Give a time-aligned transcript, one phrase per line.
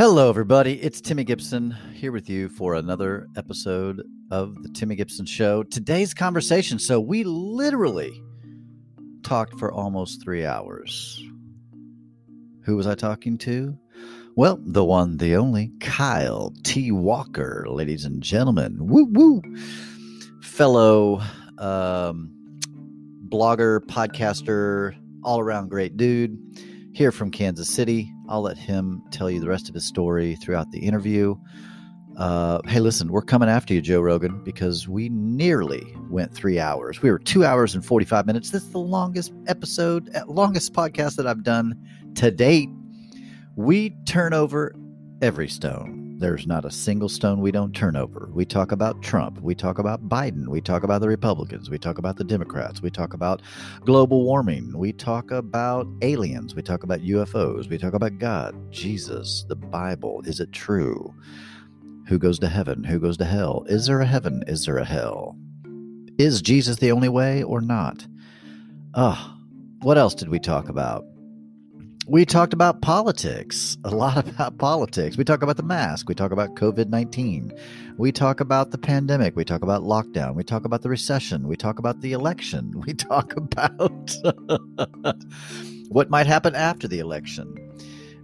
[0.00, 0.82] Hello, everybody.
[0.82, 5.62] It's Timmy Gibson here with you for another episode of the Timmy Gibson Show.
[5.62, 6.78] Today's conversation.
[6.78, 8.10] So, we literally
[9.22, 11.22] talked for almost three hours.
[12.62, 13.76] Who was I talking to?
[14.36, 16.90] Well, the one, the only, Kyle T.
[16.90, 18.78] Walker, ladies and gentlemen.
[18.80, 19.42] Woo woo.
[20.40, 21.20] Fellow
[21.58, 22.30] um,
[23.28, 26.38] blogger, podcaster, all around great dude
[26.92, 28.12] here from Kansas City.
[28.28, 31.36] I'll let him tell you the rest of his story throughout the interview.
[32.16, 37.00] Uh, hey, listen, we're coming after you, Joe Rogan, because we nearly went three hours.
[37.00, 38.50] We were two hours and 45 minutes.
[38.50, 41.74] This is the longest episode, uh, longest podcast that I've done
[42.16, 42.68] to date.
[43.56, 44.74] We turn over
[45.22, 45.99] every stone.
[46.20, 48.28] There's not a single stone we don't turn over.
[48.34, 49.40] We talk about Trump.
[49.40, 50.48] We talk about Biden.
[50.48, 51.70] We talk about the Republicans.
[51.70, 52.82] We talk about the Democrats.
[52.82, 53.40] We talk about
[53.86, 54.76] global warming.
[54.76, 56.54] We talk about aliens.
[56.54, 57.70] We talk about UFOs.
[57.70, 60.20] We talk about God, Jesus, the Bible.
[60.26, 61.14] Is it true?
[62.08, 62.84] Who goes to heaven?
[62.84, 63.64] Who goes to hell?
[63.66, 64.44] Is there a heaven?
[64.46, 65.38] Is there a hell?
[66.18, 68.06] Is Jesus the only way or not?
[68.94, 69.38] Ah,
[69.80, 71.02] what else did we talk about?
[72.06, 75.16] We talked about politics, a lot about politics.
[75.16, 76.08] We talk about the mask.
[76.08, 77.52] We talk about COVID 19.
[77.98, 79.36] We talk about the pandemic.
[79.36, 80.34] We talk about lockdown.
[80.34, 81.46] We talk about the recession.
[81.46, 82.72] We talk about the election.
[82.86, 84.10] We talk about
[85.88, 87.54] what might happen after the election.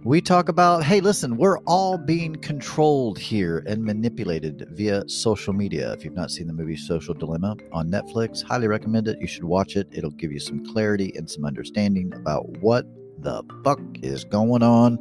[0.03, 5.91] We talk about, hey, listen, we're all being controlled here and manipulated via social media.
[5.93, 9.19] If you've not seen the movie Social Dilemma on Netflix, highly recommend it.
[9.19, 9.87] You should watch it.
[9.91, 12.85] It'll give you some clarity and some understanding about what
[13.19, 14.99] the fuck is going on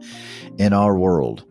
[0.58, 1.44] in our world.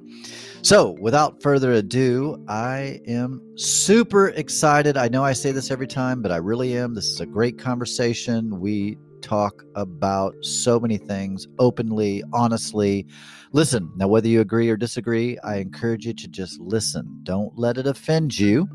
[0.62, 4.98] So, without further ado, I am super excited.
[4.98, 6.96] I know I say this every time, but I really am.
[6.96, 8.60] This is a great conversation.
[8.60, 13.06] We talk about so many things openly, honestly.
[13.52, 17.20] Listen, now, whether you agree or disagree, I encourage you to just listen.
[17.24, 18.68] Don't let it offend you.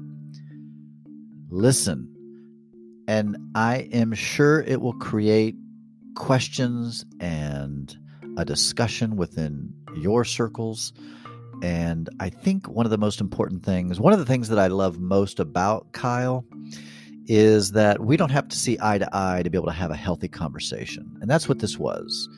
[1.48, 2.06] Listen.
[3.08, 5.56] And I am sure it will create
[6.16, 7.96] questions and
[8.36, 10.92] a discussion within your circles.
[11.62, 14.68] And I think one of the most important things, one of the things that I
[14.68, 16.44] love most about Kyle
[17.26, 19.90] is that we don't have to see eye to eye to be able to have
[19.90, 21.16] a healthy conversation.
[21.20, 22.28] And that's what this was.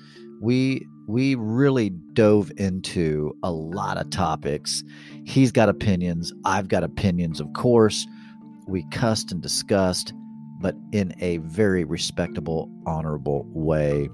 [0.40, 4.84] We we really dove into a lot of topics.
[5.24, 8.06] He's got opinions, I've got opinions, of course.
[8.68, 10.12] We cussed and discussed
[10.62, 14.08] but in a very respectable, honorable way,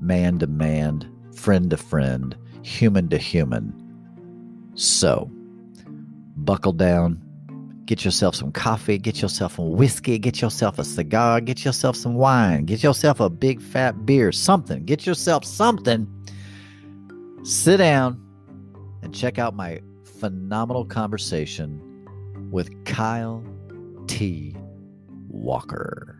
[0.00, 3.72] man to man, friend to friend, human to human.
[4.74, 5.30] So,
[6.34, 7.22] buckle down,
[7.84, 12.14] get yourself some coffee, get yourself some whiskey, get yourself a cigar, get yourself some
[12.14, 14.84] wine, get yourself a big fat beer, something.
[14.86, 16.08] Get yourself something.
[17.42, 18.18] Sit down
[19.02, 21.80] and check out my phenomenal conversation
[22.50, 23.44] with Kyle
[24.06, 24.56] T.
[25.42, 26.16] Walker.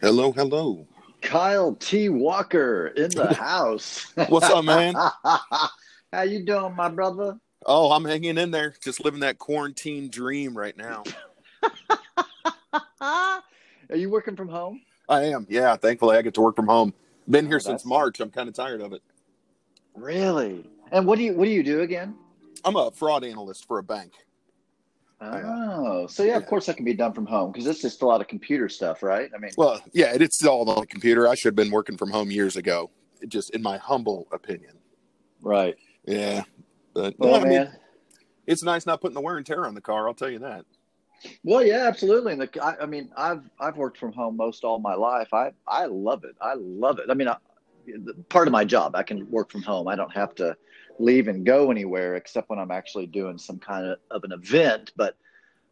[0.00, 0.86] Hello, hello.
[1.22, 2.08] Kyle T.
[2.08, 4.12] Walker in the house.
[4.28, 4.94] What's up, man?
[6.12, 7.38] How you doing, my brother?
[7.64, 11.04] Oh, I'm hanging in there, just living that quarantine dream right now.
[13.00, 13.42] Are
[13.94, 14.82] you working from home?
[15.08, 15.46] I am.
[15.48, 16.92] Yeah, thankfully I get to work from home.
[17.30, 18.18] Been oh, here oh, since March.
[18.18, 19.02] I'm kind of tired of it.
[19.94, 20.68] Really?
[20.90, 22.16] And what do you what do you do again?
[22.64, 24.12] I'm a fraud analyst for a bank.
[25.20, 28.02] Oh, uh, so yeah, of course that can be done from home because it's just
[28.02, 29.30] a lot of computer stuff, right?
[29.34, 31.28] I mean, well, yeah, it's all on the computer.
[31.28, 32.90] I should have been working from home years ago,
[33.28, 34.72] just in my humble opinion.
[35.40, 35.76] Right.
[36.06, 36.42] Yeah,
[36.94, 37.72] but well, man, mean,
[38.46, 40.08] it's nice not putting the wear and tear on the car.
[40.08, 40.64] I'll tell you that.
[41.42, 42.32] Well, yeah, absolutely.
[42.32, 45.32] And the, I, I mean, I've I've worked from home most all my life.
[45.32, 46.34] I I love it.
[46.40, 47.06] I love it.
[47.08, 47.36] I mean, I,
[48.28, 49.88] part of my job, I can work from home.
[49.88, 50.56] I don't have to
[50.98, 54.92] leave and go anywhere except when I'm actually doing some kind of, of an event.
[54.96, 55.16] But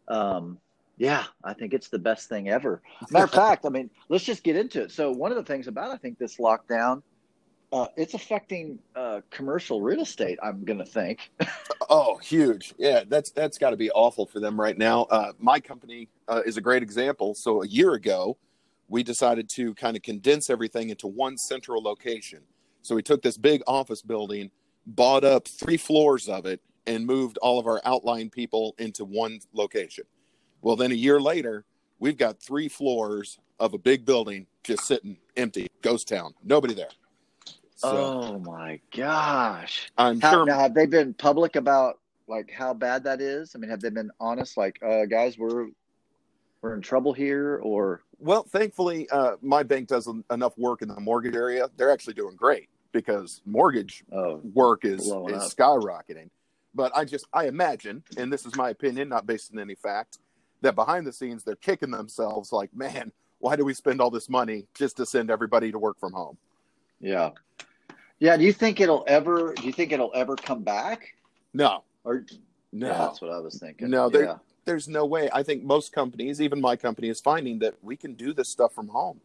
[0.09, 0.59] um,
[0.99, 2.83] yeah, I think it's the best thing ever.
[3.11, 4.91] Matter of fact, I mean, let's just get into it.
[4.91, 7.03] So one of the things about I think this lockdown,
[7.73, 10.39] uh, it's affecting uh, commercial real estate.
[10.43, 11.31] I'm to think.
[11.91, 12.75] oh, huge!
[12.77, 15.05] Yeah, that's that's got to be awful for them right now.
[15.05, 17.35] Uh, my company uh, is a great example.
[17.35, 18.37] So a year ago,
[18.89, 22.41] we decided to kind of condense everything into one central location.
[22.83, 24.51] So we took this big office building
[24.87, 29.41] bought up three floors of it and moved all of our outline people into one
[29.53, 30.05] location.
[30.61, 31.65] Well, then a year later,
[31.99, 36.91] we've got three floors of a big building just sitting empty, ghost town, nobody there.
[37.77, 39.91] So, oh my gosh!
[39.99, 40.47] I'm how, sure.
[40.47, 43.57] Now, have they been public about like how bad that is?
[43.57, 44.57] I mean, have they been honest?
[44.57, 45.67] Like, uh, guys, we're
[46.61, 51.01] we're in trouble here, or well, thankfully, uh, my bank does enough work in the
[51.01, 51.69] mortgage area.
[51.77, 55.23] They're actually doing great because mortgage oh, work is, is up.
[55.51, 56.31] skyrocketing.
[56.75, 60.19] But I just I imagine, and this is my opinion, not based on any fact,
[60.63, 64.29] that behind the scenes they're kicking themselves like, man, why do we spend all this
[64.29, 66.39] money just to send everybody to work from home?
[67.01, 67.31] yeah,
[68.21, 68.37] yeah.
[68.37, 69.53] Do you think it'll ever?
[69.55, 71.15] Do you think it'll ever come back?
[71.53, 72.25] No, Or
[72.73, 73.91] no, Yeah, that's what I was thinking.
[73.91, 74.39] No, they're- yeah.
[74.65, 75.29] there's no way.
[75.33, 78.73] I think most companies, even my company, is finding that we can do this stuff
[78.73, 79.21] from home.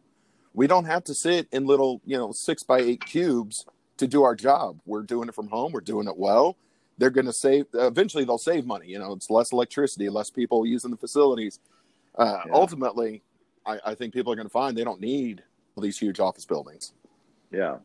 [0.54, 3.66] We don't have to sit in little, you know, six by eight cubes
[3.98, 4.80] to do our job.
[4.86, 5.72] We're doing it from home.
[5.72, 6.56] We're doing it well.
[6.98, 7.66] They're going to save.
[7.74, 8.88] Eventually, they'll save money.
[8.88, 11.60] You know, it's less electricity, less people using the facilities.
[12.16, 12.52] Uh, Yeah.
[12.52, 13.22] Ultimately,
[13.64, 15.42] I, I think people are going to find they don't need
[15.76, 16.92] all these huge office buildings.
[17.52, 17.76] Yeah.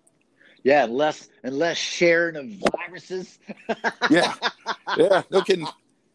[0.64, 3.38] Yeah, unless unless sharing of viruses.
[4.10, 4.34] Yeah,
[4.98, 5.68] yeah, no kidding.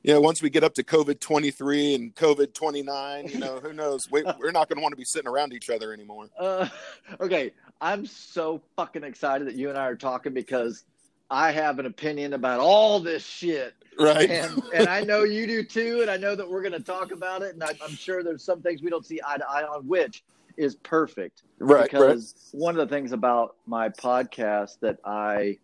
[0.02, 3.38] You know, once we get up to COVID twenty three and COVID twenty nine, you
[3.38, 4.10] know, who knows?
[4.10, 6.28] We, we're not going to want to be sitting around each other anymore.
[6.38, 6.68] Uh,
[7.20, 10.84] okay, I'm so fucking excited that you and I are talking because
[11.30, 14.30] I have an opinion about all this shit, Right.
[14.30, 17.10] and and I know you do too, and I know that we're going to talk
[17.10, 19.64] about it, and I, I'm sure there's some things we don't see eye to eye
[19.64, 20.22] on, which
[20.56, 21.42] is perfect.
[21.58, 21.80] right.
[21.80, 21.90] Right.
[21.90, 25.58] because one of the things about my podcast that I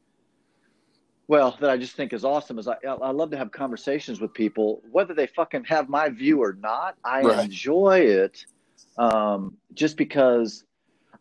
[1.29, 4.35] well that I just think is awesome is I I love to have conversations with
[4.35, 7.45] people whether they fucking have my view or not I Right.
[7.45, 8.39] enjoy it
[8.99, 10.65] um, just because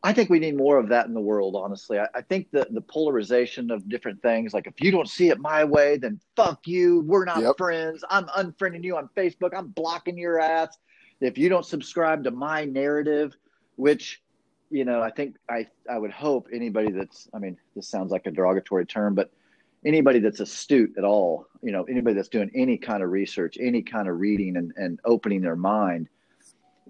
[0.04, 2.00] I think we need more of that in the world honestly.
[2.00, 5.40] I, I think the the polarization of different things like if you don't see it
[5.40, 7.02] my way then fuck you.
[7.02, 7.56] We're not Yep.
[7.58, 8.04] friends.
[8.10, 9.52] I'm unfriending you on Facebook.
[9.56, 10.78] I'm blocking your ass.
[11.22, 13.36] If you don't subscribe to my narrative
[13.78, 14.22] which
[14.70, 18.26] you know, I think I I would hope anybody that's I mean, this sounds like
[18.26, 19.32] a derogatory term, but
[19.86, 23.82] anybody that's astute at all, you know, anybody that's doing any kind of research, any
[23.82, 26.10] kind of reading and, and opening their mind,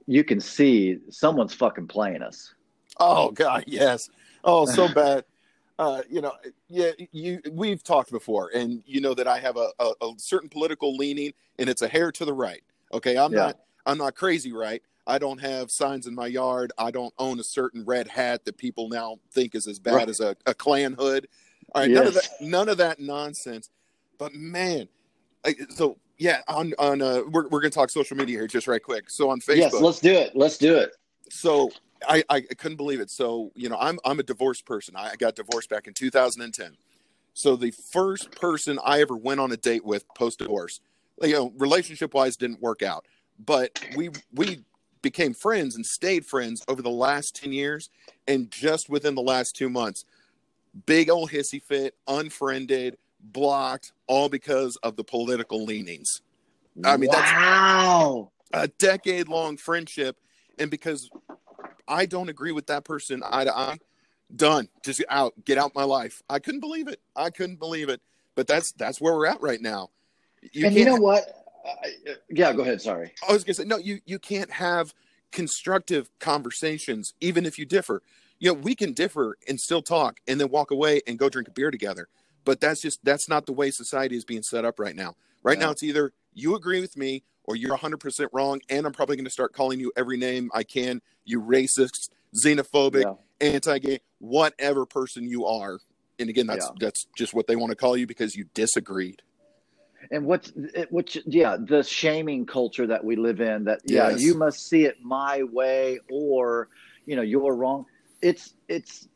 [0.08, 2.54] you can see someone's fucking playing us.
[3.00, 4.10] Oh God, yes.
[4.44, 5.26] Oh, so bad.
[5.80, 6.34] Uh, you know,
[6.70, 10.48] yeah, you we've talked before, and you know that I have a, a, a certain
[10.50, 12.64] political leaning, and it's a hair to the right.
[12.94, 13.40] Okay, I'm Yeah.
[13.46, 14.82] not I'm not crazy right.
[15.06, 16.72] I don't have signs in my yard.
[16.78, 20.10] I don't own a certain red hat that people now think is as bad Right.
[20.10, 21.28] as a, a Klan hood.
[21.74, 23.70] All right, none of that none of that nonsense.
[24.18, 24.88] But man,
[25.46, 28.82] I, so yeah, on on uh, we're we're gonna talk social media here just right
[28.82, 29.10] quick.
[29.10, 30.36] So on Facebook, Yes, let's do it.
[30.36, 30.92] Let's do it.
[31.30, 31.72] so
[32.08, 33.10] I, I couldn't believe it.
[33.10, 34.96] So, you know, I'm I'm a divorced person.
[34.96, 36.78] I got divorced back in 2010.
[37.34, 40.82] So the first person I ever went on a date with post divorce,
[41.22, 43.06] you know, relationship wise didn't work out.
[43.44, 44.64] But we we
[45.02, 47.90] became friends and stayed friends over the last 10 years.
[48.28, 50.06] And just within the last two months,
[50.86, 56.22] big old hissy fit, unfriended, blocked, all because of the political leanings.
[56.84, 58.32] I mean, that's- wow.
[58.54, 60.18] a decade long friendship
[60.60, 61.10] and because
[61.88, 63.80] i don't agree with that person eye to eye
[64.36, 68.00] done just out get out my life i couldn't believe it i couldn't believe it
[68.36, 69.90] but that's that's where we're at right now
[70.52, 71.24] you and you know what?
[71.66, 72.80] Uh, yeah, go ahead.
[72.82, 73.12] Sorry.
[73.28, 74.94] i was gonna say no you you can't have
[75.32, 78.04] constructive conversations even if you differ
[78.40, 81.48] you know we can differ and still talk and then walk away and go drink
[81.48, 82.08] a beer together
[82.46, 85.58] but that's just that's not the way society is being set up right now right
[85.60, 85.68] No.
[85.68, 89.26] now it's either you agree with me or you're 100% wrong and i'm probably going
[89.26, 92.10] to start calling you every name i can you racist
[92.44, 93.48] xenophobic Yeah.
[93.54, 95.80] anti-gay whatever person you are
[96.20, 96.76] and again that's Yeah.
[96.80, 99.22] that's just what they want to call you because you disagreed
[100.12, 104.22] and what's it, which yeah the shaming culture that we live in that yeah Yes.
[104.22, 106.68] you must see it my way or
[107.06, 107.86] you know you're wrong
[108.24, 109.08] it's it's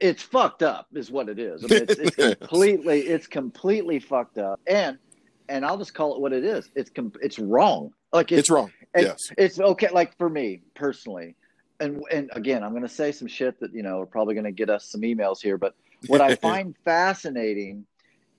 [0.00, 1.64] it's fucked up is what it is.
[1.64, 4.60] I mean, it's, it's completely it's completely fucked up.
[4.66, 4.98] And
[5.48, 6.70] and i'll just call it what it is.
[6.74, 7.92] It's com- it's wrong.
[8.12, 8.72] Like it's, wrong.
[8.94, 9.30] and yes.
[9.36, 11.36] it's okay like for me personally.
[11.80, 14.44] And and again i'm going to say some shit that you know are probably going
[14.44, 15.74] to get us some emails here but
[16.06, 17.84] what i find fascinating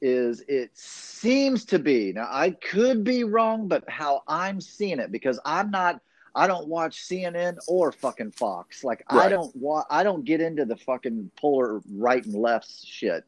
[0.01, 5.11] is it seems to be now i could be wrong but how i'm seeing it
[5.11, 5.99] because i'm not
[6.35, 8.83] i don't watch cnn or fucking fox.
[8.83, 13.23] Like i don't wa- i don't get into the fucking polar right and left shit.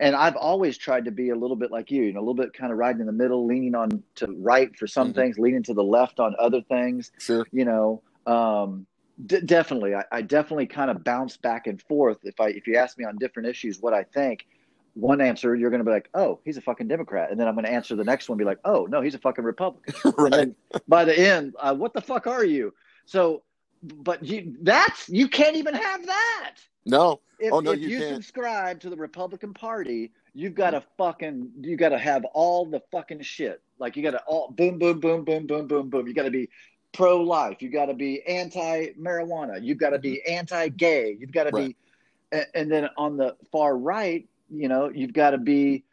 [0.00, 2.34] And i've always tried to be a little bit like you you know a little
[2.34, 5.16] bit kind of riding in the middle leaning on to right for some Mhm.
[5.16, 7.46] things leaning to the left on other things sure.
[7.52, 8.86] you know um
[9.26, 9.94] d- definitely.
[9.94, 13.04] I, I definitely kind of bounce back and forth if i if you ask me
[13.04, 14.46] on different issues what i think
[14.94, 17.54] one answer you're going to be like oh he's a fucking democrat and then i'm
[17.54, 19.94] going to answer the next one and be like oh no he's a fucking republican
[20.04, 20.54] and right then
[20.88, 22.72] by the end uh, what the fuck are you
[23.06, 23.42] so
[23.82, 26.54] but you that's you can't even have that
[26.86, 30.82] no if, Oh, no, if you you, subscribe to the Republican Party, you've got to
[30.96, 33.60] fucking you got to have all the fucking shit.
[33.78, 36.06] Like you got to all boom, boom, boom, boom, boom, boom, boom.
[36.06, 36.48] You got to be
[36.92, 37.60] pro life.
[37.60, 39.62] You got to be anti marijuana.
[39.62, 41.16] You've got to be anti gay.
[41.18, 41.68] You've got to Right.
[41.68, 41.76] be,
[42.32, 45.84] and, and then on the far right, you know, you've got to be.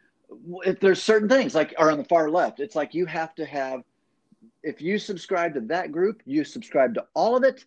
[0.66, 3.46] If there's certain things like, are on the far left, it's like you have to
[3.46, 3.82] have.
[4.64, 7.66] If you subscribe to that group, you subscribe to all of it,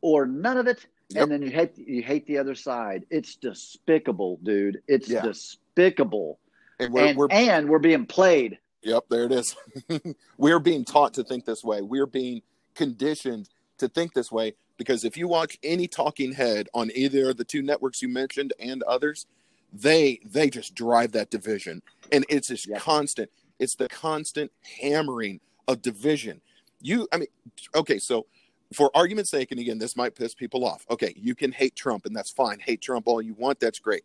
[0.00, 1.22] or none of it, Yep.
[1.22, 3.04] and then you hate you hate the other side.
[3.10, 4.80] It's despicable, dude.
[4.88, 5.22] It's Yeah.
[5.22, 6.38] despicable,
[6.78, 8.58] And we're, and we're and we're being played.
[8.82, 9.56] Yep, there it is.
[10.38, 11.82] we're being taught to think this way.
[11.82, 12.42] We're being
[12.74, 13.48] conditioned
[13.78, 17.44] to think this way because if you watch any talking head on either of the
[17.44, 19.26] two networks you mentioned and others,
[19.72, 21.82] they they just drive that division,
[22.12, 23.30] and it's this constant.
[23.58, 26.40] It's the constant hammering of division.
[26.80, 27.28] You, I mean,
[27.74, 28.26] okay, so
[28.74, 30.84] for argument's sake, and again, this might piss people off.
[30.90, 32.58] Okay, you can hate Trump, and that's fine.
[32.60, 33.60] Hate Trump all you want.
[33.60, 34.04] That's great.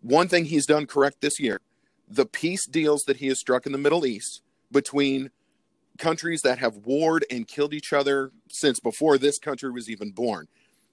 [0.00, 1.60] One thing he's done correct this year
[2.08, 5.30] the peace deals that he has struck in the Middle East between
[5.98, 10.46] countries that have warred and killed each other since before this country was even born.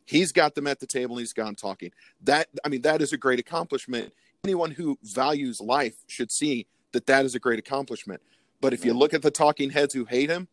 [0.06, 1.16] He's got them at the table.
[1.16, 1.92] And he's gone talking.
[2.24, 4.14] That I mean, that is a great accomplishment.
[4.44, 8.22] Anyone who values life should see that that is a great accomplishment.
[8.60, 10.48] But if you look at the talking heads who hate him,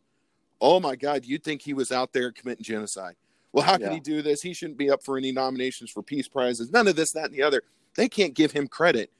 [0.61, 3.15] oh my God, you'd think he was out there committing genocide.
[3.51, 3.93] Well, how could Yeah.
[3.93, 4.41] he do this?
[4.41, 6.71] He shouldn't be up for any nominations for peace prizes.
[6.71, 7.63] None of this, that, and the other.
[7.95, 9.11] They can't give him credit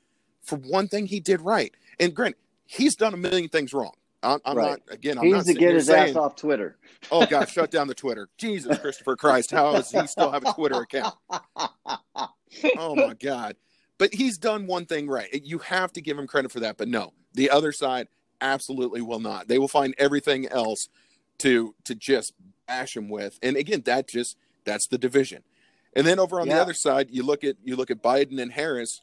[0.44, 1.74] for one thing he did right.
[2.00, 3.94] And Grant, he's done a million things wrong.
[4.22, 4.70] I'm, I'm Right.
[4.72, 5.18] not again.
[5.18, 6.78] I'm He not needs to get his saying, ass off Twitter.
[7.12, 10.54] "Oh God, shut down the Twitter." Jesus, Christopher Christ, how does he still have a
[10.54, 11.16] Twitter account?
[12.78, 13.56] Oh my God!
[13.98, 15.30] But he's done one thing right.
[15.46, 16.78] You have to give him credit for that.
[16.78, 18.08] But no, the other side
[18.42, 19.48] absolutely will not.
[19.48, 20.90] They will find everything else
[21.40, 22.34] to to just
[22.68, 23.38] bash him with.
[23.44, 24.36] And again, that just
[24.66, 25.44] that's the division.
[25.96, 28.52] And then over on the other side, you look at you look at Biden and
[28.52, 29.02] Harris.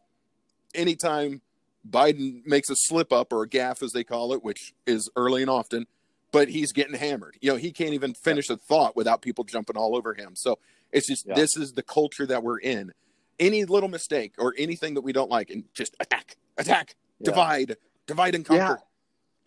[0.74, 1.40] Anytime
[1.88, 5.42] Biden makes a slip up or a gaffe, as they call it, which is early
[5.42, 5.86] and often,
[6.32, 7.36] but he's getting hammered.
[7.40, 10.34] You know, he can't even finish a thought without people jumping all over him.
[10.34, 10.58] So
[10.92, 11.34] it's just Yeah.
[11.34, 12.92] this is the culture that we're in.
[13.38, 17.24] Any little mistake or anything that we don't like, and just attack, attack, Yeah.
[17.30, 17.76] divide,
[18.06, 18.62] divide and conquer.
[18.62, 18.76] Yeah.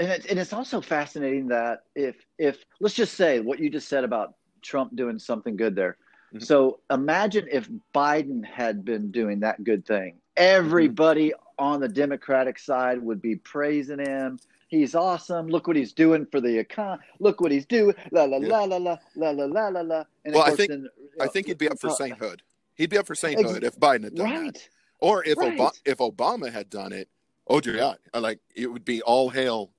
[0.01, 3.89] and it's, and it's also fascinating that if if let's just say what you just
[3.89, 5.97] said about Trump doing something good there.
[6.33, 6.41] Mhm.
[6.43, 10.21] So imagine if Biden had been doing that good thing.
[10.37, 14.39] Everybody on the Democratic side would be praising him.
[14.69, 15.47] He's awesome.
[15.47, 16.99] Look what he's doing for the econ.
[17.19, 17.95] Look what he's doing.
[18.11, 18.47] La la Yeah.
[18.59, 20.03] la la la la la la la la.
[20.25, 22.41] Well, I think- then, you I think he'd be up for uh, sainthood.
[22.75, 24.39] He'd be up for Ex- sainthood if Biden had done that.
[24.41, 24.69] Right.
[24.99, 25.57] Or if Right.
[25.57, 27.09] Obama, if Obama had done it,
[27.47, 29.71] oh dear God, like it would be all hail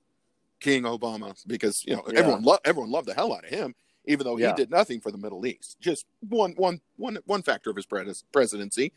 [0.59, 2.19] King Obama because you know Yeah.
[2.19, 3.73] everyone lo- everyone loved the hell out of him,
[4.05, 4.49] even though Yeah.
[4.49, 5.77] he did nothing for the Middle East.
[5.79, 8.91] Just one one one one factor of his pres- presidency,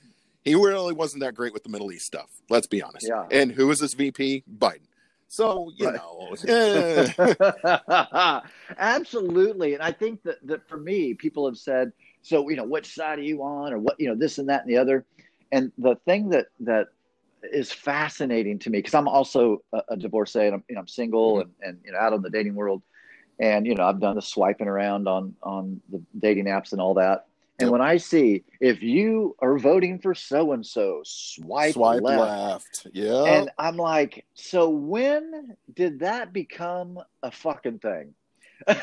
[0.45, 2.31] he really wasn't that great with the Middle East stuff.
[2.51, 3.09] Let's be honest.
[3.09, 3.27] Yeah.
[3.31, 4.45] And who is his VP?
[4.59, 4.87] Biden.
[5.29, 5.97] So you Right.
[5.97, 8.41] know, eh,
[8.79, 9.75] Absolutely.
[9.75, 13.19] And I think that, that for me, people have said, so, you know, which side
[13.19, 15.05] are you on or what, you know, this and that and the other.
[15.53, 16.89] And the thing that, that
[17.43, 20.89] is fascinating to me, because I'm also a, a divorcee and I'm, you know, I'm
[20.89, 22.83] single and, and, you know, out on the dating world.
[23.41, 26.95] And, you know, I've done the swiping around on, on the dating apps and all
[26.95, 27.27] that.
[27.61, 27.73] And Yep.
[27.73, 32.21] when I see if you are voting for so and so, swipe, swipe left.
[32.21, 32.87] left.
[32.93, 33.23] Yeah.
[33.25, 38.15] And I'm like, so when did that become a fucking thing?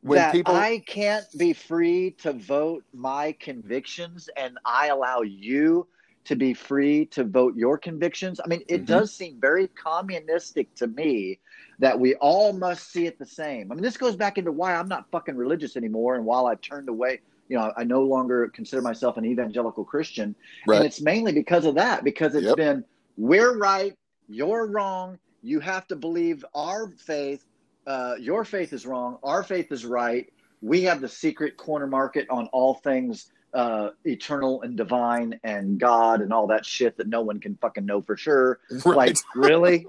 [0.00, 5.88] When that people- I can't be free to vote my convictions and I allow you
[6.26, 8.38] to be free to vote your convictions.
[8.38, 8.86] I mean, it Mhm.
[8.86, 11.40] does seem very communistic to me
[11.80, 13.72] that we all must see it the same.
[13.72, 16.60] I mean, this goes back into why I'm not fucking religious anymore and while I've
[16.60, 20.34] turned away, you know, I no longer consider myself an evangelical Christian.
[20.66, 20.76] Right.
[20.76, 22.56] And it's mainly because of that, because it's Yep.
[22.56, 22.84] been
[23.16, 23.94] we're right,
[24.28, 27.44] you're wrong, you have to believe our faith,
[27.86, 30.32] uh, your faith is wrong, our faith is right.
[30.60, 36.20] We have the secret corner market on all things uh, eternal and divine and God
[36.20, 38.60] and all that shit that no one can fucking know for sure.
[38.84, 38.96] right.
[38.96, 39.86] Like, really?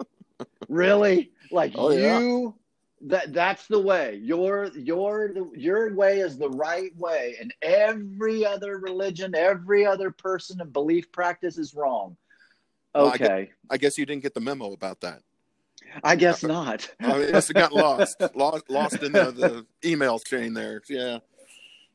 [0.69, 1.31] really?
[1.51, 2.51] Like Oh, yeah.
[3.01, 4.15] That that's the way.
[4.21, 10.59] Your your your way is the right way and every other religion, every other person
[10.61, 12.17] and belief practice is wrong.
[12.93, 13.51] Well, I Okay.
[13.69, 15.21] I guess you didn't get the memo about that.
[16.03, 16.89] I guess not.
[16.99, 20.81] I mean, it must have got lost, lost, lost in the, the email chain there.
[20.89, 21.19] Yeah,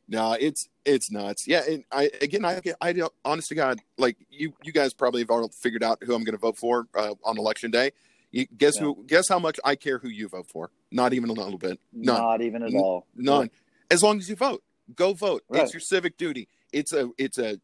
[0.08, 1.46] no, it's it's nuts.
[1.46, 5.20] Yeah, and I again, I I don't- honest to God, like you you guys probably
[5.20, 7.92] have already figured out who I'm going to vote for uh, on election day.
[8.34, 9.04] You guess who?
[9.06, 10.70] Guess how much I care who you vote for?
[10.90, 11.78] Not even a little bit.
[11.92, 12.18] None.
[12.20, 13.06] Not even at all.
[13.14, 13.48] None.
[13.92, 14.62] As long as you vote,
[14.96, 15.44] go vote.
[15.48, 15.62] Right.
[15.62, 16.48] It's your civic duty.
[16.72, 17.60] It's a it's a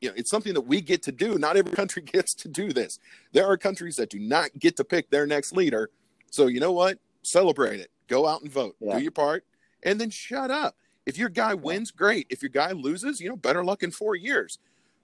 [0.00, 1.38] you know it's something that we get to do.
[1.38, 2.98] Not every country gets to do this.
[3.32, 5.90] There are countries that do not get to pick their next leader.
[6.32, 6.98] So you know what?
[7.22, 7.90] Celebrate it.
[8.08, 8.74] Go out and vote.
[8.80, 8.96] Yeah.
[8.96, 9.44] Do your part.
[9.84, 10.74] and then shut up.
[11.06, 12.26] If your guy wins, great.
[12.28, 14.58] If your guy loses, you know, better luck in four years.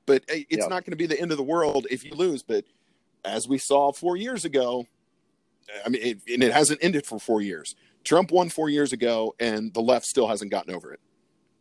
[0.06, 0.66] But eh, it's Yeah.
[0.66, 2.42] not going to be the end of the world if you lose.
[2.42, 2.64] But
[3.24, 4.86] as we saw four years ago,
[5.84, 7.74] I mean, it, and it hasn't ended for four years.
[8.04, 11.00] Trump won four years ago, and the left still hasn't gotten over it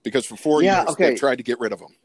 [0.04, 1.10] because for four Yeah, years okay.
[1.12, 1.96] they tried to get rid of him.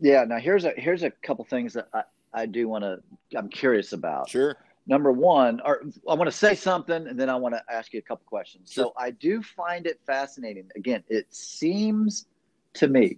[0.00, 0.24] Yeah.
[0.24, 2.02] Now here's a here's a couple things that I,
[2.32, 2.98] I do want to
[3.38, 4.28] I'm curious about.
[4.28, 4.56] Sure.
[4.86, 8.00] Number one, or I want to say something, and then I want to ask you
[8.00, 8.70] a couple questions.
[8.70, 8.86] Sure.
[8.86, 10.68] So I do find it fascinating.
[10.76, 12.26] Again, it seems
[12.74, 13.16] to me,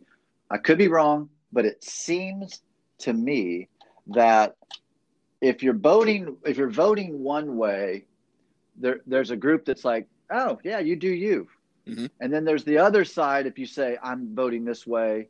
[0.50, 2.60] I could be wrong, but it seems
[2.98, 3.68] to me
[4.08, 4.54] that
[5.40, 8.04] if you're voting if you're voting one way,
[8.76, 11.48] there there's a group that's like, oh yeah, you do you,
[11.86, 12.10] Mhm.
[12.20, 13.46] and then there's the other side.
[13.46, 15.28] If you say I'm voting this way,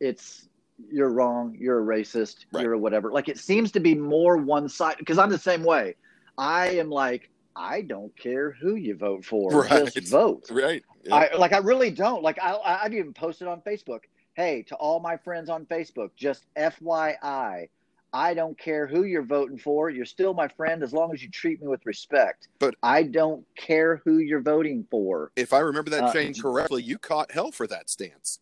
[0.00, 0.48] it's
[0.92, 2.62] you're wrong, you're a racist, Right.
[2.62, 3.10] you're a whatever.
[3.10, 5.96] Like it seems to be more one side because I'm the same way.
[6.36, 9.92] I am like, I don't care who you vote for, Right.
[9.92, 10.44] just vote.
[10.50, 10.84] Right.
[11.02, 11.14] Yeah.
[11.16, 12.22] I like I really don't.
[12.22, 14.00] Like I I've even posted on Facebook.
[14.34, 17.68] Hey, to all my friends on Facebook, just FYI,
[18.12, 19.90] I don't care who you're voting for.
[19.90, 22.48] You're still my friend as long as you treat me with respect.
[22.58, 25.30] But- I don't care who you're voting for.
[25.36, 28.40] if I remember that Uh, correctly, you caught hell for that stance.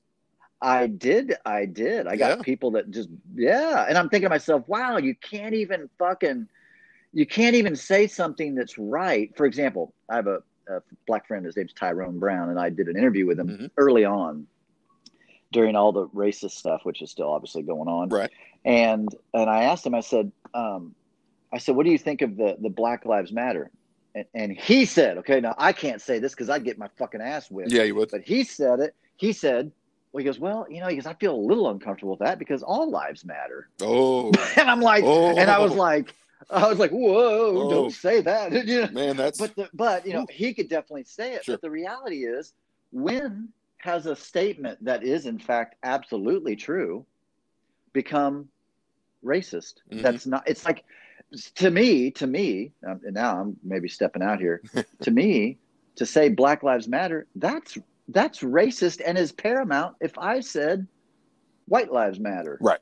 [0.62, 1.34] I did.
[1.44, 2.06] I did.
[2.06, 2.42] I got Yeah.
[2.42, 6.48] people that just yeah, and I'm thinking to myself, wow, you can't even fucking
[7.12, 9.34] you can't even say something that's right.
[9.36, 11.44] For example, I have a, a black friend.
[11.46, 13.70] His name's Tyrone Brown, and I did an interview with him Mhm.
[13.78, 14.46] early on
[15.52, 18.08] during all the racist stuff, which is still obviously going on.
[18.08, 18.30] Right.
[18.64, 19.94] And and I asked him.
[19.94, 20.94] I said, um,
[21.52, 23.70] I said, what do you think of the the Black Lives Matter?
[24.14, 27.20] And, and he said, okay, now I can't say this because I'd get my fucking
[27.20, 27.70] ass whipped.
[27.70, 28.10] Yeah, you would.
[28.10, 28.94] But he said it.
[29.16, 29.70] He said,
[30.12, 32.38] well, he goes, well, you know, he goes, I feel a little uncomfortable with that
[32.38, 33.68] because all lives matter.
[33.82, 36.14] Oh, And I'm like, oh, and I was like,
[36.50, 37.70] I was like, whoa, Oh.
[37.70, 38.52] don't say that.
[38.94, 41.44] man, that's But the, but you know, he could definitely say it.
[41.44, 41.54] Sure.
[41.54, 42.54] But the reality is,
[42.92, 43.50] when
[43.86, 47.06] has a statement that is in fact absolutely true
[47.92, 48.48] become
[49.24, 49.74] racist?
[49.90, 50.02] Mhm.
[50.02, 50.42] That's not.
[50.46, 50.84] It's like
[51.54, 54.60] to me, to me, um, and now I'm maybe stepping out here.
[55.02, 55.58] to me,
[55.96, 59.96] to say Black Lives Matter, that's that's racist and is paramount.
[60.00, 60.86] If I said
[61.66, 62.78] White Lives Matter, Right.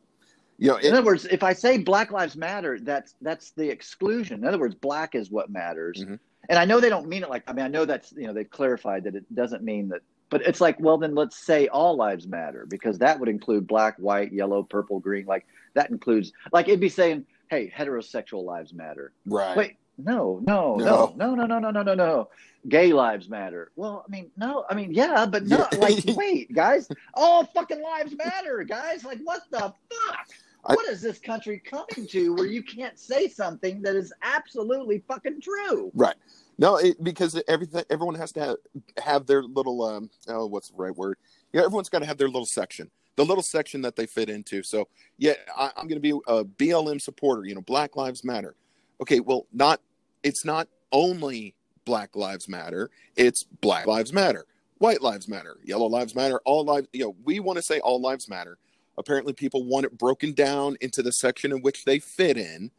[0.59, 4.40] you know, in other words, if I say Black Lives Matter, that's that's the exclusion.
[4.40, 6.02] In other words, black is what matters.
[6.05, 6.18] Mhm.
[6.50, 8.33] And I know they don't mean it like I mean I know that's you know
[8.35, 11.96] they've clarified that it doesn't mean that but it's like well then let's say all
[11.96, 16.68] lives matter because that would include black, white, yellow, purple, green like that includes like
[16.68, 19.12] it'd be saying hey heterosexual lives matter.
[19.26, 19.56] right.
[19.56, 22.28] Wait, no, no, no, no, no, no, no, no, no, no.
[22.68, 23.70] Gay lives matter.
[23.76, 28.16] Well, I mean, no, I mean, yeah, but no, like, wait, guys, all fucking lives
[28.16, 29.04] matter, guys.
[29.04, 30.26] Like, what the fuck?
[30.66, 35.04] I- what is this country coming to where you can't say something that is absolutely
[35.06, 35.92] fucking true?
[35.94, 36.16] Right.
[36.59, 38.57] No, it, because everything, everyone has to have,
[39.03, 41.19] have their little, um, oh, what's the right word?
[41.53, 44.62] Yeah, everyone's got to have their little section, the little section that they fit into.
[44.62, 44.88] So,
[45.19, 47.45] yeah, I, I'm going to be a BLM supporter.
[47.45, 48.55] You know, Black Lives Matter.
[49.01, 49.81] Okay, well, not.
[50.23, 52.90] It's not only Black Lives Matter.
[53.17, 54.47] It's Black Lives Matter,
[54.79, 56.88] White Lives Matter, Yellow Lives Matter, all lives.
[56.93, 58.59] You know, we want to say all lives matter.
[58.97, 62.71] Apparently, people want it broken down into the section in which they fit in.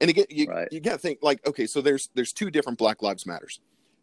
[0.00, 0.68] And again, you, Right.
[0.70, 3.60] you got to think like, okay, so there's there's two different Black Lives Matters.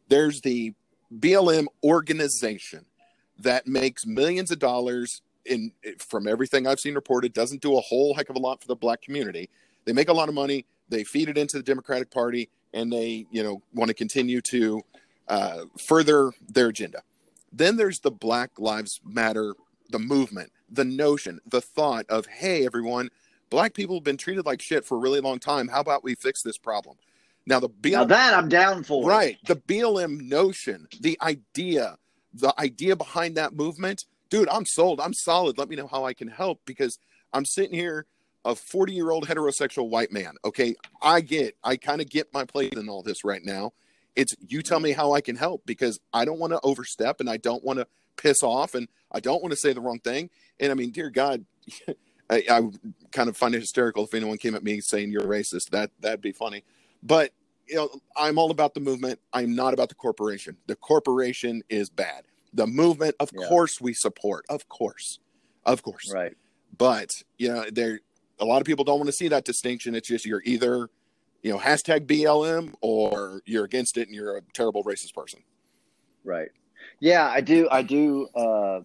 [0.09, 0.73] There's the
[1.19, 2.85] BLM organization
[3.39, 7.33] that makes millions of dollars in from everything I've seen reported.
[7.33, 9.49] Doesn't do a whole heck of a lot for the Black community.
[9.85, 10.65] They make a lot of money.
[10.89, 14.81] They feed it into the Democratic Party, and they you know want to continue to
[15.27, 17.01] uh, further their agenda.
[17.51, 19.53] Then there's the Black Lives Matter,
[19.89, 23.09] the movement, the notion, the thought of, hey, everyone,
[23.53, 25.67] black people have been treated like shit for a really long time.
[25.67, 26.97] How about we fix this problem?
[27.45, 29.07] Now, the BLM, Now that I'm down for.
[29.07, 31.97] right, the BLM notion, the idea,
[32.33, 34.99] the idea behind that movement, dude, I'm sold.
[34.99, 35.59] I'm solid.
[35.59, 36.97] Let me know how I can help because
[37.31, 38.07] I'm sitting here,
[38.43, 40.33] a 40 year old heterosexual white man.
[40.43, 43.73] Okay, I get, I kind of get my place in all this right now.
[44.15, 47.29] It's you tell me how I can help because I don't want to overstep and
[47.29, 47.87] I don't want to
[48.17, 50.31] piss off and I don't want to say the wrong thing.
[50.59, 51.45] And I mean, dear God,
[52.33, 52.61] I, I
[53.11, 55.69] kind of find it hysterical if anyone came at me saying you're racist.
[55.71, 56.63] That that'd be funny.
[57.03, 57.31] But
[57.67, 59.19] you know, I'm all about the movement.
[59.33, 60.57] I'm not about the corporation.
[60.67, 62.25] The corporation is bad.
[62.53, 63.47] The movement, of Yeah.
[63.47, 64.45] course, we support.
[64.49, 65.19] Of course,
[65.65, 66.11] of course.
[66.13, 66.35] Right.
[66.77, 67.99] But you know, there
[68.39, 69.95] a lot of people don't want to see that distinction.
[69.95, 70.89] It's just you're either,
[71.43, 75.41] you know, hashtag BLM or you're against it and you're a terrible racist person.
[76.23, 76.49] Right.
[76.99, 77.67] Yeah, I do.
[77.71, 78.27] I do.
[78.35, 78.81] Uh,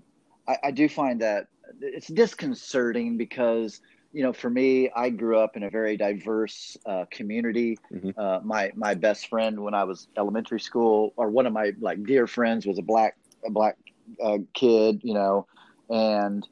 [0.46, 1.48] I, I do find that
[1.80, 3.80] it's disconcerting because
[4.12, 7.78] you know, for me, I grew up in a very diverse uh, community.
[7.92, 8.16] Mhm.
[8.16, 12.02] Uh, my my best friend when I was elementary school, or one of my like
[12.04, 13.76] dear friends, was a black a black
[14.22, 15.46] uh, kid, you know,
[15.90, 16.46] and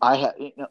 [0.00, 0.68] I had, you know,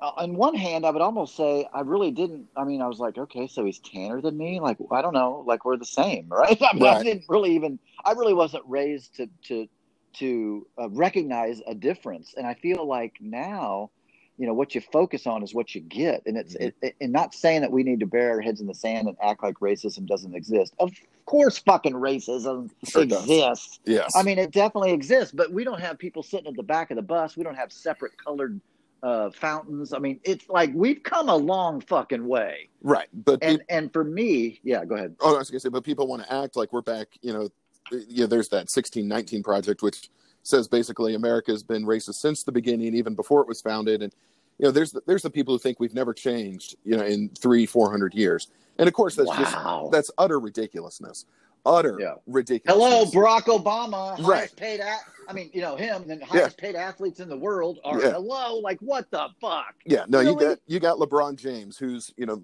[0.00, 2.46] on one hand, I would almost say I really didn't.
[2.56, 4.60] I mean, I was like, okay, so he's tanner than me.
[4.60, 5.42] Like, I don't know.
[5.46, 6.60] Like, we're the same, right?
[6.62, 6.98] I, mean, right.
[6.98, 7.78] I didn't really even.
[8.04, 9.68] I really wasn't raised to to
[10.14, 13.90] to uh, recognize a difference, and I feel like now,
[14.38, 16.86] you know, what you focus on is what you get, and it's mm-hmm.
[16.86, 19.16] it, and not saying that we need to bury our heads in the sand and
[19.22, 20.74] act like racism doesn't exist.
[20.78, 20.92] Of
[21.26, 23.80] course, fucking racism sure exists.
[23.84, 26.90] Yes, I mean it definitely exists, but we don't have people sitting at the back
[26.90, 27.36] of the bus.
[27.36, 28.60] We don't have separate colored
[29.04, 29.92] uh, fountains.
[29.92, 32.70] I mean, it's like we've come a long fucking way.
[32.82, 33.08] Right.
[33.12, 35.14] But and and for me, yeah, go ahead.
[35.20, 37.08] Oh, I was gonna say, but people want to act like we're back.
[37.20, 37.48] You know,
[37.90, 38.26] yeah.
[38.26, 40.08] There's that 1619 project, which
[40.42, 44.02] says basically America has been racist since the beginning, even before it was founded.
[44.02, 44.12] And
[44.58, 46.76] you know, there's the, there's the people who think we've never changed.
[46.84, 48.48] You know, in three, four hundred years.
[48.78, 49.36] And of course, that's wow.
[49.36, 51.26] just that's utter ridiculousness
[51.66, 52.14] utter yeah.
[52.26, 52.82] ridiculous.
[52.82, 54.38] Hello, Barack Obama, right.
[54.38, 54.80] highest paid.
[54.80, 56.66] A- I mean, you know him, the highest yeah.
[56.66, 58.12] paid athletes in the world are yeah.
[58.12, 58.58] hello.
[58.58, 59.74] Like, what the fuck?
[59.86, 60.32] Yeah, no, really?
[60.32, 62.42] you got you got LeBron James, who's you know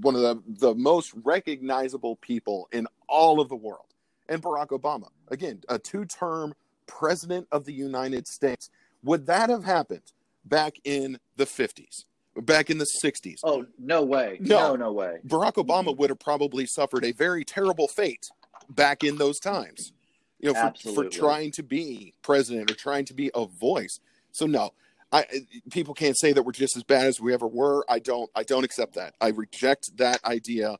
[0.00, 3.94] one of the the most recognizable people in all of the world,
[4.28, 6.54] and Barack Obama, again, a two term
[6.86, 8.70] president of the United States.
[9.02, 10.12] Would that have happened
[10.44, 12.04] back in the fifties?
[12.36, 13.40] Back in the 60s.
[13.42, 14.38] Oh, no way.
[14.40, 15.16] No, no, no way.
[15.26, 18.28] Barack Obama would have probably suffered a very terrible fate
[18.70, 19.92] back in those times,
[20.38, 23.98] you know, for, for trying to be president or trying to be a voice.
[24.30, 24.70] So no,
[25.10, 25.24] I
[25.70, 27.84] people can't say that we're just as bad as we ever were.
[27.88, 29.14] I don't I don't accept that.
[29.20, 30.76] I reject that idea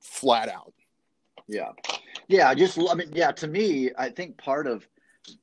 [0.00, 0.74] flat out.
[1.48, 1.70] Yeah.
[2.28, 4.86] Yeah, just I mean yeah, to me, I think part of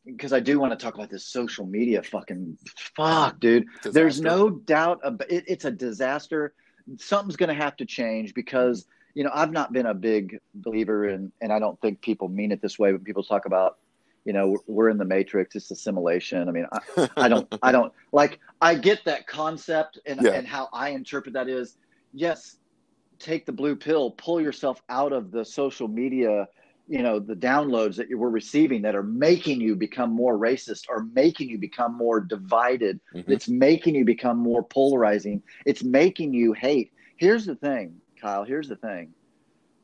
[0.05, 2.57] because I do want to talk about this social media fucking
[2.95, 3.65] fuck, dude.
[3.65, 3.91] Disaster.
[3.91, 6.53] There's no doubt about it, it's a disaster.
[6.97, 11.09] Something's going to have to change because you know, I've not been a big believer
[11.09, 13.77] in, and I don't think people mean it this way, but people talk about,
[14.25, 16.47] you know, we're in the matrix, it's assimilation.
[16.47, 20.31] I mean, I, I don't, I don't like, I get that concept and, yeah.
[20.31, 21.77] and how I interpret that is,
[22.13, 22.57] yes,
[23.19, 26.47] take the blue pill, pull yourself out of the social media,
[26.87, 30.85] you know, the downloads that you were receiving that are making you become more racist
[30.89, 32.99] or making you become more divided.
[33.13, 33.31] Mm-hmm.
[33.31, 35.43] It's making you become more polarizing.
[35.65, 36.91] It's making you hate.
[37.17, 39.13] Here's the thing Kyle, here's the thing.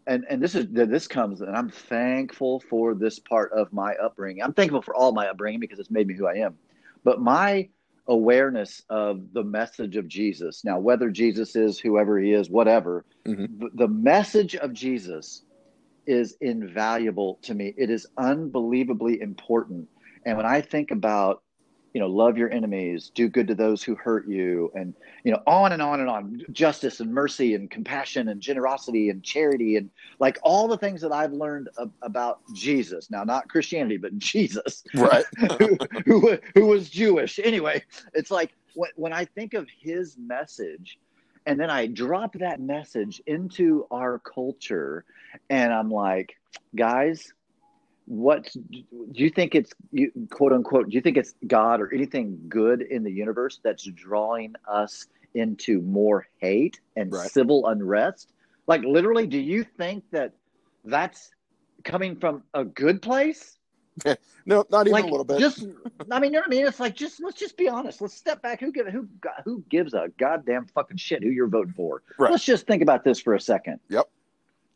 [0.08, 4.44] And and this is this comes and I'm thankful for this part of my upbringing.
[4.44, 6.56] I'm thankful for all my upbringing because it's made me who I am.
[7.04, 7.70] But my
[8.08, 10.64] awareness of the message of Jesus.
[10.64, 13.66] Now, whether Jesus is whoever he is, whatever, mm-hmm.
[13.74, 15.44] the message of Jesus
[16.06, 17.74] is invaluable to me.
[17.78, 19.88] It is unbelievably important.
[20.26, 21.42] And when I think about
[21.96, 25.42] you know love your enemies do good to those who hurt you and you know
[25.48, 26.42] on and on and on.
[26.52, 31.14] Justice and mercy and compassion and generosity and charity and like all the things that
[31.14, 33.10] i've learned ab- about jesus.
[33.10, 34.84] Now not christianity but jesus.
[34.94, 35.24] Right.
[35.60, 37.40] Who, who, who was jewish.
[37.42, 37.82] Anyway
[38.14, 41.00] it's like when, when i think of his message
[41.46, 45.06] and then i drop that message into our culture
[45.50, 46.36] and i'm like
[46.76, 47.32] guys
[48.06, 52.38] what do you think it's you, quote unquote do you think it's god or anything
[52.48, 57.30] good in the universe that's drawing us into more hate and right.
[57.30, 58.32] civil unrest?
[58.68, 60.34] Like literally do you think that
[60.84, 61.32] that's
[61.84, 63.58] coming from a good place?
[64.48, 65.40] No not even like, a little bit.
[65.40, 65.66] just
[66.12, 66.68] i mean you know what i mean?
[66.68, 68.00] It's like just let's just be honest.
[68.00, 68.60] Let's step back.
[68.60, 69.08] Who give who
[69.44, 72.04] who gives a goddamn fucking shit who you're voting for?
[72.20, 72.30] Right.
[72.30, 73.80] let's just think about this for a second.
[73.90, 74.08] Yep.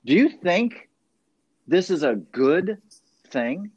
[0.06, 0.89] Do you think
[1.68, 2.80] this is a good
[3.32, 3.72] thing,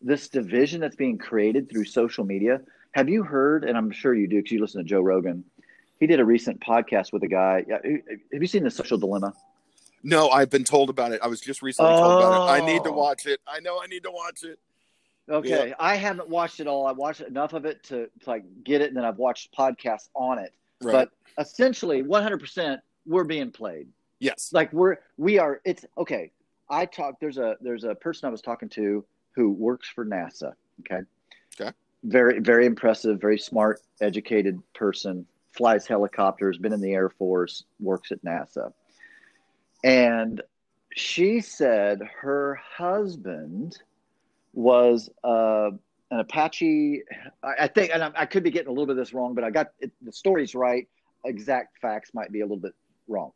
[0.00, 2.60] this division that's being created through social media.
[2.92, 3.64] Have you heard?
[3.64, 5.44] And I'm sure you do because you listen to Joe Rogan.
[6.00, 7.64] He did a recent podcast with a guy.
[7.68, 9.34] Have you seen the Social Dilemma?
[10.04, 11.20] No, I've been told about it.
[11.22, 11.98] I was just recently oh.
[11.98, 12.62] told about it.
[12.62, 12.92] I need to oh.
[12.92, 13.40] watch it.
[13.46, 14.58] I know I need to watch it.
[15.28, 15.74] Okay, yeah.
[15.78, 16.86] I haven't watched it all.
[16.86, 20.08] I watched enough of it to, to like get it, and then I've watched podcasts
[20.14, 20.54] on it.
[20.80, 20.92] Right.
[20.92, 23.88] But essentially, 100%, we're being played.
[24.20, 24.50] Yes.
[24.52, 25.60] Like we're we are.
[25.64, 26.32] It's okay.
[26.70, 27.20] I talked.
[27.20, 30.52] There's a there's a person I was talking to who works for NASA.
[30.80, 31.02] Okay.
[31.60, 31.72] Okay.
[32.04, 35.26] Very very impressive, very smart, educated person.
[35.52, 38.72] Flies helicopters, been in the Air Force, works at NASA.
[39.82, 40.40] And
[40.94, 43.78] she said her husband
[44.52, 45.70] was uh,
[46.10, 47.02] an Apache.
[47.42, 49.34] I, I think, and I, I, could be getting a little bit of this wrong,
[49.34, 50.88] but I got it, the story's right.
[51.24, 52.74] Exact facts might be a little bit
[53.08, 53.32] wrong,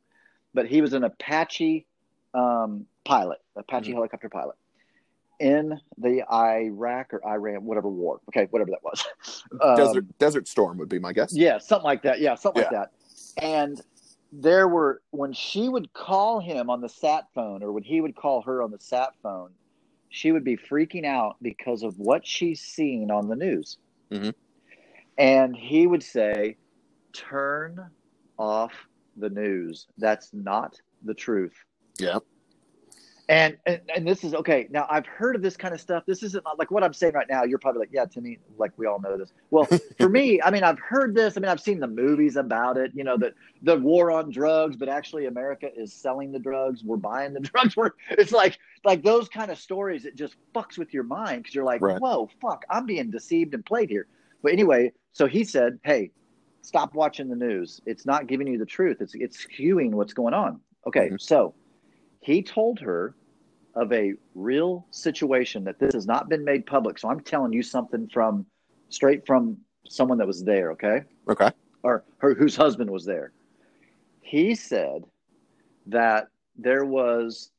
[0.55, 1.87] but he was an Apache
[2.35, 3.95] um, pilot, Apache mm-hmm.
[3.95, 4.57] helicopter pilot,
[5.41, 8.21] in the Iraq or Iran, whatever war.
[8.29, 9.05] Okay, whatever that was.
[9.61, 11.35] Um, Desert Desert Storm would be my guess.
[11.35, 12.21] Yeah, something like that.
[12.21, 12.79] Yeah, something yeah.
[12.79, 13.45] like that.
[13.45, 13.81] And
[14.33, 18.17] there were when she would call him on the sat phone, or when he would
[18.17, 19.51] call her on the sat phone,
[20.09, 23.79] she would be freaking out because of what she's seeing on the news.
[24.11, 24.33] Mhm.
[25.19, 26.57] And he would say,
[27.13, 27.91] Turn
[28.39, 28.73] off
[29.17, 29.87] the news.
[29.99, 31.55] That's not the truth.
[31.99, 32.19] Yeah.
[33.29, 34.67] And, and and this is okay.
[34.71, 36.03] Now I've heard of this kind of stuff.
[36.07, 37.45] This isn't like what I'm saying right now.
[37.45, 39.33] You're probably like, yeah, Timmy, like we all know this.
[39.51, 39.65] Well,
[39.99, 41.37] for me, I mean, I've heard this.
[41.37, 42.91] I mean, I've seen the movies about it.
[42.95, 46.83] You know, that the war on drugs, but actually America is selling the drugs.
[46.85, 47.77] We're buying the drugs.
[47.77, 50.05] We're it's like like those kind of stories.
[50.05, 52.01] It just fucks with your mind because you're like, Right.
[52.01, 54.09] whoa, fuck, I'm being deceived and played here.
[54.43, 56.11] But anyway, so he said, hey,
[56.63, 57.81] stop watching the news.
[57.87, 58.97] It's not giving you the truth.
[59.01, 60.61] It's it's skewing what's going on.
[60.89, 61.21] Okay, Mhm.
[61.21, 61.55] so
[62.23, 63.15] he told her
[63.75, 66.99] of a real situation that this has not been made public.
[66.99, 68.47] So I'm telling you something from
[68.89, 69.59] straight from
[69.89, 71.03] someone that was there, okay?
[71.29, 71.51] Okay.
[71.83, 73.33] Or her whose husband was there.
[74.21, 75.03] He said
[75.87, 77.51] that there was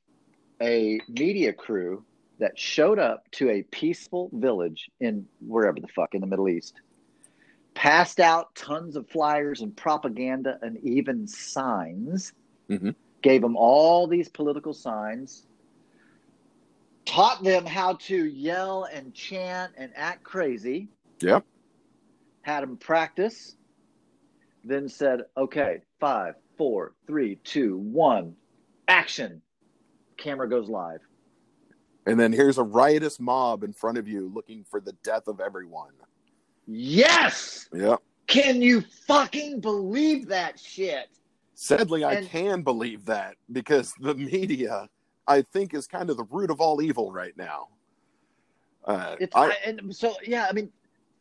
[0.62, 2.06] a media crew
[2.39, 6.80] that showed up to a peaceful village in wherever the fuck in the Middle East,
[7.73, 12.34] passed out tons of flyers and propaganda and even signs,
[12.69, 12.95] Mhm.
[13.23, 15.47] Gave them all these political signs,
[17.05, 20.89] taught them how to yell and chant and act crazy,
[21.21, 21.43] Yep.
[22.43, 23.55] had them practice,
[24.63, 28.36] then said, okay, five, four, three, two, one,
[28.88, 29.41] action.
[30.17, 30.99] Camera goes live.
[32.05, 35.39] And then here's a riotous mob in front of you looking for the death of
[35.39, 35.93] everyone.
[36.67, 37.69] Yes!
[37.73, 38.01] Yep.
[38.27, 41.07] Can you fucking believe that shit?
[41.55, 44.87] Sadly, I can believe that because the media,
[45.27, 47.67] I think, is kind of the root of all evil right now.
[48.85, 50.69] Uh, It's I, I, and so yeah, I mean,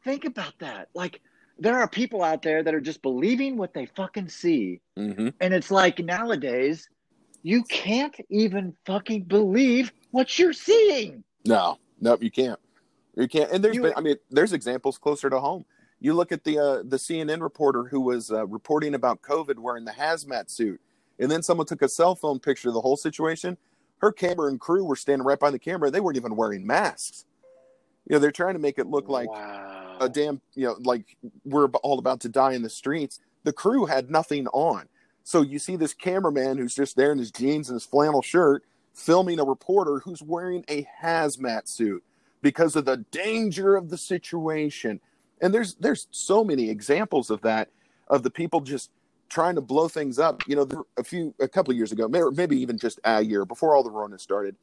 [0.04, 0.88] think about that.
[0.94, 1.20] Like
[1.58, 4.80] there are people out there that are just believing what they fucking see.
[4.98, 5.32] Mhm.
[5.40, 6.88] And it's like nowadays,
[7.42, 11.22] you can't even fucking believe what you're seeing.
[11.44, 12.58] No, nope, you can't.
[13.16, 13.50] You can't.
[13.52, 15.64] And there's You- been, I mean, there's examples closer to home.
[16.02, 19.84] You look at the uh, the CNN reporter who was uh, reporting about COVID wearing
[19.84, 20.80] the hazmat suit,
[21.20, 23.56] and then someone took a cell phone picture of the whole situation.
[23.98, 25.92] Her camera and crew were standing right by the camera.
[25.92, 27.24] They weren't even wearing masks.
[28.08, 29.98] You know, they're trying to make it look like wow.
[30.00, 33.20] a damn, you know, like we're all about to die in the streets.
[33.44, 34.88] The crew had nothing on.
[35.22, 38.64] So you see this cameraman who's just there in his jeans and his flannel shirt
[38.92, 42.02] filming a reporter who's wearing a hazmat suit
[42.42, 45.00] because of the danger of the situation.
[45.42, 47.70] And there's there's so many examples of that
[48.08, 48.90] of the people just
[49.30, 50.42] trying to blow things up.
[50.48, 53.46] You know, there, a few a couple of years ago, maybe even just a year
[53.46, 54.56] before all the Rona started.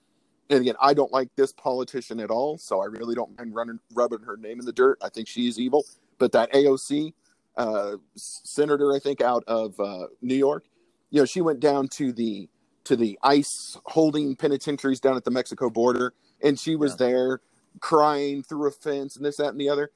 [0.50, 3.80] And again, I don't like this politician at all, so I really don't mind running,
[3.94, 5.00] rubbing her name in the dirt.
[5.04, 5.86] I think she's evil.
[6.20, 7.14] But that AOC
[7.58, 10.66] uh, senator, I think, out of uh, New York,
[11.12, 12.50] you know, she went down to the
[12.86, 16.14] to the ICE holding penitentiaries down at the Mexico border,
[16.44, 17.08] and she was Yeah.
[17.08, 17.42] there
[17.82, 19.92] crying through a fence and this, that, and the other.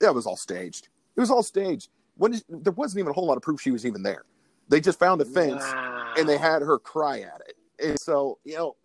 [0.00, 0.88] That was all staged.
[1.16, 1.88] It was all staged.
[2.16, 4.24] When is, there wasn't even a whole lot of proof she was even there.
[4.68, 6.14] They just found a fence Wow.
[6.16, 7.56] and they had her cry at it.
[7.84, 8.76] And so, you know,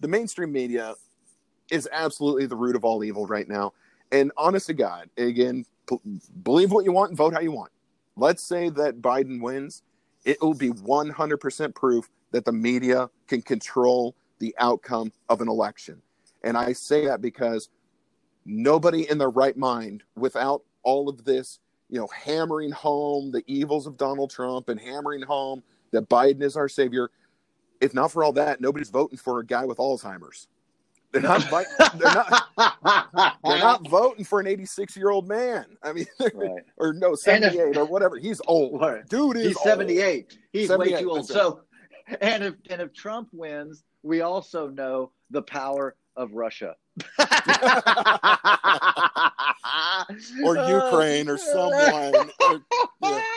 [0.00, 0.94] the mainstream media
[1.70, 3.72] is absolutely the root of all evil right now.
[4.12, 5.98] And honest to God, again, p-
[6.42, 7.70] believe what you want and vote how you want.
[8.16, 9.82] Let's say that Biden wins,
[10.24, 16.00] it will be 100% proof that the media can control the outcome of an election.
[16.42, 17.68] And I say that because
[18.48, 23.86] nobody in their right mind, without all of this, you know, hammering home the evils
[23.86, 27.10] of Donald Trump and hammering home that Biden is our savior,
[27.80, 30.48] if not for all that, nobody's voting for a guy with Alzheimer's.
[31.12, 31.48] They're not.
[31.98, 33.38] they're not.
[33.42, 35.64] They're not voting for an 86 year old man.
[35.82, 36.62] I mean, right.
[36.76, 38.18] or no, And if- 78 or whatever.
[38.18, 38.80] He's old.
[38.80, 39.06] Right.
[39.08, 39.64] Dude is He's old.
[39.64, 40.38] 78.
[40.52, 41.26] He's way too old.
[41.26, 41.62] So,
[42.20, 46.76] and if and if Trump wins, we also know the power of Russia.
[50.44, 52.30] or Ukraine or someone.
[52.40, 52.60] Or,
[53.02, 53.22] yeah.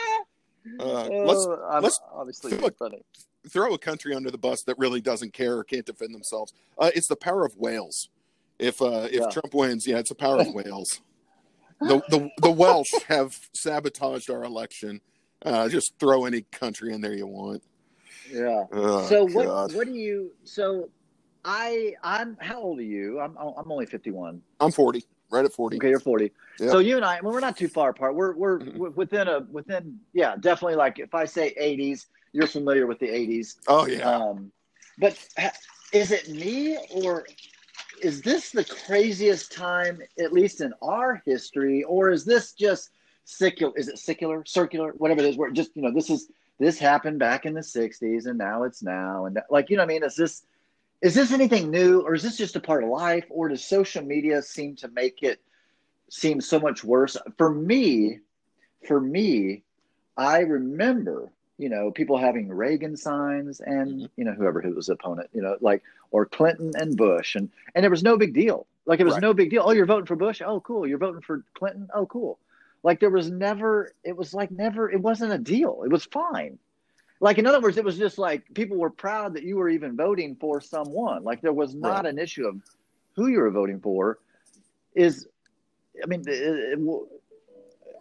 [0.78, 2.78] Uh, let's Oh, I'm let's- obviously look.
[2.78, 3.02] funny.
[3.50, 6.52] throw a country under the bus that really doesn't care or can't defend themselves.
[6.78, 8.08] Uh, it's the power of Wales.
[8.60, 9.28] If uh, if Yeah.
[9.28, 11.00] Trump wins, yeah, it's the power of Wales.
[11.80, 15.00] The, the the Welsh have sabotaged our election.
[15.44, 17.64] Uh, just throw any country in there you want.
[18.30, 18.62] Yeah.
[18.70, 19.74] Oh, so what God.
[19.74, 20.90] what do you so
[21.44, 23.20] I I'm how old are you?
[23.20, 24.40] I'm I'm only 51.
[24.60, 25.76] I'm 40, right at 40.
[25.76, 26.30] Okay, you're 40.
[26.60, 26.70] Yeah.
[26.70, 28.14] So you and I, well, we're not too far apart.
[28.14, 28.94] We're we're Mhm.
[28.94, 33.56] within a within yeah, definitely like if I say 80s, you're familiar with the 80s.
[33.66, 34.08] Oh yeah.
[34.08, 34.52] Um,
[34.98, 35.18] but
[35.92, 37.26] is it me or
[38.02, 42.90] is this the craziest time, at least in our history, or is this just
[43.24, 43.72] secular?
[43.76, 45.36] Is it secular, circular, whatever it is?
[45.36, 46.28] Where just you know this is
[46.58, 49.90] this happened back in the '60s and now it's now and like you know what
[49.90, 50.04] I mean?
[50.04, 50.44] Is this
[51.02, 54.02] is this anything new or is this just a part of life or does social
[54.02, 55.40] media seem to make it
[56.08, 57.16] seem so much worse?
[57.36, 58.20] For me
[58.86, 59.62] for me
[60.16, 64.06] i remember you know people having reagan signs and mm-hmm.
[64.16, 67.82] you know whoever who was opponent you know like or clinton and bush and and
[67.82, 68.66] there was no big deal.
[68.84, 69.22] Like it was right.
[69.22, 69.62] no big deal.
[69.64, 70.42] Oh you're voting for bush?
[70.44, 70.86] Oh cool.
[70.86, 71.88] You're voting for clinton?
[71.94, 72.38] Oh cool.
[72.82, 75.82] Like there was never it was like never it wasn't a deal.
[75.84, 76.58] It was fine
[77.22, 79.96] like in other words it was just like people were proud that you were even
[79.96, 81.22] voting for someone.
[81.22, 82.06] Like there was not right.
[82.06, 82.56] an issue of
[83.14, 84.18] who you were voting for.
[84.94, 85.28] Is
[86.02, 86.96] i mean it, it, uh,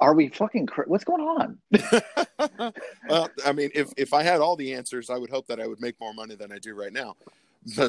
[0.02, 1.58] are we fucking cr- what's going on?
[3.08, 5.68] Well i mean if if i had all the answers i would hope that i
[5.68, 7.16] would make more money than i do right now.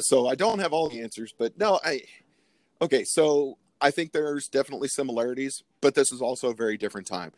[0.01, 2.01] So i don't have all the answers but no i
[2.79, 7.31] okay so i think there's definitely similarities but this is also a very different time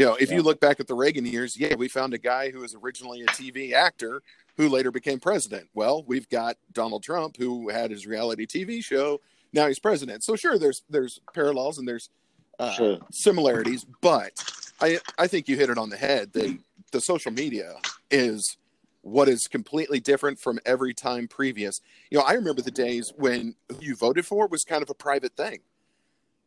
[0.00, 0.36] you know, if yeah.
[0.36, 3.20] you look back at the Reagan years, yeah, we found a guy who was originally
[3.20, 4.22] a TV actor
[4.56, 5.68] who later became president.
[5.74, 9.20] Well, we've got Donald Trump who had his reality TV show.
[9.52, 10.24] Now he's president.
[10.24, 12.08] So sure, there's there's parallels and there's
[12.58, 12.98] uh, sure.
[13.12, 14.42] similarities, but
[14.80, 16.32] I I think you hit it on the head.
[16.32, 16.58] The
[16.92, 17.74] the social media
[18.10, 18.56] is
[19.02, 21.82] what is completely different from every time previous.
[22.10, 24.94] You know, I remember the days when who you voted for was kind of a
[24.94, 25.58] private thing.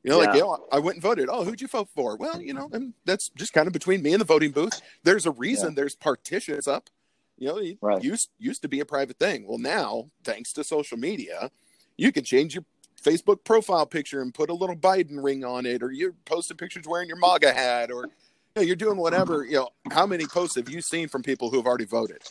[0.04, 0.28] You know, yeah.
[0.28, 1.30] like, you know, I went and voted.
[1.32, 2.18] Oh, who'd you vote for?
[2.18, 4.82] Well, you know, and that's just kind of between me and the voting booth.
[5.04, 5.76] There's a reason yeah.
[5.76, 6.90] there's partitions up.
[7.38, 8.04] You know, it right.
[8.04, 9.48] used used to be a private thing.
[9.48, 11.52] Well, now, thanks to social media,
[11.96, 12.66] you can change your
[13.02, 16.84] Facebook profile picture and put a little Biden ring on it, or you're posting pictures
[16.86, 18.12] wearing your MAGA hat, or you
[18.58, 19.46] know, you're doing whatever.
[19.46, 22.22] You know, how many posts have you seen from people who have already voted?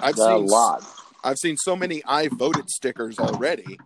[0.00, 0.84] I've seen a lot.
[1.22, 3.78] I've seen so many "I voted" stickers already.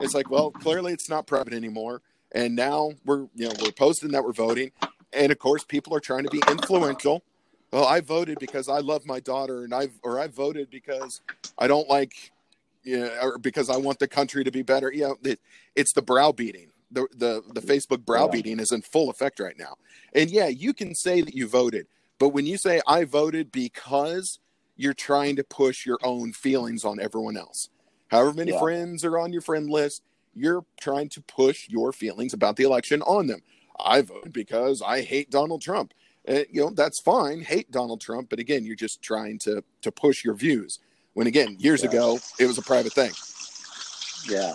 [0.00, 2.00] It's like, well, clearly it's not private anymore
[2.34, 4.72] and now we're you know we're posting that we're voting.
[5.12, 7.22] And of course people are trying to be influential.
[7.72, 11.22] Well i voted because i love my daughter and i or i voted because
[11.58, 12.32] i don't like
[12.82, 14.92] you know, or because i want the country to be better.
[14.92, 15.40] You know it,
[15.74, 16.68] it's the browbeating.
[16.90, 19.76] The, the the facebook browbeating is in full effect right now.
[20.14, 21.86] And yeah you can say that you voted
[22.18, 24.38] but when you say i voted because
[24.76, 27.70] you're trying to push your own feelings on everyone else
[28.08, 28.60] however many yeah.
[28.60, 30.02] friends are on your friend list
[30.34, 33.40] you're trying to push your feelings about the election on them.
[33.78, 35.92] I voted because I hate Donald Trump.
[36.26, 37.42] Uh, you know that's fine.
[37.42, 40.78] Hate Donald Trump, but again, you're just trying to to push your views.
[41.12, 41.90] When again, years yeah.
[41.90, 43.12] ago, it was a private thing.
[44.28, 44.54] Yeah,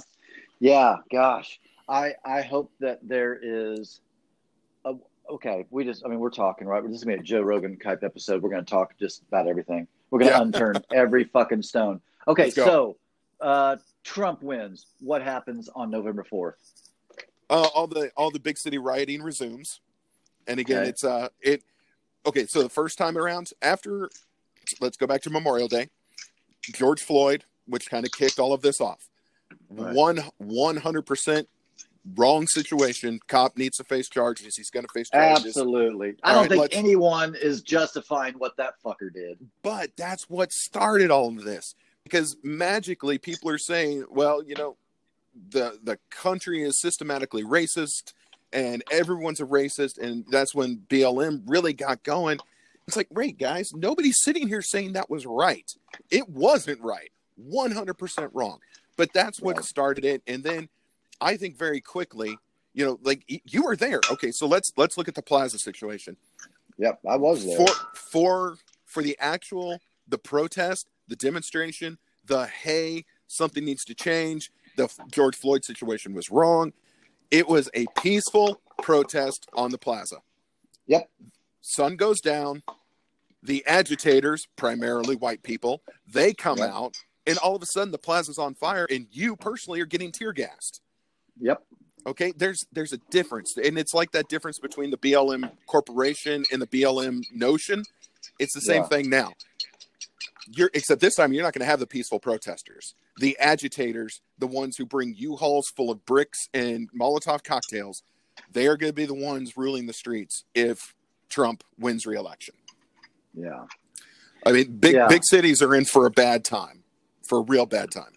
[0.60, 0.98] yeah.
[1.12, 4.02] Gosh, I I hope that there is.
[4.86, 4.96] A,
[5.30, 6.04] okay, we just.
[6.06, 6.84] I mean, we're talking right.
[6.84, 8.42] This is gonna be a Joe Rogan type episode.
[8.42, 9.88] We're gonna talk just about everything.
[10.10, 10.40] We're gonna yeah.
[10.42, 12.02] unturn every fucking stone.
[12.28, 12.98] Okay, so
[13.42, 16.58] uh, Trump wins, what happens on November fourth?
[17.50, 19.82] Uh, all the all the big city rioting resumes,
[20.48, 20.90] and again, okay.
[20.90, 21.64] it's uh it.
[22.26, 24.10] Okay, so the first time around after,
[24.82, 25.88] let's go back to Memorial Day,
[26.62, 29.08] George Floyd, which kind of kicked all of this off.
[29.70, 29.96] Right.
[29.96, 31.48] One one hundred percent
[32.16, 33.20] wrong situation.
[33.28, 34.56] Cop needs to face charges.
[34.56, 35.46] He's going to face charges.
[35.48, 36.16] Absolutely.
[36.24, 39.40] I don't right, think anyone is justifying what that fucker did.
[39.64, 41.74] But that's what started all of this
[42.10, 44.78] because magically people are saying, well, you know,
[45.50, 48.14] the the country is systematically racist
[48.52, 52.40] and everyone's a racist and that's when BLM really got going.
[52.88, 55.72] It's like, "Great, guys, nobody's sitting here saying that was right.
[56.10, 57.12] It wasn't right.
[57.40, 58.60] 100% wrong."
[58.98, 60.68] But that's what started it and then
[61.22, 62.38] I think very quickly,
[62.74, 64.02] you know, like you were there.
[64.12, 66.18] Okay, so let's let's look at the Plaza situation.
[66.78, 67.58] Yep, I was there.
[67.58, 74.52] For for for the actual the protest, the demonstration, the hey, something needs to change.
[74.78, 76.72] The George Floyd situation was wrong.
[77.32, 80.18] It was a peaceful protest on the plaza.
[80.88, 81.10] Yep.
[81.62, 82.64] Sun goes down.
[83.42, 86.72] The agitators, primarily white people, they come yep.
[86.72, 90.12] out, and all of a sudden the plaza's on fire, and you personally are getting
[90.12, 90.82] tear gassed.
[91.40, 91.64] Yep.
[92.06, 96.62] Okay, there's there's a difference, and it's like that difference between the BLM corporation and
[96.62, 97.84] the BLM notion.
[98.40, 98.88] It's the same yeah.
[98.88, 99.34] thing now
[100.52, 104.48] you're except this time you're not going to have the peaceful protesters the agitators the
[104.48, 108.04] ones who bring u-hauls full of bricks and molotov cocktails.
[108.52, 110.96] They are going to be the ones ruling the streets if
[111.28, 112.56] trump wins re-election.
[113.34, 113.66] Yeah.
[114.46, 115.08] I mean big yeah.
[115.08, 116.84] big cities are in for a bad time
[117.28, 118.14] for a real bad time.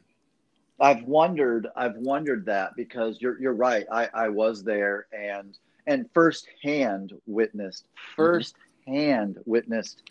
[0.81, 3.87] I've wondered i've wondered that because you're you're right.
[3.91, 9.51] I i was there and and firsthand witnessed firsthand mm-hmm.
[9.51, 10.03] witnessed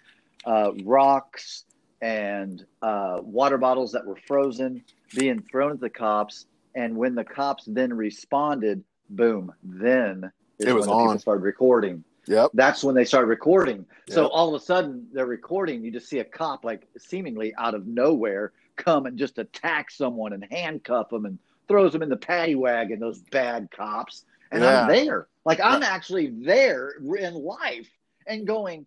[0.46, 1.66] uh, rocks
[2.02, 4.84] and uh, water bottles that were frozen
[5.16, 6.46] being thrown at the cops.
[6.76, 11.08] And when the cops then responded, boom, then it was on.
[11.08, 12.04] people started recording.
[12.28, 12.52] Yep.
[12.54, 13.86] That's when they started recording.
[14.08, 14.16] Yep.
[14.16, 15.84] So all of a sudden they're recording.
[15.84, 20.34] You just see a cop like seemingly out of nowhere come and just attack someone
[20.34, 21.38] and handcuff them and
[21.68, 23.00] throws them in the paddy wagon.
[23.00, 24.82] Those bad cops, and Yeah.
[24.84, 27.90] I'm there, like I'm actually there in life,
[28.28, 28.86] and going,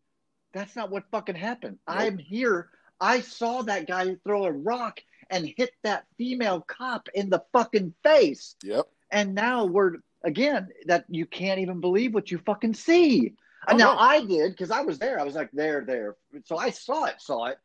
[0.52, 1.78] that's not what fucking happened.
[1.88, 1.98] Nope.
[1.98, 2.70] I'm here.
[3.00, 7.94] I saw that guy throw a rock and hit that female cop in the fucking
[8.02, 8.56] face.
[8.62, 8.86] Yep.
[9.10, 13.34] And now we're again that you can't even believe what you fucking see.
[13.68, 13.98] Oh, now no.
[13.98, 15.18] I did because I was there.
[15.18, 16.16] I was like there, there.
[16.44, 17.58] So I saw it, saw it,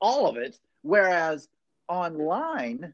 [0.00, 0.58] all of it.
[0.82, 1.48] Whereas
[1.88, 2.92] online,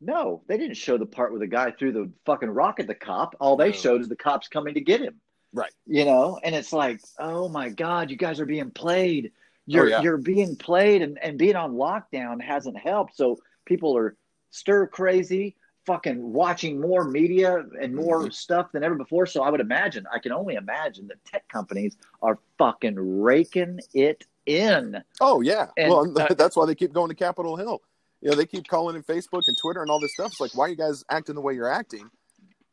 [0.00, 2.94] no, they didn't show the part where the guy threw the fucking rock at the
[2.94, 3.36] cop.
[3.40, 3.72] All they No.
[3.72, 5.20] showed is the cops coming to get him.
[5.52, 5.72] Right.
[5.86, 9.32] You know, and it's like, oh my god, you guys are being played.
[9.66, 10.02] You're yeah.
[10.02, 13.16] you're being played, and and being on lockdown hasn't helped.
[13.16, 14.16] So people are
[14.50, 15.56] stir crazy,
[15.86, 18.32] fucking watching more media and more Mhm.
[18.32, 19.26] stuff than ever before.
[19.26, 24.24] So I would imagine, I can only imagine that tech companies are fucking raking it
[24.46, 25.02] in.
[25.20, 25.68] Oh yeah.
[25.76, 27.80] And, well, uh, that's why they keep going to Capitol Hill.
[28.20, 30.32] You know, they keep calling in Facebook and Twitter and all this stuff.
[30.32, 32.10] It's like, why are you guys acting the way you're acting?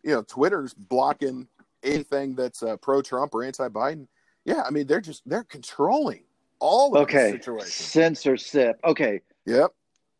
[0.03, 1.47] You know, Twitter's blocking
[1.83, 4.07] anything that's uh, pro-Trump or anti-Biden.
[4.43, 6.23] Yeah, I mean, they're just they're controlling
[6.59, 8.79] all of Okay, censorship.
[8.83, 9.71] Okay, Yep.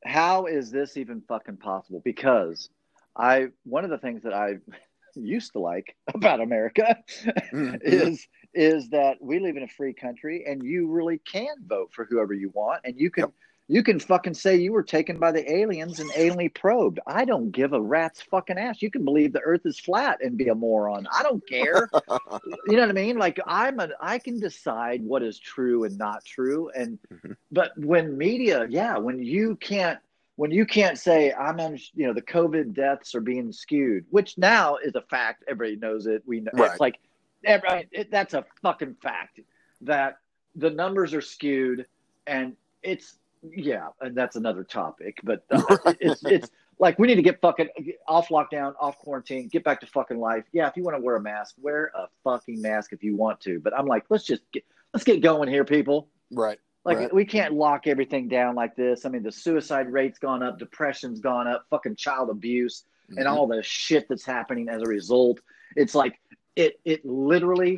[0.05, 2.01] how is this even fucking possible?
[2.03, 2.69] Because
[3.15, 4.55] I one of the things that I
[5.15, 6.97] used to like about America
[7.51, 7.79] Mhm.
[7.81, 12.05] is is that we live in a free country and you really can vote for
[12.05, 13.33] whoever you want and you can Yep.
[13.67, 16.99] You can fucking say you were taken by the aliens and alienly probed.
[17.05, 18.81] I don't give a rat's fucking ass.
[18.81, 21.07] You can believe the earth is flat and be a moron.
[21.11, 21.89] I don't care.
[22.45, 23.17] you know what I mean?
[23.17, 26.69] Like I'm a I can decide what is true and not true.
[26.75, 27.35] And Mhm.
[27.51, 29.99] but when media, yeah, when you can't
[30.37, 34.37] when you can't say I'm on, you know, the COVID deaths are being skewed, which
[34.37, 35.43] now is a fact.
[35.47, 36.23] Everybody knows it.
[36.25, 36.71] We know Right.
[36.71, 36.99] it's like
[37.43, 39.39] every, it, that's a fucking fact
[39.81, 40.19] that
[40.55, 41.85] the numbers are skewed,
[42.27, 43.17] and it's
[43.55, 45.19] yeah, and that's another topic.
[45.23, 45.63] But uh,
[45.99, 47.69] it's it's like we need to get fucking
[48.07, 50.45] off lockdown, off quarantine, get back to fucking life.
[50.51, 53.39] Yeah, if you want to wear a mask, wear a fucking mask if you want
[53.41, 53.59] to.
[53.59, 56.07] But I'm like, let's just get let's get going here, people.
[56.31, 56.59] right.
[56.85, 57.13] Like Right.
[57.13, 59.05] we can't lock everything down like this.
[59.05, 63.29] I mean, the suicide rate's gone up, depression's gone up, fucking child abuse, and Mhm.
[63.29, 65.41] all the shit that's happening as a result.
[65.75, 66.17] It's like
[66.55, 67.77] it it literally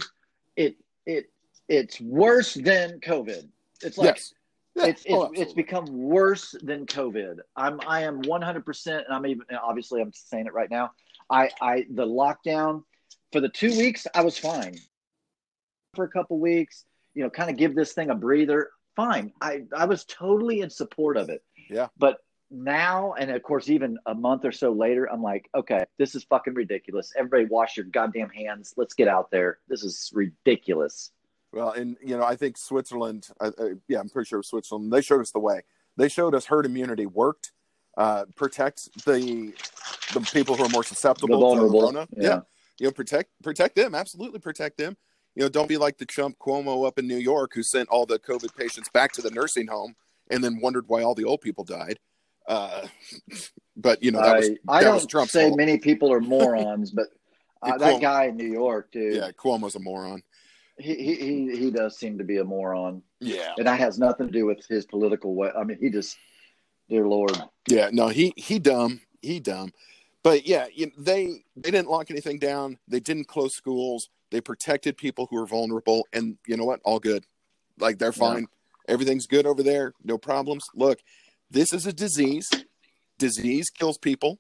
[0.56, 0.76] it
[1.08, 1.32] it
[1.68, 3.48] it's worse than COVID.
[3.82, 4.34] It's like yes.
[4.76, 4.86] Yeah.
[4.86, 7.40] it's it's, Oh, it's become worse than COVID.
[7.56, 10.92] I'm I am 100 percent, and I'm even obviously I'm saying it right now.
[11.30, 12.84] I I the lockdown
[13.32, 14.78] for the two weeks I was fine.
[15.96, 18.70] For a couple weeks, you know, kind of give this thing a breather.
[18.96, 19.34] Fine.
[19.42, 21.44] I I was totally in support of it.
[21.70, 21.88] Yeah.
[21.98, 22.18] But
[22.52, 26.24] now, and of course, even a month or so later, I'm like, okay, this is
[26.24, 27.14] fucking ridiculous.
[27.16, 28.74] Everybody, wash your goddamn hands.
[28.76, 29.60] Let's get out there.
[29.68, 31.12] This is ridiculous.
[31.52, 33.28] Well, and you know, I think Switzerland.
[33.40, 34.92] Uh, uh, yeah, I'm pretty sure Switzerland.
[34.92, 35.62] They showed us the way.
[35.98, 37.52] They showed us herd immunity worked.
[37.98, 39.54] Uh, protect the
[40.14, 41.82] the people who are more susceptible vulnerable.
[41.82, 42.08] to Corona.
[42.16, 42.42] Yeah.
[42.80, 43.96] you know, protect protect them.
[43.96, 44.96] Absolutely protect them.
[45.36, 48.06] You know, don't be like the chump Cuomo up in New York who sent all
[48.06, 49.96] the COVID patients back to the nursing home
[50.30, 52.00] and then wondered why all the old people died.
[52.48, 52.88] Uh,
[53.76, 55.58] but you know, that I, was I that don't was Trump's say fault.
[55.58, 57.08] many people are morons, but
[57.62, 60.22] uh, Yeah, that guy in New York, dude, Yeah, Cuomo's a moron.
[60.80, 64.34] He, he he does seem to be a moron, Yeah, and that has nothing to
[64.34, 65.52] do with his political way.
[65.58, 66.18] I mean, he just,
[66.90, 69.74] dear Lord, Yeah, no, he he dumb, he dumb.
[70.24, 72.78] But yeah, you know, they they didn't lock anything down.
[72.88, 74.10] They didn't close schools.
[74.32, 76.82] They protected people who were vulnerable, and you know what?
[76.84, 77.26] All good.
[77.80, 78.34] Like they're Yeah.
[78.34, 78.48] fine.
[78.88, 79.94] Everything's good over there.
[80.04, 80.66] No problems.
[80.74, 81.00] Look,
[81.52, 82.50] this is a disease.
[83.18, 84.40] Disease kills people.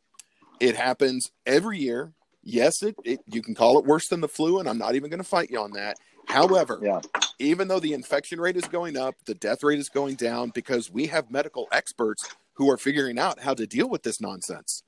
[0.59, 2.13] It happens every year.
[2.43, 5.09] Yes, it, it you can call it worse than the flu, and I'm not even
[5.09, 5.97] going to fight you on that.
[6.29, 7.01] However, yeah,
[7.39, 10.91] even though the infection rate is going up, the death rate is going down because
[10.91, 14.83] we have medical experts who are figuring out how to deal with this nonsense.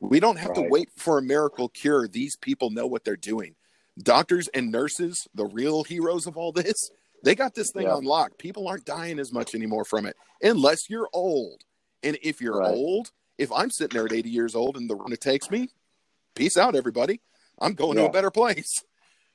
[0.00, 2.06] We don't have to wait for a miracle cure.
[2.06, 3.56] These people know what they're doing.
[3.98, 6.90] Doctors and nurses, the real heroes of all this,
[7.24, 7.94] they got this thing Yeah.
[7.94, 8.38] on lock.
[8.38, 11.64] People aren't dying as much anymore from it unless you're old.
[12.02, 12.74] And if you're Right.
[12.74, 15.70] old, if I'm sitting there at 80 years old and the run it takes me,
[16.34, 17.20] peace out, everybody.
[17.58, 18.84] I'm going to a better place.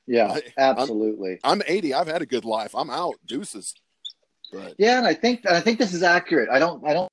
[0.08, 1.40] Yeah, absolutely.
[1.44, 1.94] I'm 80.
[1.94, 2.74] I've had a good life.
[2.76, 3.16] I'm out.
[3.26, 3.74] Deuces.
[4.52, 6.50] But Yeah, and I think I think this is accurate.
[6.52, 7.10] I don't I don't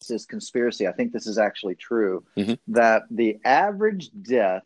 [0.00, 0.86] this is conspiracy.
[0.86, 2.58] I think this is actually true Mhm.
[2.68, 4.64] that the average death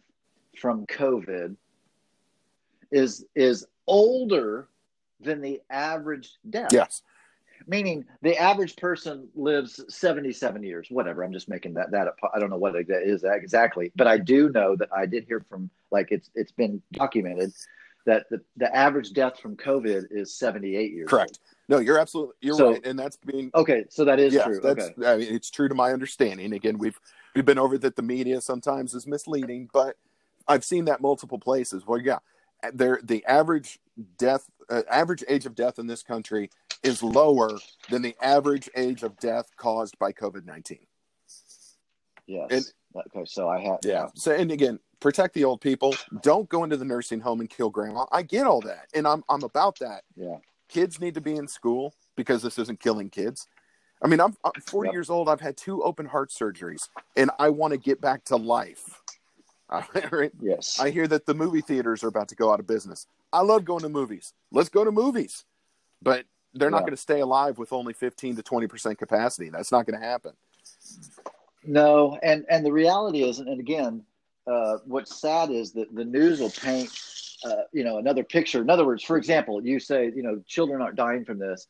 [0.59, 1.57] from COVID
[2.91, 4.69] is is older
[5.21, 6.73] than the average death.
[6.73, 7.03] yes,
[7.71, 11.23] Meaning the average person lives 77 years, whatever.
[11.23, 12.17] I'm just making that that up.
[12.35, 15.45] I don't know what that is exactly, but I do know that I did hear
[15.49, 17.53] from like it's it's been documented
[18.07, 21.09] that the, the average death from COVID is 78 years.
[21.09, 21.39] Correct.
[21.69, 21.79] Old.
[21.79, 24.59] No, you're absolutely you're So- right, and that's being Okay, so that is yeah, true.
[24.61, 25.07] that's Okay.
[25.07, 26.53] I mean, it's true to my understanding.
[26.53, 26.99] Again, we've
[27.37, 29.97] we've been over that the media sometimes is misleading, but
[30.49, 31.87] I've seen that multiple places.
[31.87, 32.19] Well, yeah,
[32.75, 33.79] there the average
[34.19, 36.51] death uh, average age of death in this country
[36.83, 37.59] is lower
[37.91, 40.87] than the average age of death caused by COVID nineteen.
[42.27, 42.49] Yes.
[42.51, 44.09] And- okay, so I have Yeah.
[44.15, 45.95] So and again, protect the old people.
[46.23, 48.07] Don't go into the nursing home and kill grandma.
[48.13, 50.05] I get all that, and I'm I'm about that.
[50.17, 50.37] Yeah.
[50.69, 53.49] Kids need to be in school because this isn't killing kids.
[54.03, 54.93] I mean, I'm, I'm 40 Yep.
[54.95, 55.29] years old.
[55.29, 59.03] I've had two open heart surgeries, and I want to get back to life.
[60.11, 60.33] Right?
[60.41, 60.81] Yes.
[60.81, 63.07] I hear that the movie theaters are about to go out of business.
[63.33, 64.33] I love going to movies.
[64.51, 65.45] Let's go to movies,
[66.03, 66.25] but
[66.55, 66.83] they're not Yeah.
[66.83, 69.51] going to stay alive with only 15 to 20 percent capacity.
[69.51, 70.33] That's not going to happen.
[71.65, 74.03] No, and and the reality is, and again,
[74.47, 76.89] uh, what's sad is that the news will paint,
[77.45, 78.63] uh, you know, another picture.
[78.63, 81.67] In other words, for example, you say, you know, children aren't dying from this.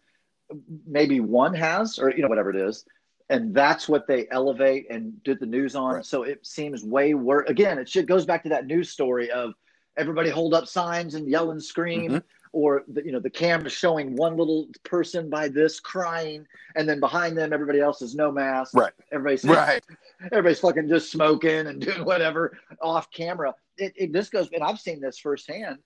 [0.86, 2.84] Maybe one has, or you know, whatever it is,
[3.28, 5.94] and that's what they elevate and did the news on.
[5.96, 6.04] Right.
[6.04, 7.48] So it seems way worse.
[7.50, 9.54] Again, it should goes back to that news story of
[9.96, 12.12] everybody hold up signs and yell and scream.
[12.12, 12.22] Mhm.
[12.52, 16.44] Or the, you know the camera showing one little person by this crying,
[16.74, 18.74] and then behind them everybody else is no mask.
[18.74, 18.92] Right.
[19.12, 19.84] Everybody's Right.
[20.24, 23.54] everybody's fucking just smoking and doing whatever off camera.
[23.78, 25.78] It, it this goes, and I've seen this firsthand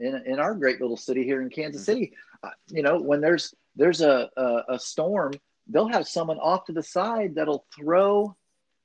[0.00, 1.92] in in our great little city here in Kansas Mm-hmm.
[1.92, 2.12] City.
[2.42, 5.32] Uh, you know, when there's there's a, a a storm,
[5.68, 8.34] they'll have someone off to the side that'll throw.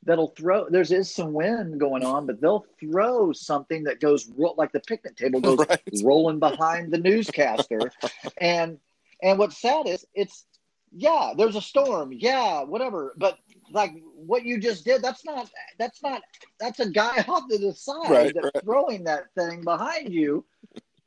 [0.03, 0.67] That'll throw.
[0.69, 4.79] There's is some wind going on, but they'll throw something that goes ro- like the
[4.79, 5.79] picnic table goes Right.
[6.03, 7.91] rolling behind the newscaster,
[8.39, 8.79] and
[9.21, 10.45] and what's sad is it's
[10.93, 13.37] yeah, there's a storm, yeah, whatever, but
[13.71, 16.23] like what you just did, that's not that's not
[16.59, 18.63] that's a guy off to the side Right, that's right.
[18.63, 20.43] throwing that thing behind you.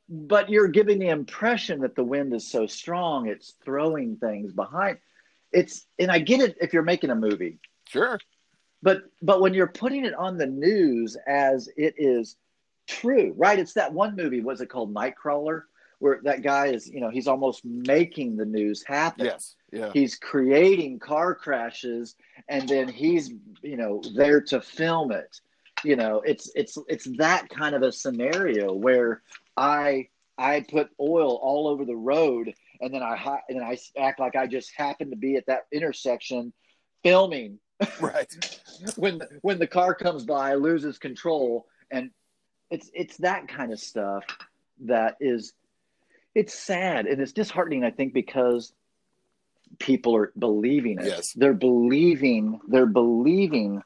[0.07, 4.99] But you're giving the impression that the wind is so strong, it's throwing things behind.
[5.51, 8.19] It's and I get it if you're making a movie, Sure.
[8.85, 12.37] But but when you're putting it on the news as it is
[12.87, 13.57] true, right?
[13.59, 14.41] It's that one movie.
[14.41, 15.63] Was it called Nightcrawler?
[15.99, 19.55] Where that guy is, you know, he's almost making the news happen Yes.
[19.71, 19.91] Yeah.
[19.91, 22.15] he's creating car crashes
[22.47, 23.33] and then he's
[23.63, 25.41] you know there to film it
[25.83, 29.21] you know it's it's it's that kind of a scenario where
[29.57, 30.07] i
[30.37, 33.15] i put oil all over the road and then i
[33.49, 36.53] and then i act like i just happened to be at that intersection
[37.03, 37.59] filming
[37.99, 38.33] Right.
[38.95, 42.11] when when the car comes by loses control and
[42.71, 44.23] it's it's that kind of stuff
[44.81, 45.53] that is
[46.33, 48.73] it's sad and it's disheartening i think because
[49.79, 51.05] people are believing it.
[51.05, 51.33] Yes.
[51.33, 53.81] they're believing they're believing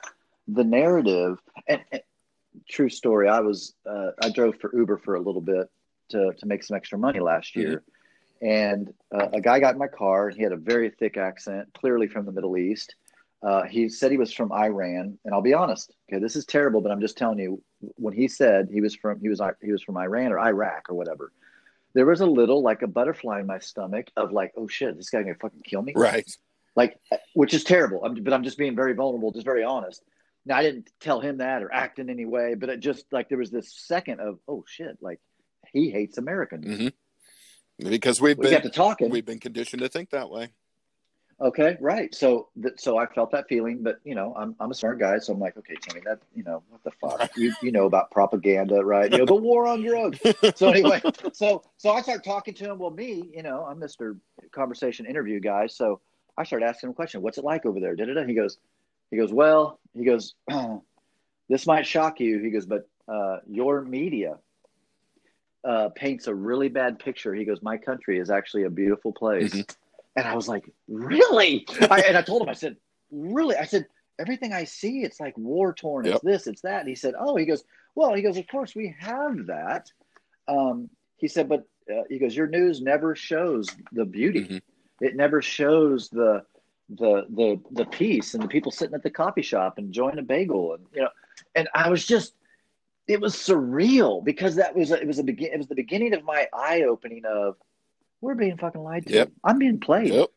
[0.47, 1.39] the narrative.
[1.67, 2.01] And, and
[2.67, 5.69] true story i was uh, i drove for uber for a little bit
[6.09, 7.83] to to make some extra money last year.
[8.41, 11.69] And uh, a guy got in my car and he had a very thick accent
[11.73, 12.95] clearly from the middle east
[13.41, 15.93] uh, he said he was from Iran, and I'll be honest.
[16.11, 17.61] Okay, this is terrible, but I'm just telling you.
[17.95, 20.95] When he said he was from he was he was from Iran or Iraq or
[20.95, 21.31] whatever,
[21.93, 25.09] there was a little like a butterfly in my stomach of like, oh shit, this
[25.09, 26.29] guy gonna fucking kill me, Right.
[26.75, 26.99] like,
[27.35, 28.03] which is terrible.
[28.03, 30.03] I'm, but I'm just being very vulnerable, just very honest.
[30.45, 33.29] Now I didn't tell him that or act in any way, but it just like
[33.29, 35.21] there was this second of, oh shit, like
[35.71, 36.65] he hates Americans.
[36.65, 36.91] Mhm.
[37.77, 39.09] Because we've We been got to talking.
[39.09, 40.49] we've been conditioned to think that way.
[41.41, 42.13] Okay, right.
[42.13, 45.19] So, th- so I felt that feeling, but you know, I'm I'm a smart guy,
[45.19, 48.11] so I'm like, okay, Timmy, that you know, what the fuck, you you know about
[48.11, 49.09] propaganda, right?
[49.09, 50.19] You know, the war on drugs.
[50.55, 52.77] So anyway, so so I start talking to him.
[52.77, 54.17] Well, me, you know, I'm Mister
[54.51, 56.01] Conversation Interview guy, so
[56.37, 57.21] I start asking him a question.
[57.21, 57.95] What's it like over there?
[57.95, 58.25] Da-da-da.
[58.25, 58.57] He goes,
[59.11, 60.35] he goes, well, he goes,
[61.49, 62.39] this might shock you.
[62.39, 64.37] He goes, but uh, your media
[65.63, 67.33] uh, paints a really bad picture.
[67.33, 69.53] He goes, my country is actually a beautiful place.
[70.15, 71.65] And I was like, really?
[71.89, 72.77] I, and I told him, I said,
[73.11, 73.55] really?
[73.55, 73.85] I said,
[74.17, 76.05] everything I see, it's like war torn.
[76.05, 76.15] Yep.
[76.15, 76.81] It's this, it's that.
[76.81, 77.63] And he said, oh, he goes,
[77.95, 79.91] well, he goes, of course we have that.
[80.47, 84.45] Um, he said, but uh, he goes, your news never shows the beauty.
[84.45, 84.61] Mhm.
[85.01, 86.43] It never shows the
[86.89, 90.23] the the the peace and the people sitting at the coffee shop and enjoying a
[90.23, 91.09] bagel and you know.
[91.55, 92.33] And I was just,
[93.07, 96.23] it was surreal because that was it was a begin it was the beginning of
[96.23, 97.55] my eye opening of
[98.21, 99.13] we're being fucking lied to.
[99.13, 99.31] Yep.
[99.43, 100.29] I'm being played Yep.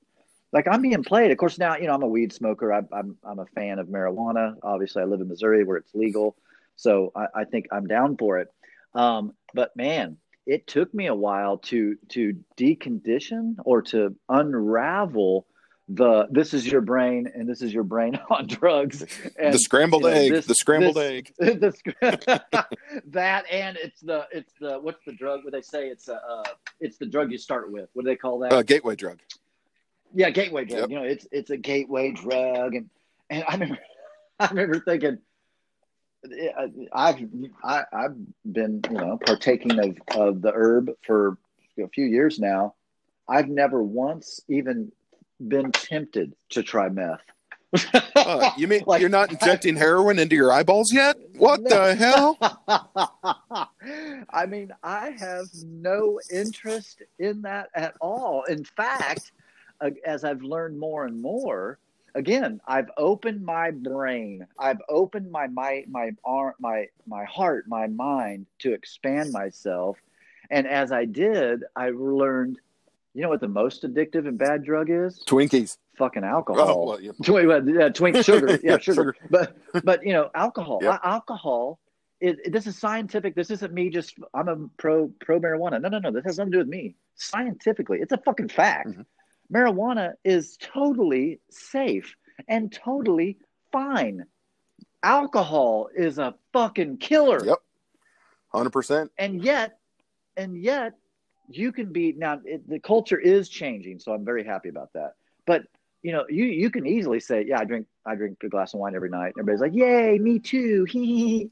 [0.52, 1.30] like I'm being played.
[1.30, 2.72] Of course, now you know I'm a weed smoker.
[2.72, 4.56] I, I'm I'm a fan of marijuana.
[4.62, 6.36] Obviously, I live in Missouri where it's legal,
[6.76, 8.48] so I, I think I'm down for it.
[8.94, 15.46] Um, but man, it took me a while to to decondition or to unravel
[15.94, 19.04] the this is your brain and this is your brain on drugs.
[19.38, 20.32] And, the scrambled you know, egg.
[20.32, 21.34] This, the scrambled this, egg.
[21.40, 22.66] The,
[23.06, 25.44] that and it's the it's the what's the drug?
[25.44, 26.44] What they say it's a uh,
[26.80, 27.88] it's the drug you start with.
[27.92, 28.52] What do they call that?
[28.52, 29.20] Uh, gateway drug.
[30.14, 30.80] Yeah, gateway drug.
[30.82, 30.90] Yep.
[30.90, 32.88] You know, it's it's a gateway drug, and
[33.28, 33.78] and I remember
[34.40, 35.18] I remember thinking.
[36.92, 37.18] I've
[37.64, 38.14] I, I've
[38.44, 41.36] been you know partaking of, of the herb for
[41.82, 42.74] a few years now.
[43.28, 44.92] I've never once even
[45.48, 47.20] been tempted to try meth.
[48.16, 51.16] uh, you mean like, you're not injecting heroin into your eyeballs yet?
[51.36, 51.68] What no.
[51.68, 52.36] the hell?
[54.30, 58.44] I mean, I have no interest in that at all.
[58.44, 59.32] In fact,
[59.80, 61.78] uh, as I've learned more and more,
[62.14, 64.46] again, I've opened my brain.
[64.58, 69.98] I've opened my my my arm, my my heart, my mind to expand myself.
[70.50, 72.58] And as I did, I learned
[73.14, 75.22] you know what the most addictive and bad drug is?
[75.26, 75.76] Twinkies.
[75.96, 76.70] Fucking alcohol.
[76.70, 77.12] Oh, well, yeah.
[77.22, 78.58] Twink, yeah, twink sugar.
[78.62, 79.14] Yeah, sugar.
[79.30, 80.78] But but you know, alcohol.
[80.82, 81.00] Yep.
[81.04, 81.78] Alcohol.
[82.20, 83.34] It, it, this is scientific.
[83.34, 84.14] This isn't me just.
[84.32, 85.80] I'm a pro pro marijuana.
[85.80, 86.10] No, no, no.
[86.10, 86.94] This has nothing to do with me.
[87.16, 88.88] Scientifically, it's a fucking fact.
[88.88, 89.02] Mm-hmm.
[89.54, 92.14] Marijuana is totally safe
[92.48, 93.38] and totally
[93.70, 94.24] fine.
[95.02, 97.44] Alcohol is a fucking killer.
[97.44, 97.58] Yep.
[98.48, 99.10] Hundred percent.
[99.18, 99.78] And yet,
[100.36, 100.94] and yet,
[101.56, 105.14] you can be now it, the culture is changing so i'm very happy about that.
[105.46, 105.62] But
[106.02, 108.80] you know you you can easily say yeah i drink i drink a glass of
[108.80, 109.34] wine every night.
[109.38, 110.86] Everybody's like yay me too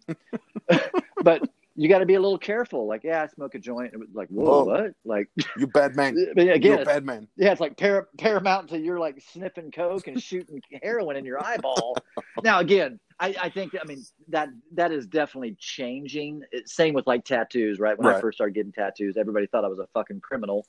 [1.23, 4.29] but you got to be a little careful like yeah i smoke a joint like
[4.29, 4.65] whoa, whoa.
[4.65, 4.95] what?
[5.05, 6.17] Like you bad man.
[6.37, 7.29] Again you're bad man.
[7.37, 11.45] Yeah it's like par- paramount until you're like sniffing coke and shooting heroin in your
[11.45, 11.97] eyeball.
[12.43, 16.43] Now again I, I, think I mean that that is definitely changing.
[16.65, 17.97] Same with like tattoos, right?
[17.97, 18.17] When right.
[18.17, 20.67] I first started getting tattoos, everybody thought I was a fucking criminal,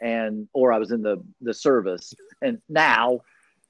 [0.00, 2.12] and or I was in the the service.
[2.42, 3.20] And now,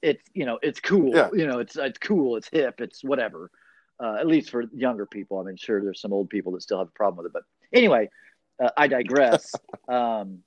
[0.01, 1.15] it's you know it's cool.
[1.15, 1.29] Yeah.
[1.33, 2.35] You know it's it's cool.
[2.35, 2.81] It's hip.
[2.81, 3.49] It's whatever.
[3.97, 5.39] Uh, at least for younger people.
[5.39, 7.33] I mean, sure, there's some old people that still have a problem with it.
[7.33, 8.09] But anyway,
[8.61, 9.53] uh, I digress.
[9.87, 10.39] um,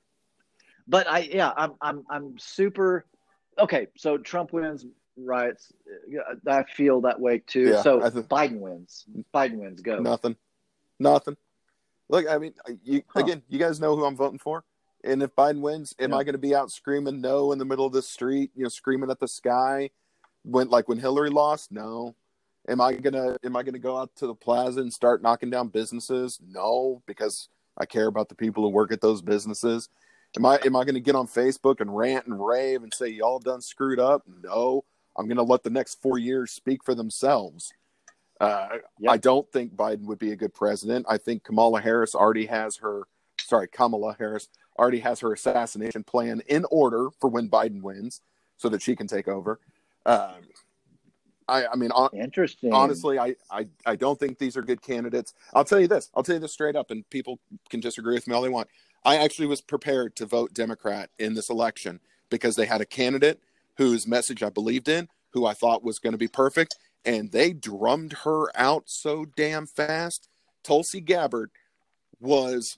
[0.87, 3.07] but I yeah, I'm I'm I'm super
[3.59, 3.87] okay.
[3.97, 4.85] So Trump wins
[5.25, 5.73] riots.
[5.87, 7.69] Uh, I feel that way too.
[7.69, 9.05] Yeah, so th- Biden wins.
[9.35, 9.81] Biden wins.
[9.81, 9.99] Go.
[9.99, 10.37] Nothing.
[10.99, 11.37] Nothing.
[12.09, 12.55] Look, I mean,
[12.85, 13.21] you, huh.
[13.21, 14.65] again, you guys know who I'm voting for.
[15.05, 16.17] And if Biden wins, am yeah.
[16.17, 18.51] I going to be out screaming no in the middle of the street?
[18.55, 19.91] You know, screaming at the sky.
[20.45, 22.15] When like when Hillary lost, no.
[22.69, 25.69] Am I gonna am I gonna go out to the plaza and start knocking down
[25.69, 26.39] businesses?
[26.47, 27.49] No, because
[27.79, 29.89] I care about the people who work at those businesses.
[30.37, 33.09] Am I am I going to get on Facebook and rant and rave and say
[33.09, 34.23] y'all done screwed up?
[34.43, 34.85] No,
[35.19, 37.73] I'm going to let the next four years speak for themselves.
[38.41, 38.69] Uh,
[39.01, 39.13] yep.
[39.13, 41.07] I don't think Biden would be a good president.
[41.09, 43.03] I think Kamala Harris already has her,
[43.41, 44.49] sorry, Kamala Harris
[44.79, 48.21] already has her assassination plan in order for when Biden wins,
[48.57, 49.59] so that she can take over.
[50.07, 50.43] Um,
[51.49, 52.73] I, I mean, on, interesting.
[52.73, 55.35] Honestly, I, I, I don't think these are good candidates.
[55.55, 56.11] I'll tell you this.
[56.15, 57.41] I'll tell you this straight up, and people
[57.71, 58.69] can disagree with me all they want.
[59.05, 62.01] I actually was prepared to vote Democrat in this election
[62.31, 63.41] because they had a candidate
[63.79, 67.53] whose message I believed in, who I thought was going to be perfect, and they
[67.53, 70.29] drummed her out so damn fast.
[70.65, 71.51] Tulsi Gabbard
[72.21, 72.77] was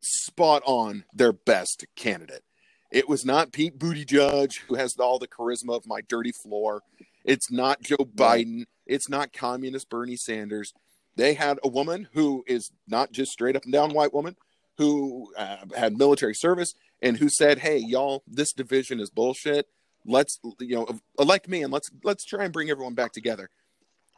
[0.00, 2.44] spot on their best candidate.
[2.92, 6.82] It was not Pete Buttigieg, who has all the charisma of my dirty floor.
[7.24, 8.66] It's not Joe Biden.
[8.86, 10.72] It's not communist Bernie Sanders.
[11.16, 14.36] They had a woman who is not just straight up and down white woman,
[14.78, 19.66] who uh, had military service and who said, "Hey, y'all, this division is bullshit
[20.06, 20.88] let's you know
[21.18, 23.50] elect me and let's let's try and bring everyone back together.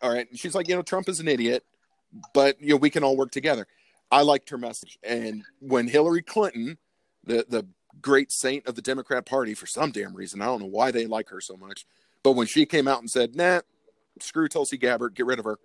[0.03, 0.29] All right.
[0.29, 1.65] And she's like you know trump is an idiot
[2.33, 3.67] but you know we can all work together.
[4.11, 4.99] I liked her message.
[5.03, 6.79] And when hillary clinton
[7.25, 7.67] the the
[8.01, 11.07] great saint of the democrat party for some damn reason i don't know why they
[11.07, 11.87] like her so much
[12.23, 13.61] but when she came out and said nah
[14.21, 15.59] screw tulsi gabbard get rid of her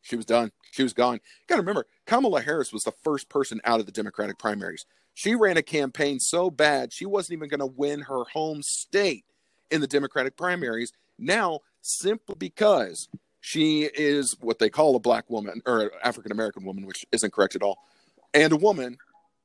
[0.00, 0.52] she was done.
[0.70, 1.14] She was gone.
[1.14, 4.86] You gotta remember kamala harris was the first person out of the democratic primaries.
[5.14, 9.24] She ran a campaign so bad she wasn't even going to win her home state
[9.70, 13.08] in the Democratic primaries now simply because
[13.40, 17.54] she is what they call a black woman or African American woman, which isn't correct
[17.54, 17.78] at all,
[18.34, 18.98] and a woman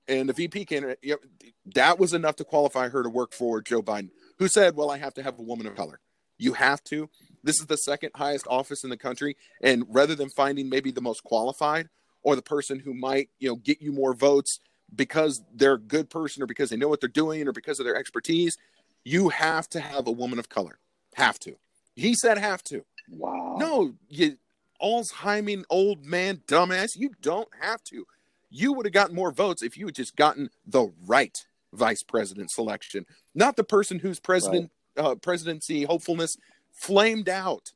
[0.07, 0.99] and a VP candidate.
[1.01, 4.09] You know, that was enough to qualify her to work for Joe Biden,
[4.39, 5.99] who said, "Well, I have to have a woman of color.
[6.37, 7.09] You have to.
[7.43, 11.01] This is the second highest office in the country, and rather than finding maybe the
[11.01, 11.89] most qualified
[12.23, 14.59] or the person who might, you know, get you more votes."
[14.95, 17.85] because they're a good person or because they know what they're doing or because of
[17.85, 18.55] their expertise
[19.03, 20.79] you have to have a woman of color.
[21.15, 21.55] Have to.
[21.95, 22.83] He said have to.
[23.09, 23.57] Wow.
[23.59, 24.37] No, you
[24.81, 26.97] Alzheimer old man dumbass.
[26.97, 28.05] You don't have to.
[28.49, 32.51] You would have gotten more votes if you had just gotten the right vice president
[32.51, 36.37] selection, not the person who's president uh, presidency hopefulness
[36.71, 37.71] flamed out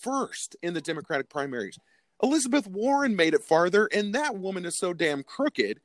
[0.00, 1.78] first in the Democratic primaries.
[2.22, 5.80] Elizabeth Warren made it farther, and that woman is so damn crooked.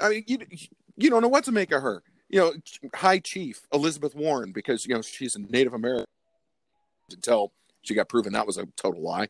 [0.00, 0.38] I mean, you
[0.96, 2.02] you don't know what to make of her.
[2.32, 2.52] You know,
[2.94, 6.06] High Chief Elizabeth Warren, because you know she's a Native American
[7.12, 7.52] until
[7.82, 9.28] she got proven that was a total lie.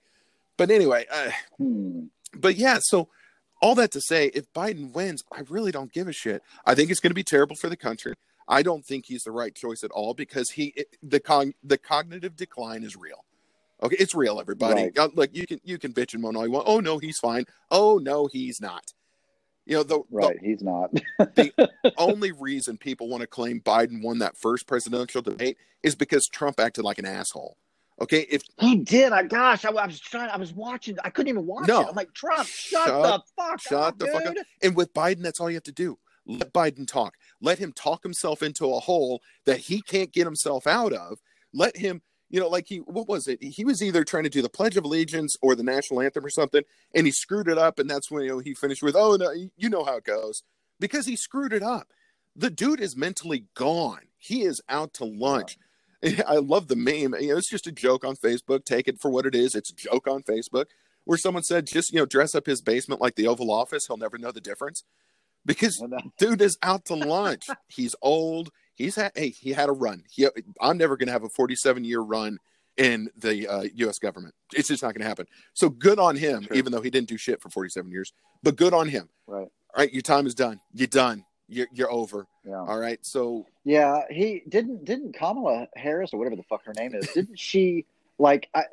[0.57, 2.05] But anyway, uh, hmm.
[2.35, 3.09] but yeah, so
[3.61, 6.43] all that to say, if Biden wins, I really don't give a shit.
[6.67, 8.15] I think it's going to be terrible for the country.
[8.49, 12.37] I don't think he's the right choice at all because he the con the cognitive
[12.37, 13.25] decline is real.
[13.83, 14.83] Okay, it's real, everybody.
[14.83, 14.99] Right.
[14.99, 16.67] Uh, like you can you can bitch and moan all you want.
[16.69, 17.47] Oh no, he's fine.
[17.71, 18.93] Oh no, he's not.
[19.65, 20.93] You know the right, the, he's not.
[20.93, 26.27] the only reason people want to claim Biden won that first presidential debate is because
[26.27, 27.57] Trump acted like an asshole.
[28.01, 31.29] Okay, if he did, I gosh, I, I, was trying, I was watching, I couldn't
[31.29, 31.83] even watch no.
[31.83, 31.87] it.
[31.89, 34.15] I'm like, Trump, shut, shut the fuck shut up, the dude.
[34.15, 34.35] fuck up.
[34.63, 35.99] And with Biden, that's all you have to do.
[36.27, 37.15] Let Biden talk.
[37.41, 41.19] Let him talk himself into a hole that he can't get himself out of.
[41.53, 42.03] Let him,
[42.33, 43.43] you know, like he, what was it?
[43.43, 46.31] He was either trying to do the Pledge of Allegiance or the national anthem or
[46.31, 46.63] something,
[46.95, 47.79] and he screwed it up.
[47.79, 50.43] And that's when you know, he finished with, oh, no, you know how it goes.
[50.81, 51.89] Because he screwed it up.
[52.35, 54.09] The dude is mentally gone.
[54.17, 55.59] He is out to lunch.
[56.03, 56.23] Yeah.
[56.27, 57.15] I love the meme.
[57.21, 58.65] You know, it's just a joke on Facebook.
[58.65, 59.55] Take it for what it is.
[59.55, 60.67] It's a joke on Facebook
[61.05, 63.87] where someone said, just, you know, dress up his basement like the Oval Office.
[63.87, 64.85] He'll never know the difference
[65.45, 65.83] because
[66.19, 67.47] dude is out to lunch.
[67.69, 68.51] He's old.
[68.75, 70.05] He's had hey, he had a run.
[70.11, 70.27] He,
[70.61, 72.39] I'm never going to have a 47 year run
[72.77, 73.99] in the uh, U.S.
[73.99, 74.35] government.
[74.55, 75.27] It's just not going to happen.
[75.53, 76.57] So good on him, sure.
[76.57, 78.13] even though he didn't do shit for 47 years.
[78.43, 79.09] But good on him.
[79.27, 79.49] Right.
[79.75, 80.61] All right, your time is done.
[80.73, 81.25] You're done.
[81.49, 82.27] You're you're over.
[82.47, 82.61] Yeah.
[82.61, 82.99] All right.
[83.03, 87.09] So yeah, he didn't didn't Kamala Harris or whatever the fuck her name is.
[87.09, 87.87] didn't she?
[88.23, 88.65] like I,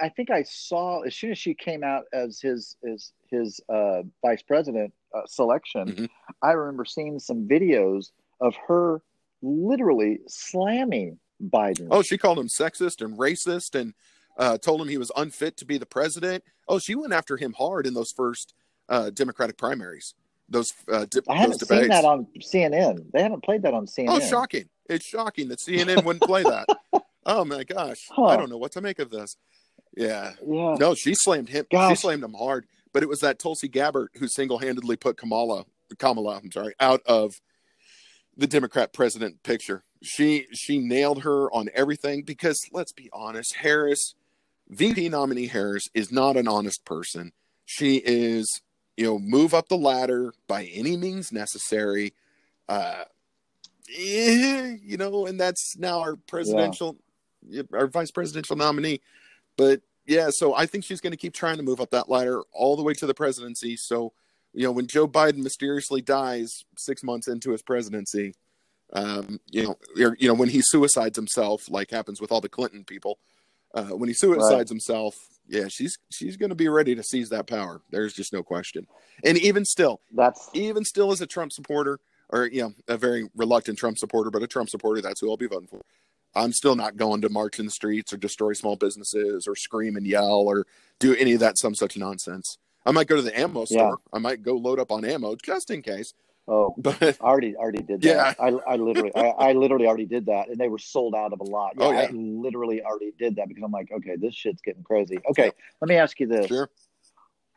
[0.00, 4.02] I think I saw as soon as she came out as his his his uh,
[4.22, 6.04] vice president uh, selection, mm-hmm.
[6.40, 9.02] I remember seeing some videos of her
[9.42, 11.88] literally slamming Biden.
[11.90, 13.94] Oh, she called him sexist and racist and
[14.38, 16.44] uh, told him he was unfit to be the president.
[16.68, 18.54] Oh, she went after him hard in those first
[18.88, 20.14] uh, Democratic primaries.
[20.48, 23.10] Those uh, di- I haven't seen that on CNN.
[23.12, 24.06] They haven't played that on CNN.
[24.08, 24.68] Oh, shocking!
[24.88, 26.66] It's shocking that CNN wouldn't play that.
[27.24, 28.24] Oh my gosh, huh.
[28.24, 29.36] I don't know what to make of this.
[29.96, 30.32] Yeah.
[30.44, 30.74] yeah.
[30.78, 31.66] No, she slammed him.
[31.70, 31.90] Gosh.
[31.90, 32.66] She slammed him hard.
[32.92, 35.64] But it was that Tulsi Gabbard who single-handedly put Kamala,
[35.98, 37.40] Kamala, I'm sorry, out of
[38.36, 39.84] the Democrat president picture.
[40.02, 44.14] She she nailed her on everything because let's be honest, Harris,
[44.68, 47.32] VP nominee Harris is not an honest person.
[47.64, 48.62] She is,
[48.96, 52.14] you know, move up the ladder by any means necessary.
[52.68, 53.04] Uh,
[53.88, 56.96] you know, and that's now our presidential
[57.72, 59.00] our vice presidential nominee.
[59.56, 62.42] But yeah, so I think she's going to keep trying to move up that ladder
[62.52, 63.76] all the way to the presidency.
[63.76, 64.12] So,
[64.52, 68.34] you know, when Joe Biden mysteriously dies six months into his presidency,
[68.92, 72.48] um, you know, or, you know, when he suicides himself, like happens with all the
[72.48, 73.18] Clinton people,
[73.74, 74.68] uh, when he suicides right.
[74.68, 75.16] himself,
[75.48, 77.80] yeah, she's she's going to be ready to seize that power.
[77.90, 78.86] There's just no question.
[79.24, 81.98] And even still, that's even still as a Trump supporter,
[82.28, 85.36] or you know, a very reluctant Trump supporter, but a Trump supporter, that's who I'll
[85.36, 85.80] be voting for.
[86.34, 89.96] I'm still not going to march in the streets or destroy small businesses or scream
[89.96, 90.66] and yell or
[90.98, 92.58] do any of that some such nonsense.
[92.84, 93.78] I might go to the ammo store.
[93.90, 93.94] Yeah.
[94.12, 96.14] I might go load up on ammo just in case.
[96.48, 98.08] Oh, but I already already did that.
[98.08, 98.34] Yeah.
[98.38, 101.40] I, I literally I, I, literally already did that, and they were sold out of
[101.40, 101.74] a lot.
[101.78, 102.00] Yeah, oh, yeah.
[102.00, 105.18] I literally already did that because I'm like, okay, this shit's getting crazy.
[105.30, 105.50] Okay, yeah.
[105.80, 106.68] let me ask you this: Sure.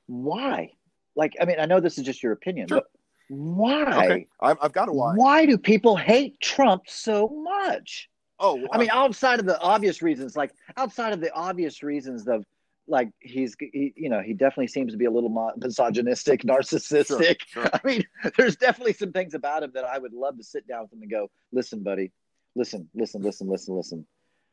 [0.08, 0.72] Why?
[1.16, 2.82] Like, I mean, I know this is just your opinion, sure.
[2.82, 2.92] but
[3.30, 4.06] why?
[4.06, 4.28] Okay.
[4.40, 5.14] I've, I've got a why.
[5.16, 8.10] Why do people hate Trump so much?
[8.40, 8.68] Oh, wow.
[8.72, 12.46] I mean, outside of the obvious reasons, like outside of the obvious reasons of
[12.88, 17.64] like he's he, you know he definitely seems to be a little misogynistic narcissistic sure,
[17.64, 17.70] sure.
[17.74, 18.04] i mean
[18.38, 21.02] there's definitely some things about him that i would love to sit down with him
[21.02, 22.12] and go listen buddy
[22.56, 24.08] listen listen listen listen listen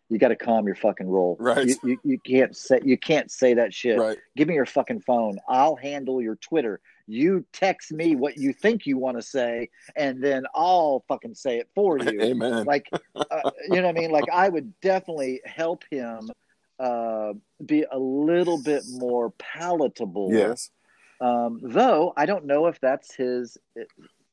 [0.09, 3.31] you got to calm your fucking roll right you, you, you, can't say you can't
[3.31, 7.93] say that shit right give me your fucking phone i'll handle your twitter you text
[7.93, 11.99] me what you think you want to say, and then I'll fucking say it for
[11.99, 12.21] you.
[12.23, 12.65] Amen.
[12.65, 14.11] Like, uh, you know what I mean?
[14.11, 16.31] Like, I would definitely help him
[16.83, 17.33] uh,
[17.65, 20.31] be a little bit more palatable.
[20.33, 20.71] Yes.
[21.21, 23.85] Um, though I don't know if that's his uh,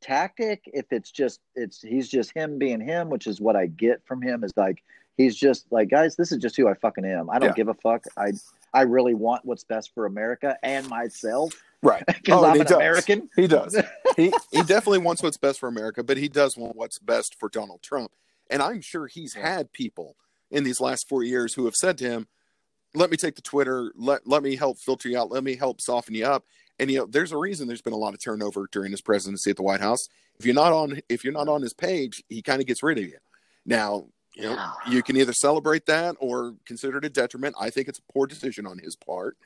[0.01, 0.63] tactic.
[0.73, 4.21] If it's just it's he's just him being him, which is what I get from
[4.21, 4.43] him.
[4.43, 4.81] Is like
[5.15, 7.29] he's just like guys, this is just who I fucking am.
[7.29, 7.53] I don't yeah.
[7.53, 8.05] give a fuck.
[8.17, 8.31] I
[8.73, 11.53] I really want what's best for America and myself.
[11.83, 12.03] Right.
[12.07, 12.71] Because oh, I'm an does.
[12.71, 13.29] American.
[13.35, 13.79] He does.
[14.15, 17.47] he he definitely wants what's best for America, but he does want what's best for
[17.47, 18.11] Donald Trump.
[18.49, 20.15] And I'm sure he's had people
[20.49, 22.27] in these last four years who have said to him,
[22.95, 25.79] Let me take the Twitter, let let me help filter you out, let me help
[25.81, 26.45] soften you up.
[26.79, 29.51] And you know, there's a reason there's been a lot of turnover during his presidency
[29.51, 30.07] at the White House.
[30.39, 32.97] If you're not on if you're not on his page, he kind of gets rid
[32.97, 33.17] of you.
[33.65, 37.55] Now, you know, you can either celebrate that or consider it a detriment.
[37.59, 39.37] I think it's a poor decision on his part,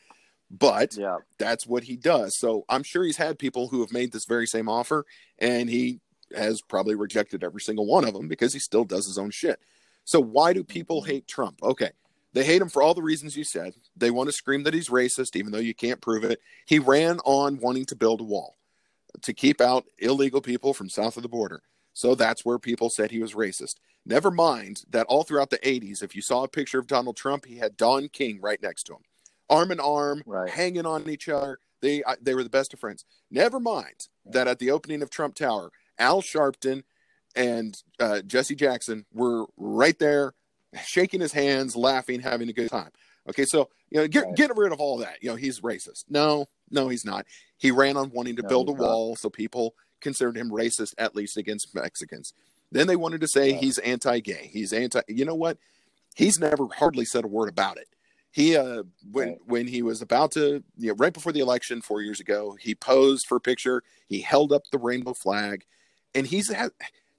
[0.51, 1.17] but yeah.
[1.39, 2.37] that's what he does.
[2.37, 5.05] So I'm sure he's had people who have made this very same offer,
[5.39, 5.99] and he
[6.35, 9.59] has probably rejected every single one of them because he still does his own shit.
[10.05, 11.11] So why do people Mm-hmm.
[11.11, 11.59] hate Trump?
[11.63, 11.91] Okay.
[12.33, 13.75] They hate him for all the reasons you said.
[13.95, 16.39] They want to scream that he's racist, even though you can't prove it.
[16.65, 18.55] He ran on wanting to build a wall
[19.21, 21.61] to keep out illegal people from south of the border.
[21.93, 23.75] So that's where people said he was racist.
[24.05, 27.45] Never mind that all throughout the 80s, if you saw a picture of Donald Trump,
[27.45, 29.01] he had Don King right next to him,
[29.49, 30.49] arm in arm, Right.
[30.49, 31.59] hanging on each other.
[31.81, 33.05] They they were the best of friends.
[33.29, 36.83] Never mind that at the opening of Trump Tower, Al Sharpton
[37.35, 40.33] and uh, Jesse Jackson were right there,
[40.85, 42.91] shaking his hands, laughing, having a good time.
[43.29, 44.35] Okay, so you know, get Right.
[44.35, 45.17] get rid of all that.
[45.21, 46.05] You know, he's racist.
[46.09, 47.25] No, no, he's not.
[47.57, 48.81] He ran on wanting to No, build a not.
[48.81, 52.33] wall, so people considered him racist, at least against Mexicans.
[52.71, 54.49] Then they wanted to say he's anti-gay.
[54.51, 55.01] He's anti.
[55.07, 55.57] You know what?
[56.15, 57.87] He's never hardly said a word about it.
[58.31, 59.37] He uh when Right.
[59.45, 62.75] when he was about to you know right before the election four years ago, he
[62.75, 63.83] posed for a picture.
[64.07, 65.65] He held up the rainbow flag,
[66.15, 66.71] and he's had,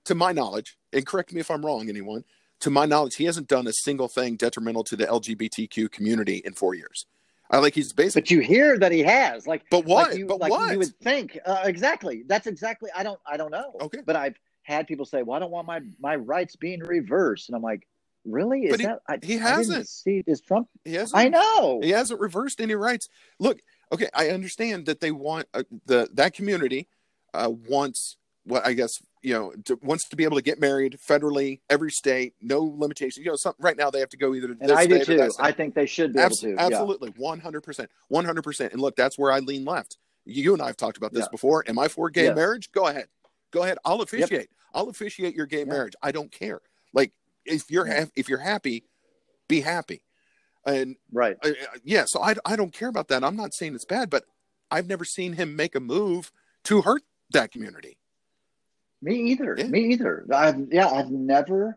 [0.04, 2.24] to my knowledge, and correct me if I'm wrong, anyone.
[2.64, 6.54] To my knowledge, he hasn't done a single thing detrimental to the LGBTQ community in
[6.54, 7.04] four years.
[7.50, 8.22] I like he's basically.
[8.22, 10.08] But you hear that he has, like, But what?
[10.12, 10.72] Like you, but like what?
[10.72, 11.38] you would think.
[11.44, 12.24] Uh, exactly.
[12.26, 12.88] That's exactly.
[12.96, 13.20] I don't.
[13.26, 13.74] I don't know.
[13.82, 13.98] Okay.
[14.06, 17.54] But I've had people say, "Well, I don't want my my rights being reversed," and
[17.56, 17.86] I'm like,
[18.24, 18.62] "Really?
[18.64, 19.86] Is But he- that?" I, he hasn't.
[19.86, 20.68] see is Trump.
[20.86, 21.18] he hasn't.
[21.20, 21.80] I know.
[21.82, 23.10] He hasn't reversed any rights.
[23.38, 23.60] Look,
[23.92, 26.88] okay, I understand that they want uh, the that community
[27.34, 28.92] uh, wants what I guess
[29.22, 33.24] you know to, wants to be able to get married federally, every state, no limitations.
[33.24, 35.30] You know, some, right now they have to go either to And I do too.
[35.38, 36.62] I think they should be Abs- able to.
[36.62, 38.72] Absolutely, one hundred percent, one hundred percent.
[38.72, 39.96] And look, that's where I lean left.
[40.26, 41.30] You and I have talked about this Yeah.
[41.30, 41.64] before.
[41.68, 42.36] Am I for gay Yes.
[42.36, 42.70] marriage?
[42.72, 43.06] Go ahead,
[43.50, 43.78] go ahead.
[43.84, 44.48] I'll officiate.
[44.74, 45.94] I'll officiate your gay marriage.
[46.02, 46.60] I don't care.
[46.92, 47.12] Like
[47.44, 48.84] if you're ha- if you're happy,
[49.48, 50.02] be happy.
[50.66, 51.36] And Right.
[51.42, 51.50] uh,
[51.82, 53.22] yeah, so I, I don't care about that.
[53.22, 54.24] I'm not saying it's bad, but
[54.70, 56.32] I've never seen him make a move
[56.64, 57.98] to hurt that community.
[59.04, 59.54] Me either.
[59.58, 59.66] Yeah.
[59.66, 60.24] Me either.
[60.34, 60.88] I've yeah.
[60.88, 61.76] I've never.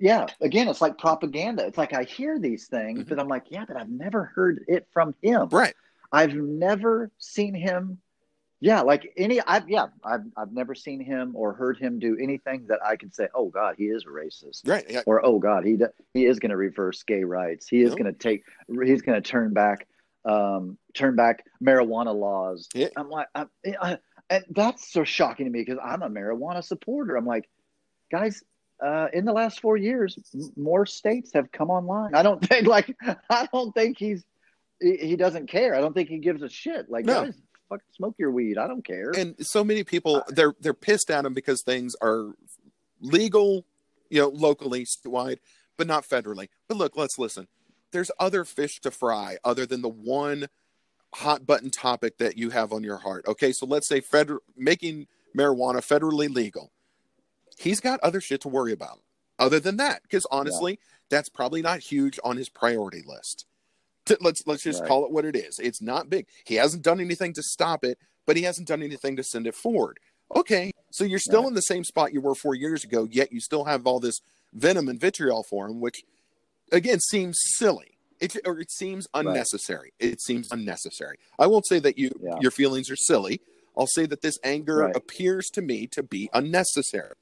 [0.00, 0.26] Yeah.
[0.40, 1.64] Again, it's like propaganda.
[1.64, 3.08] It's like I hear these things, Mhm.
[3.08, 5.48] but I'm like, yeah, but I've never heard it from him.
[5.50, 5.74] Right.
[6.12, 7.98] I've never seen him.
[8.58, 9.40] Yeah, like any.
[9.42, 9.86] I've yeah.
[10.02, 13.48] I've I've never seen him or heard him do anything that I could say, oh
[13.48, 14.66] God, he is a racist.
[14.68, 14.84] Right.
[14.88, 15.02] Yeah.
[15.06, 15.78] or oh god he
[16.14, 17.96] he is going to reverse gay rights he is No.
[18.02, 18.42] going to take
[18.82, 19.86] he's going to turn back
[20.24, 22.88] um turn back marijuana laws Yeah.
[22.96, 23.46] i'm like I,
[23.80, 23.98] I,
[24.30, 27.48] and that's so shocking to me because i'm a marijuana supporter i'm like
[28.10, 28.42] guys
[28.84, 32.66] uh in the last four years m- more states have come online i don't think
[32.66, 32.94] like
[33.30, 34.24] i don't think he's
[34.80, 37.24] he, doesn't care i don't think he gives a shit like No.
[37.24, 37.34] guys
[37.68, 41.24] fucking smoke your weed i don't care And so many people they're they're pissed at
[41.24, 42.32] him because things are
[43.00, 43.64] legal,
[44.08, 45.38] you know, locally, statewide,
[45.76, 46.48] but not federally.
[46.68, 47.46] But look, let's listen.
[47.92, 50.46] There's other fish to fry other than the one
[51.14, 53.24] hot button topic that you have on your heart.
[53.26, 56.72] Okay, so let's say federal making marijuana federally legal.
[57.58, 59.00] He's got other shit to worry about
[59.38, 60.78] other than that, because honestly,
[61.08, 63.46] that's probably not huge on his priority list.
[64.20, 64.88] Let's let's just Right.
[64.88, 65.58] call it what it is.
[65.58, 66.26] It's not big.
[66.44, 69.54] He hasn't done anything to stop it, but he hasn't done anything to send it
[69.54, 69.98] forward.
[70.34, 71.48] Okay, so you're still Right.
[71.48, 74.20] in the same spot you were four years ago, yet you still have all this
[74.52, 76.02] venom and vitriol for him, which
[76.72, 77.95] again seems silly.
[78.20, 79.92] It or it seems unnecessary.
[79.98, 81.18] It seems unnecessary.
[81.38, 82.38] I won't say that you Yeah.
[82.40, 83.40] your feelings are silly.
[83.76, 84.96] I'll say that this anger Right.
[84.96, 87.14] appears to me to be unnecessary.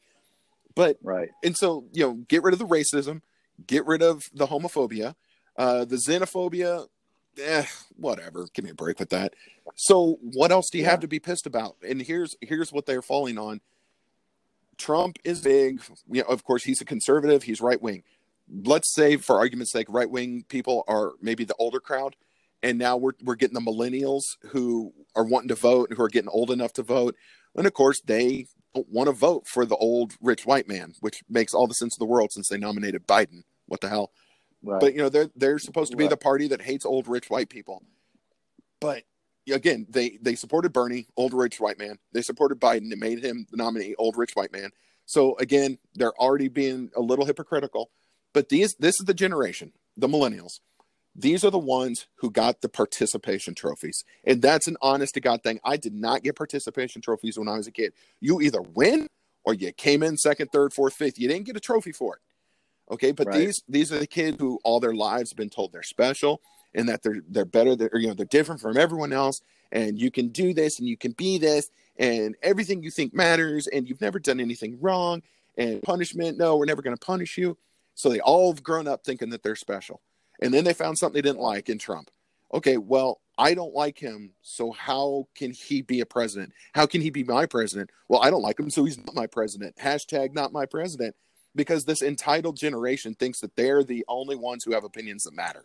[0.75, 3.23] But right and so you know, get rid of the racism,
[3.67, 5.15] get rid of the homophobia,
[5.57, 6.89] uh, the xenophobia.
[7.37, 7.67] Eh,
[7.97, 8.47] whatever.
[8.55, 9.35] Give me a break with that.
[9.75, 10.91] So, what else do you Yeah.
[10.91, 11.77] have to be pissed about?
[11.83, 13.61] And here's here's what they're falling on.
[14.79, 15.81] Trump is big.
[16.11, 17.43] You know, of course, he's a conservative.
[17.43, 18.05] He's right wing.
[18.49, 22.17] Let's say, for argument's sake, right wing people are maybe the older crowd,
[22.63, 26.09] and now we're we're getting the millennials who are wanting to vote, and who are
[26.09, 27.17] getting old enough to vote,
[27.57, 31.23] and of course they don't want to vote for the old rich white man, which
[31.29, 33.45] makes all the sense in the world since they nominated Biden.
[33.67, 34.13] What the hell?
[34.63, 36.11] right But you know they're they're supposed to be Right.
[36.11, 37.83] the party that hates old rich white people.
[38.81, 39.05] But
[39.51, 41.99] again, they they supported Bernie, old rich white man.
[42.13, 42.91] They supported Biden.
[42.91, 44.71] They made him the nominee, old rich white man.
[45.07, 47.91] So again, they're already being a little hypocritical.
[48.35, 50.61] But these this is the generation, the millennials.
[51.17, 54.03] These are the ones who got the participation trophies.
[54.25, 55.61] And that's an honest to God thing.
[55.65, 57.93] I did not get participation trophies when I was a kid.
[58.21, 59.07] You either win
[59.45, 61.19] or you came in second, third, fourth, fifth.
[61.19, 62.21] You didn't get a trophy for it.
[62.91, 63.39] Okay, but Right.
[63.39, 66.43] these these are the kids who all their lives have been told they're special
[66.75, 70.11] and that they're they're better, they're, you know, they're different from everyone else, and you
[70.11, 74.01] can do this and you can be this, and everything you think matters, and you've
[74.01, 75.23] never done anything wrong,
[75.57, 77.57] and punishment, no, we're never going to punish you.
[77.95, 80.01] So they all have grown up thinking that they're special.
[80.41, 82.11] And then they found something they didn't like in Trump.
[82.53, 84.33] Okay, well, I don't like him.
[84.43, 86.53] So how can he be a president?
[86.75, 87.91] How can he be my president?
[88.09, 88.71] Well, I don't like him.
[88.71, 89.77] So he's not my president.
[89.77, 91.15] Hashtag not my president.
[91.57, 95.65] Because this entitled generation thinks that they're the only ones who have opinions that matter.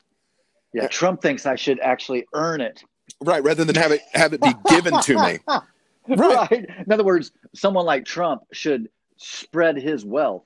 [0.72, 2.84] Yeah, Trump thinks I should actually earn it.
[3.24, 5.40] Right, rather than have it have it be given to me.
[6.08, 6.50] Right.
[6.50, 6.70] right.
[6.88, 10.46] In other words, someone like Trump should spread his wealth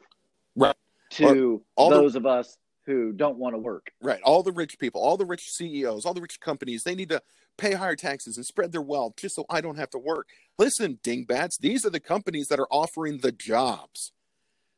[0.57, 0.75] right.
[1.17, 3.91] To those the, of us who don't want to work.
[4.01, 4.21] Right.
[4.23, 7.21] All the rich people, all the rich CEOs, all the rich companies, they need to
[7.57, 10.29] pay higher taxes and spread their wealth just so I don't have to work.
[10.57, 14.11] Listen, dingbats, these are the companies that are offering the jobs.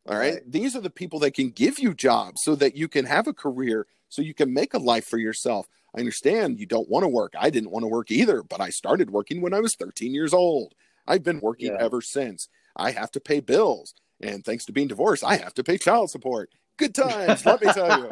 [0.08, 0.36] All right?
[0.36, 0.42] right.
[0.46, 3.34] These are the people that can give you jobs so that you can have a
[3.34, 5.68] career, so you can make a life for yourself.
[5.96, 7.34] I understand you don't want to work.
[7.40, 10.34] I didn't want to work either, but I started working when I was 13 years
[10.34, 10.76] old.
[11.08, 11.84] I've been working yeah.
[11.84, 12.50] ever since.
[12.76, 13.94] I have to pay bills.
[14.22, 16.50] And thanks to being divorced, I have to pay child support.
[16.78, 18.10] Good times, let me tell you.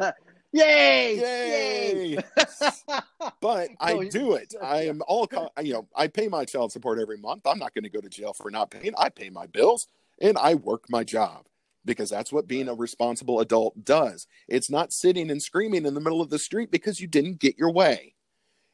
[0.52, 1.16] Yay!
[1.18, 2.14] Yay!
[2.14, 2.18] Yay!
[3.40, 4.54] but I do it.
[4.62, 5.28] I am all,
[5.60, 7.46] you know, I pay my child support every month.
[7.46, 8.94] I'm not going to go to jail for not paying.
[8.96, 9.88] I pay my bills
[10.20, 11.46] and I work my job
[11.84, 14.28] because that's what being a responsible adult does.
[14.48, 17.58] It's not sitting and screaming in the middle of the street because you didn't get
[17.58, 18.14] your way.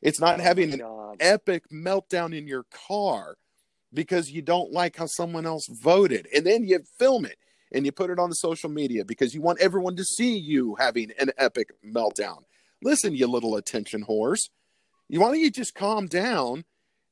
[0.02, 0.82] It's not oh having an
[1.18, 3.36] epic meltdown in your car
[3.92, 6.28] because you don't like how someone else voted.
[6.34, 7.38] And then you film it
[7.72, 10.76] and you put it on the social media because you want everyone to see you
[10.78, 12.42] having an epic meltdown.
[12.82, 14.48] Listen, you little attention whores.
[15.08, 16.64] You why don't you just calm down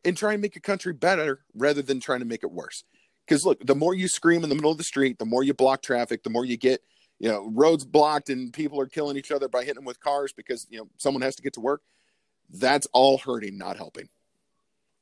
[0.05, 2.85] and try and make a country better rather than trying to make it worse?
[3.27, 5.53] Because look, the more you scream in the middle of the street, the more you
[5.53, 6.81] block traffic, the more you get,
[7.19, 10.33] you know, roads blocked and people are killing each other by hitting them with cars
[10.33, 11.83] because you know someone has to get to work.
[12.51, 14.09] That's all hurting, not helping.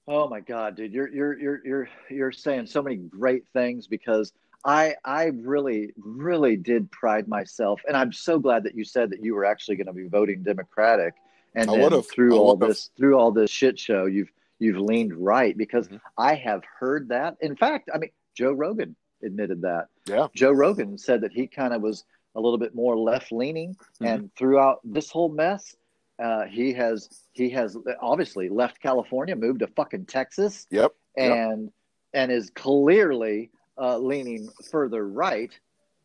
[0.09, 4.33] Oh my God, dude, you're you're you're you're you're saying so many great things because
[4.65, 9.23] I I really really did pride myself, and I'm so glad that you said that
[9.25, 11.15] you were actually going to be voting Democratic,
[11.55, 14.31] and then through all this through all this shit show, you've
[14.61, 15.97] you've leaned right because mm-hmm.
[16.17, 17.37] I have heard that.
[17.41, 18.95] In fact, I mean, Joe Rogan
[19.25, 19.89] admitted that.
[20.07, 20.29] Yeah.
[20.37, 22.05] Joe Rogan said that he kind of was
[22.37, 24.05] a little bit more left leaning, mm-hmm.
[24.05, 25.75] and throughout this whole mess,
[26.23, 30.67] uh, he has he has obviously left California, moved to fucking Texas.
[30.71, 30.93] Yep.
[31.17, 31.73] And yep.
[32.15, 35.53] and is clearly uh, leaning further right.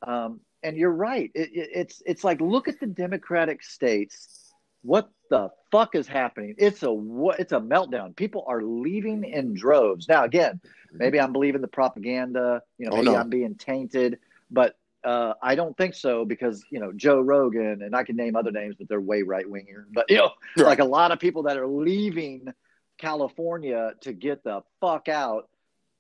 [0.05, 1.31] Um, and you're right.
[1.33, 4.41] It, it, it's it's like look at the Democratic states
[4.83, 6.55] what the fuck is happening?
[6.57, 6.91] It's a
[7.39, 8.15] it's a meltdown.
[8.15, 10.07] People are leaving in droves.
[10.07, 10.59] Now, again,
[10.91, 12.61] maybe I'm believing the propaganda.
[12.77, 13.19] You know, oh, maybe oh, no.
[13.19, 17.95] I'm being tainted, but uh, I don't think so because you know Joe Rogan and
[17.95, 19.87] I can name other names, but they're way right winger.
[19.91, 20.67] But you know, right.
[20.67, 22.53] like a lot of people that are leaving
[22.97, 25.49] California to get the fuck out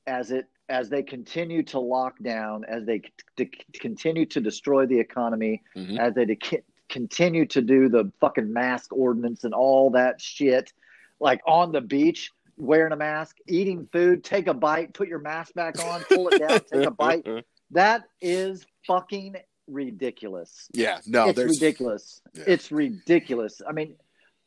[0.07, 3.01] as it as they continue to lock down, as they
[3.37, 5.97] c- continue to destroy the economy, mm-hmm.
[5.97, 10.71] as they de- continue to do the fucking mask ordinance and all that shit,
[11.19, 15.53] like on the beach wearing a mask, eating food, take a bite, put your mask
[15.55, 17.25] back on, pull it down, take a bite.
[17.71, 19.35] That is fucking
[19.67, 20.67] ridiculous.
[20.73, 22.21] Yeah, no, it's ridiculous.
[22.33, 22.43] Yeah.
[22.47, 23.61] It's ridiculous.
[23.67, 23.95] I mean,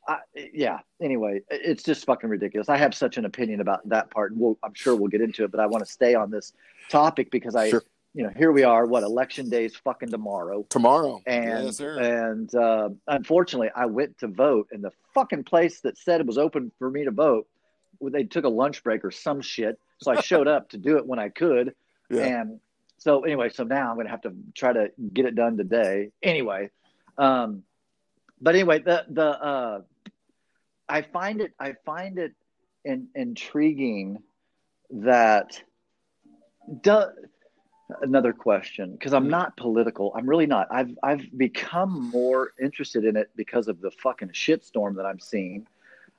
[0.07, 0.19] I,
[0.53, 0.81] yeah.
[1.01, 2.69] Anyway, it's just fucking ridiculous.
[2.69, 5.45] I have such an opinion about that part, and we'll, I'm sure we'll get into
[5.45, 5.51] it.
[5.51, 6.53] But I want to stay on this
[6.91, 7.83] topic because I, sure
[8.15, 8.87] you know, here we are.
[8.87, 10.65] What election day is fucking tomorrow.
[10.71, 15.99] Tomorrow, and yes, and uh, unfortunately, I went to vote, and the fucking place that
[15.99, 17.49] said it was open for me to vote,
[18.01, 19.81] they took a lunch break or some shit.
[20.01, 21.75] So I showed up to do it when I could,
[22.11, 22.43] yeah.
[22.43, 22.61] and
[23.05, 26.09] so anyway, so now I'm going to have to try to get it done today.
[26.23, 26.71] Anyway,
[27.19, 27.63] um,
[28.41, 29.81] but anyway, the the uh,
[30.89, 32.33] I find it I find it
[32.85, 34.23] in, intriguing
[34.91, 35.63] that.
[36.81, 37.05] Do,
[38.01, 39.33] another question because I'm mm-hmm.
[39.33, 40.11] not political.
[40.17, 40.69] I'm really not.
[40.71, 45.67] I've I've become more interested in it because of the fucking shitstorm that I'm seeing.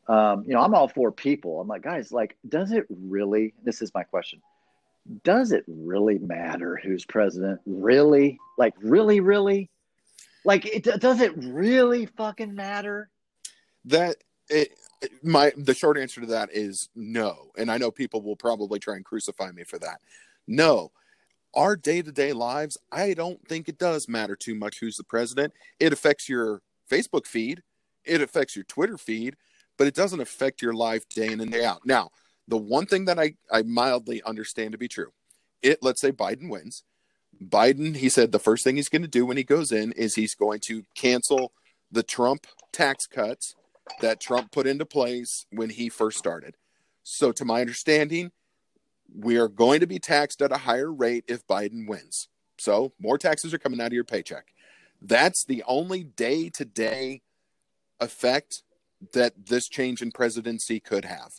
[0.07, 1.59] Um, you know, I'm all for people.
[1.59, 3.55] I'm like, guys, like, does it really?
[3.63, 4.39] This is my question.
[5.23, 7.61] Does it really matter who's president?
[7.65, 8.39] Really?
[8.57, 9.69] Like, really, really?
[10.43, 13.09] Like, it does it really fucking matter?
[13.85, 14.17] That
[14.49, 14.71] it
[15.23, 18.95] my the short answer to that is no, and I know people will probably try
[18.95, 20.01] and crucify me for that.
[20.47, 20.91] No,
[21.53, 25.03] our day to day lives, I don't think it does matter too much who's the
[25.03, 25.53] president.
[25.79, 27.63] It affects your Facebook feed,
[28.03, 29.35] it affects your Twitter feed,
[29.77, 31.81] but it doesn't affect your life day in and day out.
[31.85, 32.09] Now,
[32.47, 35.11] the one thing that I, I mildly understand to be true,
[35.61, 36.83] it let's say Biden wins.
[37.43, 40.15] Biden, he said the first thing he's going to do when he goes in is
[40.15, 41.51] he's going to cancel
[41.91, 43.55] the Trump tax cuts
[44.01, 46.55] that Trump put into place when he first started.
[47.03, 48.31] So, to my understanding,
[49.13, 52.29] we are going to be taxed at a higher rate if Biden wins.
[52.57, 54.47] So more taxes are coming out of your paycheck.
[55.01, 57.21] That's the only day to day
[57.99, 58.63] effect
[59.13, 61.33] that this change in presidency could have.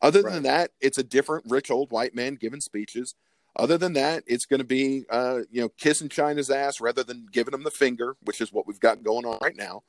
[0.00, 0.42] Other than Right.
[0.44, 3.14] that, it's a different rich old white man giving speeches.
[3.56, 7.26] Other than that, it's going to be, uh, you know, kissing China's ass rather than
[7.32, 9.82] giving them the finger, which is what we've got going on right now.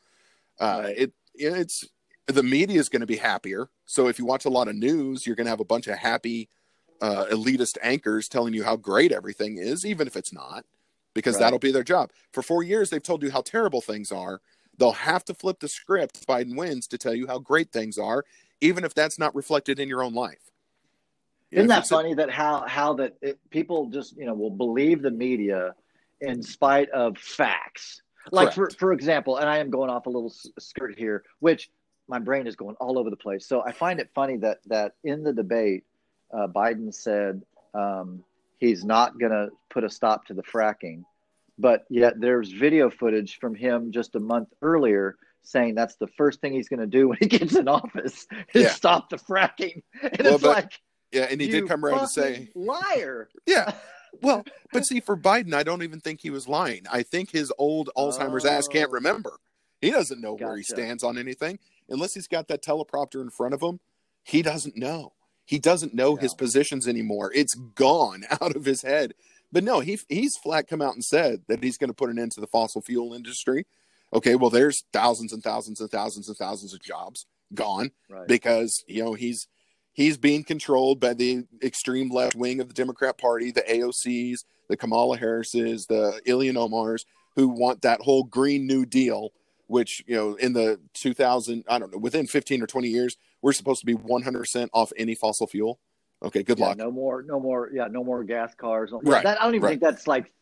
[0.59, 0.97] Uh, Right.
[0.97, 1.85] It it's
[2.27, 3.69] the media is going to be happier.
[3.85, 5.97] So if you watch a lot of news, you're going to have a bunch of
[5.97, 6.49] happy
[7.01, 10.65] uh, elitist anchors telling you how great everything is, even if it's not,
[11.13, 11.41] because Right.
[11.41, 12.11] that'll be their job.
[12.33, 14.41] For four years, they've told you how terrible things are.
[14.77, 18.25] They'll have to flip the script Biden wins to tell you how great things are,
[18.61, 20.51] even if that's not reflected in your own life.
[21.51, 25.11] Isn't that funny that how how that it, people just you know will believe the
[25.11, 25.73] media
[26.21, 28.01] in spite of facts?
[28.31, 28.79] Like for Correct.
[28.79, 31.69] for example, and I am going off a little skirt here, which
[32.07, 33.47] my brain is going all over the place.
[33.47, 35.85] So I find it funny that that in the debate,
[36.31, 37.41] uh, Biden said
[37.73, 38.23] um,
[38.59, 41.03] he's not going to put a stop to the fracking,
[41.57, 46.41] but yet there's video footage from him just a month earlier saying that's the first
[46.41, 48.69] thing he's going to do when he gets in office is Yeah.
[48.69, 49.81] stop the fracking.
[50.01, 50.79] And Well, it's but- like
[51.11, 53.29] Yeah, and he did come around to say, liar.
[53.47, 53.73] yeah.
[54.21, 56.83] Well, but see, for Biden, I don't even think he was lying.
[56.91, 58.93] I think his old Alzheimer's ass can't Oh.
[58.93, 59.33] remember.
[59.81, 61.57] He doesn't know where he stands on anything
[61.89, 63.79] unless he's got that teleprompter in front of him.
[64.23, 65.13] He doesn't know.
[65.45, 67.31] He doesn't know his positions anymore.
[67.33, 69.13] It's gone out of his head.
[69.51, 72.19] But no, he he's flat come out and said that he's going to put an
[72.19, 73.65] end to the fossil fuel industry.
[74.13, 78.27] Okay, well, there's thousands and thousands and thousands and thousands of jobs gone Right.
[78.27, 79.47] because you know he's
[79.93, 84.77] he's being controlled by the extreme left wing of the Democrat Party, the AOCs, the
[84.77, 87.05] Kamala Harrises, the Ilhan Omars,
[87.35, 89.29] who want that whole Green New Deal,
[89.67, 93.53] which you know in the 2000 I don't know within 15 or 20 years we're
[93.53, 95.79] supposed to be 100 percent off any fossil fuel.
[96.21, 96.77] Okay, good yeah, luck.
[96.77, 98.91] no more, no more, yeah, no more gas cars.
[98.91, 99.69] Right, That, I don't even right.
[99.71, 100.33] think that's like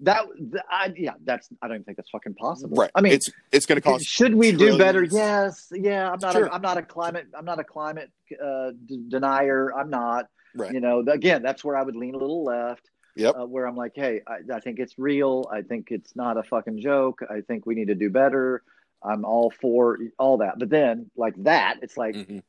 [0.00, 0.24] that.
[0.36, 1.48] th- I, yeah, that's.
[1.62, 2.76] I don't think that's fucking possible.
[2.76, 2.90] Right.
[2.94, 4.04] I mean, it's it's going to cost.
[4.04, 5.04] should we do better?
[5.04, 5.68] Yes.
[5.72, 6.10] Yeah.
[6.10, 6.32] I'm not.
[6.32, 6.46] Sure.
[6.46, 7.26] A, I'm not a climate.
[7.36, 8.10] I'm not a climate
[8.42, 9.72] uh, d- denier.
[9.76, 10.26] I'm not.
[10.54, 10.72] Right.
[10.72, 11.00] You know.
[11.00, 12.88] Again, that's where I would lean a little left.
[13.16, 13.34] Yep.
[13.40, 15.48] Uh, where I'm like, hey, I, I think it's real.
[15.50, 17.20] I think it's not a fucking joke.
[17.30, 18.62] I think we need to do better.
[19.02, 20.58] I'm all for all that.
[20.58, 22.42] But then, like that, it's like, Mhm.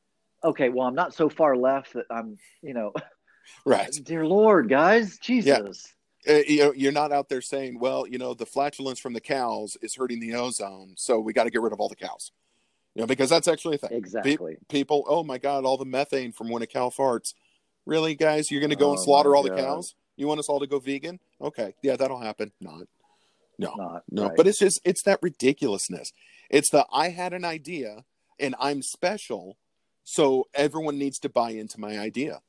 [0.44, 2.92] okay, well, I'm not so far left that I'm, you know,
[3.64, 3.90] Right.
[4.04, 5.90] dear Lord, guys, Jesus.
[6.28, 9.20] Uh, you know, you're not out there saying, well, you know, the flatulence from the
[9.20, 12.32] cows is hurting the ozone, so we got to get rid of all the cows.
[12.94, 13.92] You know, because that's actually a thing.
[13.92, 14.56] Exactly.
[14.68, 17.34] People, oh my God, all the methane from when a cow farts.
[17.86, 19.94] Really, guys, you're going to go and Oh, slaughter my all the cows?
[20.16, 21.20] You want us all to go vegan?
[21.40, 22.50] Okay, yeah, that'll happen.
[22.60, 22.88] Not,
[23.56, 24.26] no, Not no.
[24.26, 24.36] right.
[24.36, 26.12] But it's just, it's that ridiculousness.
[26.50, 28.04] It's the I had an idea
[28.40, 29.58] and I'm special,
[30.02, 32.40] so everyone needs to buy into my idea.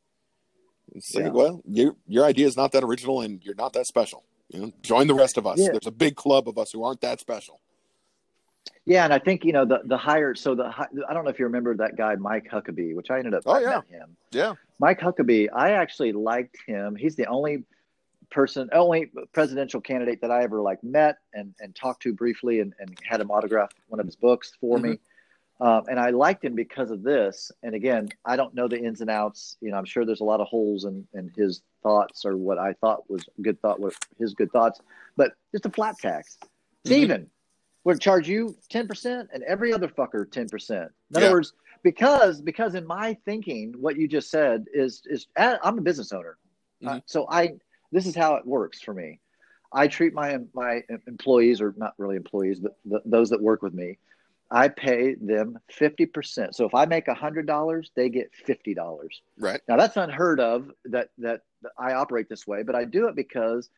[0.96, 1.32] It's like, Yeah.
[1.32, 4.24] well, your your idea is not that original, and you're not that special.
[4.50, 5.60] You know, join the rest of us.
[5.60, 5.70] Yeah.
[5.72, 7.60] There's a big club of us who aren't that special.
[8.86, 10.34] Yeah, and I think you know the the higher.
[10.36, 13.34] So the I don't know if you remember that guy Mike Huckabee, which I ended
[13.34, 13.44] up.
[13.46, 13.82] Oh, yeah.
[13.90, 14.18] him.
[14.32, 16.96] Yeah, Mike Huckabee, I actually liked him.
[16.96, 17.64] He's the only
[18.32, 22.74] person, only presidential candidate that I ever like met and and talked to briefly, and,
[22.80, 24.92] and had him autograph one of his books for mm-hmm.
[24.92, 25.00] me.
[25.62, 27.52] Um, and I liked him because of this.
[27.64, 29.58] And again, I don't know the ins and outs.
[29.62, 32.58] You know, I'm sure there's a lot of holes in, in his thoughts or what
[32.58, 34.80] I thought was good thought, what his good thoughts.
[35.18, 36.38] But just a flat tax,
[36.86, 37.00] it's Mhm.
[37.04, 37.30] even.
[37.84, 40.92] We're gonna charge you ten percent and every other fucker ten percent.
[41.12, 41.26] In Yeah.
[41.28, 41.54] other words,
[41.84, 46.38] because because in my thinking, what you just said is is I'm a business owner,
[46.86, 47.04] Uh, Mhm.
[47.06, 47.58] so I
[47.92, 49.20] this is how it works for me.
[49.74, 53.98] I treat my my employees, or not really employees, but those that work with me,
[54.52, 56.56] I pay them fifty percent.
[56.56, 59.22] So if I make hundred dollars, they get fifty dollars.
[59.38, 59.62] right.
[59.68, 63.16] Now that's unheard of that, that that I operate this way, but I do it
[63.16, 63.70] because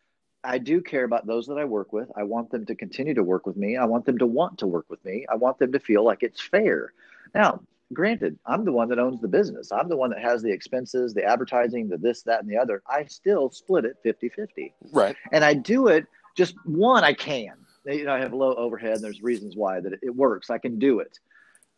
[0.43, 2.09] I do care about those that I work with.
[2.15, 3.77] I want them to continue to work with me.
[3.77, 5.25] I want them to want to work with me.
[5.29, 6.93] I want them to feel like it's fair.
[7.35, 7.61] Now,
[7.93, 9.71] granted, I'm the one that owns the business.
[9.71, 12.81] I'm the one that has the expenses, the advertising, the this, that, and the other.
[12.87, 14.73] I still split it 50 50.
[14.91, 15.15] Right.
[15.31, 17.53] And I do it just one, I can.
[17.85, 20.49] You know, I have low overhead, and there's reasons why that it, it works.
[20.49, 21.17] I can do it.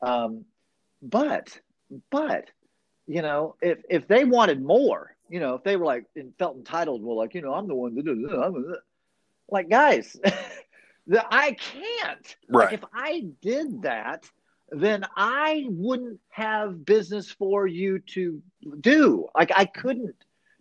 [0.02, 0.46] Um,
[1.02, 1.58] but,
[2.12, 2.50] but,
[3.08, 6.58] you know, if if they wanted more, you know, if they were like and felt
[6.58, 8.80] entitled, well, like you know, I'm the one that do it.
[9.50, 10.16] Like guys,
[11.08, 12.36] the, I can't.
[12.50, 12.66] Right.
[12.66, 14.30] Like if I did that,
[14.70, 18.42] then I wouldn't have business for you to
[18.80, 19.28] do.
[19.36, 20.16] Like I couldn't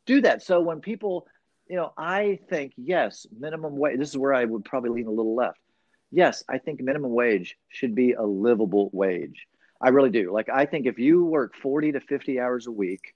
[0.06, 0.42] do that.
[0.42, 1.26] So when people,
[1.68, 3.98] you know, I think yes, minimum wage.
[3.98, 5.58] This is where I would probably lean a little left.
[6.10, 9.46] Yes, I think minimum wage should be a livable wage.
[9.80, 10.32] I really do.
[10.32, 13.14] Like I think if you work 40 to 50 hours a week,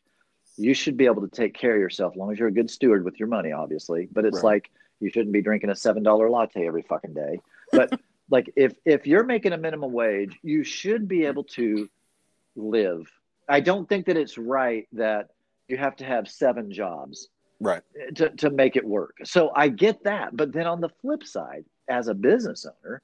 [0.57, 2.71] you should be able to take care of yourself as long as you're a good
[2.71, 4.09] steward with your money, obviously.
[4.11, 4.45] But it's Right.
[4.45, 4.71] like
[5.01, 7.41] you shouldn't be drinking a seven dollar latte every fucking day.
[7.73, 7.91] but
[8.31, 11.89] like if if you're making a minimum wage, you should be able to
[12.57, 13.07] live.
[13.49, 15.29] I don't think that it's right that
[15.69, 17.29] you have to have seven jobs
[17.61, 17.83] right
[18.17, 19.17] to, to make it work.
[19.25, 20.37] So I get that.
[20.37, 23.03] But then on the flip side, as a business owner,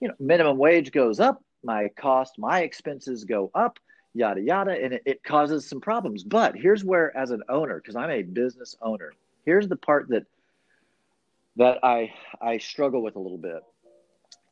[0.00, 3.78] you know, minimum wage goes up, my cost, my expenses go up,
[4.14, 6.24] yada yada, and it, it causes some problems.
[6.24, 9.12] But here's where, as an owner, because I'm a business owner,
[9.44, 10.26] here's the part that
[11.56, 13.62] that I I struggle with a little bit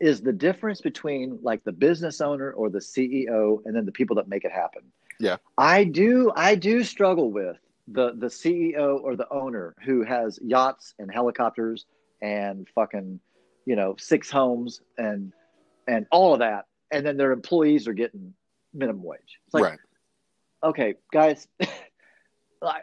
[0.01, 4.16] is the difference between like the business owner or the CEO and then the people
[4.16, 4.83] that make it happen.
[5.19, 5.37] Yeah.
[5.57, 7.57] I do I do struggle with
[7.90, 11.86] the the CEO or the owner who has yachts and helicopters
[12.20, 13.20] and fucking
[13.65, 15.32] you know six homes and
[15.86, 18.35] and all of that and then their employees are getting
[18.73, 19.40] minimum wage.
[19.47, 19.78] It's like right.
[20.62, 21.47] okay, guys,
[22.62, 22.81] I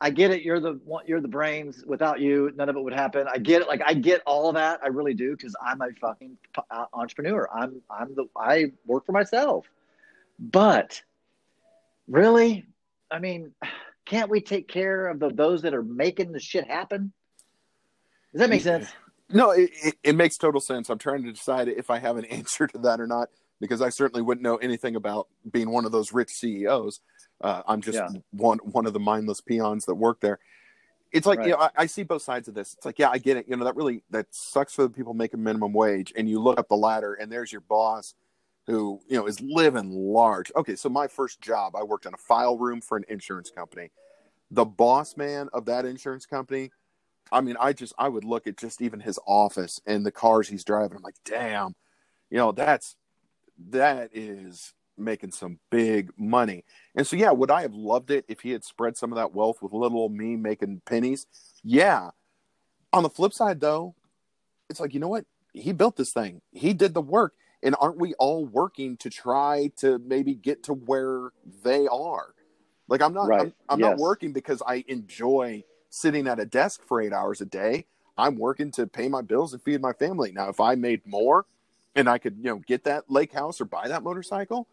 [0.00, 0.42] I get it.
[0.42, 1.84] You're the you're the brains.
[1.86, 3.26] Without you, none of it would happen.
[3.32, 3.68] I get it.
[3.68, 4.80] Like I get all of that.
[4.82, 6.36] I really do because I'm a fucking
[6.70, 7.48] uh, entrepreneur.
[7.52, 9.66] I'm I'm the I work for myself.
[10.38, 11.02] But
[12.06, 12.66] really,
[13.10, 13.52] I mean,
[14.08, 17.12] can't we take care of the, those that are making the shit happen?
[18.32, 18.88] Does that make sense?
[19.30, 20.88] No, it, it, it makes total sense.
[20.88, 23.28] I'm trying to decide if I have an answer to that or not
[23.60, 27.00] because I certainly wouldn't know anything about being one of those rich CEOs.
[27.40, 28.08] Uh, I'm just yeah.
[28.30, 30.38] one one of the mindless peons that work there.
[31.12, 31.48] It's like right.
[31.48, 32.74] you know, I, I, see both sides of this.
[32.74, 33.46] It's like, yeah, I get it.
[33.48, 36.12] You know, that really that sucks for the people making minimum wage.
[36.16, 38.14] And you look up the ladder, and there's your boss,
[38.68, 40.52] who you know is living large.
[40.54, 43.90] Okay, so my first job, I worked in a file room for an insurance company.
[44.50, 46.70] The boss man of that insurance company,
[47.32, 50.48] I mean, I just I would look at just even his office and the cars
[50.48, 50.98] he's driving.
[50.98, 51.74] I'm like, damn,
[52.30, 52.94] you know, that's
[53.70, 56.64] that is making some big money.
[56.94, 59.34] And so, yeah, would I have loved it if he had spread some of that
[59.34, 61.26] wealth with little old me making pennies?
[61.64, 62.10] Yeah.
[62.92, 63.94] On the flip side, though,
[64.68, 65.24] it's like, you know what?
[65.54, 67.32] He built this thing, he did the work.
[67.62, 71.30] And aren't we all working to try to maybe get to where
[71.64, 72.34] they are?
[72.86, 73.40] Like, I'm not, right.
[73.40, 73.90] I'm, I'm yes.
[73.90, 77.86] not working because I enjoy sitting at a desk for eight hours a day.
[78.16, 80.32] I'm working to pay my bills and feed my family.
[80.32, 81.46] Now, if I made more
[81.94, 84.66] and I could, you know, get that lake house or buy that motorcycle,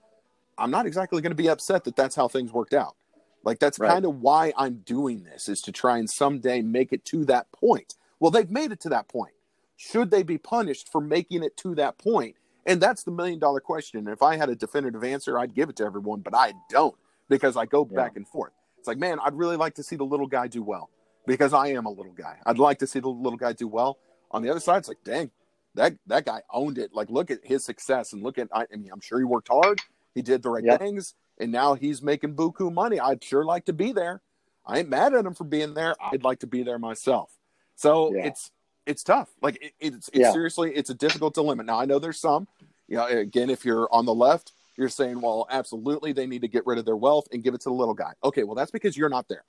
[0.58, 2.96] I'm not exactly going to be upset that that's how things worked out.
[3.44, 3.92] Like that's right.
[3.92, 7.52] kind of why I'm doing this is to try and someday make it to that
[7.52, 7.94] point.
[8.20, 9.34] Well, they've made it to that point.
[9.76, 12.36] Should they be punished for making it to that point?
[12.66, 14.00] And that's the million dollar question.
[14.00, 16.96] And if I had a definitive answer, I'd give it to everyone, but I don't
[17.30, 17.96] because I go yeah.
[17.96, 18.54] back and forth.
[18.78, 20.90] It's like, man, I'd really like to see the little guy do well
[21.26, 22.38] because I am a little guy.
[22.46, 23.98] I'd like to see the little guy do well.
[24.32, 25.32] On the other side, it's like, dang,
[25.76, 26.94] that that guy owned it.
[26.94, 28.48] Like, look at his success and look at.
[28.54, 29.80] I, I mean, I'm sure he worked hard.
[30.14, 30.80] He did the right yep.
[30.80, 33.00] things, and now he's making buku money.
[33.00, 34.22] I'd sure like to be there.
[34.66, 35.96] I ain't mad at him for being there.
[36.02, 37.32] I'd like to be there myself.
[37.76, 38.28] So yeah.
[38.28, 38.52] it's
[38.86, 39.30] it's tough.
[39.42, 40.32] Like it, it's it's yeah.
[40.32, 41.64] seriously it's a difficult dilemma.
[41.64, 42.48] Now I know there's some.
[42.88, 46.48] You know, again, if you're on the left, you're saying, well, absolutely, they need to
[46.48, 48.14] get rid of their wealth and give it to the little guy.
[48.24, 49.44] Okay, well, that's because you're not there.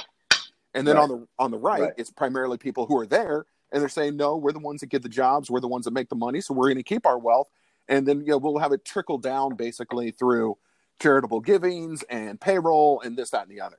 [0.75, 1.03] And then right.
[1.03, 4.17] on the on the right, right, it's primarily people who are there, and they're saying,
[4.17, 6.41] no, we're the ones that get the jobs, we're the ones that make the money,
[6.41, 7.49] so we're going to keep our wealth,
[7.89, 10.57] and then you know we'll have it trickle down basically through
[11.01, 13.79] charitable givings and payroll and this, that, and the other.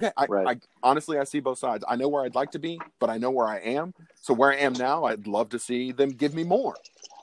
[0.00, 0.46] Okay, I, right.
[0.46, 1.84] I, honestly I see both sides.
[1.88, 3.94] I know where I'd like to be, but I know where I am.
[4.20, 6.76] So where I am now, I'd love to see them give me more.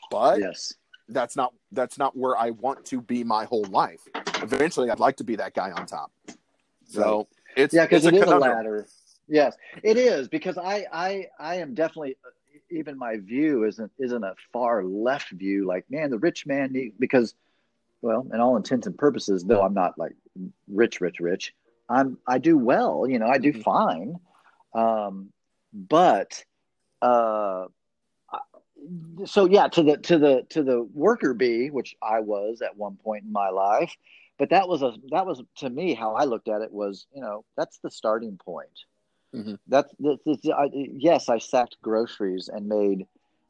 [0.10, 0.74] But yes,
[1.10, 4.02] that's not that's not where I want to be my whole life.
[4.42, 6.12] Eventually, I'd like to be that guy on top.
[6.86, 7.28] So right.
[7.56, 8.88] it's yeah, because it is a ladder.
[9.28, 12.18] Yes, it is because I I I am definitely
[12.70, 15.66] even my view isn't isn't a far left view.
[15.66, 17.34] Like man, the rich man need, because
[18.02, 20.16] well, in all intents and purposes, though I'm not like
[20.68, 21.54] rich, rich, rich,
[21.90, 23.08] I'm I do well.
[23.08, 23.62] You know, I do mm-hmm.
[23.62, 24.16] fine.
[24.74, 25.32] Um,
[25.74, 26.44] but
[27.02, 27.66] uh,
[29.26, 32.98] so yeah, to the to the to the worker bee, which I was at one
[32.98, 33.96] point in my life,
[34.38, 37.22] but that was a that was to me how I looked at it was you
[37.22, 38.70] know that's the starting point.
[39.36, 39.56] Mm-hmm.
[39.68, 43.06] That's, that's, that's I, yes, I sacked groceries and made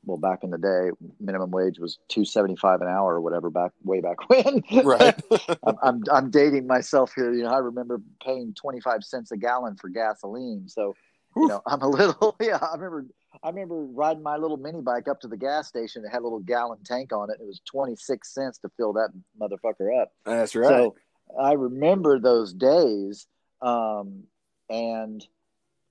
[0.08, 0.90] well back in the day
[1.20, 4.64] minimum wage was 275 an hour or whatever back way back when.
[4.84, 5.16] Right.
[5.64, 7.34] I'm, I'm, I'm dating myself here.
[7.34, 10.68] You know i remember paying 25 cents a gallon for gasoline.
[10.68, 10.96] So
[11.36, 13.06] you know i'm a little yeah i remember
[13.44, 16.04] i remember riding my little mini bike up to the gas station.
[16.06, 17.38] It had a little gallon tank on it.
[17.40, 19.10] It was 26 cents to fill that
[19.40, 20.12] motherfucker up.
[20.26, 20.70] That's right.
[20.70, 20.96] So
[21.40, 23.28] i remember those days
[23.62, 24.24] um,
[24.70, 25.26] and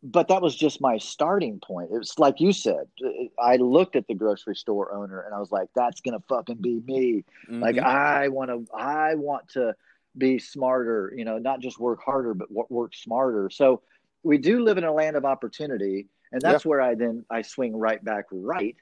[0.06, 1.90] but that was just my starting point.
[1.92, 2.86] It was like you said.
[3.42, 6.80] I looked at the grocery store owner and I was like, "That's gonna fucking be
[6.86, 7.60] me." Mm-hmm.
[7.60, 9.74] Like I want to, I want to
[10.16, 11.12] be smarter.
[11.16, 13.50] You know, not just work harder, but work smarter.
[13.50, 13.82] So
[14.22, 16.68] we do live in a land of opportunity, and that's yeah.
[16.68, 18.76] where I then I swing right back right,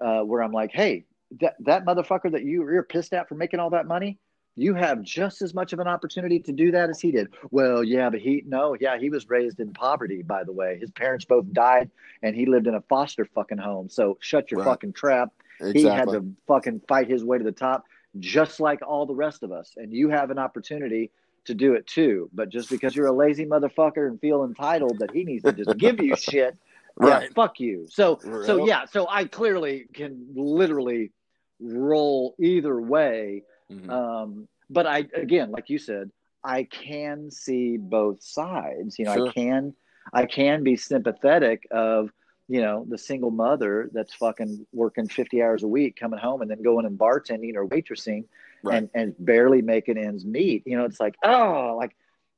[0.00, 1.06] uh, where I'm like, "Hey,
[1.40, 4.18] that that motherfucker that you you're pissed at for making all that money,
[4.58, 7.28] you have just as much of an opportunity to do that as he did.
[7.50, 10.78] Well, yeah, but he no, yeah, he was raised in poverty, by the way.
[10.80, 11.90] His parents both died
[12.22, 13.88] and he lived in a foster fucking home.
[13.88, 14.66] So shut your right.
[14.66, 15.30] fucking trap.
[15.60, 15.82] Exactly.
[15.82, 17.84] He had to fucking fight his way to the top,
[18.18, 19.74] just like all the rest of us.
[19.76, 21.12] And you have an opportunity
[21.44, 22.28] to do it too.
[22.32, 25.76] But just because you're a lazy motherfucker and feel entitled that he needs to just
[25.78, 26.56] give you shit,
[26.96, 27.22] right?
[27.22, 27.86] Yeah, fuck you.
[27.90, 28.86] So so yeah.
[28.86, 31.12] So I clearly can literally
[31.60, 33.90] roll either way Mm-hmm.
[33.90, 36.10] Um, but I, again, like you said,
[36.44, 38.98] I can see both sides.
[38.98, 39.28] You know, sure.
[39.28, 39.74] I can,
[40.12, 42.10] I can be sympathetic of,
[42.48, 46.50] you know, the single mother that's fucking working 50 hours a week, coming home and
[46.50, 48.24] then going and bartending or waitressing
[48.62, 48.78] right.
[48.78, 50.66] and, and barely making ends meet.
[50.66, 51.94] You know, it's like, oh, like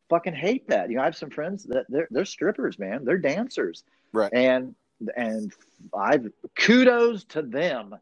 [0.09, 0.91] fucking hate that.
[0.91, 3.05] You know, I have some friends that they're, they're strippers, man.
[3.05, 3.85] They're dancers.
[4.13, 4.33] Right.
[4.33, 4.75] And,
[5.17, 5.53] and
[5.95, 7.95] I've kudos to them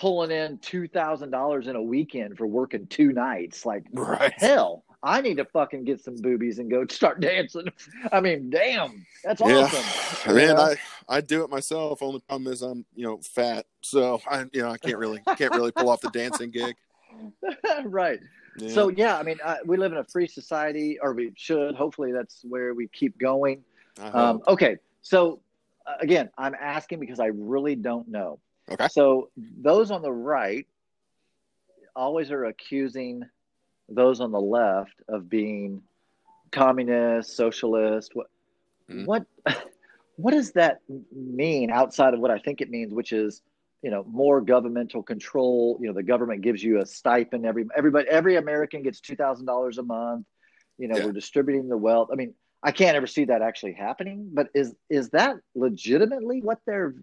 [0.00, 3.66] pulling in two thousand dollars in a weekend for working two nights.
[3.66, 4.32] Like right.
[4.32, 7.66] hell, I need to fucking get some boobies and go start dancing.
[8.10, 9.68] I mean, damn, that's yeah.
[9.72, 10.34] awesome.
[10.34, 10.76] Man, I
[11.08, 12.02] I do it myself.
[12.02, 15.54] Only problem is I'm you know fat, so I you know I can't really can't
[15.54, 16.74] really pull off the dancing gig.
[17.84, 18.20] right.
[18.58, 18.70] Yeah.
[18.70, 21.74] So yeah, I mean, uh, we live in a free society, or we should.
[21.74, 23.62] Hopefully, that's where we keep going.
[24.00, 25.40] Um, okay, so
[25.86, 28.40] uh, again, I'm asking because I really don't know.
[28.70, 28.88] Okay.
[28.88, 30.66] So those on the right
[31.96, 33.24] always are accusing
[33.88, 35.82] those on the left of being
[36.52, 38.12] communist, socialist.
[38.14, 38.28] What
[38.90, 39.06] mm.
[39.06, 39.26] what
[40.16, 40.80] what does that
[41.12, 43.42] mean outside of what I think it means, which is
[43.82, 45.78] you know more governmental control.
[45.80, 47.46] You know, the government gives you a stipend.
[47.46, 50.26] Every everybody every American gets two thousand dollars a month.
[50.78, 51.06] You know, yeah.
[51.06, 52.08] we're distributing the wealth.
[52.12, 54.30] I mean, I can't ever see that actually happening.
[54.32, 56.94] But is is that legitimately what they're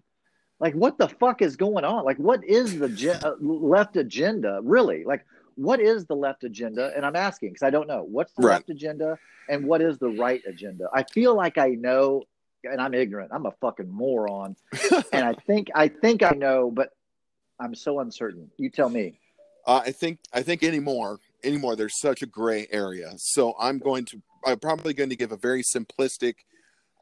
[0.60, 2.04] like, what the fuck is going on?
[2.04, 5.04] Like, what is the ge- uh, left agenda really?
[5.04, 5.24] Like,
[5.54, 6.92] what is the left agenda?
[6.94, 8.54] And I'm asking because I don't know what's the right.
[8.54, 9.18] left agenda
[9.48, 10.88] and what is the right agenda.
[10.94, 12.24] I feel like I know,
[12.64, 13.30] and I'm ignorant.
[13.32, 14.56] I'm a fucking moron,
[15.12, 16.90] and I think I think I know, but
[17.60, 18.50] I'm so uncertain.
[18.56, 19.18] You tell me.
[19.66, 21.76] Uh, I think I think anymore anymore.
[21.76, 23.12] There's such a gray area.
[23.16, 26.34] So I'm going to I'm probably going to give a very simplistic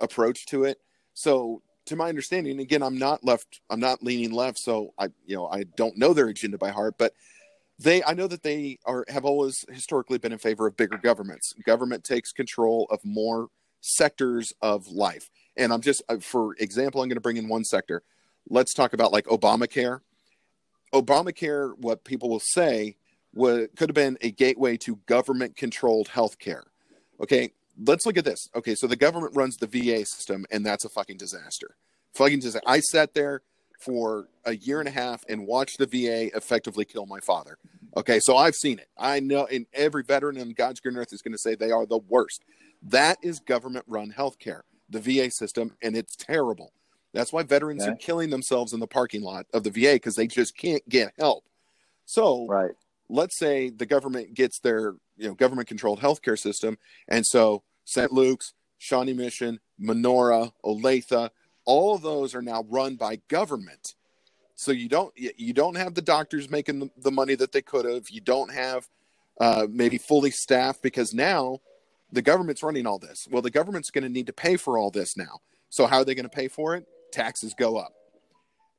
[0.01, 0.79] approach to it.
[1.15, 5.37] So to my understanding, again, I'm not left, I'm not leaning left, so I, you
[5.37, 7.13] know, I don't know their agenda by heart, but
[7.79, 11.53] they, I know that they are have always historically been in favor of bigger governments.
[11.65, 13.49] Government takes control of more
[13.81, 17.65] sectors of life, and I'm just, uh, for example, I'm going to bring in one
[17.65, 18.03] sector.
[18.49, 20.01] Let's talk about like Obamacare.
[20.93, 22.97] Obamacare, what people will say,
[23.35, 26.65] would could have been a gateway to government-controlled health care.
[27.21, 27.53] Okay,
[27.85, 28.49] let's look at this.
[28.55, 31.77] Okay, so the government runs the VA system, and that's a fucking disaster.
[32.15, 32.69] Fucking disaster.
[32.69, 33.43] I sat there
[33.79, 37.59] for a year and a half and watched the VA effectively kill my father.
[37.97, 38.89] Okay, so I've seen it.
[38.99, 41.87] I know, and every veteran in God's green earth is going to say they are
[41.87, 42.43] the worst.
[42.83, 46.73] That is government run healthcare, the VA system, and it's terrible.
[47.13, 47.93] That's why veterans okay.
[47.93, 51.13] are killing themselves in the parking lot of the VA because they just can't get
[51.19, 51.45] help.
[52.05, 52.73] So, right.
[53.09, 56.79] Let's say the government gets their you know government controlled healthcare system,
[57.09, 58.13] and so St.
[58.13, 61.31] Luke's, Shawnee Mission, Menorah, Olathe,
[61.65, 63.95] all of those are now run by government.
[64.55, 67.85] So you don't you don't have the doctors making the, the money that they could
[67.85, 68.09] have.
[68.09, 68.89] You don't have
[69.41, 71.61] uh, maybe fully staffed because now
[72.11, 73.29] the government's running all this.
[73.31, 75.41] Well, the government's going to need to pay for all this now.
[75.69, 76.87] So how are they going to pay for it?
[77.13, 77.93] Taxes go up.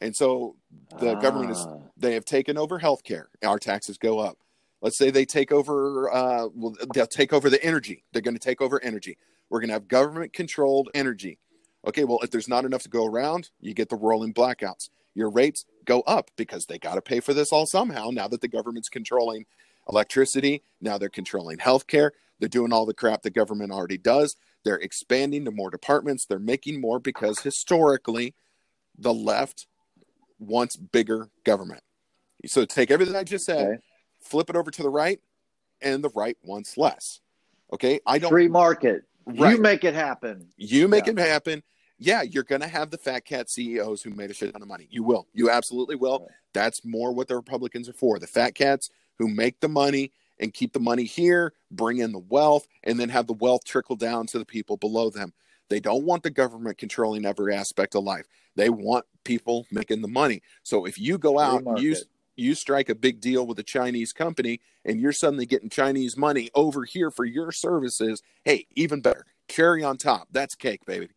[0.02, 0.56] And so
[1.00, 1.20] the ah.
[1.20, 1.80] government is ah.
[1.98, 3.26] they have taken over healthcare.
[3.44, 4.38] Our taxes go up.
[4.82, 8.04] Let's say they take over, uh, well, they'll take over the energy.
[8.14, 9.18] They're going to take over energy.
[9.50, 11.40] We're going to have government controlled energy.
[11.88, 14.90] Okay, well, if there's not enough to go around, you get the rolling blackouts.
[15.16, 18.42] Your rates go up because they got to pay for this all somehow now that
[18.42, 19.46] the government's controlling
[19.90, 20.64] electricity.
[20.80, 22.12] Now they're controlling healthcare.
[22.40, 24.36] They're doing all the crap the government already does.
[24.64, 26.26] They're expanding to more departments.
[26.26, 28.36] They're making more because historically,
[28.98, 29.66] the left
[30.40, 31.82] wants bigger government.
[32.46, 33.78] So take everything I just said, okay
[34.22, 35.20] flip it over to the right,
[35.82, 37.22] and the right wants less.
[37.74, 39.04] Okay, I don't free market.
[39.26, 39.56] Right.
[39.56, 40.48] You make it happen.
[40.56, 41.14] You make yeah.
[41.14, 41.64] it happen.
[42.00, 44.68] Yeah, you're going to have the fat cat CEOs who made a shit ton of
[44.68, 44.88] money.
[44.90, 45.28] You will.
[45.34, 46.20] You absolutely will.
[46.20, 46.30] Right.
[46.54, 48.20] That's more what the Republicans are for.
[48.20, 52.20] The fat cats who make the money and keep the money here, bring in the
[52.20, 55.34] wealth, and then have the wealth trickle down to the people below them.
[55.70, 58.26] They don't want the government controlling every aspect of life.
[58.56, 60.42] They want people making the money.
[60.64, 62.06] So if you go out and use
[62.38, 66.50] you strike a big deal with a Chinese company and you're suddenly getting Chinese money
[66.54, 69.26] over here for your services, hey, even better.
[69.48, 70.28] Cherry on top.
[70.32, 71.10] That's cake, baby.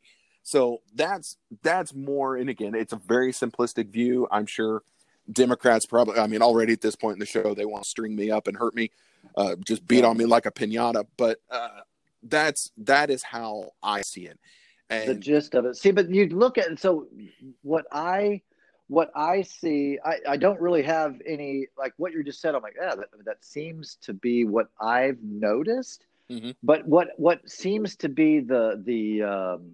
[0.42, 4.26] So that's that's more and again, it's a very simplistic view.
[4.30, 4.82] I'm sure
[5.30, 8.16] Democrats probably, I mean, already at this point in the show, they want to string
[8.16, 8.90] me up and hurt me,
[9.36, 11.04] uh, just beat on me like a pinata.
[11.16, 11.68] But uh,
[12.22, 14.38] that's that is how I see it.
[14.88, 15.76] And, the gist of it.
[15.76, 17.06] See, but you look at and so
[17.62, 18.42] what I
[18.88, 22.54] what I see, I, I don't really have any like what you just said.
[22.56, 26.06] I'm like, yeah, that, that seems to be what I've noticed.
[26.28, 26.50] Mm-hmm.
[26.62, 29.72] But what what seems to be the the um,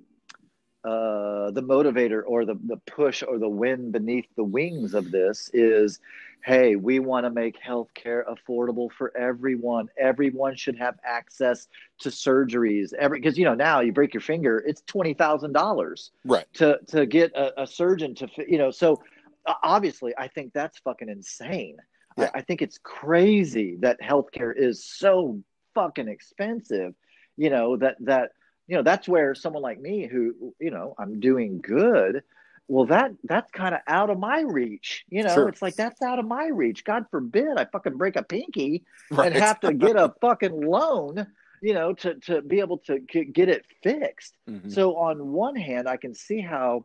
[0.85, 5.51] uh, the motivator or the, the push or the wind beneath the wings of this
[5.53, 5.99] is
[6.47, 9.89] hey we want to make healthcare affordable for everyone.
[9.99, 11.67] Everyone should have access
[11.99, 12.95] to surgeries.
[12.95, 16.47] Every because you know now you break your finger it's $20000 right.
[16.55, 19.03] to to get a, a, surgeon to you know so
[19.45, 21.77] uh, obviously i think that's fucking insane.
[22.17, 22.31] Yeah.
[22.33, 25.43] I, I think it's crazy that healthcare is so
[25.75, 26.95] fucking expensive
[27.37, 28.31] you know that that
[28.69, 32.23] you know that's where someone like me who you know i'm doing good
[32.69, 35.49] well that that's kind of out of my reach you know sure.
[35.49, 39.33] it's like that's out of my reach god forbid i fucking break a pinky right.
[39.33, 41.27] and have to get a fucking loan
[41.63, 44.69] you know to to be able to get it fixed mm-hmm.
[44.69, 46.85] so on one hand i can see how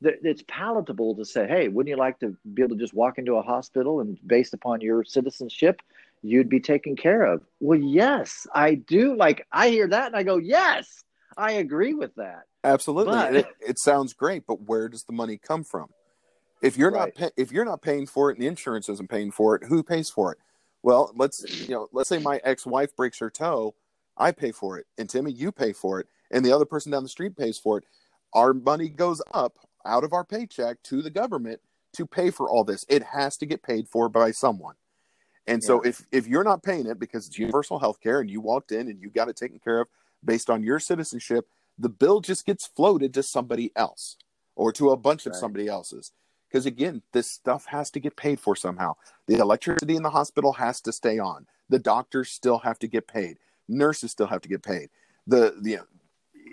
[0.00, 3.18] that it's palatable to say hey wouldn't you like to be able to just walk
[3.18, 5.80] into a hospital and based upon your citizenship
[6.22, 10.22] you'd be taken care of well yes i do like i hear that and i
[10.22, 11.04] go yes
[11.36, 12.44] I agree with that.
[12.64, 13.34] Absolutely, but...
[13.34, 15.88] it, it, sounds great, but where does the money come from?
[16.62, 17.18] If you're right.
[17.18, 19.82] not if you're not paying for it and the insurance isn't paying for it, who
[19.82, 20.38] pays for it?
[20.82, 23.74] Well, let's you know, let's say my ex-wife breaks her toe,
[24.16, 27.02] I pay for it, and Timmy, you pay for it, and the other person down
[27.02, 27.84] the street pays for it.
[28.32, 31.60] Our money goes up out of our paycheck to the government
[31.94, 32.84] to pay for all this.
[32.88, 34.76] It has to get paid for by someone.
[35.46, 38.40] And so if if you're not paying it because it's universal health care and you
[38.40, 39.88] walked in and you got it taken care of
[40.24, 44.16] based on your citizenship, the bill just gets floated to somebody else
[44.54, 45.34] or to a bunch right.
[45.34, 46.12] of somebody else's.
[46.48, 48.94] Because again, this stuff has to get paid for somehow.
[49.26, 51.46] The electricity in the hospital has to stay on.
[51.70, 53.38] The doctors still have to get paid.
[53.68, 54.90] Nurses still have to get paid.
[55.26, 55.78] The the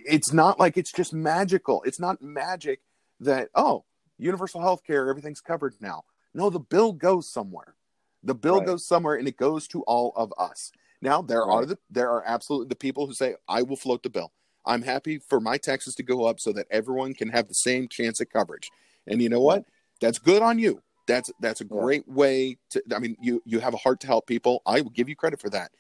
[0.06, 1.84] it's not like it's just magical.
[1.84, 2.80] It's not magic
[3.20, 3.84] that oh,
[4.18, 6.04] universal health care, everything's covered now.
[6.34, 7.76] No, the bill goes somewhere.
[8.24, 8.68] The bill right.
[8.68, 10.72] goes somewhere and it goes to all of us.
[11.02, 11.54] Now there right.
[11.54, 14.32] are the there are absolutely the people who say I will float the bill.
[14.66, 17.88] I'm happy for my taxes to go up so that everyone can have the same
[17.88, 18.70] chance at coverage.
[19.08, 19.66] And you know what?
[20.02, 20.82] That's good on you.
[21.08, 24.28] That's that's a great way to I mean you you have a heart to help
[24.28, 24.62] people.
[24.66, 25.72] I will give you credit for that.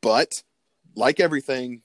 [0.00, 0.42] But
[0.96, 1.82] like everything,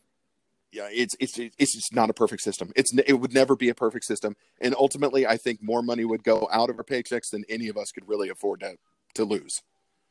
[0.71, 2.71] yeah, it's it's it's just not a perfect system.
[2.75, 6.23] It's it would never be a perfect system, and ultimately, I think more money would
[6.23, 8.75] go out of our paychecks than any of us could really afford to
[9.13, 9.61] to lose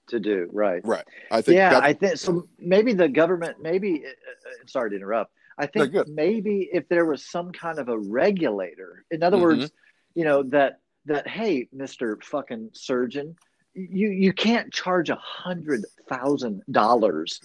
[0.09, 0.85] to do right.
[0.85, 1.05] Right.
[1.31, 5.33] I think yeah i think so maybe the government maybe uh, uh, sorry to interrupt.
[5.57, 9.61] I think no, maybe if there was some kind of a regulator in other mm-hmm.
[9.61, 9.73] words
[10.15, 13.37] you know that that hey mr fucking surgeon
[13.75, 17.41] you you can't charge a hundred thousand dollars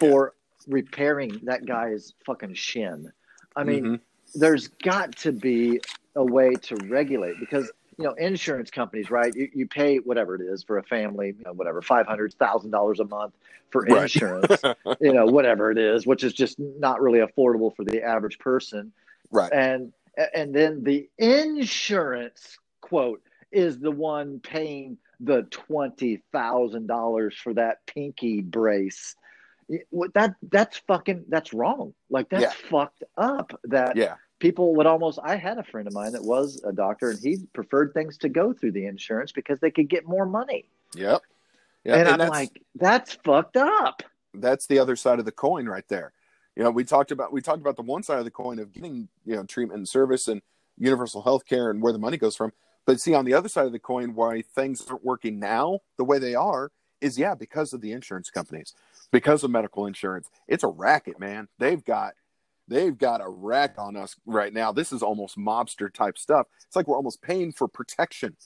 [0.00, 0.34] for
[0.66, 3.10] repairing that guy's fucking shin.
[3.56, 4.40] I mean mm-hmm.
[4.40, 5.80] there's got to be
[6.16, 9.32] a way to regulate because you know, insurance companies, right?
[9.34, 12.70] You, you pay whatever it is for a family, you know, whatever, five hundred thousand
[12.70, 13.34] dollars a month
[13.70, 14.76] for insurance, right.
[15.00, 18.92] you know, whatever it is, which is just not really affordable for the average person.
[19.30, 19.52] Right.
[19.52, 19.92] And
[20.34, 23.22] and then the insurance quote
[23.52, 29.16] is the one paying the twenty thousand dollars for that pinky brace.
[30.14, 31.94] That that's fucking that's wrong.
[32.10, 32.70] Like that's yeah.
[32.70, 33.58] fucked up.
[33.64, 37.08] That yeah people would almost i had a friend of mine that was a doctor
[37.08, 40.68] and he preferred things to go through the insurance because they could get more money.
[40.94, 41.22] Yep.
[41.82, 44.02] Yeah, and, and i'm like that's fucked up.
[44.34, 46.12] That's the other side of the coin right there.
[46.56, 48.70] You know we talked about we talked about the one side of the coin of
[48.74, 50.42] getting you know treatment and service and
[50.76, 52.52] universal health care and where the money goes from.
[52.84, 56.04] But see on the other side of the coin why things aren't working now the
[56.04, 58.74] way they are is yeah because of the insurance companies
[59.10, 60.28] because of medical insurance.
[60.48, 61.48] It's a racket man.
[61.58, 62.12] They've got
[62.68, 64.72] they've got a rack on us right now.
[64.72, 66.46] This is almost mobster type stuff.
[66.66, 68.36] It's like we're almost paying for protection.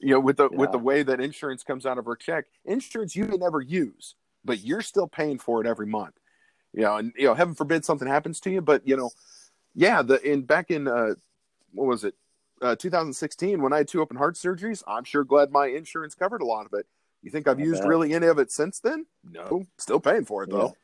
[0.00, 0.58] You know, with the yeah.
[0.58, 4.16] with the way that insurance comes out of our check, insurance you may never use,
[4.44, 6.14] but you're still paying for it every month.
[6.72, 9.10] You know, and you know, heaven forbid something happens to you, but you know,
[9.74, 11.14] yeah, the in back in uh
[11.72, 12.14] what was it?
[12.60, 16.42] Uh, 2016 when I had two open heart surgeries, I'm sure glad my insurance covered
[16.42, 16.86] a lot of it.
[17.22, 17.88] You think I've I used bet.
[17.88, 19.06] really any of it since then?
[19.28, 20.74] No, still paying for it though.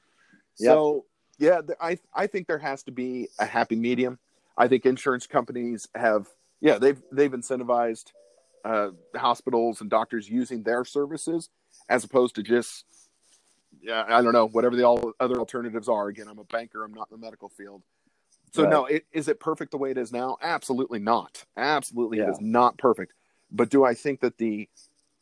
[0.59, 0.71] Yeah.
[0.71, 1.07] So
[1.39, 4.19] yeah, I I think there has to be a happy medium.
[4.57, 6.29] I think insurance companies have
[6.61, 8.13] yeah they've they've incentivized
[8.65, 11.49] uh, hospitals and doctors using their services
[11.89, 12.85] as opposed to just
[13.81, 16.09] yeah I don't know whatever the all other alternatives are.
[16.09, 16.85] Again, I'm a banker.
[16.85, 17.83] I'm not in the medical field.
[18.53, 18.71] So right.
[18.71, 20.39] no, it, is it perfect the way it is now?
[20.43, 21.45] Absolutely not.
[21.57, 22.25] Absolutely, yeah.
[22.25, 23.13] it is not perfect.
[23.51, 24.69] But do I think that the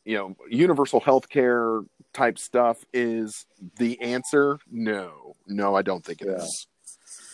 [0.07, 1.81] you know universal health care
[2.13, 3.45] type stuff is
[3.77, 4.57] the answer?
[4.71, 6.43] No, no, I don't think it Yeah.
[6.43, 6.67] is.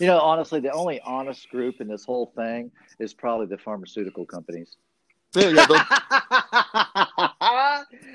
[0.00, 4.26] You know, honestly, the only honest group in this whole thing is probably the pharmaceutical
[4.26, 4.76] companies.
[5.36, 5.66] Yeah, yeah,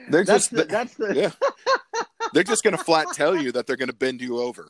[0.10, 1.32] they're, just the, that's the yeah.
[2.34, 4.70] they're just going to flat tell you that they're going to bend you over.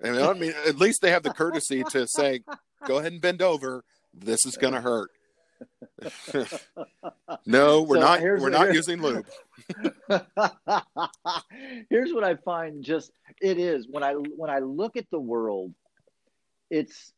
[0.00, 2.40] And I mean, at least they have the courtesy to say,
[2.86, 3.84] "Go ahead and bend over.
[4.12, 5.10] This is going to hurt."
[7.46, 8.20] No, we're So not.
[8.22, 9.26] We're not using lube.
[11.90, 15.72] Here's what I find just it is when I when I look at the world,
[16.70, 17.12] it's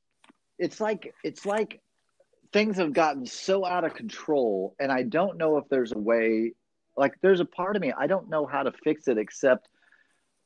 [0.59, 1.81] it's like it's like
[2.53, 6.53] things have gotten so out of control and I don't know if there's a way
[6.97, 9.69] like there's a part of me I don't know how to fix it except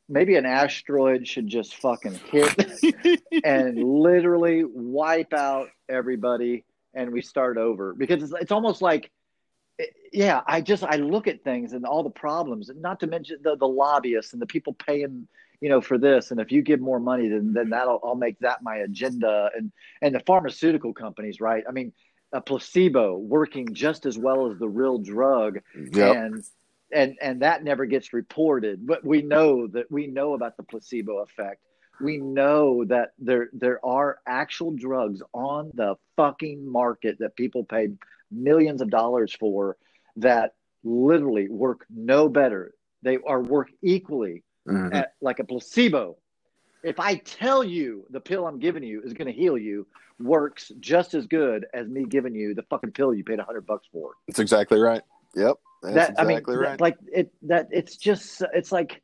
[0.09, 6.65] maybe an asteroid should just fucking hit and literally wipe out everybody
[6.99, 7.95] and we start over.
[7.95, 9.11] Because it's, it's almost like
[10.13, 13.37] yeah i just i look at things and all the problems and not to mention
[13.45, 15.29] the, the lobbyists and the people paying
[15.61, 16.31] you know for this.
[16.31, 19.51] And if you give more money then then that'll i'll make that my agenda.
[19.57, 19.73] And
[20.03, 21.65] and the pharmaceutical companies right?
[21.69, 21.93] I mean
[22.33, 25.61] a placebo working just as well as the real drug.
[25.93, 26.17] Yep.
[26.17, 26.45] and
[26.93, 28.87] and and that never gets reported.
[28.87, 31.61] But we know that we know about the placebo effect
[32.01, 37.97] we know that there there are actual drugs on the fucking market that people paid
[38.31, 39.77] millions of dollars for
[40.17, 40.55] that
[40.85, 42.73] literally work no better
[43.03, 44.95] they are work equally Mhm.
[44.95, 46.17] at, like a placebo
[46.83, 49.87] if i tell you the pill i'm giving you is going to heal you
[50.21, 53.67] works just as good as me giving you the fucking pill you paid a hundred
[53.67, 55.03] bucks for That's exactly right.
[55.37, 55.57] Yep.
[55.83, 56.81] That's that exactly I mean, right.
[56.81, 59.01] like it that it's just it's like,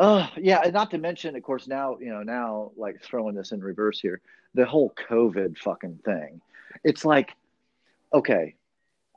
[0.00, 3.52] oh yeah, and not to mention, of course, now you know now like throwing this
[3.52, 4.20] in reverse here,
[4.54, 6.40] the whole COVID fucking thing.
[6.82, 7.34] It's like,
[8.12, 8.56] okay,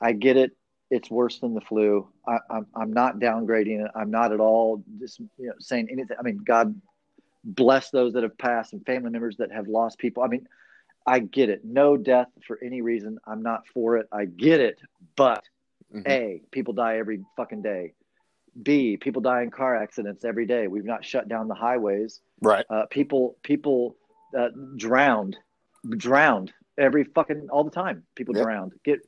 [0.01, 0.51] I get it.
[0.91, 2.07] It's worse than the flu.
[2.27, 3.91] I, I'm I'm not downgrading it.
[3.95, 6.17] I'm not at all just you know saying anything.
[6.19, 6.79] I mean, God
[7.43, 10.23] bless those that have passed and family members that have lost people.
[10.23, 10.47] I mean,
[11.05, 11.65] I get it.
[11.65, 13.17] No death for any reason.
[13.25, 14.07] I'm not for it.
[14.11, 14.79] I get it.
[15.15, 15.43] But
[15.93, 16.07] Mhm.
[16.07, 17.93] a, people die every fucking day.
[18.61, 20.67] B, people die in car accidents every day.
[20.67, 22.21] We've not shut down the highways.
[22.41, 22.65] right.
[22.69, 23.95] Uh, people, people
[24.37, 25.37] uh, drowned,
[25.97, 28.03] drowned every fucking all the time.
[28.15, 28.43] People Yep.
[28.43, 28.73] drowned.
[28.83, 28.99] Get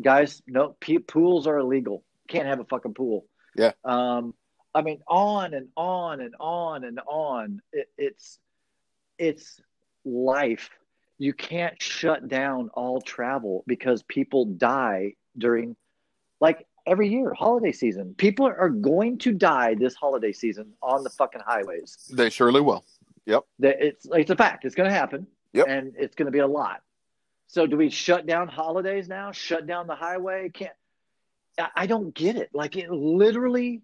[0.00, 2.02] guys, no p- pools are illegal.
[2.28, 3.26] Can't have a fucking pool.
[3.56, 3.72] Yeah.
[3.84, 4.34] Um,
[4.74, 7.60] I mean, on and on and on and on.
[7.72, 8.38] It, it's
[9.18, 9.60] it's
[10.04, 10.70] life.
[11.18, 15.76] You can't shut down all travel because people die during,
[16.40, 18.14] like every year, holiday season.
[18.16, 22.10] People are going to die this holiday season on the fucking highways.
[22.12, 22.84] They surely will.
[23.26, 23.44] Yep.
[23.60, 24.64] it's it's a fact.
[24.64, 25.26] It's going to happen.
[25.52, 25.66] Yep.
[25.68, 26.82] And it's going to be a lot.
[27.46, 29.32] So do we shut down holidays now?
[29.32, 30.50] Shut down the highway?
[30.50, 30.72] Can't.
[31.74, 32.50] I, don't get it.
[32.54, 33.82] Like it literally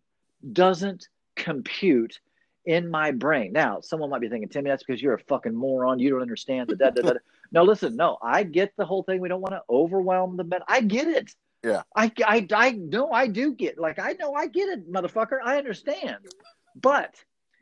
[0.52, 2.20] doesn't compute
[2.64, 3.52] in my brain.
[3.52, 5.98] Now, someone might be thinking, Timmy, that's because you're a fucking moron.
[5.98, 7.02] You don't understand the da da.
[7.02, 7.12] da."
[7.52, 9.20] no, listen, no, I get the whole thing.
[9.20, 10.60] We don't want to overwhelm the men.
[10.68, 11.34] I get it.
[11.66, 11.82] Yeah.
[11.96, 15.38] I, I, I know I do get like I know I get it, motherfucker.
[15.44, 16.18] I understand,
[16.80, 17.16] but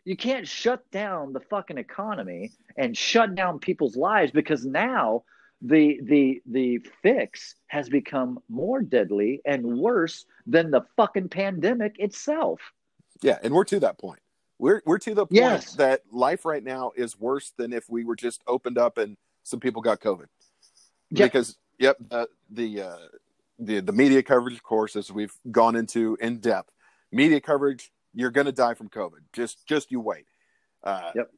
[0.05, 5.25] you can't shut down the fucking economy and shut down people's lives because now
[5.63, 12.61] the the the fix has become more deadly and worse than the fucking pandemic itself.
[13.23, 14.21] Yeah, and we're to that point.
[14.59, 15.77] We're we're to the point Yes.
[15.77, 19.61] that life right now is worse than if we were just opened up and some
[19.61, 20.27] people got COVID.
[21.11, 21.33] Yep.
[21.33, 22.97] Because yep, the the uh,
[23.59, 26.71] the the media coverage, of course, as we've gone into in depth,
[27.13, 29.21] media coverage, you're going to die from COVID.
[29.33, 30.27] Just just you wait.
[30.83, 31.31] Uh, Yep.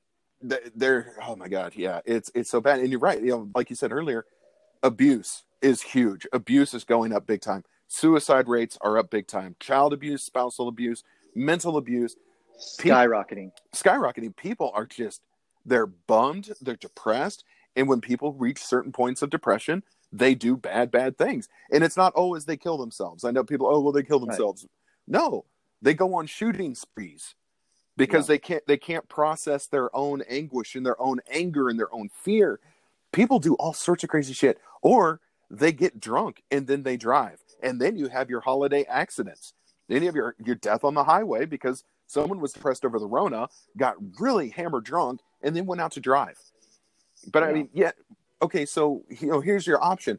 [0.50, 2.80] th- They're oh my god, yeah, it's it's so bad.
[2.80, 3.20] And you're right.
[3.20, 4.24] You know, like you said earlier,
[4.82, 6.26] abuse is huge.
[6.32, 7.64] Abuse is going up big time.
[7.88, 9.54] Suicide rates are up big time.
[9.60, 12.16] Child abuse, spousal abuse, mental abuse
[12.58, 13.52] Skyrocketing.
[13.74, 14.34] skyrocketing.
[14.34, 15.22] People are just
[15.64, 17.44] they're bummed, they're depressed,
[17.74, 19.82] and when people reach certain points of depression,
[20.16, 21.48] they do bad, bad things.
[21.70, 23.24] And it's not always they kill themselves.
[23.24, 24.28] I know people, oh well, they kill Right.
[24.28, 24.66] themselves.
[25.06, 25.44] No,
[25.82, 27.34] they go on shooting sprees
[27.96, 28.34] because Yeah.
[28.34, 32.08] they can't they can't process their own anguish and their own anger and their own
[32.08, 32.60] fear.
[33.12, 35.20] People do all sorts of crazy shit, or
[35.50, 39.52] they get drunk and then they drive, and then you have your holiday accidents.
[39.88, 43.06] Then you have your your death on the highway because someone was depressed over the
[43.06, 46.38] Rona, got really hammered drunk, and then went out to drive.
[47.32, 47.52] But I Yeah.
[47.54, 47.92] mean, yeah,
[48.42, 48.66] okay.
[48.66, 50.18] So you know, here's your option: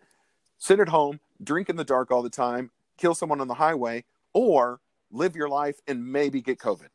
[0.58, 4.04] sit at home, drink in the dark all the time, kill someone on the highway,
[4.34, 4.80] or
[5.12, 6.90] live your life and maybe get COVID,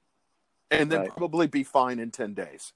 [0.70, 1.10] and then Right.
[1.10, 2.72] probably be fine in ten days.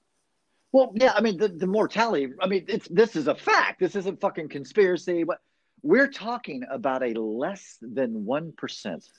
[0.71, 2.33] Well, yeah, I mean the, the mortality.
[2.41, 3.79] I mean, it's this is a fact.
[3.79, 5.23] This isn't fucking conspiracy.
[5.23, 5.39] But
[5.81, 9.09] we're talking about a less than 1%.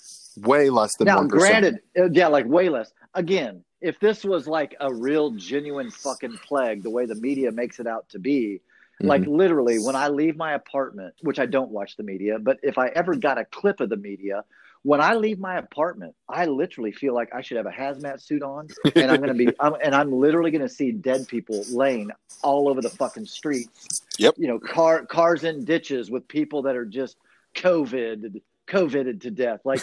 [0.47, 1.29] Way less than now, 1%.
[1.29, 2.93] granted, uh, yeah, like way less.
[3.15, 7.79] Again, if this was like a real genuine fucking plague, the way the media makes
[7.79, 8.61] it out to be,
[9.01, 9.31] like Mm-hmm.
[9.31, 12.89] literally when I leave my apartment, which I don't watch the media, but if I
[12.89, 14.45] ever got a clip of the media,
[14.83, 18.43] when I leave my apartment, I literally feel like I should have a hazmat suit
[18.43, 22.11] on, and I'm gonna be, I'm, and I'm literally gonna see dead people laying
[22.43, 24.03] all over the fucking streets.
[24.19, 24.35] Yep.
[24.39, 27.17] You know, car cars in ditches with people that are just
[27.55, 29.61] COVID, COVIDed to death.
[29.65, 29.83] Like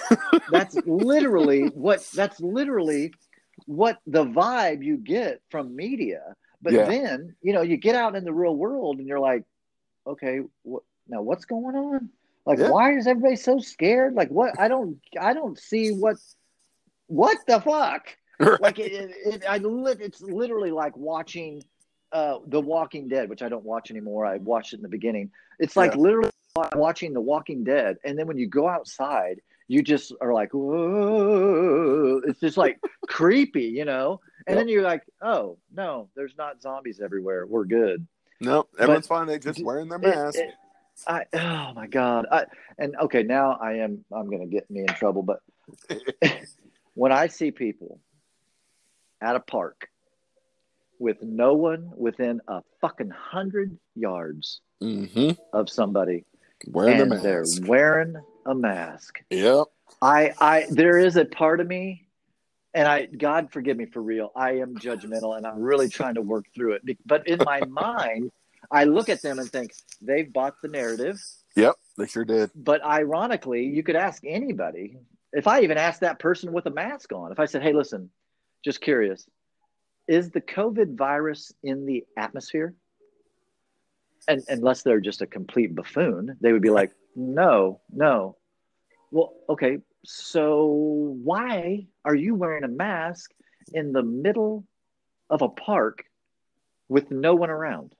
[0.49, 3.13] that's literally what that's literally
[3.65, 6.35] what the vibe you get from media.
[6.65, 6.87] But Yeah.
[6.87, 9.43] then, you know, you get out in the real world and you're like,
[10.07, 12.09] okay, what now what's going on?
[12.45, 12.69] Like Yeah.
[12.71, 14.15] why is everybody so scared?
[14.15, 16.17] Like what I don't I don't see what
[17.07, 18.17] what the fuck?
[18.59, 21.63] Like it, it, it I lit it's literally like watching
[22.11, 24.25] uh The Walking Dead, which I don't watch anymore.
[24.25, 25.31] I watched it in the beginning.
[25.59, 26.01] It's like Yeah.
[26.01, 26.31] literally
[26.75, 32.21] watching The Walking Dead, and then when you go outside, you just are like, whoa!
[32.25, 34.21] It's just like creepy, you know.
[34.47, 37.45] And then you're like, oh no, there's not zombies everywhere.
[37.45, 38.05] We're good.
[38.41, 39.27] No, everyone's fine.
[39.27, 40.39] They just wearing their It- mask.
[40.39, 40.53] it-
[41.07, 42.25] I oh my god.
[42.31, 42.45] I
[42.77, 45.41] and okay, now I am I'm gonna get me in trouble, but
[46.93, 47.99] when I see people
[49.21, 49.89] at a park
[50.99, 55.31] with no one within a fucking hundred yards mm-hmm.
[55.51, 56.23] of somebody
[56.67, 58.15] Wearing and their they're wearing
[58.45, 59.21] a mask.
[59.29, 59.67] Yep.
[60.01, 62.07] I I there is a part of me
[62.73, 64.31] and I God forgive me for real.
[64.35, 66.97] I am judgmental and I'm really trying to work through it.
[67.05, 68.31] But in my mind,
[68.71, 71.21] I look at them and think they've bought the narrative.
[71.55, 71.75] Yep.
[71.97, 72.51] They sure did.
[72.55, 74.97] But ironically, you could ask anybody.
[75.31, 78.09] If I even asked that person with a mask on, if I said, "Hey, listen,
[78.63, 79.27] just curious,
[80.07, 82.73] is the COVID virus in the atmosphere?"
[84.27, 88.37] And unless they're just a complete buffoon, they would be like, "No, no."
[89.11, 89.79] Well, okay.
[90.05, 90.67] So
[91.23, 93.31] why are you wearing a mask
[93.73, 94.65] in the middle
[95.29, 96.05] of a park
[96.89, 97.93] with no one around?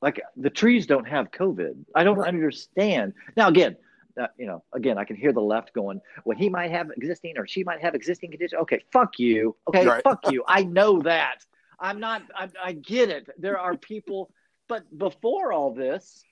[0.00, 1.84] Like the trees don't have COVID.
[1.94, 3.14] I don't understand.
[3.36, 3.76] Now, again,
[4.20, 7.34] uh, you know, again, I can hear the left going, well, he might have existing
[7.36, 8.60] or she might have existing conditions.
[8.62, 9.56] Okay, fuck you.
[9.68, 10.02] Okay, Right.
[10.02, 10.44] fuck you.
[10.46, 11.44] I know that.
[11.80, 13.28] I'm not, I, I get it.
[13.38, 14.30] There are people,
[14.68, 16.24] but before all this,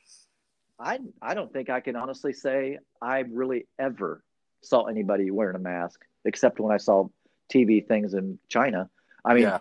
[0.79, 4.23] I, I don't think I can honestly say I really ever
[4.63, 7.09] saw anybody wearing a mask except when I saw
[7.53, 8.91] TV things in China.
[9.25, 9.59] I mean, yeah.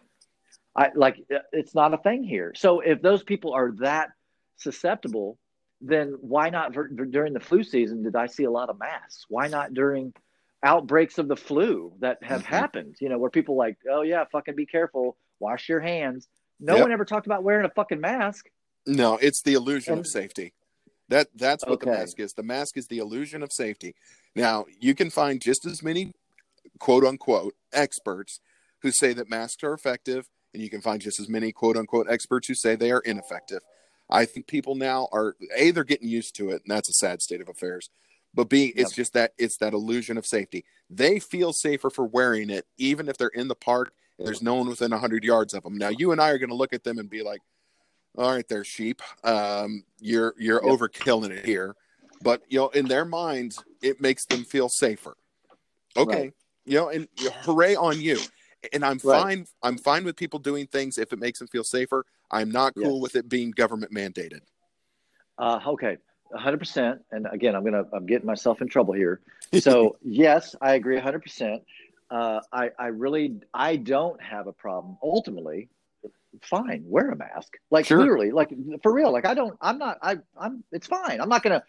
[0.75, 1.17] I like
[1.53, 2.53] it's not a thing here.
[2.55, 4.09] So if those people are that
[4.57, 5.37] susceptible,
[5.79, 9.25] then why not ver- during the flu season did I see a lot of masks?
[9.29, 10.13] Why not during
[10.63, 12.45] outbreaks of the flu that have Mhm.
[12.47, 12.95] happened?
[12.99, 16.27] You know, where people like, oh yeah, fucking be careful, wash your hands.
[16.59, 16.81] No Yep.
[16.83, 18.49] one ever talked about wearing a fucking mask.
[18.87, 20.53] No, it's the illusion of safety.
[21.09, 22.33] That that's what the mask is.
[22.33, 23.95] The mask is the illusion of safety.
[24.35, 26.13] Now, you can find just as many
[26.79, 28.39] quote unquote experts
[28.81, 32.07] who say that masks are effective, and you can find just as many quote unquote
[32.09, 33.61] experts who say they are ineffective.
[34.09, 37.21] I think people now are a they're getting used to it, and that's a sad
[37.21, 37.89] state of affairs.
[38.33, 38.95] But B, it's Yep.
[38.95, 40.65] just that it's that illusion of safety.
[40.89, 44.55] They feel safer for wearing it, even if they're in the park and there's no
[44.55, 45.77] one within hundred yards of them.
[45.77, 47.41] Now, you and I are going to look at them and be like,
[48.17, 49.01] "All right, there, sheep.
[49.23, 50.79] Um, you're you're Yep.
[50.79, 51.75] overkilling it here."
[52.21, 55.15] But you know, in their minds, it makes them feel safer.
[55.97, 56.33] Okay, Right.
[56.65, 57.07] you know, and
[57.43, 58.21] hooray on you.
[58.73, 59.21] And I'm Right.
[59.21, 59.47] fine.
[59.61, 62.05] I'm fine with people doing things if it makes them feel safer.
[62.31, 63.01] I'm not cool Yes.
[63.01, 64.41] with it being government mandated.
[65.37, 65.97] Uh, okay,
[66.33, 67.01] hundred percent.
[67.11, 69.21] And again, I'm gonna I'm getting myself in trouble here.
[69.55, 71.63] So yes, I agree hundred percent.
[72.09, 74.97] Uh, I I really I don't have a problem.
[75.01, 75.69] Ultimately,
[76.43, 77.53] fine, wear a mask.
[77.71, 77.99] Like Sure.
[77.99, 78.51] literally, like
[78.83, 79.11] for real.
[79.11, 79.57] Like I don't.
[79.61, 79.97] I'm not.
[80.01, 80.63] I I'm.
[80.71, 81.21] It's fine.
[81.21, 81.63] I'm not gonna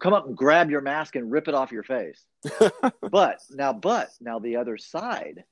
[0.00, 2.24] come up and grab your mask and rip it off your face.
[3.10, 5.44] but now, but now the other side.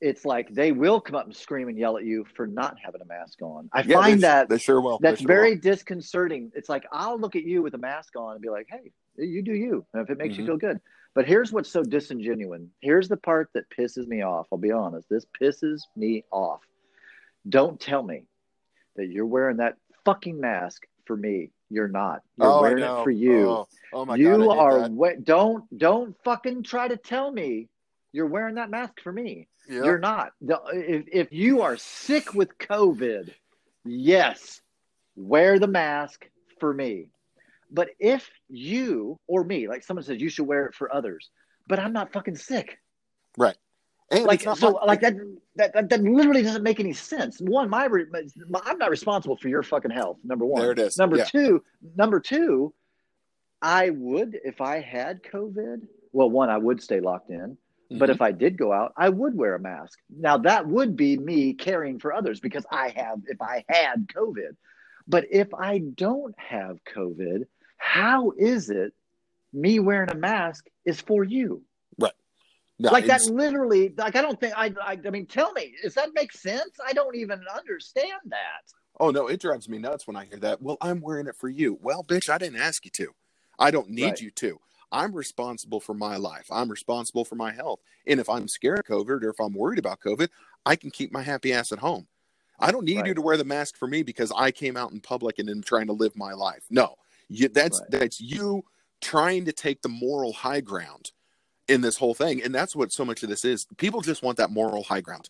[0.00, 3.00] It's like they will come up and scream and yell at you for not having
[3.00, 3.70] a mask on.
[3.72, 4.98] I Yeah, find they, that they sure will.
[5.00, 5.60] That's sure very will.
[5.60, 6.50] disconcerting.
[6.56, 9.42] It's like I'll look at you with a mask on and be like, "Hey, you
[9.42, 10.38] do you." And if it makes Mhm.
[10.38, 10.80] you feel good.
[11.14, 12.62] But here's what's so disingenuous.
[12.80, 14.48] Here's the part that pisses me off.
[14.50, 15.08] I'll be honest.
[15.08, 16.62] This pisses me off.
[17.48, 18.24] Don't tell me
[18.96, 21.50] that you're wearing that fucking mask for me.
[21.70, 22.22] You're not.
[22.36, 23.48] You're Oh, wearing it for you.
[23.48, 24.40] Oh, oh my you god!
[24.40, 24.80] Hate are.
[24.80, 24.90] that.
[24.92, 27.68] We- don't don't fucking try to tell me
[28.12, 29.48] you're wearing that mask for me.
[29.68, 29.84] Yep.
[29.84, 30.32] You're not.
[30.40, 33.32] If, if you are sick with COVID,
[33.84, 34.60] yes,
[35.16, 36.28] wear the mask
[36.60, 37.08] for me.
[37.70, 41.30] But if you or me, like someone says, you should wear it for others,
[41.68, 42.78] but I'm not fucking sick.
[44.12, 45.14] And Like it's not so, my- like that,
[45.56, 47.40] that, that, that literally doesn't make any sense.
[47.40, 48.06] One, my, re-
[48.48, 50.18] my I'm not responsible for your fucking health.
[50.22, 50.62] Number one.
[50.62, 50.96] There it is.
[50.98, 51.24] Number Yeah.
[51.24, 51.64] two,
[51.96, 52.72] number two,
[53.60, 55.86] I would if I had COVID.
[56.12, 57.56] Well, one, I would stay locked in.
[57.90, 58.14] But Mhm.
[58.14, 59.98] if I did go out, I would wear a mask.
[60.08, 64.56] Now that would be me caring for others because I have if I had COVID.
[65.06, 67.44] But if I don't have COVID,
[67.76, 68.94] how is it
[69.52, 71.62] me wearing a mask is for you?
[72.78, 75.94] No, like that literally like I don't think I, I I mean tell me, does
[75.94, 76.72] that make sense?
[76.86, 78.62] I don't even understand that.
[79.00, 80.62] Oh no, it drives me nuts when I hear that.
[80.62, 81.78] Well, I'm wearing it for you.
[81.82, 83.14] Well, bitch, I didn't ask you to.
[83.58, 84.20] I don't need Right.
[84.20, 84.60] you to.
[84.92, 86.46] I'm responsible for my life.
[86.50, 87.80] I'm responsible for my health.
[88.06, 90.28] And if I'm scared of COVID or if I'm worried about COVID,
[90.66, 92.08] I can keep my happy ass at home.
[92.60, 95.00] I don't need you to wear the mask for me because I came out in
[95.00, 96.64] public and am trying to live my life.
[96.70, 96.96] No,
[97.28, 97.90] you, that's Right.
[97.90, 98.64] that's you
[99.00, 101.12] trying to take the moral high ground
[101.68, 103.66] in this whole thing, and that's what so much of this is.
[103.76, 105.28] People just want that moral high ground.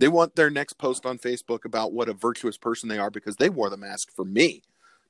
[0.00, 3.36] They want their next post on Facebook about what a virtuous person they are because
[3.36, 4.62] they wore the mask for me.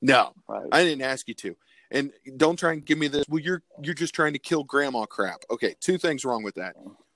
[0.03, 0.67] No, Right.
[0.73, 1.57] I didn't ask you to.
[1.91, 3.25] And don't try and give me this.
[3.29, 5.45] Well, you're you're just trying to kill grandma crap.
[5.51, 6.75] Okay, two things wrong with that.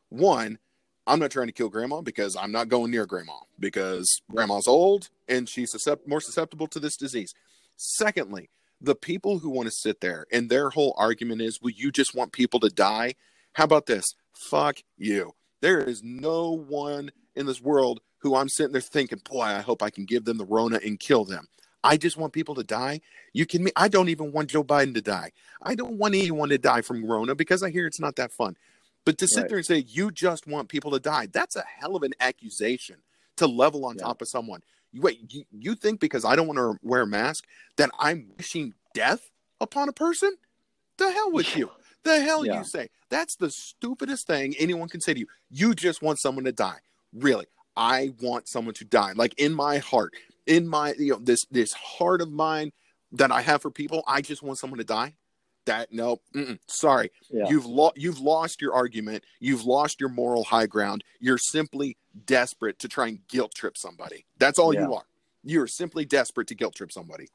[0.09, 0.59] One,
[1.07, 5.09] I'm not trying to kill grandma because I'm not going near grandma because grandma's old
[5.27, 7.35] and she's suscept- more susceptible to this disease.
[7.77, 11.91] Secondly, the people who want to sit there and their whole argument is, well, you
[11.91, 13.15] just want people to die.
[13.59, 14.15] How about this?
[14.35, 15.33] Fuck you.
[15.63, 19.83] There is no one in this world who I'm sitting there thinking, boy, I hope
[19.83, 21.49] I can give them the Rona and kill them.
[21.83, 23.01] I just want people to die.
[23.33, 23.73] You can me?
[23.75, 25.33] I don't even want Joe Biden to die.
[25.61, 28.57] I don't want anyone to die from Rona because I hear it's not that fun.
[29.05, 29.49] But to sit Right.
[29.49, 32.99] there and say you just want people to die, that's a hell of an accusation
[33.39, 34.05] to level on Yeah.
[34.05, 34.63] top of someone.
[34.93, 37.45] You, wait, you, you think because I don't want to wear a mask
[37.77, 39.31] that I'm wishing death
[39.61, 40.37] upon a person?
[40.99, 41.73] The hell with you.
[42.05, 42.59] The hell Yeah.
[42.59, 42.89] you say?
[43.11, 45.27] That's the stupidest thing anyone can say to you.
[45.51, 46.79] You just want someone to die.
[47.13, 47.47] Really,
[47.77, 49.13] I want someone to die.
[49.15, 50.13] Like in my heart,
[50.47, 52.73] in my you know this this heart of mine
[53.13, 55.15] that I have for people, I just want someone to die.
[55.65, 56.21] That no,
[56.67, 57.49] sorry, Yeah.
[57.51, 59.25] you've lo- you've lost your argument.
[59.41, 61.05] You've lost your moral high ground.
[61.21, 61.97] You're simply
[62.27, 64.25] desperate to try and guilt trip somebody.
[64.39, 65.05] That's all you are.
[65.45, 67.29] You're simply desperate to guilt trip somebody.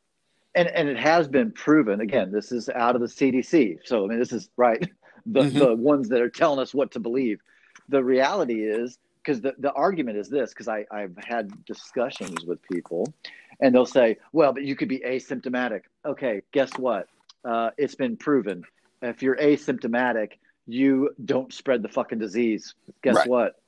[0.56, 4.08] And and it has been proven again this is out of the cdc so i
[4.08, 4.90] mean this is right
[5.26, 5.60] the Mhm.
[5.60, 7.40] the ones that are telling us what to believe.
[7.88, 12.62] The reality is because the, the argument is this because I, i've had discussions with
[12.64, 13.14] people
[13.62, 15.82] and they'll say well but you could be asymptomatic.
[16.06, 17.08] Okay guess what?
[17.46, 18.64] Uh, it's been proven.
[19.02, 20.34] If you're asymptomatic
[20.68, 22.74] you don't spread the fucking disease.
[23.02, 23.28] Guess Right.
[23.28, 23.62] what?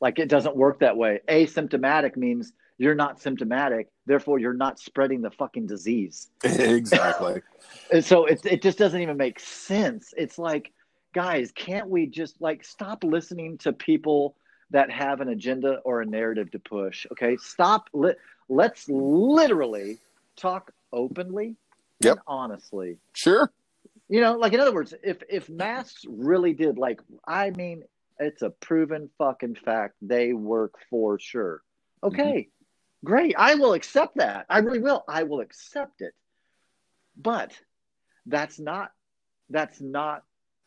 [0.00, 1.20] Like it doesn't work that way.
[1.28, 6.28] Asymptomatic means you're not symptomatic therefore you're not spreading the fucking disease.
[6.44, 7.40] Exactly.
[7.92, 10.12] and so it, it just doesn't even make sense.
[10.16, 10.72] It's like
[11.14, 14.34] guys can't we just like stop listening to people
[14.70, 17.36] that have an agenda or a narrative to push okay?
[17.38, 18.14] Stop li-
[18.48, 19.98] let's literally
[20.36, 21.56] talk openly
[22.00, 22.12] Yep.
[22.12, 22.98] and honestly.
[23.14, 23.50] Sure.
[24.08, 27.82] you know like in other words if if masks really did like i mean
[28.20, 29.94] it's a proven fucking fact.
[30.00, 31.62] They work for sure.
[32.04, 32.20] Mm-hmm.
[32.20, 32.48] Okay
[33.04, 33.34] great.
[33.38, 34.46] I will accept that.
[34.50, 35.04] I really will.
[35.08, 36.14] I will accept it.
[37.16, 37.52] But
[38.26, 38.90] that's not
[39.50, 40.24] that's not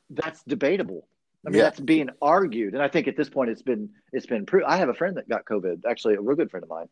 [0.10, 1.08] that's debatable.
[1.46, 1.64] I mean Yeah.
[1.66, 2.74] that's being argued.
[2.74, 5.18] And i think at this point it's been it's been proved i have a friend
[5.18, 6.88] that got covid actually a real good friend of mine.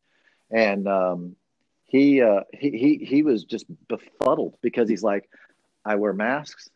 [0.51, 1.35] And um
[1.85, 5.30] he uh he he, he was just befuddled because he's like
[5.85, 6.69] i wear masks.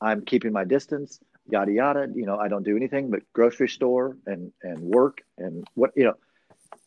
[0.00, 2.08] I'm keeping my distance yada yada.
[2.14, 6.04] You know i don't do anything but grocery store and and work and what you
[6.04, 6.14] know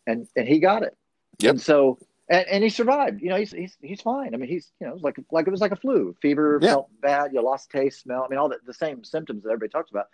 [0.06, 0.96] and and he got it
[1.40, 1.50] Yep.
[1.52, 1.98] and so
[2.30, 4.98] and, and he survived you know he's, he's he's fine i mean he's you know
[5.02, 6.70] like like it was like a flu fever Yeah.
[6.70, 9.70] felt bad you lost taste smell i mean all the, the same symptoms that everybody
[9.72, 10.08] talks about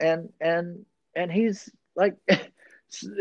[0.00, 0.84] and and
[1.14, 2.14] and he's like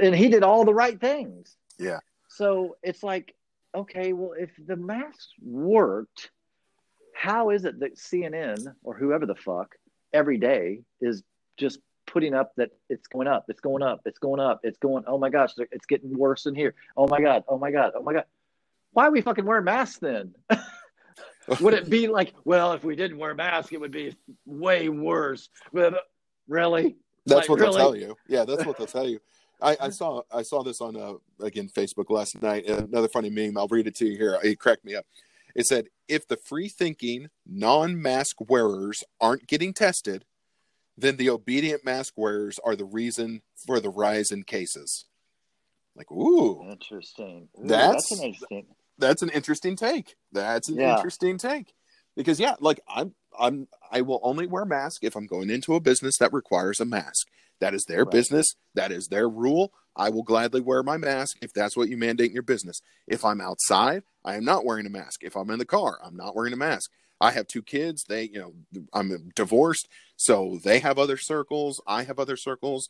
[0.02, 2.00] and he did all the right things Yeah.
[2.28, 3.36] so it's like
[3.74, 6.32] okay well if the masks worked
[7.14, 9.76] how is it that cnn or whoever the fuck
[10.14, 11.24] every day is
[11.58, 11.80] just
[12.16, 15.18] putting up that it's going up it's going up it's going up it's going oh
[15.18, 18.14] my gosh it's getting worse in here oh my god oh my god oh my
[18.14, 18.24] god
[18.94, 20.34] why are we fucking wearing masks then
[21.60, 24.16] would it be like well if we didn't wear a mask it would be
[24.46, 25.92] way worse Well,
[26.48, 27.72] really That's Like, what really?
[27.76, 28.16] they'll tell you.
[28.30, 29.20] Yeah, that's what they'll tell you.
[29.62, 32.66] I, I saw I saw this on uh, again Facebook last night.
[32.66, 33.58] Another funny meme.
[33.58, 34.40] I'll read it to you here.
[34.42, 35.06] It cracked me up.
[35.54, 40.24] It said, "If the free thinking non mask wearers aren't getting tested,
[40.98, 45.06] then the obedient mask wearers are the reason for the rise in cases."
[45.96, 50.16] Like, ooh, interesting Ooh, That's- that's an interesting that's an interesting take.
[50.32, 50.96] That's an Yeah.
[50.96, 51.74] interesting take.
[52.16, 55.76] Because yeah, like I'm I'm I will only wear a mask if I'm going into
[55.76, 57.28] a business that requires a mask.
[57.60, 58.12] That is their Right.
[58.12, 58.46] business.
[58.74, 59.74] That is their rule.
[59.98, 62.82] I will gladly wear my mask if that's what you mandate in your business.
[63.08, 65.24] If I'm outside, I am not wearing a mask.
[65.24, 66.92] If I'm in the car, I'm not wearing a mask.
[67.22, 68.04] I have two kids.
[68.04, 68.54] They, you know,
[68.94, 69.88] I'm divorced,
[70.18, 71.82] so they have other circles.
[71.88, 72.90] I have other circles.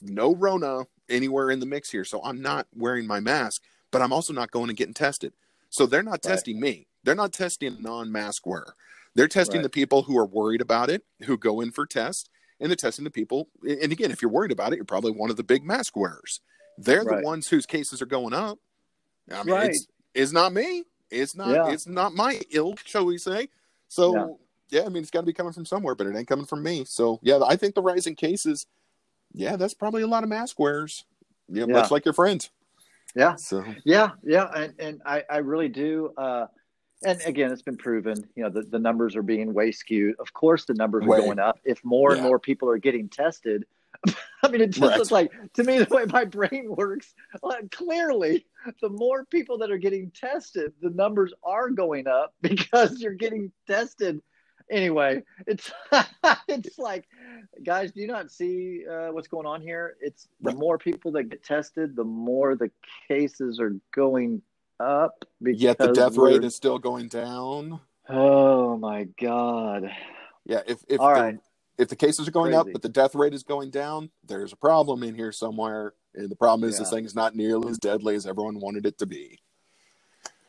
[0.00, 4.12] No Rona anywhere in the mix here, so I'm not wearing my mask, but I'm
[4.12, 5.32] also not going and getting tested.
[5.70, 6.86] So they're not testing me.
[7.02, 8.74] They're not testing non-mask wearer.
[9.14, 9.64] They're testing right.
[9.64, 12.28] the people who are worried about it, who go in for tests,
[12.60, 13.48] and they're testing the people.
[13.62, 16.40] And again, if you're worried about it, you're probably one of the big mask wearers.
[16.78, 17.20] They're right.
[17.20, 18.58] the ones whose cases are going up.
[19.30, 20.84] I mean, it's, it's not me.
[21.10, 21.50] It's not.
[21.50, 21.70] Yeah.
[21.70, 23.48] It's not my ilk, shall we say?
[23.92, 24.38] So
[24.70, 26.46] yeah, yeah I mean, it's got to be coming from somewhere, but it ain't coming
[26.46, 26.86] from me.
[26.86, 28.66] So yeah, I think the rising cases.
[29.34, 31.04] Yeah, that's probably a lot of mask wearers.
[31.48, 31.74] Yeah, yeah.
[31.74, 32.50] much like your friends.
[33.14, 33.34] Yeah.
[33.36, 36.12] So yeah, yeah, and and I I really do.
[36.16, 36.46] uh
[37.04, 40.14] and again, it's been proven, you know, the, the numbers are being way skewed.
[40.20, 41.18] Of course, the numbers way.
[41.18, 41.58] are going up.
[41.64, 42.18] If more yeah.
[42.18, 43.64] and more people are getting tested,
[44.42, 44.98] I mean, it just right.
[44.98, 47.14] looks like to me the way my brain works.
[47.42, 48.46] Like, clearly,
[48.80, 53.52] the more people that are getting tested, the numbers are going up because you're getting
[53.66, 54.20] tested.
[54.70, 55.70] Anyway, it's
[56.48, 57.06] it's like,
[57.62, 59.96] guys, do you not see uh, what's going on here?
[60.00, 62.70] It's the more people that get tested, the more the
[63.08, 64.42] cases are going
[64.80, 65.24] up.
[65.40, 66.32] Yet the death we're...
[66.32, 67.80] rate is still going down.
[68.08, 69.90] Oh my god.
[70.44, 71.38] Yeah, if if All the, right.
[71.78, 72.58] If the cases are going Crazy.
[72.58, 75.94] up but the death rate is going down, there's a problem in here somewhere.
[76.14, 76.80] And the problem is yeah.
[76.80, 79.40] this thing is not nearly as deadly as everyone wanted it to be.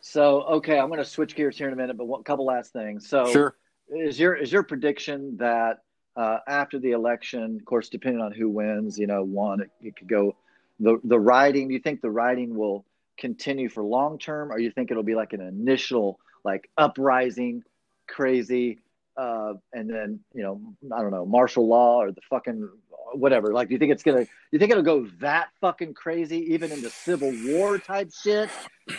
[0.01, 2.73] So okay, I'm going to switch gears here in a minute, but a couple last
[2.73, 3.07] things.
[3.07, 3.55] So sure.
[3.89, 5.79] is your is your prediction that
[6.15, 9.95] uh, after the election, of course, depending on who wins, you know, one it, it
[9.95, 10.35] could go
[10.79, 11.69] the the riding.
[11.69, 12.85] Do you think the riding will
[13.17, 17.63] continue for long term, or you think it'll be like an initial like uprising,
[18.07, 18.79] crazy,
[19.17, 20.61] uh, and then you know
[20.95, 22.69] I don't know martial law or the fucking
[23.13, 23.53] whatever.
[23.53, 24.25] Like, do you think it's gonna?
[24.51, 28.49] You think it'll go that fucking crazy, even into civil war type shit,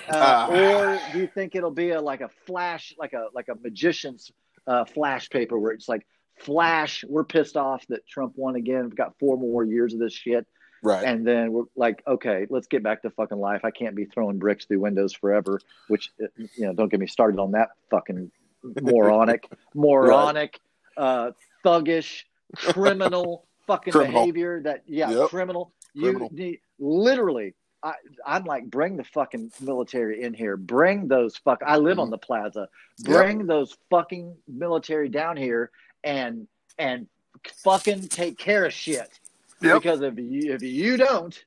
[0.09, 3.49] uh, uh, or do you think it'll be a like a flash, like a like
[3.49, 4.31] a magician's
[4.67, 6.07] uh, flash paper where it's like
[6.39, 8.85] flash, we're pissed off that Trump won again.
[8.85, 10.47] We've got four more years of this shit.
[10.83, 11.05] Right.
[11.05, 13.63] And then we're like, okay, let's get back to fucking life.
[13.65, 15.59] I can't be throwing bricks through windows forever,
[15.89, 18.31] which, uh, you know, don't get me started on that fucking
[18.81, 20.61] moronic, moronic,
[20.97, 21.05] right.
[21.05, 21.31] uh,
[21.65, 22.25] thuggish,
[22.57, 24.23] criminal fucking criminal.
[24.23, 25.29] behavior that, yeah, yep.
[25.29, 25.73] criminal.
[25.99, 26.29] criminal.
[26.33, 27.95] You need, literally, I,
[28.27, 30.57] I, am like, bring the fucking military in here.
[30.57, 31.63] Bring those fuck.
[31.65, 32.01] I live mm-hmm.
[32.01, 32.69] on the plaza.
[33.03, 33.47] Bring yep.
[33.47, 35.71] those fucking military down here
[36.03, 37.07] and and
[37.63, 39.21] fucking take care of shit.
[39.61, 39.83] Yep.
[39.83, 41.45] Because if you if you don't,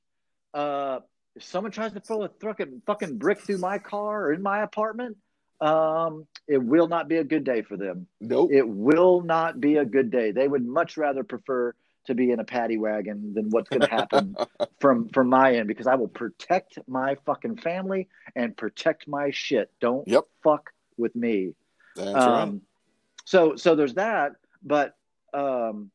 [0.53, 0.99] uh,
[1.35, 4.61] if someone tries to throw a fucking fucking brick through my car or in my
[4.61, 5.17] apartment,
[5.59, 8.07] um, it will not be a good day for them.
[8.21, 8.51] Nope.
[8.53, 10.31] It will not be a good day.
[10.31, 11.73] They would much rather prefer
[12.05, 14.35] to be in a paddy wagon than what's going to happen
[14.79, 19.71] from from my end because I will protect my fucking family and protect my shit.
[19.81, 20.23] Don't yep.
[20.43, 21.53] fuck with me.
[21.95, 22.61] That's um, right.
[23.25, 24.95] So so there's that, but
[25.33, 25.91] um,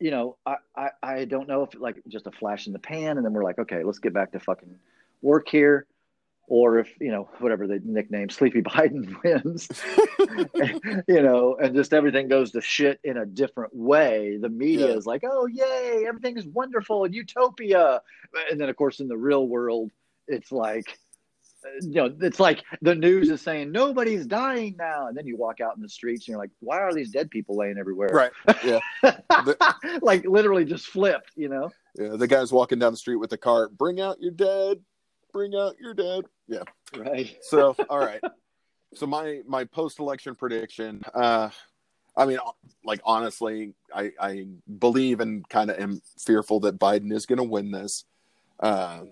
[0.00, 3.16] you know, I, I, I don't know if like just a flash in the pan
[3.16, 4.76] and then we're like, okay, let's get back to fucking
[5.20, 5.86] work here.
[6.50, 9.68] Or if, you know, whatever the nickname Sleepy Biden wins,
[11.08, 14.38] you know, and just everything goes to shit in a different way.
[14.40, 14.94] The media yeah.
[14.94, 18.00] is like, oh, yay, everything is wonderful and utopia.
[18.50, 19.90] And then, of course, in the real world,
[20.26, 20.98] it's like,
[21.82, 25.60] you know, it's like the news is saying nobody's dying now, and then you walk
[25.60, 28.08] out in the streets and you're like, why are these dead people laying everywhere?
[28.12, 28.30] Right.
[28.64, 28.80] Yeah.
[29.02, 31.70] the, like literally just flipped, you know.
[31.96, 32.16] Yeah.
[32.16, 33.76] The guy's walking down the street with the cart.
[33.76, 34.78] Bring out your dead.
[35.32, 36.24] Bring out your dead.
[36.48, 36.62] Yeah.
[36.96, 37.36] Right.
[37.42, 38.20] So all right.
[38.94, 41.02] so my my post election prediction.
[41.14, 41.50] Uh,
[42.16, 42.38] I mean,
[42.84, 44.46] like honestly, I I
[44.78, 48.04] believe and kind of am fearful that Biden is going to win this.
[48.58, 49.02] Uh,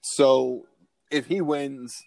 [0.00, 0.66] so
[1.10, 2.02] if he wins,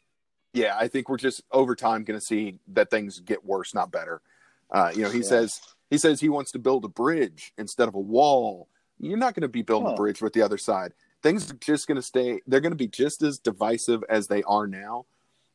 [0.54, 3.92] yeah, I think we're just over time going to see that things get worse, not
[3.92, 4.22] better.
[4.70, 5.24] Uh, you know, he yeah.
[5.24, 8.68] says he says he wants to build a bridge instead of a wall.
[9.00, 9.94] You're not going to be building oh.
[9.94, 10.94] a bridge with the other side.
[11.24, 12.42] Things are just going to stay.
[12.48, 15.06] They're going to be just as divisive as they are now,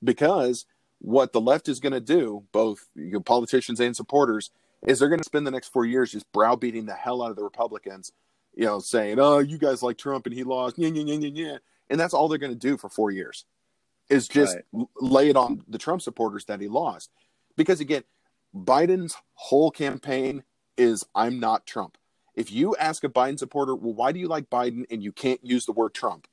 [0.02, 0.66] because
[0.98, 4.50] what the left is going to do, both you know, politicians and supporters,
[4.86, 7.36] is they're going to spend the next four years just browbeating the hell out of
[7.36, 8.12] the Republicans.
[8.54, 11.56] You know, saying, "Oh, you guys like Trump and he lost," yeah, yeah, yeah, yeah,
[11.88, 13.46] and that's all they're going to do for four years
[14.12, 14.86] is just right.
[15.00, 17.10] lay it on the Trump supporters that he lost.
[17.56, 18.04] Because again,
[18.54, 20.42] Biden's whole campaign
[20.76, 21.96] is I'm not Trump.
[22.34, 25.44] If you ask a Biden supporter, well, why do you like Biden and you can't
[25.44, 26.26] use the word Trump?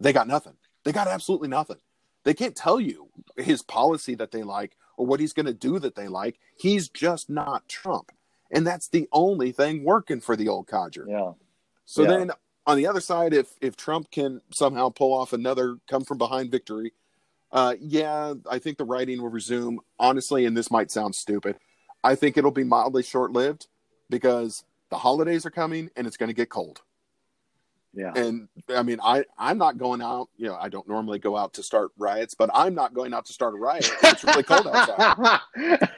[0.00, 0.54] They got nothing.
[0.84, 1.78] They got absolutely nothing.
[2.24, 5.78] They can't tell you his policy that they like or what he's going to do
[5.78, 6.38] that they like.
[6.58, 8.12] He's just not Trump.
[8.50, 11.06] And that's the only thing working for the old codger.
[11.08, 11.32] Yeah.
[11.86, 12.08] So yeah.
[12.08, 12.30] then
[12.66, 16.50] on the other side, if if Trump can somehow pull off another come from behind
[16.50, 16.92] victory,
[17.50, 19.80] Uh, yeah, I think the writing will resume.
[19.98, 21.56] Honestly, and this might sound stupid,
[22.04, 23.68] I think it'll be mildly short lived
[24.10, 26.82] because the holidays are coming and it's going to get cold.
[27.94, 28.12] Yeah.
[28.14, 30.28] And I mean, I I'm not going out.
[30.36, 33.24] You know, I don't normally go out to start riots, but I'm not going out
[33.26, 33.90] to start a riot.
[34.02, 35.40] It's really cold outside.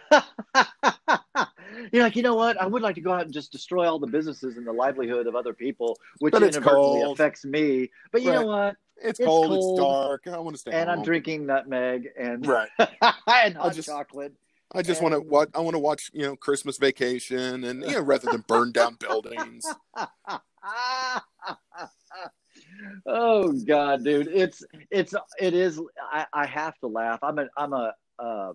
[1.92, 2.60] You're like, you know what?
[2.60, 5.26] I would like to go out and just destroy all the businesses and the livelihood
[5.26, 7.90] of other people, which But inadvertently affects me.
[8.12, 8.76] But you know what?
[9.02, 10.26] It's, It's cold, cold, It's dark.
[10.28, 10.72] I want to stay.
[10.72, 12.68] And I'm drinking nutmeg and Right.
[12.78, 14.34] and hot just- chocolate.
[14.72, 15.48] I just want to watch.
[15.54, 16.10] I want to watch.
[16.12, 19.64] You know, Christmas Vacation, and you know, rather than burn down buildings.
[23.06, 25.80] oh god dude it's it's it is
[26.12, 28.52] i, I have to laugh i'm a i'm a uh,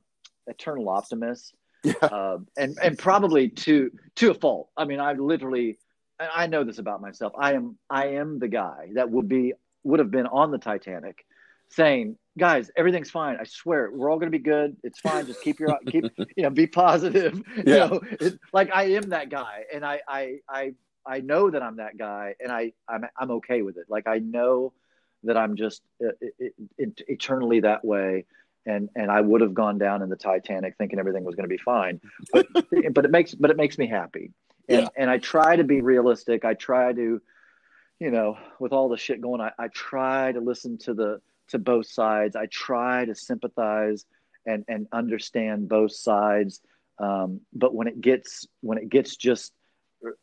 [0.48, 1.94] eternal optimist Yeah.
[2.02, 5.78] uh, and and probably to to a fault i mean i literally
[6.20, 10.00] i know this about myself i am i am the guy that would be would
[10.00, 11.26] have been on the titanic
[11.70, 13.38] saying guys everything's fine.
[13.40, 14.76] I swear we're all going to be good.
[14.84, 15.26] It's fine.
[15.26, 16.06] Just keep your keep
[16.36, 17.42] you know be positive.
[17.58, 20.74] You know it, like i am that guy and i i i
[21.08, 23.86] I know that I'm that guy, and I I'm I'm okay with it.
[23.90, 24.74] Like I know
[25.24, 26.10] that I'm just uh,
[26.40, 28.26] it, it, eternally that way,
[28.66, 31.54] and and I would have gone down in the Titanic thinking everything was going to
[31.54, 32.02] be fine,
[32.34, 32.48] but
[32.94, 34.32] but it makes but it makes me happy,
[34.68, 34.88] and Yeah.
[34.98, 36.44] and I try to be realistic.
[36.44, 37.22] I try to,
[38.00, 41.60] you know, with all the shit going, I I try to listen to the to
[41.60, 42.36] both sides.
[42.36, 44.06] I try to sympathize
[44.46, 46.62] and and understand both sides.
[47.00, 49.54] Um, but when it gets when it gets just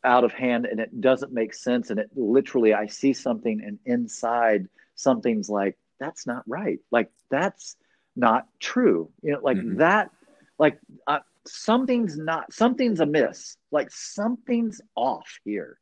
[0.03, 3.79] out of hand and it doesn't make sense and it literally i see something and
[3.85, 7.75] inside something's like that's not right like that's
[8.15, 9.77] not true you know like Mhm.
[9.79, 10.11] that
[10.57, 15.79] like uh, something's not something's amiss like something's off here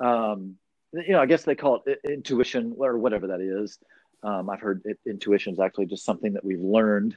[0.00, 0.56] um
[0.92, 3.78] you know i guess they call it intuition or whatever that is
[4.22, 7.16] um i've heard it, intuition is actually just something that we've learned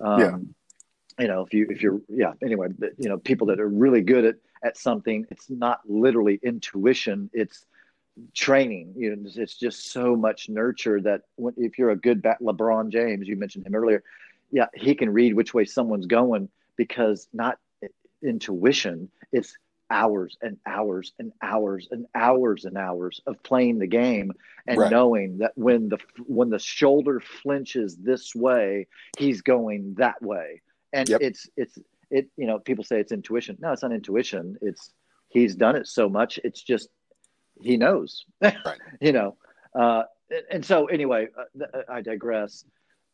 [0.00, 0.36] um Yeah.
[1.24, 2.68] you know if you if you're yeah anyway
[2.98, 7.64] you know people that are really good at at something it's not literally intuition it's
[8.34, 12.20] training you know it's, it's just so much nurture that when, if you're a good
[12.20, 14.02] bat lebron james you mentioned him earlier
[14.50, 17.58] yeah he can read which way someone's going because not
[18.22, 19.56] intuition it's
[19.90, 24.32] hours and hours and hours and hours and hours of playing the game
[24.66, 24.90] and Right.
[24.90, 28.86] knowing that when the when the shoulder flinches this way
[29.18, 30.62] he's going that way.
[30.92, 31.20] And Yep.
[31.22, 31.78] it's it's
[32.10, 33.56] it you know people say it's intuition.
[33.60, 34.56] No it's not intuition.
[34.62, 34.92] It's
[35.28, 36.88] he's done it so much it's just
[37.60, 38.24] he knows.
[39.00, 39.36] You know
[39.78, 40.04] uh
[40.50, 42.64] and- so anyway uh, i digress.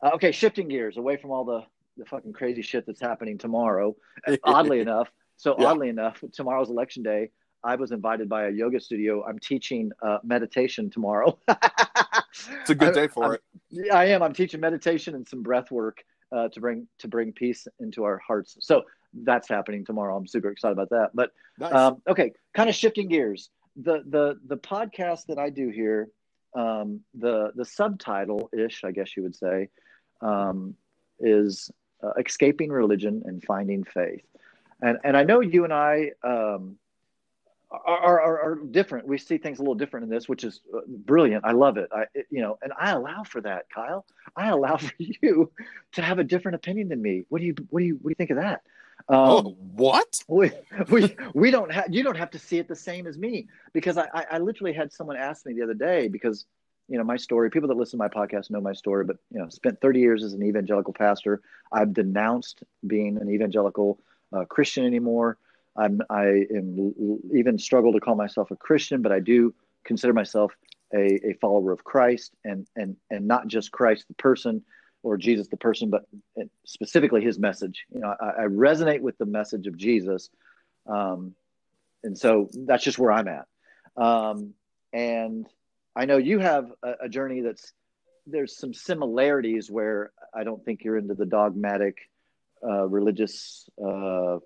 [0.03, 1.63] Uh, okay shifting gears away from all the
[1.97, 3.97] the fucking crazy shit that's happening tomorrow.
[4.45, 5.67] Oddly enough so Yeah.
[5.67, 7.31] oddly enough tomorrow's election day
[7.65, 11.39] i was invited by a yoga studio i'm teaching uh, meditation tomorrow
[12.61, 13.43] It's a good day for I'm- it.
[13.71, 14.23] yeah, I am.
[14.23, 18.19] I'm teaching meditation and some breath work uh, to bring to bring peace into our
[18.19, 18.57] hearts.
[18.61, 18.85] So
[19.15, 20.17] that's happening tomorrow.
[20.17, 21.11] I'm super excited about that.
[21.15, 21.73] But Nice.
[21.73, 23.49] um, okay, kind of shifting gears.
[23.77, 26.09] The the the podcast that I do here,
[26.55, 29.71] um, the the subtitle ish, I guess you would say,
[30.21, 30.77] um,
[31.19, 31.71] is
[32.03, 34.25] uh, escaping religion and finding faith.
[34.83, 36.77] And and I know you and I um,
[37.71, 39.07] are, are are different.
[39.07, 41.45] We see things a little different in this, which is uh, brilliant.
[41.45, 41.89] I love it.
[41.95, 44.05] I it- you know, and I allow for that, Kyle.
[44.37, 45.51] I allow for you
[45.93, 47.25] to have a different opinion than me.
[47.29, 48.63] What do you what do you what do you think of that?
[49.09, 50.25] Um, oh, what?
[50.29, 50.51] we
[50.91, 53.99] we we don't have you don't have to see it the same as me because
[53.99, 56.47] I, I I literally had someone ask me the other day because
[56.89, 59.39] you know my story people that listen to my podcast know my story but you
[59.39, 61.43] know spent 30 years as an evangelical pastor
[61.73, 63.99] I've denounced being an evangelical
[64.33, 65.39] uh, Christian anymore
[65.77, 66.95] I'm I am
[67.35, 69.55] even struggle to call myself a Christian but I do
[69.85, 70.53] consider myself
[70.95, 74.63] a, a follower of Christ and and and not just Christ the person
[75.07, 76.05] or Jesus the person, but
[76.65, 77.87] specifically his message.
[77.95, 80.31] You know, I, I resonate with the message of Jesus,
[80.87, 81.35] um,
[82.03, 83.47] and so that's just where I'm at.
[83.97, 84.55] Um,
[84.93, 85.47] and
[85.95, 87.73] I know you have a, a journey that's
[88.27, 91.99] there's some similarities where I don't think you're into the dogmatic,
[92.63, 94.39] uh, religious uh,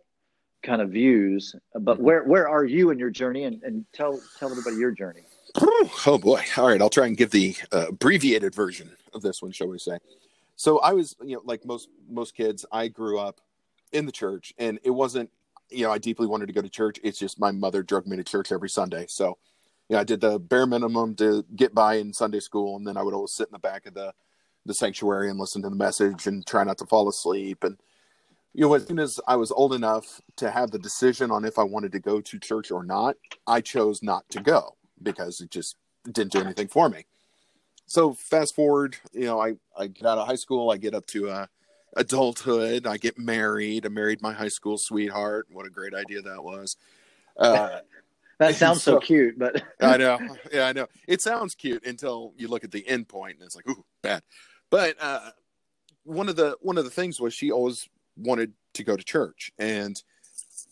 [0.62, 1.55] kind of views.
[1.74, 3.45] But where where are you in your journey?
[3.45, 5.23] And, and tell tell everybody your journey.
[6.07, 6.43] Oh boy!
[6.57, 9.78] All right, I'll try and give the uh, abbreviated version of this one, shall we
[9.78, 9.99] say?
[10.57, 13.41] So I was, you know, like most most kids, I grew up
[13.93, 15.31] in the church, and it wasn't,
[15.70, 17.01] you know, I deeply wanted to go to church.
[17.03, 19.07] It's just my mother drug me to church every Sunday.
[19.09, 19.39] So,
[19.89, 22.97] you know, I did the bare minimum to get by in Sunday school, and then
[22.97, 24.12] I would always sit in the back of the
[24.66, 27.65] the sanctuary and listen to the message and try not to fall asleep.
[27.65, 27.78] And
[28.52, 31.59] you know, as soon as I was old enough to have the decision on if
[31.59, 33.16] I wanted to go to church or not,
[33.47, 35.77] I chose not to go because it just
[36.10, 37.05] didn't do anything for me.
[37.86, 41.06] so fast forward, you know, I I get out of high school, I get up
[41.06, 41.47] to uh,
[41.97, 43.86] adulthood, I get married.
[43.86, 45.47] I married my high school sweetheart.
[45.51, 46.77] What a great idea that was.
[47.36, 47.81] Uh,
[48.39, 50.18] that sounds so, so, cute, but I know,
[50.52, 50.89] yeah, I know.
[51.06, 54.22] It sounds cute until you look at the end point, and it's like, ooh, bad.
[54.68, 55.31] But uh,
[56.02, 57.89] one of the one of the things was she always
[58.21, 60.03] wanted to go to church, and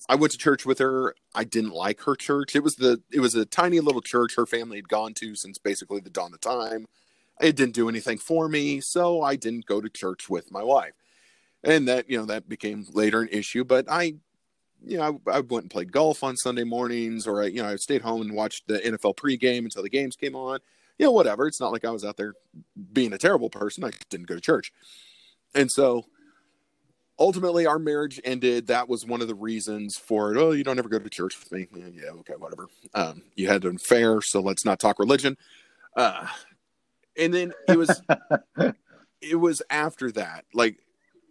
[0.08, 1.14] I went to church with her.
[1.34, 2.56] I didn't like her church.
[2.56, 5.58] It was the it was a tiny little church her family had gone to since
[5.58, 6.86] basically the dawn of time.
[7.40, 10.94] It didn't do anything for me, so I didn't go to church with my wife.
[11.62, 14.14] And that, you know, that became later an issue, but I
[14.84, 17.68] you know, I, I went and played golf on Sunday mornings, or I, you know,
[17.68, 20.60] I stayed home and watched the NFL pregame until the games came on.
[20.98, 21.46] You know, whatever.
[21.46, 22.34] It's not like I was out there
[22.92, 23.84] being a terrible person.
[23.84, 24.72] I didn't go to church,
[25.54, 26.06] and so
[27.18, 28.66] ultimately our marriage ended.
[28.68, 31.36] That was one of the reasons for it oh you don't ever go to church
[31.38, 31.66] with me.
[31.92, 32.68] Yeah okay whatever.
[32.94, 35.36] Um, you had an affair so let's not talk religion.
[35.96, 36.26] Uh,
[37.16, 38.02] and then it was
[39.20, 40.76] it was after that like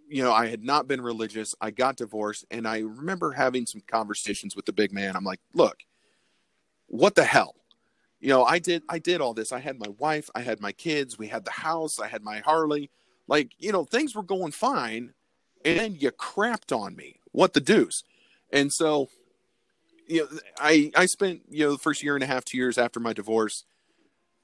[0.10, 1.56] you know i had not been religious.
[1.62, 5.16] I got divorced and i remember having some conversations with the big man.
[5.16, 5.78] I'm like look
[6.88, 7.56] what the hell?
[8.20, 9.52] You know i did i did all this.
[9.52, 12.40] I had my wife i had my kids we had the house i had my
[12.40, 12.90] harley.
[13.30, 15.14] Like you know things were going fine
[15.68, 17.20] and you crapped on me.
[17.32, 18.04] What the deuce?
[18.52, 19.10] And so,
[20.08, 22.78] you know, I I spent you know the first year and a half, two years
[22.78, 23.66] after my divorce,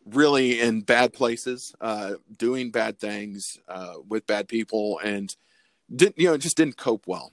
[0.06, 5.36] really in bad places, uh, doing bad things uh, with bad people, and
[5.94, 7.32] didn't you know just didn't cope well.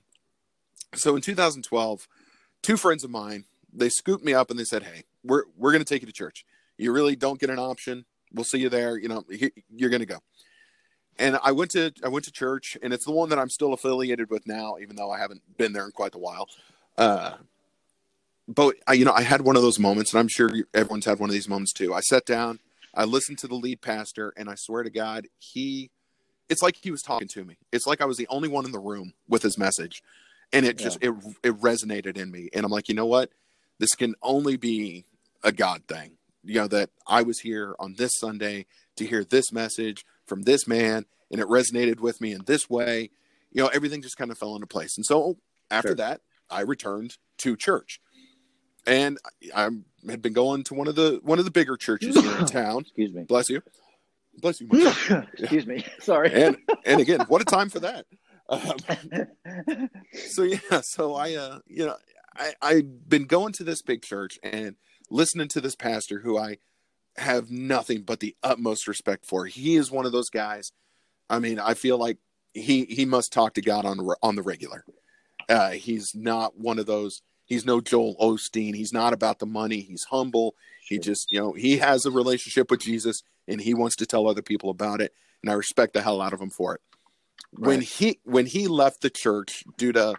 [0.95, 2.09] So in 2012,
[2.63, 5.85] two friends of mine they scooped me up and they said, "Hey, we're we're going
[5.85, 6.45] to take you to church.
[6.79, 8.05] You really don't get an option.
[8.33, 8.99] We'll see you there.
[8.99, 9.25] You know,
[9.75, 10.19] you're going to go."
[11.21, 13.73] And I went to I went to church, and it's the one that I'm still
[13.73, 16.49] affiliated with now, even though I haven't been there in quite a while.
[16.99, 17.35] Uh,
[18.49, 21.21] but I, you know, I had one of those moments, and I'm sure everyone's had
[21.21, 21.95] one of these moments too.
[21.95, 22.59] I sat down,
[22.95, 25.91] I listened to the lead pastor, and I swear to God, he,
[26.49, 27.59] it's like he was talking to me.
[27.71, 30.03] It's like I was the only one in the room with his message,
[30.53, 31.13] and it just it
[31.45, 32.49] it resonated in me.
[32.55, 33.31] And I'm like, you know what,
[33.79, 35.05] this can only be
[35.45, 36.13] a God thing.
[36.43, 38.67] You know that I was here on this Sunday
[38.97, 43.11] to hear this message from this man and it resonated with me in this way.
[43.51, 44.97] You know everything just kind of fell into place.
[44.97, 45.37] And so
[45.71, 45.97] after sure.
[45.97, 48.01] that i returned to church.
[48.87, 49.19] And
[49.55, 49.69] i
[50.09, 52.83] had been going to one of the one of the bigger churches here in town.
[52.83, 53.25] Excuse me.
[53.25, 53.61] Bless you.
[54.39, 54.69] Bless you
[55.39, 55.85] excuse me.
[56.01, 56.33] Sorry.
[56.33, 58.07] And and again what a time for that.
[58.51, 58.79] Um,
[60.13, 61.95] so yeah so i uh you know
[62.35, 64.75] i i've been going to this big church and
[65.09, 66.59] listening to this pastor who i
[67.21, 69.47] have nothing but the utmost respect for.
[69.47, 70.73] He is one of those guys.
[71.29, 72.19] I mean, I feel like
[72.55, 74.85] he he must talk to God on on the regular.
[75.49, 77.23] Uh, he's not one of those.
[77.45, 78.75] He's no Joel Osteen.
[78.75, 79.81] He's not about the money.
[79.81, 80.55] He's humble.
[80.87, 84.29] He just, you know, he has a relationship with Jesus and he wants to tell
[84.29, 85.13] other people about it.
[85.43, 86.81] And I respect the hell out of him for it.
[87.53, 87.67] Right.
[87.67, 90.15] When he when he left the church due to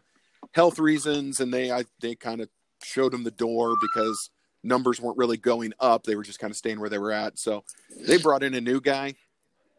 [0.52, 2.50] health reasons, and they I they kind of
[2.84, 4.30] showed him the door because
[4.64, 6.04] numbers weren't really going up.
[6.04, 7.40] They were just kind of staying where they were at.
[7.40, 7.64] So
[8.06, 9.16] they brought in a new guy,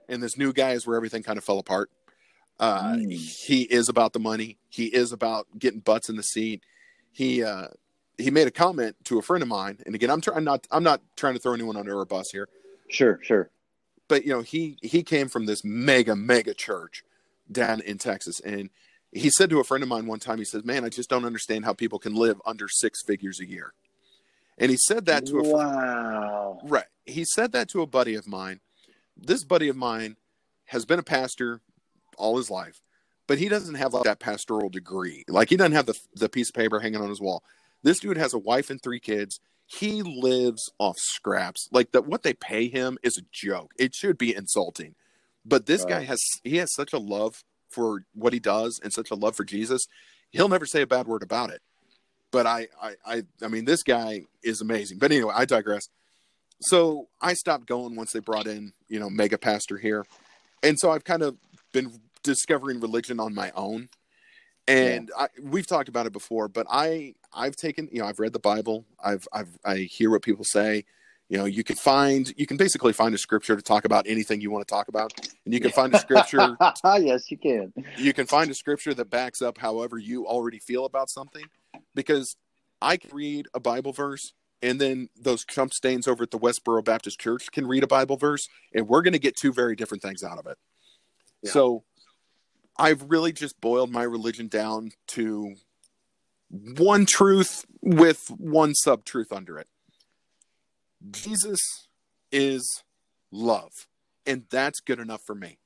[0.08, 1.90] and this new guy is where everything kind of fell apart.
[2.58, 3.12] Uh, mm.
[3.12, 4.58] He is about the money.
[4.68, 6.62] He is about getting butts in the seat.
[7.10, 7.68] He uh,
[8.18, 10.84] he made a comment to a friend of mine, and again, I'm trying not I'm
[10.84, 12.48] not trying to throw anyone under a bus here.
[12.88, 13.50] Sure, sure.
[14.08, 17.02] But you know, he he came from this mega mega church
[17.50, 18.70] down in Texas, and
[19.10, 21.24] he said to a friend of mine one time, he says, "Man, I just don't
[21.24, 23.72] understand how people can live under six figures a year."
[24.62, 26.60] And he said that to a wow.
[26.62, 26.84] Right.
[27.04, 28.60] He said that to a buddy of mine.
[29.16, 30.16] This buddy of mine
[30.66, 31.60] has been a pastor
[32.16, 32.80] all his life,
[33.26, 35.24] but he doesn't have like that pastoral degree.
[35.28, 37.42] Like he doesn't have the the piece of paper hanging on his wall.
[37.82, 39.40] This dude has a wife and three kids.
[39.66, 41.68] He lives off scraps.
[41.72, 43.72] Like that what they pay him is a joke.
[43.80, 44.94] It should be insulting.
[45.44, 45.90] But this right.
[45.90, 49.34] guy has he has such a love for what he does and such a love
[49.34, 49.86] for Jesus.
[50.30, 51.62] He'll never say a bad word about it
[52.32, 54.98] but I, I, I, I mean, this guy is amazing.
[54.98, 55.88] But anyway, I digress.
[56.60, 60.04] So I stopped going once they brought in, you know, mega pastor here,
[60.62, 61.36] and so I've kind of
[61.72, 61.92] been
[62.22, 63.88] discovering religion on my own.
[64.68, 65.24] And yeah.
[65.24, 68.38] I, we've talked about it before, but I, I've taken, you know, I've read the
[68.38, 68.84] Bible.
[69.02, 70.84] I've, I've, I hear what people say.
[71.28, 74.40] You know, you can find, you can basically find a scripture to talk about anything
[74.40, 75.12] you want to talk about,
[75.44, 76.56] and you can find a scripture.
[76.84, 77.72] yes, you can.
[77.96, 81.44] You can find a scripture that backs up however you already feel about something
[81.94, 82.36] because
[82.80, 84.32] I can read a Bible verse
[84.62, 88.16] and then those chump stains over at the Westboro Baptist Church can read a Bible
[88.16, 90.56] verse, and we're going to get two very different things out of it.
[91.42, 91.50] Yeah.
[91.50, 91.84] So
[92.78, 95.56] I've really just boiled my religion down to
[96.50, 99.66] one truth with one sub truth under it.
[101.10, 101.88] Jesus
[102.30, 102.84] is
[103.32, 103.88] love.
[104.24, 105.58] and that's good enough for me.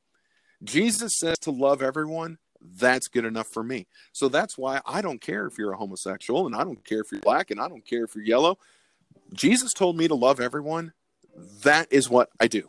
[0.65, 3.87] Jesus says to love everyone, that's good enough for me.
[4.13, 7.13] So that's why I don't care if you're a homosexual and I don't care if
[7.13, 8.59] you're black and I don't care if you're yellow.
[9.33, 10.93] Jesus told me to love everyone.
[11.63, 12.69] That is what I do.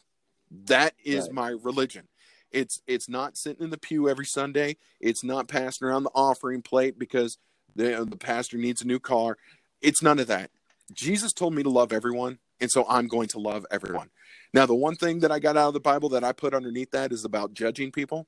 [0.65, 1.33] That is right.
[1.33, 2.07] my religion.
[2.51, 4.77] It's it's not sitting in the pew every Sunday.
[4.99, 7.37] It's not passing around the offering plate because
[7.75, 9.37] the the pastor needs a new car.
[9.81, 10.51] It's none of that.
[10.93, 14.09] Jesus told me to love everyone, and so I'm going to love everyone.
[14.53, 16.91] Now, the one thing that I got out of the Bible that I put underneath
[16.91, 18.27] that is about judging people.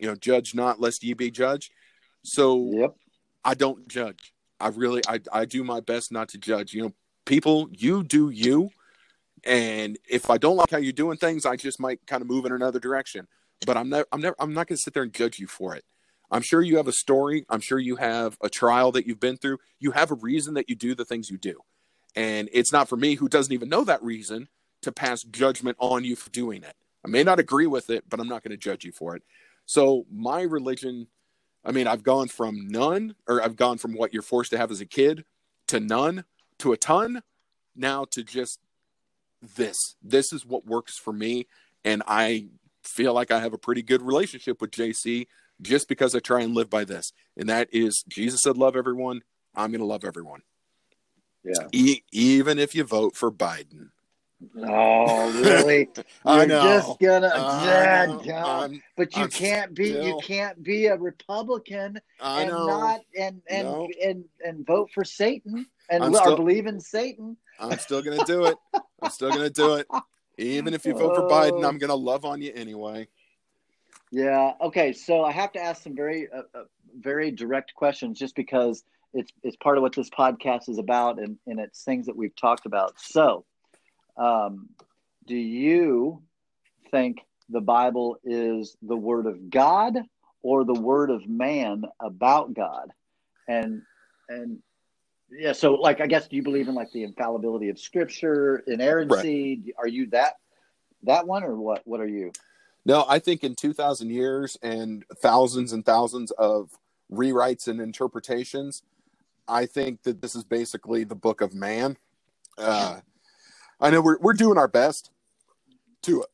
[0.00, 1.70] You know, judge not lest ye be judged.
[2.22, 2.94] So yep.
[3.44, 4.32] I don't judge.
[4.58, 6.72] I really I I do my best not to judge.
[6.72, 6.92] You know,
[7.26, 8.70] people, you do you.
[9.44, 12.44] And if I don't like how you're doing things, I just might kind of move
[12.44, 13.26] in another direction.
[13.66, 15.84] But I'm not I'm never I'm not gonna sit there and judge you for it.
[16.30, 17.44] I'm sure you have a story.
[17.48, 19.58] I'm sure you have a trial that you've been through.
[19.80, 21.60] You have a reason that you do the things you do.
[22.14, 24.48] And it's not for me, who doesn't even know that reason,
[24.82, 26.74] to pass judgment on you for doing it.
[27.04, 29.22] I may not agree with it, but I'm not going to judge you for it.
[29.70, 31.06] So, my religion,
[31.64, 34.72] I mean, I've gone from none, or I've gone from what you're forced to have
[34.72, 35.24] as a kid
[35.68, 36.24] to none
[36.58, 37.22] to a ton,
[37.76, 38.58] now to just
[39.40, 39.94] this.
[40.02, 41.46] This is what works for me.
[41.84, 42.48] And I
[42.82, 45.28] feel like I have a pretty good relationship with JC
[45.62, 47.12] just because I try and live by this.
[47.36, 49.22] And that is Jesus said, Love everyone.
[49.54, 50.42] I'm going to love everyone.
[51.44, 51.68] Yeah.
[51.70, 53.90] E- even if you vote for Biden.
[54.56, 55.88] Oh, really?
[56.24, 58.18] I You're just gonna, I Dad, know.
[58.24, 58.72] God.
[58.96, 62.66] But you I'm can't be, you can't be a Republican I and know.
[62.66, 63.88] not and and, No.
[64.02, 67.36] and and vote for Satan and I'm or still- believe in Satan.
[67.58, 68.56] I'm still going to do it.
[69.02, 69.86] I'm still going to do it.
[70.38, 73.06] Even if you vote for Biden, I'm going to love on you anyway.
[74.10, 74.52] Yeah.
[74.62, 74.94] Okay.
[74.94, 76.62] So I have to ask some very, uh, uh,
[76.98, 81.36] very direct questions, just because it's it's part of what this podcast is about, and
[81.46, 82.98] and it's things that we've talked about.
[82.98, 83.44] So,
[84.20, 84.68] um,
[85.26, 86.22] do you
[86.90, 89.96] think the Bible is the Word of God
[90.42, 92.90] or the Word of man about God?
[93.48, 93.82] And
[94.28, 94.58] and
[95.30, 95.52] yeah.
[95.52, 99.74] So, like, I guess do you believe in like the infallibility of Scripture, inerrancy?
[99.78, 100.34] Are you that
[101.04, 101.82] that one, or what?
[101.84, 102.32] What are you?
[102.86, 106.70] No, I think in 2,000 years and thousands and thousands of
[107.12, 108.82] rewrites and interpretations,
[109.46, 111.98] I think that this is basically the book of man.
[112.56, 113.00] Uh,
[113.80, 115.10] I know we're, we're doing our best
[116.02, 116.24] to,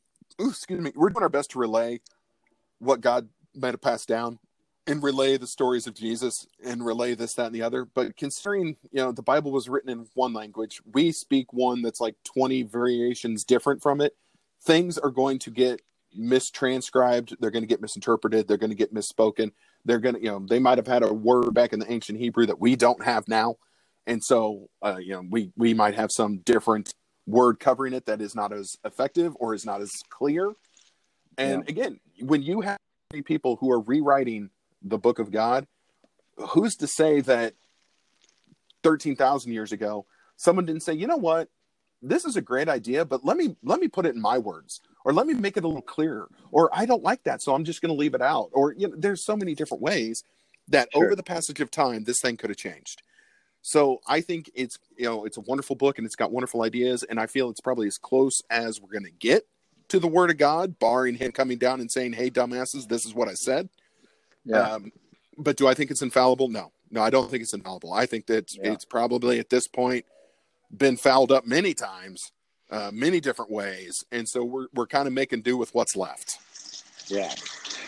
[0.41, 2.01] ooh, excuse me, we're doing our best to relay
[2.79, 4.39] what God might have passed down
[4.87, 7.85] and relay the stories of Jesus and relay this, that, and the other.
[7.85, 12.01] But considering, you know, the Bible was written in one language, we speak one that's
[12.01, 14.17] like 20 variations different from it.
[14.63, 15.81] Things are going to get
[16.19, 19.53] mistranscribed they're going to get misinterpreted they're going to get misspoken
[19.85, 22.19] they're going to you know they might have had a word back in the ancient
[22.19, 23.57] hebrew that we don't have now
[24.07, 26.95] and so uh, you know we we might have some different
[27.27, 30.53] word covering it that is not as effective or is not as clear
[31.39, 31.71] and Yeah.
[31.71, 32.79] again when you have
[33.25, 34.51] people who are rewriting
[34.83, 35.67] the book of god
[36.51, 37.55] who's to say that
[38.83, 41.49] 13,000 years ago someone didn't say you know what
[42.03, 44.81] this is a great idea but let me let me put it in my words
[45.05, 47.65] or let me make it a little clearer or i don't like that so i'm
[47.65, 50.23] just going to leave it out or you know there's so many different ways
[50.69, 51.07] that Sure.
[51.07, 53.03] over the passage of time this thing could have changed
[53.69, 57.03] so i think it's you know it's a wonderful book and it's got wonderful ideas
[57.03, 59.43] and i feel it's probably as close as we're going to get
[59.89, 63.13] to the word of god barring him coming down and saying hey dumbasses this is
[63.13, 63.69] what i said
[64.45, 64.61] Yeah.
[64.75, 64.93] um,
[65.39, 66.49] but do I think it's infallible?
[66.49, 67.93] No, no, I don't think it's infallible.
[67.93, 68.73] I think that Yeah.
[68.73, 70.07] it's probably at this point
[70.75, 72.33] been fouled up many times,
[72.71, 76.39] uh, many different ways, and so we're we're kind of making do with what's left.
[77.09, 77.35] Yeah,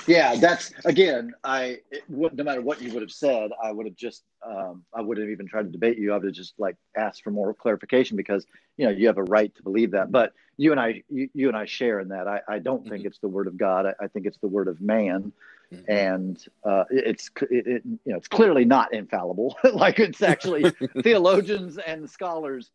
[0.08, 0.34] yeah.
[0.36, 1.32] That's again.
[1.44, 4.24] I it, no matter what you would have said, I would have just.
[4.44, 6.12] Um, I wouldn't have even tried to debate you.
[6.12, 9.24] I would have just like asked for more clarification because you know you have a
[9.24, 10.10] right to believe that.
[10.10, 12.26] But you and I, you, you and I share in that.
[12.26, 13.86] I, I don't think it's the word of God.
[13.86, 15.32] I, I think it's the word of man,
[15.72, 15.84] Mhm.
[15.88, 19.56] and uh, it- it's it, it, you know it's clearly not infallible.
[19.72, 20.70] like it's actually
[21.02, 22.70] theologians and scholars.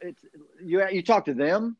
[0.00, 0.22] It's
[0.62, 0.86] you.
[0.88, 1.76] You talk to them,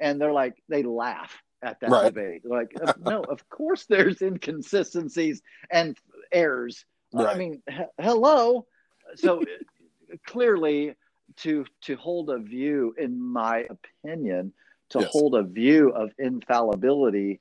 [0.00, 2.04] and they're like they laugh at that Right.
[2.14, 2.42] debate.
[2.44, 5.96] Like, no, of course there's inconsistencies and
[6.32, 6.84] errors.
[7.16, 8.66] I mean, he- hello.
[9.14, 9.42] So
[10.26, 10.94] clearly,
[11.38, 13.66] to to hold a view, in my
[14.04, 14.52] opinion,
[14.90, 15.10] to Yes.
[15.12, 17.40] hold a view of infallibility,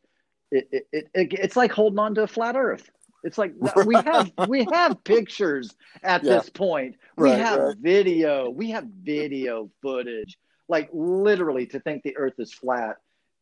[0.52, 2.90] it, it, it, it it's like holding on to a flat Earth.
[3.24, 3.54] It's like
[3.86, 6.38] we have we have pictures at Yeah.
[6.38, 6.96] this point.
[7.18, 7.78] We Right, have right.
[7.78, 8.50] video.
[8.50, 10.38] We have video footage.
[10.68, 12.98] Like literally, to think the Earth is flat,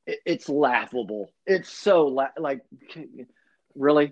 [0.05, 1.29] it's laughable.
[1.45, 2.61] It's so la- like
[3.75, 4.11] really.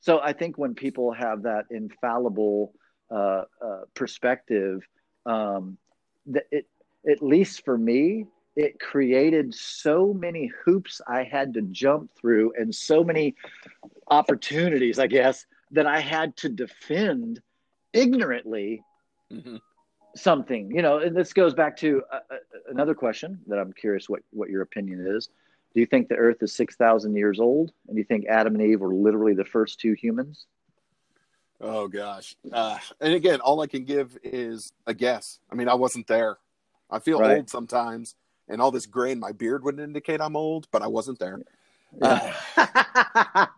[0.00, 2.72] So I think when people have that infallible
[3.10, 4.82] uh, uh, perspective,
[5.26, 5.78] um,
[6.26, 6.66] that it
[7.08, 12.74] at least for me, it created so many hoops I had to jump through and
[12.74, 13.34] so many
[14.08, 17.40] opportunities, I guess, that I had to defend
[17.92, 18.82] ignorantly
[19.32, 19.56] mm-hmm.
[20.16, 20.70] Something.
[20.70, 22.36] You know, and this goes back to uh, uh,
[22.70, 25.28] another question that I'm curious what what your opinion is.
[25.74, 28.54] Do you think the Earth is six thousand years old, and do you think Adam
[28.54, 30.46] and Eve were literally the first two humans?
[31.60, 35.38] Oh gosh, uh, and again, all I can give is a guess.
[35.50, 36.38] I mean, I wasn't there.
[36.90, 37.38] I feel right.
[37.38, 38.16] old sometimes,
[38.48, 41.40] and all this gray in my beard would indicate I'm old, but I wasn't there.
[42.00, 42.34] Yeah.
[42.56, 43.46] Uh,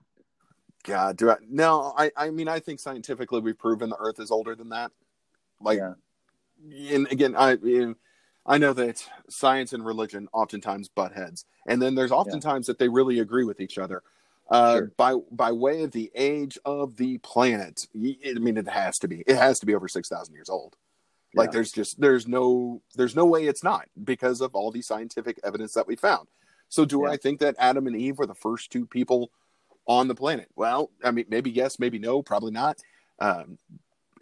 [0.85, 1.37] God, do I?
[1.49, 2.13] No, I.
[2.17, 4.93] I mean, I think scientifically we've proven the Earth is older than that.
[5.61, 5.95] Like, yeah.
[6.63, 7.59] And again, I.
[8.47, 12.73] I know that science and religion oftentimes butt heads, and then there's oftentimes yeah.
[12.73, 14.03] that they really agree with each other.
[14.51, 14.93] Uh, sure.
[14.99, 19.25] by by way of the age of the planet, I mean it has to be
[19.27, 20.77] it has to be over six thousand years old.
[21.35, 25.41] Like there's just there's no there's no way it's not because of all the scientific
[25.43, 26.29] evidence that we found.
[26.69, 27.13] So do yeah.
[27.13, 29.31] I think that Adam and Eve were the first two people
[29.87, 30.49] on the planet?
[30.55, 32.79] Well, I mean maybe yes, maybe no, probably not.
[33.19, 33.59] Um,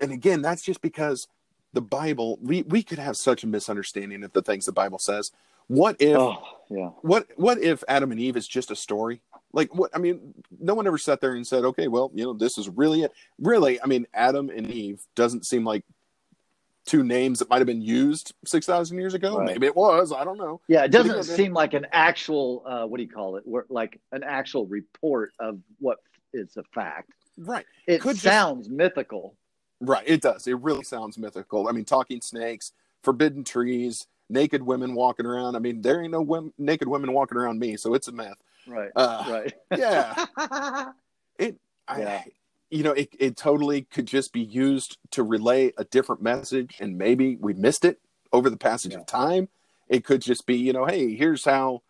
[0.00, 1.28] and again, that's just because
[1.73, 5.31] the Bible we we could have such a misunderstanding of the things the Bible says.
[5.69, 6.90] What if oh, yeah.
[7.03, 9.23] what what if Adam and Eve is just a story?
[9.53, 9.90] Like what?
[9.94, 12.69] I mean, no one ever sat there and said, "Okay, well, you know, this is
[12.69, 15.85] really it." Really, I mean, Adam and Eve doesn't seem like
[16.85, 19.39] two names that might have been used six thousand years ago.
[19.39, 19.47] Right.
[19.47, 20.12] Maybe it was.
[20.12, 20.61] I don't know.
[20.69, 22.62] Yeah, it doesn't seem like an actual.
[22.66, 23.44] Uh, what do you call it?
[23.69, 25.99] Like an actual report of what
[26.32, 27.12] is a fact.
[27.39, 27.66] Right.
[27.86, 28.77] It Could sounds just...
[28.77, 29.36] mythical.
[29.82, 30.04] Right.
[30.06, 30.46] It does.
[30.46, 31.68] It really sounds mythical.
[31.68, 32.72] I mean, talking snakes,
[33.02, 35.56] forbidden trees, naked women walking around.
[35.56, 38.40] I mean, there ain't no women, naked women walking around me, so it's a myth.
[38.66, 38.90] Right.
[38.94, 39.54] Uh, right.
[39.78, 40.86] yeah.
[41.38, 41.56] It.
[41.88, 42.24] I,
[42.70, 46.96] You know, it, it totally could just be used to relay a different message, and
[46.96, 47.98] maybe we missed it
[48.32, 48.98] over the passage yeah.
[48.98, 49.48] of time.
[49.88, 51.82] It could just be, you know, hey, here's how.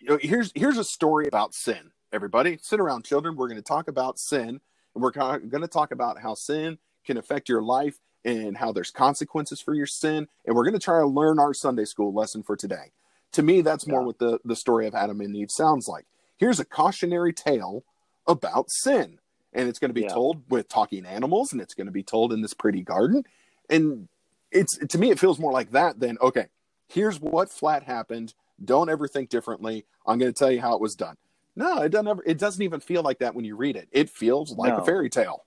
[0.00, 1.92] You know, here's here's a story about sin.
[2.12, 3.36] Everybody, sit around, children.
[3.36, 4.60] We're going to talk about sin, and
[4.94, 6.78] we're going to talk about how sin
[7.08, 10.28] can affect your life and how there's consequences for your sin.
[10.46, 12.92] And we're going to try to learn our Sunday school lesson for today.
[13.32, 14.06] To me, that's more yeah.
[14.06, 16.06] what the, the story of Adam and Eve sounds like.
[16.36, 17.84] Here's a cautionary tale
[18.26, 19.18] about sin.
[19.52, 20.12] And it's going to be yeah.
[20.12, 23.24] told with talking animals and it's going to be told in this pretty garden.
[23.70, 24.08] And
[24.52, 26.46] it's to me, it feels more like that than, okay,
[26.86, 28.34] here's what flat happened.
[28.62, 29.86] Don't ever think differently.
[30.06, 31.16] I'm going to tell you how it was done.
[31.56, 33.88] No, it doesn't ever, it doesn't even feel like that when you read it.
[33.90, 34.78] It feels like no.
[34.78, 35.44] a fairy tale.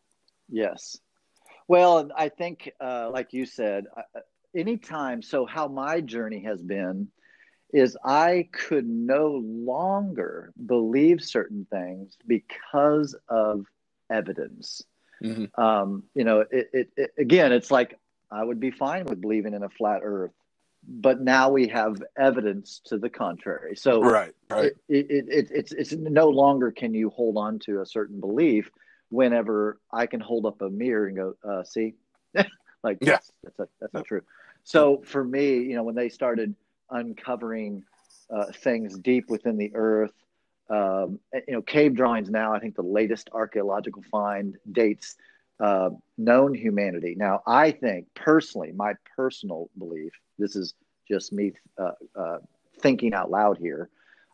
[0.50, 0.98] Yes.
[1.68, 4.20] Well, I think, uh, like you said, uh,
[4.56, 5.22] anytime.
[5.22, 7.08] So, how my journey has been
[7.74, 13.66] is I could no longer believe certain things because of
[14.10, 14.84] evidence.
[15.24, 15.62] Mm-hmm.
[15.62, 17.98] Um, you know, it, it, it, again, it's like
[18.32, 20.32] I would be fine with believing in a flat Earth,
[20.88, 23.76] but now we have evidence to the contrary.
[23.76, 27.86] So, right, right, it, it, it's it's no longer can you hold on to a
[27.86, 28.70] certain belief
[29.12, 31.94] whenever I can hold up a mirror and go, uh, "See,
[32.84, 33.12] like yeah.
[33.12, 34.22] that's that's, a, that's not true."
[34.64, 36.56] So for me, you know, when they started
[36.90, 37.84] uncovering
[38.32, 40.14] uh, things deep within the earth.
[40.70, 45.18] Um, you know, cave drawings now, I think the latest archaeological find dates
[45.60, 47.14] uh, known humanity.
[47.18, 50.74] Now, I think personally, my personal belief, this is
[51.08, 52.38] just me uh, uh,
[52.80, 53.90] thinking out loud here,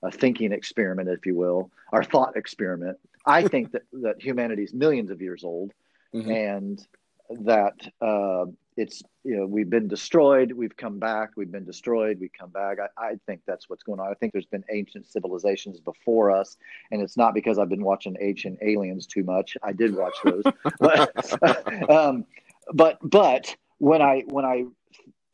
[0.08, 2.98] a thinking experiment, if you will, our thought experiment.
[3.26, 5.74] I think that, that humanity is millions of years old
[6.14, 6.32] mm-hmm.
[6.32, 6.88] and
[7.30, 8.46] that uh,
[8.78, 12.78] it's you know we've been destroyed we've come back we've been destroyed we come back
[12.80, 16.56] I, I, think that's what's going on i think there's been ancient civilizations before us
[16.92, 20.44] and it's not because i've been watching ancient aliens too much i did watch those
[20.80, 22.26] but um,
[22.74, 24.64] but but when i when i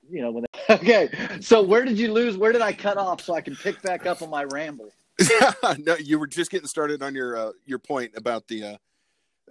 [0.09, 1.09] you know when okay
[1.41, 2.37] so where did you lose?
[2.37, 4.89] Where did i cut off so i can pick back up on my ramble?
[5.79, 8.77] No you were just getting started on your uh, your point about the uh,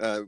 [0.00, 0.22] uh,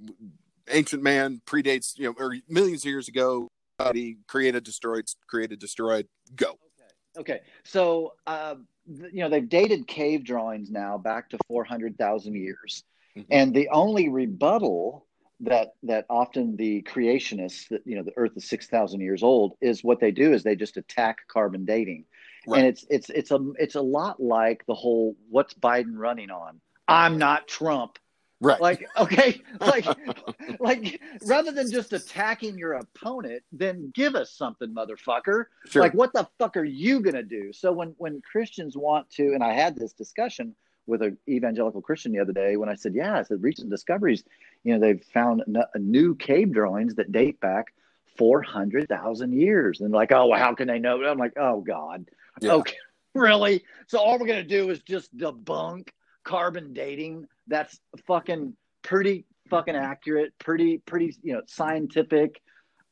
[0.71, 3.49] ancient man predates you know or millions of years ago
[3.79, 6.07] body created destroyed created destroyed.
[6.37, 6.51] Go.
[6.51, 7.41] Okay okay.
[7.65, 8.57] So uh,
[8.87, 12.85] you know they've dated cave drawings now back to 400000 years.
[13.17, 13.27] Mm-hmm.
[13.31, 15.07] and the only rebuttal
[15.41, 19.83] that that often the creationists that you know the earth is 6000 years old is
[19.83, 22.05] what they do is they just attack carbon dating
[22.47, 22.59] right.
[22.59, 26.61] and it's it's it's a it's a lot like the whole what's biden running on
[26.87, 27.99] i'm not trump
[28.41, 28.61] Right.
[28.61, 29.87] Like, okay, like,
[30.61, 35.47] like rather than just attacking your opponent, then give us something, motherfucker.
[35.67, 35.83] Sure.
[35.83, 37.53] Like, what the fuck are you gonna do?
[37.53, 40.55] So when when Christians want to, and I had this discussion
[40.87, 44.25] with an evangelical Christian the other day when I said, yeah, I said recent discoveries,
[44.63, 47.73] you know, they've found n- new cave drawings that date back
[48.17, 49.81] 400,000 years.
[49.81, 51.03] And like, oh, well, how can they know?
[51.05, 52.09] I'm like, oh, God.
[52.41, 52.53] Yeah.
[52.55, 52.77] Okay,
[53.15, 53.65] really?
[53.87, 55.89] So all we're going to do is just debunk
[56.23, 57.27] carbon dating.
[57.47, 62.41] That's fucking pretty fucking accurate, pretty, pretty, you know, scientific.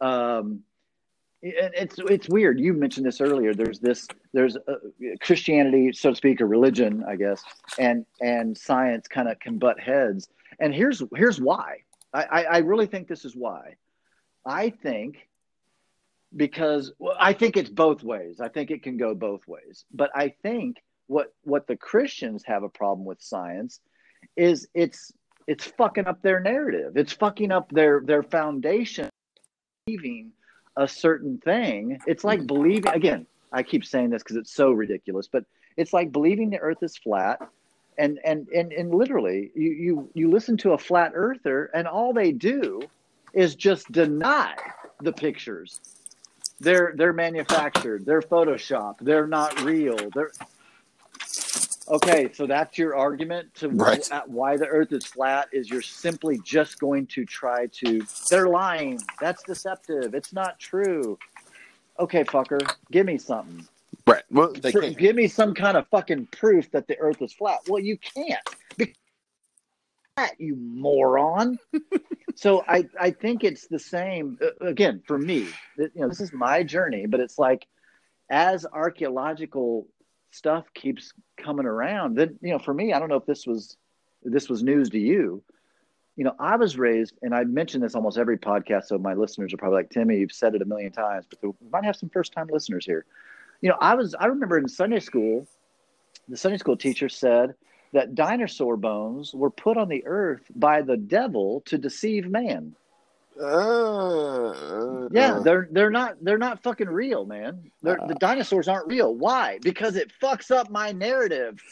[0.01, 0.60] Um,
[1.43, 2.60] it's it's weird.
[2.60, 3.52] You mentioned this earlier.
[3.52, 4.74] There's this there's uh,
[5.20, 7.43] Christianity, so to speak, a religion, I guess,
[7.78, 10.28] and and science kind of can butt heads.
[10.60, 11.78] And here's here's why.
[12.14, 13.77] I, I, really think this is why.
[14.44, 15.16] I think
[16.36, 18.39] because well, I think it's both ways.
[18.39, 19.86] I think it can go both ways.
[19.90, 23.81] But I think what what the Christians have a problem with science
[24.36, 25.10] is it's
[25.47, 26.97] it's fucking up their narrative.
[26.97, 29.09] It's fucking up their their foundation
[30.77, 32.01] a certain thing.
[32.07, 35.44] It's like believing again, I keep saying this because it's so ridiculous, but
[35.77, 37.40] it's like believing the earth is flat
[37.99, 42.12] and and and, and literally you, you you listen to a flat earther and all
[42.12, 42.81] they do
[43.32, 44.55] is just deny
[45.01, 45.81] the pictures
[46.61, 50.32] they're they're manufactured they're photoshop they're not real they're
[51.88, 54.09] okay so that's your argument to Right.
[54.26, 59.00] why the earth is flat is you're simply just going to try to they're lying
[59.20, 61.18] that's deceptive it's not true
[61.98, 62.60] okay fucker
[62.90, 63.66] give me something
[64.06, 64.22] Right.
[64.30, 64.98] Well, they can't.
[64.98, 67.60] give me some kind of fucking proof that the earth is flat.
[67.68, 68.40] Well, you can't.
[70.16, 71.59] That, you moron.
[72.34, 75.48] so I, I think it's the same uh, again for me.
[75.78, 77.66] You know, this is my journey, but it's like
[78.30, 79.86] as archaeological
[80.32, 83.76] stuff keeps coming around, then you know, for me, I don't know if this was
[84.24, 85.42] this was news to you.
[86.16, 89.54] You know, I was raised, and I mention this almost every podcast, so my listeners
[89.54, 92.10] are probably like, Timmy, you've said it a million times, but we might have some
[92.10, 93.06] first time listeners here
[93.62, 95.46] you know, I was I remember in Sunday school,
[96.28, 97.54] the Sunday school teacher said
[97.92, 102.74] that dinosaur bones were put on the earth by the devil to deceive man.
[103.40, 107.70] Uh, Yeah, they're they're not they're not fucking real, man.
[107.82, 109.14] They're, the dinosaurs aren't real.
[109.14, 109.59] Why?
[109.62, 111.62] Because it fucks up my narrative.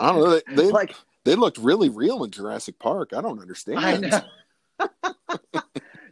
[0.00, 0.40] I don't know.
[0.48, 0.94] They, they, Like
[1.24, 3.12] they looked really real in Jurassic Park.
[3.16, 3.78] I don't understand.
[3.78, 4.90] I know.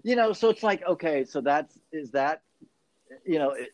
[0.03, 2.43] you know, so it's like okay, so that's is that
[3.25, 3.71] you know, it,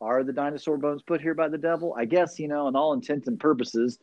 [0.00, 1.94] are the dinosaur bones put here by the devil?
[1.96, 3.98] I guess, you know, in all intents and purposes,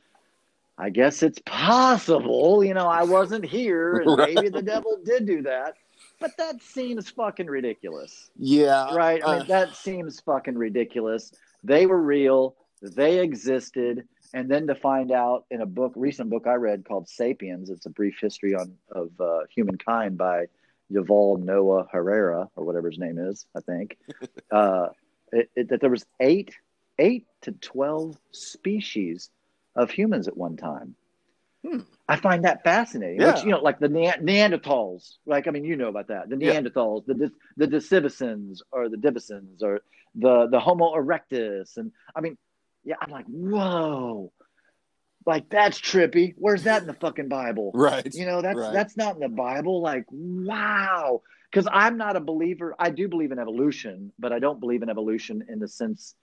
[0.77, 2.63] I guess it's possible.
[2.63, 5.75] You know, I wasn't here and maybe the devil did do that.
[6.19, 8.29] But that seems fucking ridiculous.
[8.37, 8.93] Yeah.
[8.95, 9.21] Right?
[9.23, 11.31] I uh, mean, that seems fucking ridiculous.
[11.63, 14.07] They were real, they existed.
[14.33, 17.85] And then to find out in a book, recent book I read called Sapiens, it's
[17.85, 20.45] a brief history on of uh, humankind by
[20.91, 23.97] Yuval Noah Herrera or whatever his name is, I think,
[24.51, 24.89] uh,
[25.31, 26.55] it, it, that there was eight,
[26.99, 29.29] eight to twelve species
[29.75, 30.95] of humans at one time.
[31.65, 31.79] Hmm.
[32.07, 33.21] I find that fascinating.
[33.21, 33.33] Yeah.
[33.33, 36.29] Which you know, like the ne- Neanderthals, like I mean, you know about that.
[36.29, 36.59] The Yeah.
[36.61, 39.81] Neanderthals, the Dis- the Decibisons or the Dibisons or
[40.13, 42.37] the the Homo erectus, and I mean,
[42.83, 44.31] yeah, I'm like, whoa,
[45.25, 46.35] like that's trippy.
[46.37, 47.71] Where's that in the fucking Bible?
[47.73, 48.13] Right.
[48.13, 48.73] You know, that's Right.
[48.73, 49.81] that's not in the Bible.
[49.81, 51.21] Like, wow.
[51.51, 52.75] Because I'm not a believer.
[52.77, 56.13] I do believe in evolution, but I don't believe in evolution in the sense.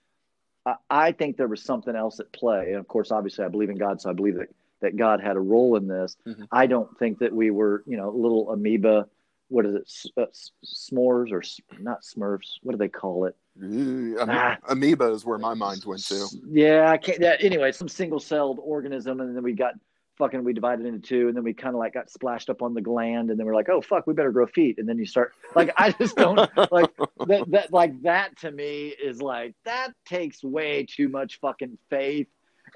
[0.65, 3.69] I, I think there was something else at play, and of course, obviously, I believe
[3.71, 4.47] in God, so I believe that
[4.83, 6.15] that God had a role in this.
[6.27, 6.47] Mhm.
[6.51, 9.07] I don't think that we were, you know, little amoeba.
[9.49, 10.11] What is it?
[10.17, 10.25] Uh,
[10.65, 11.41] s'mores or
[11.81, 12.53] not Smurfs?
[12.61, 13.35] What do they call it?
[13.61, 14.57] Ooh, am- Ah.
[14.69, 16.25] amoeba is where my mind went to.
[16.49, 17.19] Yeah, I can't.
[17.19, 19.73] Yeah, anyway, some single-celled organism, and then we got
[20.17, 22.73] fucking we divided into two, and then we kind of like got splashed up on
[22.73, 25.05] the gland, and then we're like, oh fuck, we better grow feet, and then you
[25.05, 26.37] start like I just don't
[26.71, 26.95] like
[27.27, 27.45] that.
[27.49, 32.27] That like that to me is like that takes way too much fucking faith,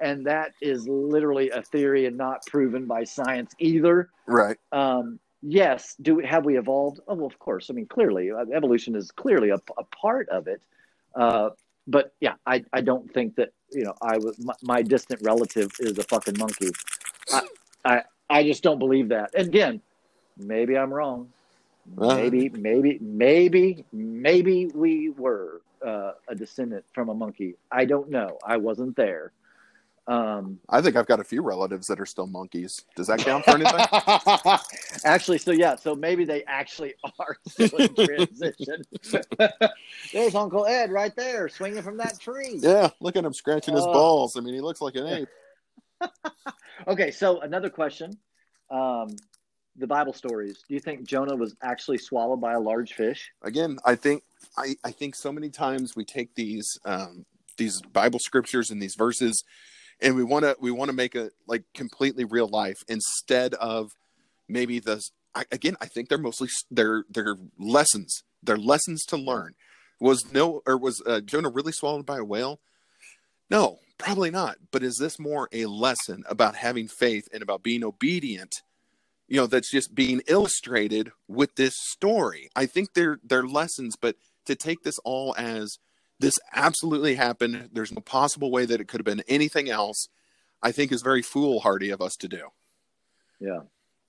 [0.02, 4.10] and that is literally a theory and not proven by science either.
[4.26, 4.58] Right.
[4.72, 7.00] Um, yes, do we, have we evolved?
[7.08, 7.70] Oh, well, of course.
[7.70, 10.62] I mean, clearly, uh, evolution is clearly a, a part of it.
[11.16, 11.50] Uh,
[11.88, 15.72] but yeah, I, I don't think that you know I was my, my distant relative
[15.80, 16.72] is a fucking monkey.
[17.32, 17.42] I,
[17.86, 19.34] I I just don't believe that.
[19.36, 19.82] And again,
[20.38, 21.30] maybe I'm wrong.
[21.98, 22.16] Uh-huh.
[22.16, 27.56] Maybe maybe maybe maybe we were uh, a descendant from a monkey.
[27.72, 28.38] I don't know.
[28.46, 29.32] I wasn't there.
[30.08, 32.86] Um, I think I've got a few relatives that are still monkeys.
[32.96, 34.60] Does that count for anything?
[35.06, 38.84] actually, so yeah, so maybe they actually are still in transition.
[40.14, 42.60] There's Uncle Ed right there, swinging from that tree.
[42.62, 42.90] yeah.
[43.02, 43.92] Look at him scratching his Oh.
[43.92, 44.38] balls.
[44.38, 46.10] I mean, he looks like an ape.
[46.88, 48.18] Okay, so another question:
[48.72, 49.10] um,
[49.76, 50.64] the Bible stories.
[50.68, 53.30] Do you think Jonah was actually swallowed by a large fish?
[53.44, 54.24] again i think
[54.58, 57.26] i i think so many times we take these um
[57.58, 59.44] these bible scriptures and these verses
[60.02, 63.92] and we want to we want to make it like completely real life instead of
[64.48, 65.02] maybe the
[65.36, 69.56] I, again i think they're mostly they're they're lessons They're lessons to learn.
[70.00, 72.60] Was no or was uh, Jonah really swallowed by a whale?
[73.50, 74.58] No, probably not.
[74.72, 78.54] But is this more a lesson about having faith and about being obedient?
[79.28, 82.50] You know, that's just being illustrated with this story.
[82.56, 84.16] I think they're they're lessons, but
[84.46, 85.78] to take this all as
[86.20, 90.08] this absolutely happened, there's no possible way that it could have been anything else.
[90.64, 92.48] I think is very foolhardy of us to do.
[93.40, 93.60] Yeah.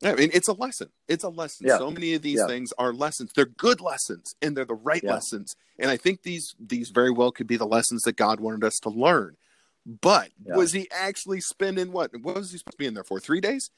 [0.03, 0.89] I mean, it's a lesson.
[1.09, 1.67] It's a lesson.
[1.67, 1.77] Yeah.
[1.79, 2.47] So many of these Yeah.
[2.47, 3.33] things are lessons.
[3.35, 5.15] They're good lessons, and they're the right Yeah.
[5.15, 5.55] lessons.
[5.79, 8.79] And I think these these very well could be the lessons that God wanted us
[8.83, 9.37] to learn.
[9.85, 12.13] But was he actually spending what?
[12.23, 13.21] What was he supposed to be in there for?
[13.21, 13.71] Three days?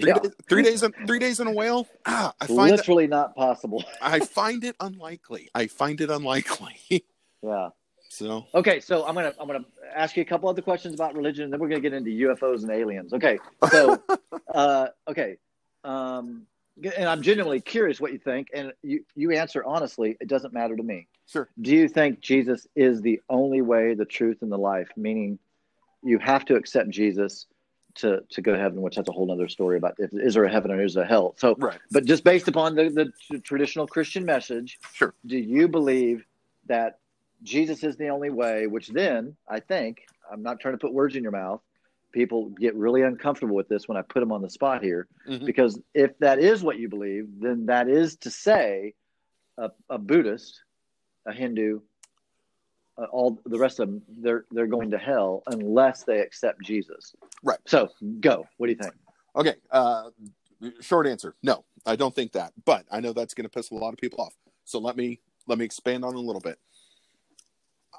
[0.00, 0.82] Three, days, three days.
[0.84, 1.88] In, three days in a whale?
[2.06, 3.84] Ah, I find that, Literally not possible.
[4.00, 5.48] I find it unlikely.
[5.56, 7.04] I find it unlikely.
[7.42, 7.68] Yeah.
[8.08, 11.44] so Okay, so I'm gonna I'm gonna ask you a couple other questions about religion,
[11.44, 13.12] and then we're gonna get into UFOs and aliens.
[13.12, 13.38] Okay,
[13.70, 14.02] so
[14.54, 15.36] uh, okay,
[15.84, 16.42] um,
[16.96, 20.16] and I'm genuinely curious what you think, and you you answer honestly.
[20.20, 21.06] It doesn't matter to me.
[21.26, 21.48] sure.
[21.60, 24.88] Do you think Jesus is the only way, the truth, and the life?
[24.96, 25.38] Meaning,
[26.02, 27.46] you have to accept Jesus
[27.96, 30.44] to to go to heaven, which that's a whole other story about if, is there
[30.44, 31.34] a heaven or is there a hell.
[31.38, 31.78] So, Right.
[31.90, 35.14] but just based upon the, the traditional Christian message, Sure.
[35.26, 36.24] do you believe
[36.66, 36.98] that
[37.42, 38.66] Jesus is the only way?
[38.66, 41.60] Which then I think I'm not trying to put words in your mouth.
[42.12, 45.44] People get really uncomfortable with this when I put them on the spot here, Mhm.
[45.44, 48.94] because if that is what you believe, then that is to say,
[49.58, 50.62] a, a Buddhist,
[51.26, 51.80] a Hindu,
[52.96, 57.14] uh, all the rest of them, they're they're going to hell unless they accept Jesus.
[57.44, 57.58] Right.
[57.66, 57.90] So
[58.20, 58.46] go.
[58.56, 58.94] What do you think?
[59.36, 59.54] Okay.
[59.70, 60.10] Uh,
[60.80, 62.52] short answer: No, I don't think that.
[62.64, 64.34] But I know that's going to piss a lot of people off.
[64.64, 66.58] So let me let me expand on a little bit.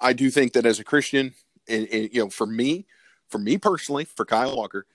[0.02, 1.34] I do think that as a Christian,
[1.68, 2.86] and, and, you know, for me,
[3.28, 4.86] for me personally, for Kyle Walker,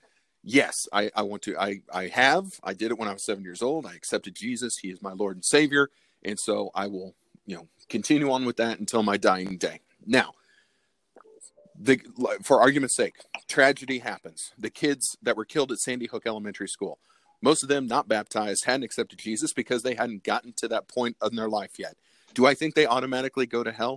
[0.43, 1.57] yes, I, I want to.
[1.57, 2.59] I I have.
[2.63, 3.85] I did it when I was seven years old.
[3.85, 4.77] I accepted Jesus.
[4.77, 5.89] He is my Lord and Savior,
[6.23, 7.15] and so I will,
[7.45, 9.81] you know, continue on with that until my dying day.
[10.05, 10.33] Now,
[11.79, 11.99] the
[12.41, 13.15] for argument's sake,
[13.47, 14.51] tragedy happens.
[14.57, 16.99] The kids that were killed at Sandy Hook Elementary School,
[17.41, 21.17] most of them not baptized, hadn't accepted Jesus because they hadn't gotten to that point
[21.23, 21.95] in their life yet.
[22.33, 23.95] Do I think they automatically go to hell?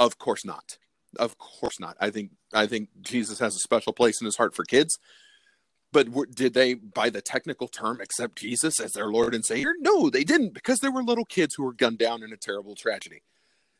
[0.00, 0.78] Of course not.
[1.16, 1.96] Of course not.
[2.00, 4.98] I think I think Jesus has a special place in his heart for kids.
[5.92, 9.72] But did they, by the technical term, accept Jesus as their Lord and Savior?
[9.80, 12.76] No, they didn't, because there were little kids who were gunned down in a terrible
[12.76, 13.22] tragedy.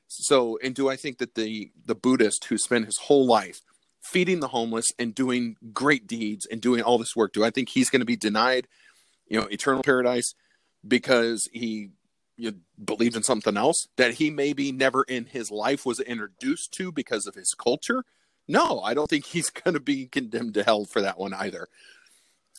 [0.08, 3.60] So, and do I think that the the Buddhist who spent his whole life
[4.02, 7.70] feeding the homeless and doing great deeds and doing all this work, do I think
[7.70, 8.66] he's going to be denied,
[9.26, 10.34] you know, eternal paradise
[10.86, 11.90] because he
[12.40, 16.92] you believed in something else that he maybe never in his life was introduced to
[16.92, 18.04] because of his culture?
[18.48, 21.68] No, I don't think he's going to be condemned to hell for that one either.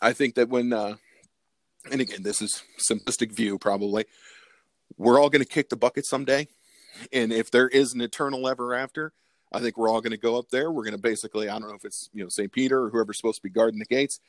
[0.02, 0.96] I think that when, uh,
[1.92, 4.06] and again, this is simplistic view probably,
[4.98, 6.48] we're all going to kick the bucket someday
[7.12, 9.14] and if there is an eternal ever after
[9.52, 11.70] i think we're all going to go up there we're going to basically i don't
[11.70, 14.20] know if it's you know st peter or whoever's supposed to be guarding the gates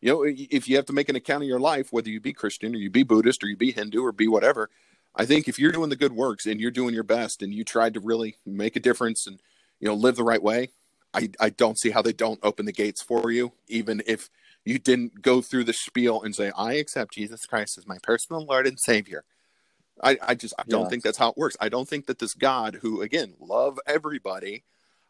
[0.00, 2.32] you know if you have to make an account of your life whether you be
[2.32, 4.70] christian or you be buddhist or you be hindu or be whatever
[5.16, 7.64] i think if you're doing the good works and you're doing your best and you
[7.64, 9.40] tried to really make a difference and
[9.80, 10.70] you know live the right way
[11.14, 14.30] i i don't see how they don't open the gates for you even if
[14.64, 18.44] you didn't go through the spiel and say i accept jesus christ as my personal
[18.46, 19.24] lord and savior
[20.02, 20.88] I, I just I don't Yeah.
[20.88, 21.56] think that's how it works.
[21.60, 24.64] I don't think that this God, who again love everybody,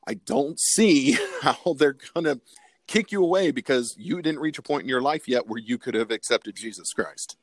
[0.06, 2.40] I don't see how they're gonna
[2.86, 5.78] kick you away because you didn't reach a point in your life yet where you
[5.78, 7.36] could have accepted Jesus Christ.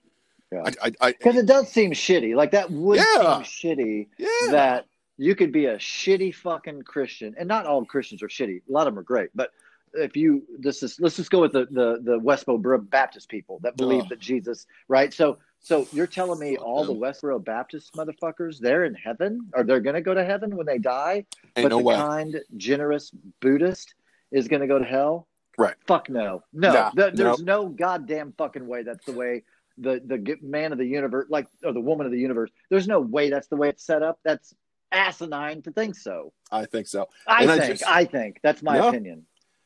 [0.51, 0.63] Yeah.
[0.65, 2.35] I, I, I Because it does seem shitty.
[2.35, 3.43] Like that would Yeah.
[3.43, 4.85] seem shitty yeah, that
[5.17, 8.61] you could be a shitty fucking Christian, and not all Christians are shitty.
[8.67, 9.51] A lot of them are great, but
[9.93, 13.75] if you this is let's just go with the the the Westboro Baptist people that
[13.75, 14.09] believe Ugh.
[14.09, 15.13] that Jesus, right?
[15.13, 16.93] So so you're telling me Fuck all the.
[16.93, 20.77] Westboro Baptist motherfuckers they're in heaven, or they're going to go to heaven when they
[20.77, 21.95] die, ain't but no the way.
[21.95, 23.11] kind, generous
[23.41, 23.93] Buddhist
[24.31, 25.27] is going to go to hell?
[25.57, 25.75] Right.
[25.87, 26.71] Fuck no, no.
[26.71, 28.83] Nah, Th- there's no goddamn fucking way.
[28.83, 29.43] That's the way
[29.79, 32.51] the the man of the universe, like or the woman of the universe.
[32.69, 34.19] There's no way that's the way it's set up.
[34.23, 34.53] That's
[34.91, 36.33] asinine to think so.
[36.51, 37.71] I think so, I And I think.
[37.71, 39.25] just- I think that's my opinion.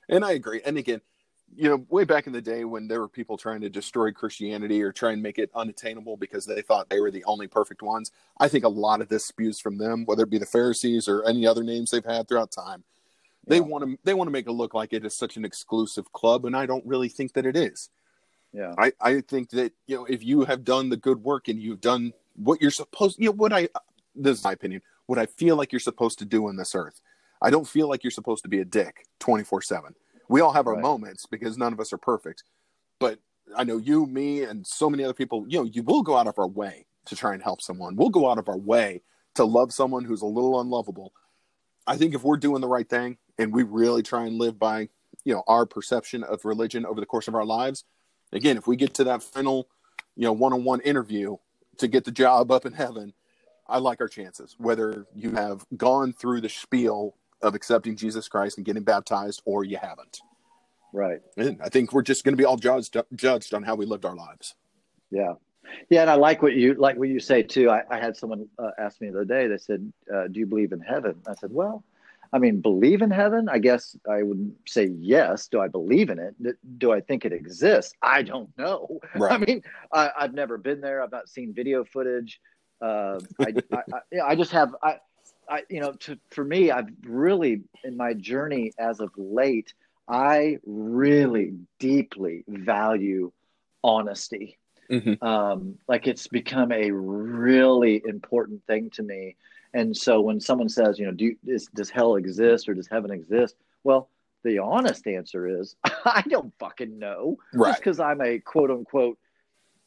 [0.09, 0.61] and I agree.
[0.65, 1.01] And again,
[1.55, 4.81] you know, way back in the day when there were people trying to destroy Christianity
[4.81, 8.11] or try and make it unattainable because they thought they were the only perfect ones,
[8.39, 11.23] I think a lot of this spews from them, whether it be the Pharisees or
[11.25, 12.83] any other names they've had throughout time.
[13.45, 13.61] They Yeah.
[13.61, 16.45] want to they want to make it look like it is such an exclusive club,
[16.45, 17.89] and I don't really think that it is.
[18.53, 18.73] Yeah.
[18.77, 21.81] I, I think that you know if you have done the good work and you've
[21.81, 23.67] done what you're supposed you know what I
[24.15, 27.01] this is my opinion what I feel like you're supposed to do on this earth.
[27.41, 29.95] I don't feel like you're supposed to be a dick 24/7.
[30.29, 30.81] We all have our Right.
[30.81, 32.43] moments because none of us are perfect.
[32.99, 33.19] But
[33.57, 36.27] I know you, me and so many other people, you know, you will go out
[36.27, 37.97] of our way to try and help someone.
[37.97, 39.01] We'll go out of our way
[39.35, 41.11] to love someone who's a little unlovable.
[41.85, 44.87] I think if we're doing the right thing and we really try and live by,
[45.25, 47.83] you know, our perception of religion over the course of our lives,
[48.33, 49.67] again, if we get to that final,
[50.15, 51.37] you know, one-on-one interview
[51.77, 53.13] to get the job up in heaven,
[53.67, 54.55] I like our chances.
[54.57, 59.63] Whether you have gone through the spiel of accepting Jesus Christ and getting baptized or
[59.63, 60.21] you haven't.
[60.93, 61.21] Right.
[61.37, 64.05] And I think we're just going to be all judged judged on how we lived
[64.05, 64.55] our lives.
[65.09, 65.33] Yeah.
[65.89, 67.69] Yeah, and I like what you like what you say too.
[67.69, 69.47] I, I had someone uh, ask me the other day.
[69.47, 71.83] They said, uh, "Do you believe in heaven?" I said, "Well,
[72.33, 73.47] I mean, believe in heaven?
[73.47, 75.47] I guess I would say yes.
[75.47, 76.35] Do I believe in it?
[76.79, 77.93] Do I think it exists?
[78.01, 78.99] I don't know.
[79.15, 79.31] Right.
[79.33, 79.61] I mean,
[79.93, 81.03] I, have never been there.
[81.03, 82.41] I've not seen video footage.
[82.81, 84.97] Uh, I, I, I, I, just have, I,
[85.47, 89.75] I, you know, to, for me, I've really, in my journey as of late,
[90.07, 93.31] I really deeply value
[93.83, 94.57] honesty.
[94.89, 95.23] Mm-hmm.
[95.23, 99.35] Um, like it's become a really important thing to me.
[99.73, 102.87] And so when someone says, you know, do you, is, does hell exist or does
[102.87, 103.55] heaven exist?
[103.83, 104.09] Well,
[104.43, 107.37] the honest answer is I don't fucking know.
[107.53, 107.69] Right.
[107.69, 109.17] Just because I'm a quote unquote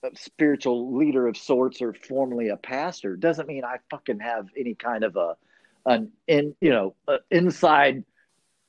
[0.02, 4.74] uh, spiritual leader of sorts or formerly a pastor doesn't mean I fucking have any
[4.74, 5.36] kind of a
[5.86, 6.94] an in you know
[7.30, 8.04] inside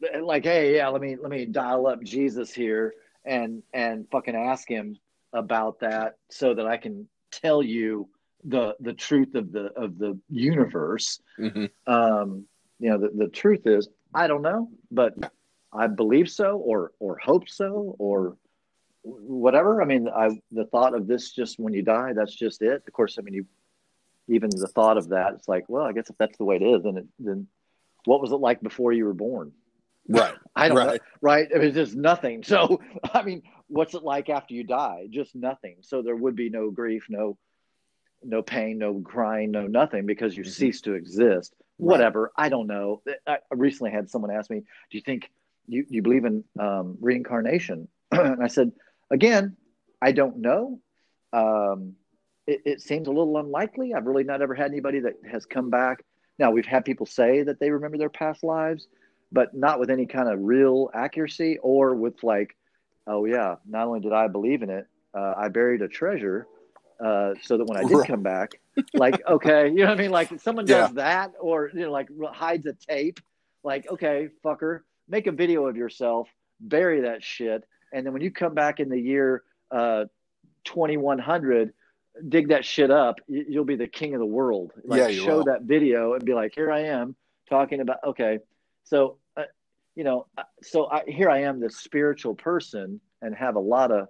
[0.03, 2.93] uh, like hey yeah let me let me dial up Jesus here
[3.25, 4.97] and and fucking ask him
[5.33, 8.07] about that so that I can tell you
[8.47, 11.19] the the truth of the of the universe.
[11.39, 11.91] Mm-hmm.
[11.91, 12.45] Um,
[12.79, 15.13] you know, the, the truth is I don't know, but
[15.71, 18.37] I believe so, or or hope so, or
[19.03, 19.81] whatever.
[19.81, 22.83] I mean, I the thought of this just when you die, that's just it.
[22.87, 23.45] Of course, I mean, you
[24.29, 26.63] even the thought of that, it's like, well, I guess if that's the way it
[26.63, 27.47] is, then it, then
[28.05, 29.51] what was it like before you were born?
[30.07, 30.33] Right.
[30.55, 30.87] I don't right.
[30.87, 30.97] know.
[31.21, 31.47] Right.
[31.53, 32.43] I mean, just nothing.
[32.43, 32.81] So,
[33.13, 35.07] I mean, what's it like after you die?
[35.09, 35.77] Just nothing.
[35.81, 37.37] So there would be no grief, no
[38.27, 40.51] no pain, no crying, no nothing because you mm-hmm.
[40.51, 41.55] cease to exist.
[41.79, 41.93] Right.
[41.93, 42.31] Whatever.
[42.35, 43.01] I don't know.
[43.25, 45.31] I recently had someone ask me, "Do you think
[45.67, 48.71] you, you believe in um, reincarnation?" and I said,
[49.09, 49.55] "Again,
[50.01, 50.79] I don't know.
[51.33, 51.93] Um,
[52.45, 53.93] it, it, seems a little unlikely.
[53.93, 56.03] I've really not ever had anybody that has come back.
[56.39, 58.87] Now we've had people say that they remember their past lives,
[59.31, 62.55] but not with any kind of real accuracy or with like,
[63.05, 66.47] oh yeah, not only did I believe in it, uh, I buried a treasure."
[67.03, 68.59] Uh, so that when I did come back,
[68.93, 70.11] like, okay, you know what I mean?
[70.11, 70.95] Like someone does yeah.
[70.95, 73.19] that or, you know, like hides a tape,
[73.63, 76.27] like, okay, fucker, make a video of yourself,
[76.59, 77.63] bury that shit.
[77.93, 80.05] And then when you come back in the year uh,
[80.65, 81.73] 2100,
[82.27, 84.73] dig that shit up, you'll be the king of the world.
[84.83, 85.43] Like, yeah, show will.
[85.45, 87.15] that video and be like, here I am
[87.47, 88.39] talking about, okay.
[88.83, 89.43] So, uh,
[89.95, 93.91] you know, uh, so I, here I am, this spiritual person and have a lot
[93.91, 94.07] of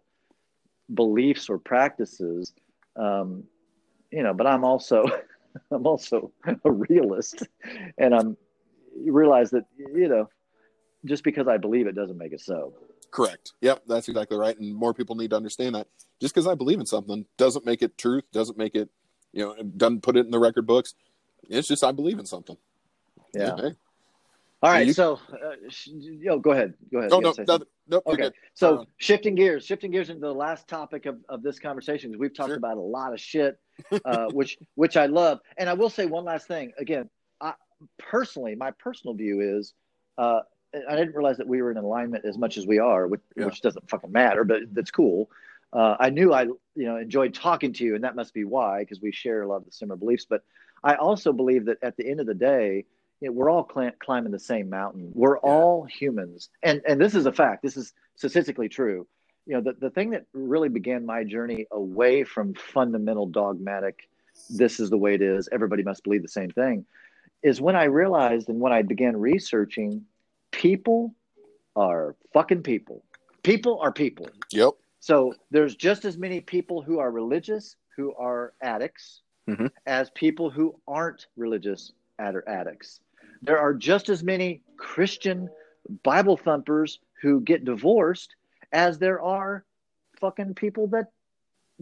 [0.94, 2.54] beliefs or practices
[2.98, 3.44] um,
[4.12, 5.04] you know, but I'm also
[5.72, 6.32] I'm also
[6.64, 7.44] a realist,
[7.98, 8.38] and I'm
[9.00, 10.30] you realize that you know
[11.06, 12.74] just because I believe it doesn't make it so.
[13.12, 13.54] Correct.
[13.62, 14.58] Yep, that's exactly right.
[14.60, 15.88] And more people need to understand that.
[16.20, 18.90] Just because I believe in something doesn't make it truth, doesn't make it,
[19.32, 20.94] you know, doesn't put it in the record books.
[21.50, 22.58] It's just I believe in something.
[23.34, 23.56] Yeah.
[23.58, 23.70] yeah
[24.64, 26.74] all right, you, so uh, yo, go ahead.
[26.92, 27.12] Go ahead.
[27.14, 28.32] Oh, no, no, no, okay.
[28.56, 32.20] So uh, shifting gears, shifting gears into the last topic of, of this conversation because
[32.20, 32.58] we've talked sure.
[32.58, 33.60] about a lot of shit,
[34.06, 35.40] uh, which which I love.
[35.58, 36.74] And I will say one last thing.
[36.80, 37.08] Again,
[37.40, 37.54] I,
[38.00, 39.76] personally, my personal view is,
[40.18, 40.40] uh,
[40.74, 43.46] I didn't realize that we were in alignment as much as we are, which, yeah.
[43.46, 45.30] which doesn't fucking matter, but that's cool.
[45.72, 48.80] Uh, I knew I you know enjoyed talking to you, and that must be why
[48.80, 50.26] because we share a lot of the similar beliefs.
[50.28, 50.44] But
[50.84, 52.86] I also believe that at the end of the day
[53.20, 55.12] you know, we're all cl- climbing the same mountain.
[55.14, 55.42] We're yeah.
[55.42, 57.64] all humans, and and this is a fact.
[57.64, 59.08] This is statistically true.
[59.46, 64.08] You know, the the thing that really began my journey away from fundamental dogmatic,
[64.50, 65.50] this is the way it is.
[65.52, 66.86] Everybody must believe the same thing,
[67.44, 70.06] is when I realized and when I began researching,
[70.52, 71.16] people
[71.76, 73.04] are fucking people.
[73.44, 74.28] People are people.
[74.52, 74.74] Yep.
[75.00, 79.68] So there's just as many people who are religious who are addicts mm-hmm.
[79.86, 83.00] as people who aren't religious addicts
[83.42, 85.50] there are just as many Christian
[86.04, 88.36] Bible thumpers who get divorced
[88.72, 89.64] as there are
[90.20, 91.08] fucking people that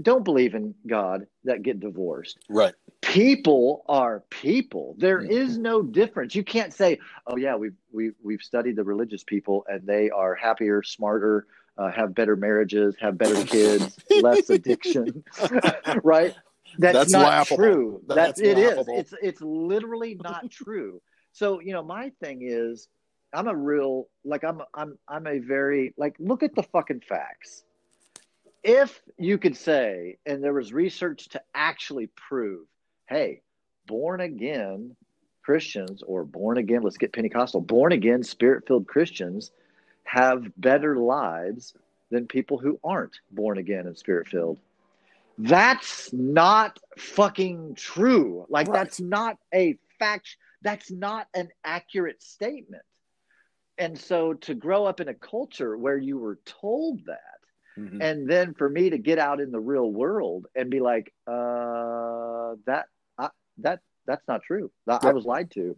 [0.02, 2.40] don't believe in God that get divorced.
[2.50, 2.74] Right.
[3.02, 4.96] People are people.
[4.98, 5.32] There mm-hmm.
[5.32, 6.36] is no difference.
[6.36, 10.36] You can't say, "Oh yeah, we've we, we've studied the religious people and they are
[10.36, 15.24] happier, smarter, uh, have better marriages, have better kids, less addiction."
[16.04, 16.36] right?
[16.78, 17.58] That's, That's not laughable.
[17.58, 18.02] true.
[18.08, 18.86] That's, That's it is.
[18.90, 21.02] It's it's literally not true.
[21.36, 22.88] So, you know, my thing is
[23.34, 27.66] I'm a real like I'm I'm I'm a very like look at the fucking facts.
[28.64, 32.66] if you could say, and there was research to actually prove,
[33.08, 33.42] hey,
[33.86, 34.96] born again
[35.44, 39.52] Christians or born again, let's get Pentecostal, born again, spirit filled Christians
[40.04, 41.76] have better lives
[42.10, 44.60] than people who aren't born again and spirit filled.
[45.38, 48.46] That's not fucking true.
[48.50, 48.80] Like, right.
[48.80, 50.38] that's not a fact.
[50.66, 52.84] That's not an accurate statement.
[53.78, 58.02] And so to grow up in a culture where you were told that, mm-hmm.
[58.02, 62.56] and then for me to get out in the real world and be like, uh,
[62.66, 62.86] that,
[63.18, 63.30] I,
[63.60, 64.72] that, that's not true.
[64.88, 65.04] Yep.
[65.04, 65.78] I was lied to.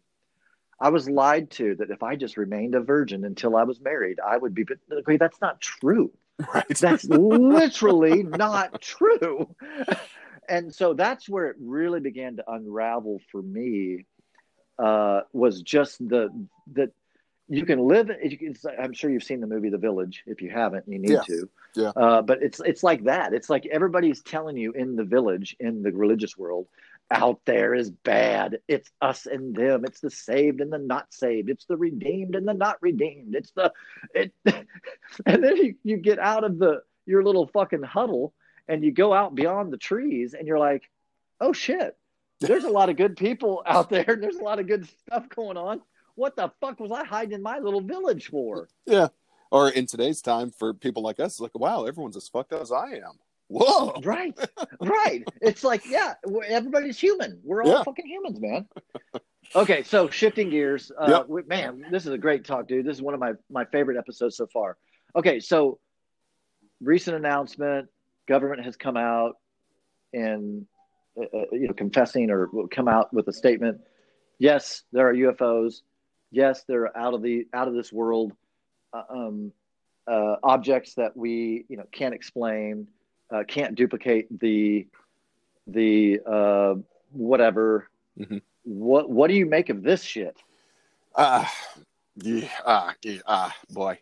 [0.79, 4.19] I was lied to that if I just remained a virgin until I was married,
[4.25, 4.63] I would be.
[4.91, 6.11] Okay, that's not true.
[6.53, 6.67] Right.
[6.79, 9.55] That's literally not true.
[10.49, 14.05] And so that's where it really began to unravel for me.
[14.79, 16.29] Uh, was just the
[16.73, 16.91] that
[17.49, 18.11] you can live.
[18.23, 20.23] You can, I'm sure you've seen the movie The Village.
[20.27, 21.21] If you haven't, you need yeah.
[21.21, 21.49] to.
[21.75, 21.91] Yeah.
[21.95, 23.33] Uh, but it's it's like that.
[23.33, 26.67] It's like everybody's telling you in the village in the religious world
[27.09, 28.59] out there is bad.
[28.67, 29.85] It's us and them.
[29.85, 31.49] It's the saved and the not saved.
[31.49, 33.35] It's the redeemed and the not redeemed.
[33.35, 33.71] It's the
[34.13, 34.33] it
[35.25, 38.33] and then you, you get out of the your little fucking huddle
[38.67, 40.89] and you go out beyond the trees and you're like,
[41.39, 41.95] oh shit,
[42.39, 45.27] there's a lot of good people out there and there's a lot of good stuff
[45.29, 45.81] going on.
[46.15, 48.69] What the fuck was I hiding in my little village for?
[48.85, 49.09] Yeah.
[49.51, 52.71] Or in today's time, for people like us, like, wow, everyone's as fucked up as
[52.71, 53.19] I am.
[53.47, 54.01] Whoa.
[54.03, 54.37] Right.
[54.81, 55.23] Right.
[55.41, 56.15] it's like, yeah,
[56.47, 57.39] everybody's human.
[57.43, 57.83] We're all yeah.
[57.83, 58.67] fucking humans, man.
[59.55, 60.91] Okay, so shifting gears.
[60.99, 61.29] Uh, yep.
[61.29, 62.85] we, man, this is a great talk, dude.
[62.85, 64.77] This is one of my, my favorite episodes so far.
[65.15, 65.79] Okay, so
[66.81, 67.87] recent announcement
[68.27, 69.37] government has come out
[70.13, 70.65] and,
[71.17, 73.79] uh, uh you know, confessing or come out with a statement.
[74.39, 75.81] Yes, there are UFOs.
[76.31, 78.33] Yes, they're out of the out of this world
[78.93, 79.51] uh, um,
[80.07, 82.87] uh, objects that we you know can't explain
[83.31, 84.87] uh, can't duplicate the
[85.67, 86.75] the uh,
[87.11, 87.89] whatever.
[88.19, 88.37] Mm-hmm.
[88.63, 90.37] What what do you make of this shit?
[91.15, 91.45] Uh
[92.15, 93.99] yeah, uh, yeah, uh boy.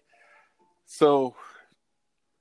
[0.86, 1.36] So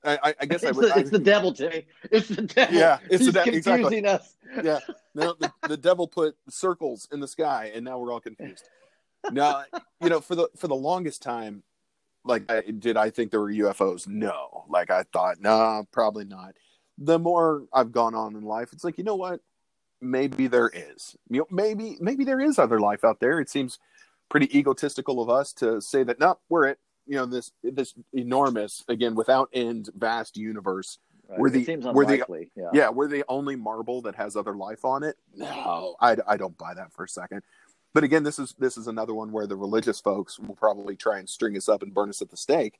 [0.05, 1.85] I, I guess it's, I would, the, it's I, the devil, Timmy.
[2.11, 2.75] It's the devil.
[2.75, 3.53] Yeah, it's He's the devil.
[3.53, 4.09] confusing exactly.
[4.09, 4.35] us.
[4.63, 4.79] yeah,
[5.13, 8.69] no, the, the devil put circles in the sky, and now we're all confused.
[9.31, 9.63] now,
[10.01, 11.63] you know, for the for the longest time,
[12.23, 14.07] like, I, did I think there were UFOs?
[14.07, 14.65] No.
[14.69, 16.55] Like, I thought, no, nah, probably not
[16.97, 19.41] the more I've gone on in life, it's like, you know what?
[20.01, 21.15] Maybe there is.
[21.29, 23.39] You know, maybe maybe there is other life out there.
[23.39, 23.79] It seems
[24.29, 26.79] pretty egotistical of us to say that no, we're it.
[27.07, 30.97] You know, this this enormous, again, without end, vast universe.
[31.27, 31.39] Right.
[31.39, 32.69] We're the we're the yeah.
[32.71, 35.15] yeah we're the only marble that has other life on it.
[35.35, 37.41] No, I, I don't buy that for a second.
[37.93, 41.17] But again, this is this is another one where the religious folks will probably try
[41.17, 42.79] and string us up and burn us at the stake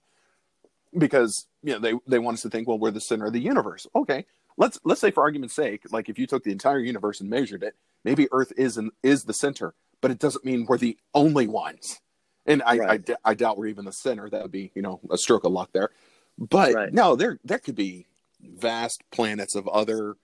[0.97, 3.39] because you know they they want us to think well we're the center of the
[3.39, 4.25] universe okay
[4.57, 7.63] let's let's say for argument's sake like if you took the entire universe and measured
[7.63, 11.47] it maybe earth is an, is the center but it doesn't mean we're the only
[11.47, 11.99] ones
[12.45, 13.09] and I, right.
[13.09, 15.51] I, I, doubt we're even the center that would be you know a stroke of
[15.51, 15.89] luck there
[16.37, 16.93] but right.
[16.93, 18.07] no there there could be
[18.41, 20.15] vast planets of other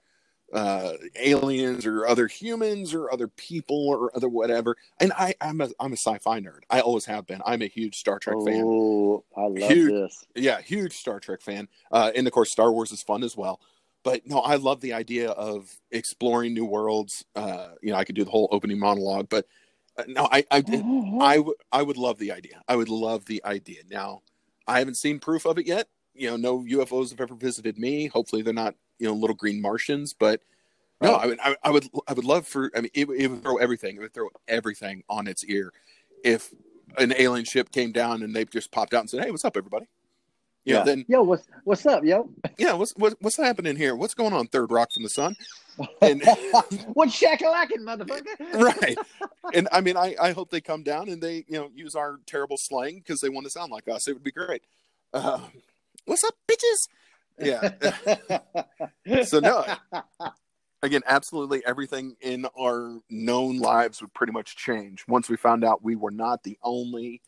[0.54, 4.76] uh, aliens or other humans or other people or other whatever.
[5.00, 6.62] And I, I'm a I'm a sci-fi nerd.
[6.70, 7.42] I always have been.
[7.46, 8.64] I'm a huge Star Trek oh, fan.
[8.66, 10.26] Oh, I love huge, this.
[10.36, 11.68] Yeah, huge Star Trek fan.
[11.92, 13.60] Uh, and of course, Star Wars is fun as well.
[14.04, 17.24] But no, I love the idea of exploring new worlds.
[17.36, 19.46] Uh, you know, I could do the whole opening monologue, but
[19.98, 21.54] Uh, no, I, I, oh.
[21.72, 22.62] I would love the idea.
[22.68, 23.82] I would love the idea.
[23.90, 24.22] Now,
[24.68, 25.88] I haven't seen proof of it yet.
[26.14, 28.08] You know, no UFOs have ever visited me.
[28.08, 30.42] Hopefully, they're not you know little green Martians, but
[31.02, 33.42] no, I mean I, I would I would love for I mean it, it, would
[33.42, 35.74] throw everything it would throw everything on its ear
[36.24, 36.54] if
[36.98, 39.58] an alien ship came down and they just popped out and said hey what's up
[39.58, 39.88] everybody
[40.64, 40.80] you yeah.
[40.80, 42.30] Know, then yo what's what's up yo?
[42.58, 43.96] Yeah what's what, what's happening here?
[43.96, 45.36] What's going on third rock from the sun?
[46.02, 46.22] And
[46.94, 48.26] what's shackalacking motherfucker?
[48.54, 48.98] Right.
[49.54, 52.20] And I mean I I hope they come down and they you know use our
[52.26, 54.08] terrible slang because they want to sound like us.
[54.08, 54.64] It would be great.
[55.14, 55.40] Uh,
[56.06, 56.88] what's up bitches?
[57.40, 57.72] Yeah.
[59.26, 59.66] So no
[60.84, 65.84] again, absolutely everything in our known lives would pretty much change once we found out
[65.84, 67.22] we were not the only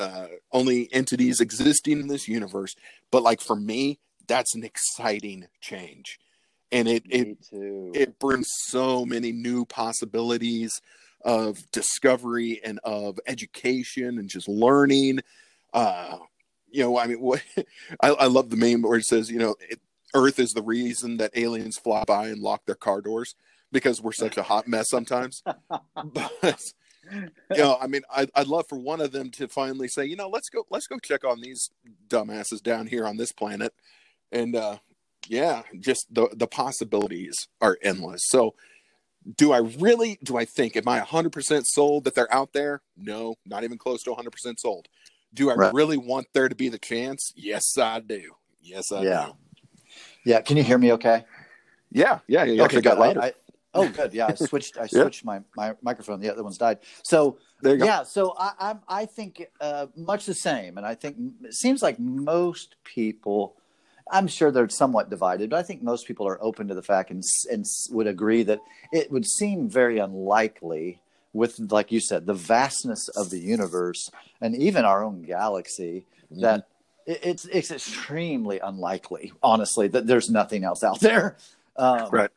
[0.00, 2.74] uh, only entities existing in this universe.
[3.10, 6.18] But like for me, that's an exciting change,
[6.72, 10.80] and it it it brings so many new possibilities
[11.22, 15.20] of discovery and of education and just learning.
[15.72, 16.18] Uh,
[16.70, 17.42] you know, I mean, what
[18.00, 19.80] I, I love the meme where it says, you know, it,
[20.14, 23.34] Earth is the reason that aliens fly by and lock their car doors
[23.70, 25.42] because we're such a hot mess sometimes.
[26.04, 26.72] but
[27.50, 30.16] you know, I mean, I'd, I'd love for one of them to finally say, you
[30.16, 31.70] know, let's go, let's go check on these
[32.08, 33.72] dumbasses down here on this planet,
[34.32, 34.78] and uh,
[35.28, 38.22] yeah, just the the possibilities are endless.
[38.26, 38.54] So,
[39.36, 40.18] do I really?
[40.22, 40.76] Do I think?
[40.76, 42.82] Am I hundred percent sold that they're out there?
[42.96, 44.88] No, not even close to hundred percent sold.
[45.32, 45.74] Do I Right.
[45.74, 47.32] really want there to be the chance?
[47.36, 48.32] Yes, I do.
[48.62, 49.26] Yes, I Yeah.
[49.26, 49.32] do.
[50.24, 50.40] Yeah.
[50.40, 50.92] Can you hear me?
[50.92, 51.24] Okay.
[51.92, 52.44] Yeah, yeah.
[52.44, 53.02] You actually got good.
[53.02, 53.22] I- louder.
[53.22, 53.34] I-
[53.74, 54.12] oh, good.
[54.12, 54.76] Yeah, I switched.
[54.78, 55.02] I Yeah.
[55.02, 56.20] switched my, my microphone.
[56.20, 56.78] The other one's died.
[57.02, 57.84] So there you go.
[57.84, 58.02] yeah.
[58.02, 61.98] So I I'm, I think uh, much the same, and I think it seems like
[61.98, 63.56] most people.
[64.12, 67.10] I'm sure they're somewhat divided, but I think most people are open to the fact
[67.10, 68.58] and and would agree that
[68.92, 71.00] it would seem very unlikely,
[71.32, 76.42] with like you said, the vastness of the universe and even our own galaxy, Mm-hmm.
[76.42, 76.66] that
[77.06, 81.36] it, it's it's extremely unlikely, honestly, that there's nothing else out there.
[81.76, 82.30] Um, Right.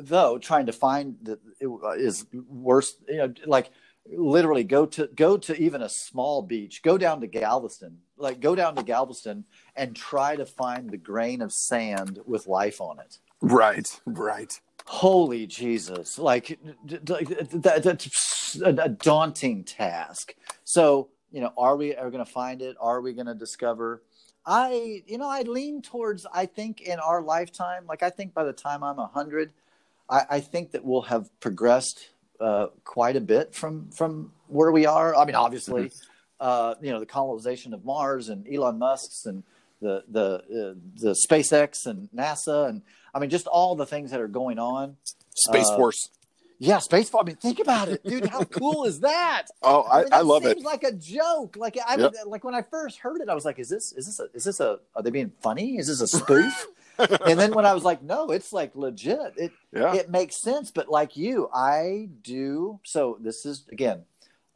[0.00, 3.70] Though trying to find that it uh, is worse you know like
[4.12, 8.54] literally go to go to even a small beach go down to galveston like go
[8.56, 9.44] down to galveston
[9.76, 14.00] and try to find the grain of sand with life on it Right.
[14.06, 14.60] Right.
[14.86, 16.46] holy jesus like
[16.86, 22.24] d- d- that, that's a, a daunting task so you know are we are going
[22.24, 24.02] to find it are we going to discover
[24.46, 28.44] i you know i lean towards i think in our lifetime like i think by
[28.44, 29.52] the time i'm 100
[30.10, 34.84] i, I think that we'll have progressed uh, quite a bit from from where we
[34.86, 35.90] are i mean obviously
[36.40, 39.42] uh, you know the colonization of mars and elon musk's and
[39.80, 42.82] the the uh, the spacex and nasa and
[43.14, 44.96] i mean just all the things that are going on
[45.34, 46.10] Space Uh, Force.
[46.58, 47.08] yeah, space.
[47.08, 47.22] Force.
[47.22, 48.26] I mean, think about it, dude.
[48.26, 49.44] How cool is that?
[49.62, 50.56] Oh, I, mean, I that love it.
[50.56, 51.56] seems Like a joke.
[51.56, 52.14] Like I Yep.
[52.26, 54.44] like when I first heard it, I was like, "Is this is this a is
[54.44, 55.78] this a are they being funny?
[55.78, 56.66] Is this a spoof?"
[57.26, 59.94] and then when I was like, "No, it's like legit." It Yeah.
[59.94, 60.70] it makes sense.
[60.70, 62.80] But like you, I do.
[62.84, 64.04] So this is again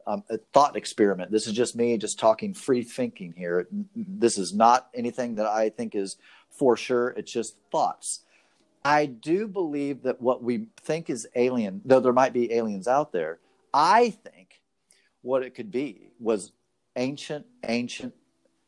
[0.07, 1.31] um, a thought experiment.
[1.31, 3.67] This is just me, just talking free thinking here.
[3.95, 6.17] This is not anything that I think is
[6.49, 7.09] for sure.
[7.17, 8.21] It's just thoughts.
[8.83, 13.11] I do believe that what we think is alien, though there might be aliens out
[13.11, 13.39] there,
[13.73, 14.61] I think
[15.23, 16.51] what it could be was
[16.95, 18.13] ancient, ancient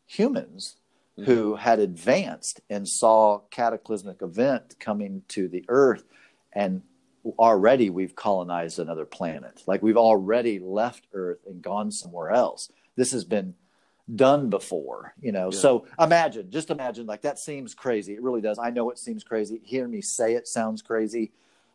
[0.07, 0.77] humans
[1.25, 1.61] who mm-hmm.
[1.61, 6.03] had advanced and saw cataclysmic event coming to the earth
[6.53, 6.81] and
[7.39, 9.63] already we've colonized another planet.
[9.67, 12.71] Like we've already left earth and gone somewhere else.
[12.95, 13.55] This has been
[14.15, 15.49] done before you know?
[15.51, 15.59] Yeah.
[15.59, 18.13] so imagine just imagine like that seems crazy.
[18.13, 18.59] It really does.
[18.59, 19.59] I know it seems crazy.
[19.63, 21.31] Hear me say it sounds crazy.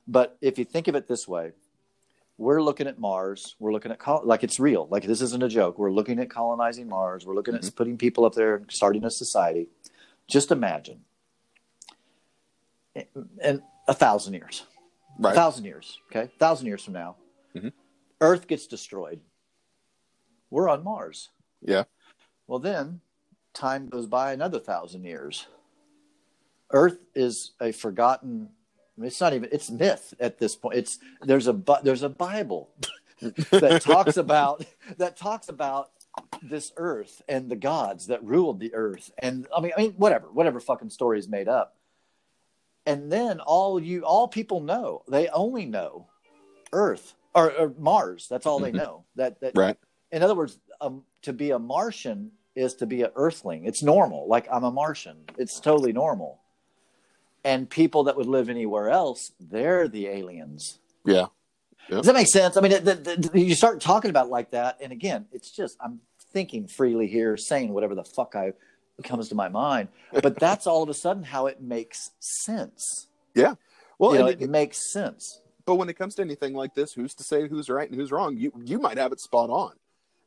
[0.09, 1.53] But if you think of it this way
[2.39, 3.55] we're looking at mars.
[3.59, 4.89] We're looking at col- like it's real.
[4.91, 5.79] Like this isn't a joke.
[5.79, 7.25] We're looking at colonizing mars.
[7.27, 9.69] We're looking at putting people up there and starting a society.
[10.29, 11.01] Just imagine.
[12.95, 14.65] In a thousand years.
[15.19, 15.33] Right?
[15.33, 16.25] a thousand years okay?
[16.35, 17.17] A thousand years from now.
[17.55, 17.73] Mhm.
[18.23, 19.21] earth gets destroyed.
[20.51, 21.29] We're on mars.
[21.61, 21.85] Yeah.
[22.47, 23.01] well then
[23.53, 25.47] time goes by another thousand years.
[26.71, 28.49] Earth is a forgotten
[29.01, 30.77] it's not even it's myth at this point.
[30.77, 32.71] It's there's a there's a bible
[33.51, 34.65] that talks about
[34.99, 35.91] that talks about
[36.43, 39.11] this earth and the gods that ruled the earth.
[39.19, 41.77] And i mean i mean whatever whatever fucking story is made up.
[42.85, 46.09] And then all you all people know they only know
[46.73, 48.27] earth or, or mars.
[48.29, 48.77] That's all they Mhm.
[48.77, 49.05] know.
[49.17, 49.77] That, that Right.
[50.11, 53.65] in other words um, to be a martian is to be an earthling.
[53.65, 54.29] It's normal.
[54.29, 55.25] Like i'm a martian.
[55.39, 56.42] It's totally normal
[57.45, 61.27] and people that would live anywhere else they're the aliens Yeah.
[61.91, 62.57] does that make sense?
[62.57, 65.51] I mean, it, the, the, you start talking about it like that, and again, it's
[65.51, 66.01] just I'm
[66.33, 68.53] thinking freely here, saying whatever the fuck I
[69.03, 69.89] comes to my mind.
[70.23, 73.09] But that's all of a sudden how it makes sense.
[73.35, 73.55] Yeah.
[73.99, 75.41] Well, you know, and it makes sense.
[75.67, 78.13] but when it comes to anything like this, who's to say who's right and who's
[78.13, 78.37] wrong?
[78.37, 79.73] You you might have it spot on.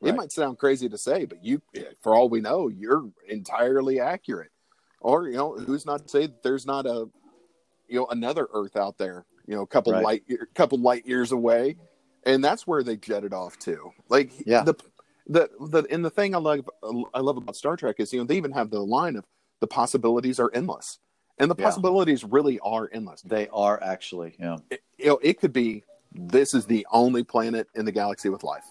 [0.02, 3.98] It might sound crazy to say, but you, eh, for all we know, you're entirely
[3.98, 4.50] accurate.
[5.06, 7.08] Or you know, who's not to say that there's not a,
[7.86, 10.02] you know, another Earth out there, you know, a couple Right.
[10.02, 11.76] light, year, couple light years away,
[12.24, 13.92] and that's where they jetted off to.
[14.08, 14.64] Like Yeah.
[14.64, 14.74] the,
[15.28, 16.68] the the and the thing I love
[17.14, 19.24] I love about Star Trek is you know they even have the line of
[19.60, 20.98] the possibilities are endless,
[21.38, 21.66] and the Yeah.
[21.66, 26.52] possibilities really are endless They are actually, yeah, it, you know, it could be this
[26.52, 28.64] is the only planet in the galaxy with life.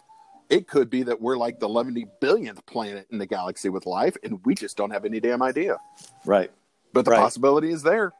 [0.50, 4.16] It could be that we're like the 11 billionth planet in the galaxy with life,
[4.24, 5.78] and we just don't have any damn idea.
[6.26, 6.52] right.
[6.94, 7.20] But the Right.
[7.20, 8.14] possibility is there.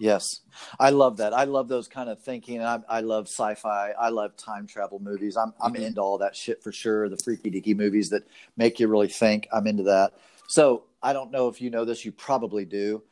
[0.00, 0.40] Yes,
[0.78, 1.34] I love that.
[1.34, 2.62] I love those kind of thinking.
[2.62, 3.90] I, I love sci-fi.
[3.90, 5.36] I love time travel movies.
[5.36, 5.86] I'm I'm Mhm.
[5.86, 7.08] into all that shit for sure.
[7.08, 8.22] The freaky deaky movies that
[8.56, 9.46] make you really think.
[9.52, 10.14] I'm into that.
[10.48, 12.04] So I don't know if you know this.
[12.04, 13.02] You probably do.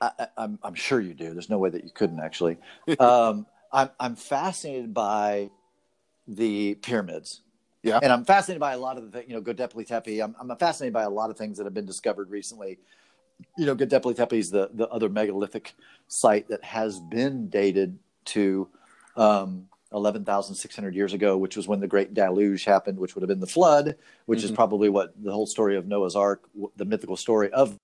[0.00, 1.32] I, I, I'm I'm sure you do.
[1.32, 2.58] There's no way that you couldn't actually.
[3.00, 5.50] um, I'm I'm fascinated by
[6.28, 7.40] the pyramids.
[7.84, 8.00] Yeah.
[8.02, 10.20] and I'm fascinated by a lot of the you know Göbekli Tepe.
[10.22, 12.78] I'm I'm fascinated by a lot of things that have been discovered recently
[13.56, 15.74] you know, Göbekli Tepe is the the other megalithic
[16.08, 18.68] site that has been dated to
[19.16, 23.40] um, 11,600 years ago, which was when the Great Deluge happened, which would have been
[23.40, 23.96] the flood,
[24.26, 24.46] which mm-hmm.
[24.46, 27.76] is probably what the whole story of Noah's Ark, the mythical story of.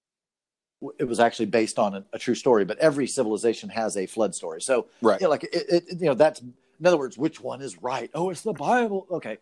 [0.99, 4.35] It was actually based on a, a true story, but every civilization has a flood
[4.35, 4.62] story.
[4.62, 7.61] So, right, you know, like it, it, you know, that's in other words, which one
[7.61, 8.11] is right?
[8.15, 9.07] Oh, it's the Bible.
[9.11, 9.37] Okay,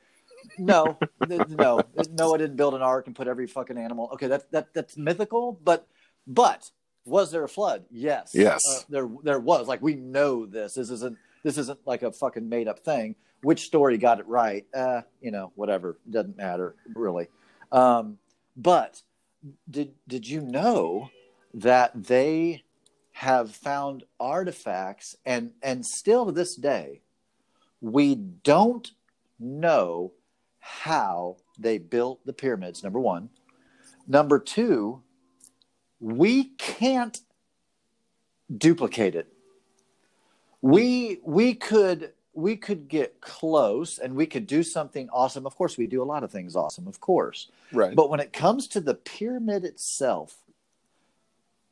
[0.58, 4.10] no, no, Noah didn't build an ark and put every fucking animal.
[4.14, 5.86] Okay, that's that that's mythical, but
[6.26, 6.70] but
[7.04, 7.84] was there a flood?
[7.90, 9.68] Yes, yes, uh, there there was.
[9.68, 10.74] Like we know this.
[10.74, 13.16] This isn't this isn't like a fucking made up thing.
[13.42, 14.66] Which story got it right?
[14.74, 15.98] Uh, you know, whatever.
[16.08, 17.28] Doesn't matter really.
[17.70, 18.18] Um,
[18.56, 19.02] but
[19.70, 21.10] did did you know
[21.54, 22.64] that they
[23.12, 27.00] have found artifacts and and still to this day
[27.80, 28.92] we don't
[29.38, 30.12] know
[30.68, 33.28] how they built the pyramids number 1
[34.06, 35.02] number 2
[36.00, 37.20] we can't
[38.54, 39.32] duplicate it.
[40.60, 45.46] We we could we could get close and we could do something awesome.
[45.46, 47.50] Of course we do a lot of things awesome of course.
[47.72, 47.94] Right.
[47.94, 50.36] But when it comes to the pyramid itself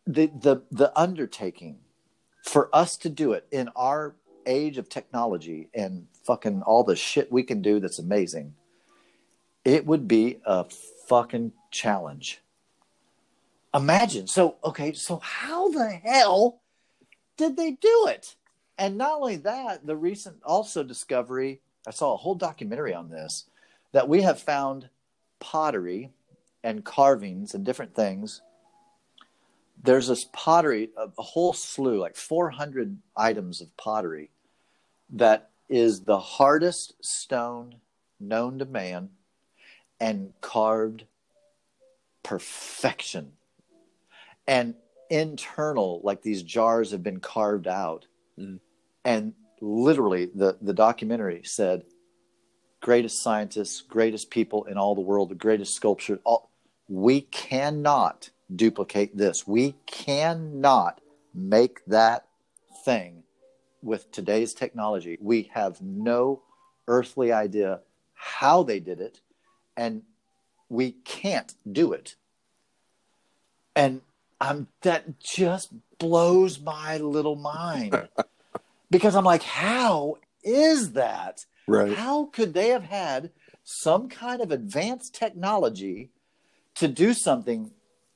[0.07, 1.79] the the the undertaking
[2.45, 4.15] for us to do it in our
[4.47, 8.55] age of technology and fucking all the shit we can do that's amazing
[9.67, 10.65] it would be a
[11.09, 12.41] fucking challenge
[13.75, 16.61] imagine so okay so how the hell
[17.37, 18.37] did they do it
[18.79, 23.47] and not only that, the recent also discovery, I saw a whole documentary on this,
[23.93, 24.89] that we have found
[25.41, 26.11] pottery
[26.63, 28.43] and carvings and different things.
[29.83, 34.31] There's this pottery, a, a whole slew, like 400 items of pottery
[35.11, 37.77] that is the hardest stone
[38.21, 39.11] known to man
[40.01, 41.05] and carved
[42.23, 43.33] perfection.
[44.47, 44.75] And
[45.11, 48.07] internal, like these jars have been carved out.
[48.39, 48.61] Mm
[49.07, 51.85] and literally the the documentary said
[52.83, 56.51] greatest scientists greatest people in all the world the greatest sculpture all,
[56.89, 61.01] we cannot duplicate this we cannot
[61.35, 62.27] make that
[62.85, 63.23] thing
[63.83, 66.43] with today's technology we have no
[66.89, 67.81] earthly idea
[68.15, 69.21] how they did it
[69.77, 70.03] and
[70.69, 72.17] we can't do it
[73.75, 74.01] and
[74.41, 78.09] i'm that just blows my little mind
[78.91, 81.45] because I'm like, how is that?
[81.67, 81.97] Right.
[81.97, 83.31] How could they have had
[83.65, 86.11] some kind of advanced technology
[86.77, 87.73] to do something?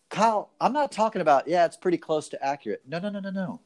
[0.09, 2.83] Kyle, I'm not talking about, yeah, it's pretty close to accurate.
[2.87, 3.61] No, no, no, no, no.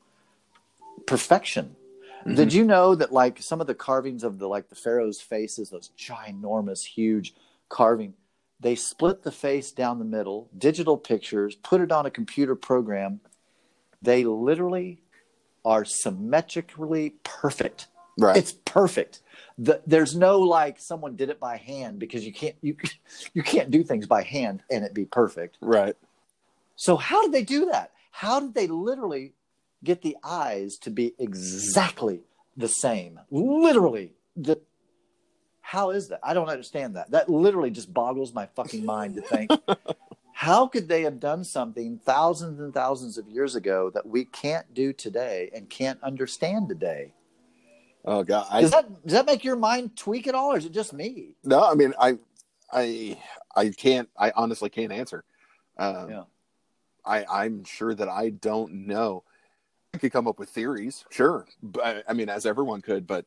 [1.06, 1.76] Perfection.
[2.20, 2.34] Mm-hmm.
[2.34, 5.70] Did you know that like some of the carvings of the like the pharaoh's faces,
[5.70, 7.34] those ginormous, huge
[7.74, 8.14] carving,
[8.60, 13.20] they split the face down the middle, digital pictures, put it on a computer program.
[14.00, 15.02] They literally
[15.64, 17.88] are symmetrically perfect.
[18.16, 18.36] Right.
[18.36, 19.20] It's perfect.
[19.58, 22.76] The, there's no like someone did it by hand because you can't you
[23.34, 25.58] you can't do things by hand and it be perfect.
[25.60, 25.96] Right.
[26.76, 27.90] So how did they do that?
[28.12, 29.32] How did they literally
[29.82, 32.20] get the eyes to be exactly
[32.56, 33.18] the same?
[33.30, 34.60] Literally the
[35.66, 36.20] how is that?
[36.22, 37.10] I don't understand that.
[37.10, 39.50] That literally just boggles my fucking mind to think
[40.34, 44.72] how could they have done something thousands and thousands of years ago that we can't
[44.74, 47.14] do today and can't understand today?
[48.04, 48.46] Oh God!
[48.50, 50.92] I, does that does that make your mind tweak at all, or is it just
[50.92, 51.34] me?
[51.42, 52.18] No, I mean I,
[52.70, 53.16] I,
[53.56, 54.10] I can't.
[54.18, 55.24] I honestly can't answer.
[55.78, 56.22] Um, yeah.
[57.06, 59.24] I I'm sure that I don't know.
[59.94, 63.24] I could come up with theories, sure, but I mean, as everyone could, but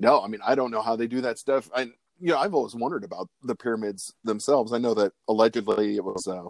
[0.00, 1.70] no, I mean, I don't know how they do that stuff.
[1.76, 4.72] I, you know, I've always wondered about the pyramids themselves.
[4.72, 6.44] I know that allegedly it was uh,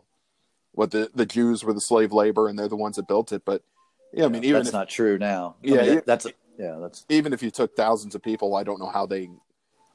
[0.73, 3.43] what the the Jews were the slave labor and they're the ones that built it.
[3.45, 3.63] But
[4.13, 5.57] yeah, I mean, even that's if, not true now.
[5.63, 6.27] Yeah, I mean, that's
[6.59, 9.29] yeah, that's even if you took thousands of people, I don't know how they,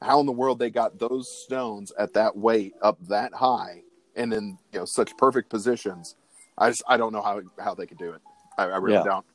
[0.01, 3.83] how in the world they got those stones at that weight up that high
[4.17, 6.15] and in you know such perfect positions.
[6.57, 8.21] I just I don't know how how they could do it.
[8.57, 9.03] I, I really yeah.
[9.03, 9.25] don't.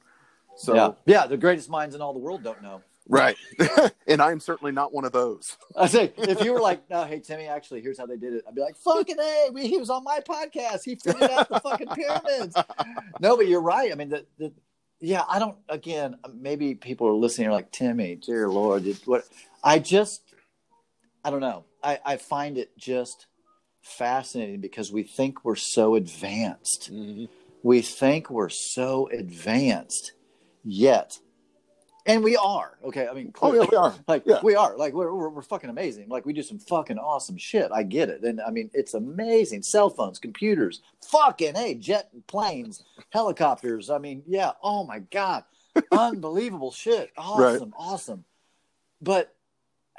[0.57, 0.91] So yeah.
[1.07, 2.83] yeah, the greatest minds in all the world don't know.
[3.09, 3.37] Right.
[4.07, 5.57] and I'm certainly not one of those.
[5.77, 8.45] I say, if you were like, no, hey, Timmy, actually, here's how they did it.
[8.47, 10.81] I'd be like, fucking A, we, he was on my podcast.
[10.85, 12.57] He figured out the fucking pyramids.
[13.21, 13.93] No, but you're right.
[13.93, 14.53] I mean, the, the,
[15.01, 19.25] yeah, I don't, again, maybe people are listening are like, Timmy, dear Lord, what?
[19.63, 20.23] I just,
[21.25, 21.65] I don't know.
[21.83, 23.27] I, I find it just
[23.83, 26.91] fascinating because we think we're so advanced.
[26.93, 27.27] Mm-hmm.
[27.63, 30.13] We think we're so advanced,
[30.65, 31.19] yet
[32.07, 33.09] and we are okay.
[33.09, 33.95] I mean, Oh, yeah, we are.
[34.09, 34.41] Like Yeah.
[34.43, 34.77] we are.
[34.77, 36.09] Like we're, we're we're fucking amazing.
[36.09, 37.71] Like we do some fucking awesome shit.
[37.73, 39.63] I get it, and I mean it's amazing.
[39.63, 43.91] Cell phones, computers, fucking hey, jet planes, helicopters.
[43.91, 44.53] I mean, yeah.
[44.63, 45.45] Oh my god,
[45.93, 47.11] unbelievable shit.
[47.17, 48.25] Awesome, awesome.
[49.03, 49.35] But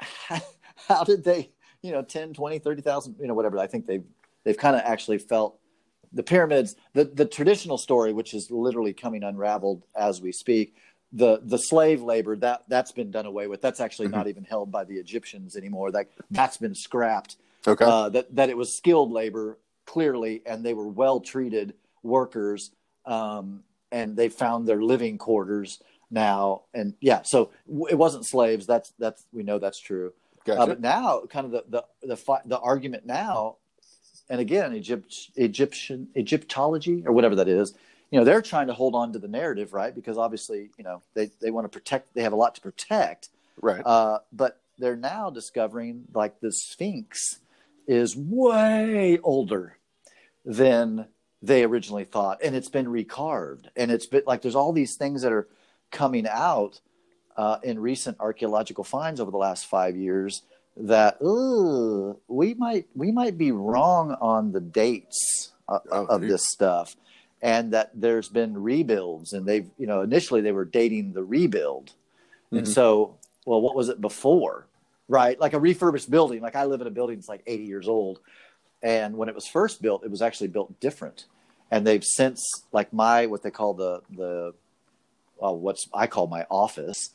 [0.88, 1.50] how did they?
[1.82, 3.58] You know, 10, 20, 30,000, you know, whatever.
[3.58, 4.04] I think they've
[4.44, 5.58] they've kind of actually felt
[6.12, 6.76] the pyramids.
[6.94, 10.76] The the traditional story, which is literally coming unraveled as we speak
[11.12, 13.60] the the slave labor that that's been done away with.
[13.60, 15.90] That's actually not even held by the Egyptians anymore.
[15.90, 17.36] That that's been scrapped.
[17.66, 17.84] Okay.
[17.84, 22.70] Uh, that that it was skilled labor clearly, and they were well treated workers,
[23.04, 26.62] um, and they found their living quarters now.
[26.72, 27.50] And yeah, so
[27.90, 28.66] it wasn't slaves.
[28.66, 30.12] That's that's we know that's true.
[30.44, 30.60] gotcha.
[30.60, 33.56] Uh, but now, kind of the the the, fi- the argument now,
[34.30, 37.74] and again, Egypt, Egyptian Egyptology or whatever that is,
[38.12, 39.94] you know, they're trying to hold on to the narrative, right?
[39.94, 42.14] Because obviously, you know, they they want to protect.
[42.14, 43.82] They have a lot to protect, right.
[43.84, 47.40] uh, but they're now discovering like the Sphinx
[47.86, 49.78] is way older
[50.44, 51.06] than
[51.40, 55.22] they originally thought, and it's been recarved, and it's been like there's all these things
[55.22, 55.48] that are
[55.90, 56.80] coming out
[57.38, 60.42] uh, in recent archaeological finds over the last five years
[60.76, 66.30] that ooh, we might we might be wrong on the dates uh, Oh, of geez.
[66.30, 66.94] this stuff
[67.42, 71.92] and that there's been rebuilds and they've you know initially they were dating the rebuild
[72.52, 72.68] and Mhm.
[72.72, 74.66] so well what was it before
[75.08, 77.88] right like a refurbished building like i live in a building that's like 80 years
[77.88, 78.20] old
[78.82, 81.26] and when it was first built it was actually built different
[81.70, 82.40] and they've since
[82.72, 84.54] like my what they call the the
[85.38, 87.10] well, what's I call my office,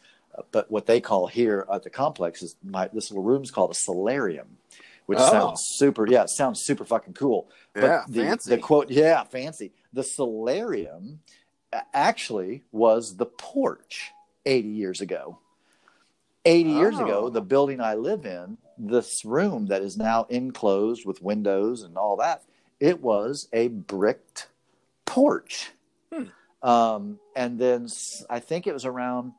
[0.51, 3.73] but what they call here at the complex is my this little room's called a
[3.73, 4.57] solarium,
[5.05, 5.31] which Oh.
[5.31, 6.05] sounds super.
[6.09, 7.47] Yeah, sounds super fucking cool.
[7.73, 8.49] But Yeah, the, fancy.
[8.49, 9.71] The quote, yeah, fancy.
[9.93, 11.21] The solarium
[11.93, 14.11] actually was the porch
[14.45, 15.39] 80 years ago.
[16.45, 17.29] 80 years ago, Oh.
[17.29, 22.15] the building I live in, this room that is now enclosed with windows and all
[22.17, 22.43] that,
[22.79, 24.47] it was a bricked
[25.05, 25.71] porch.
[26.63, 27.87] Um, and then
[28.29, 29.33] I think it was around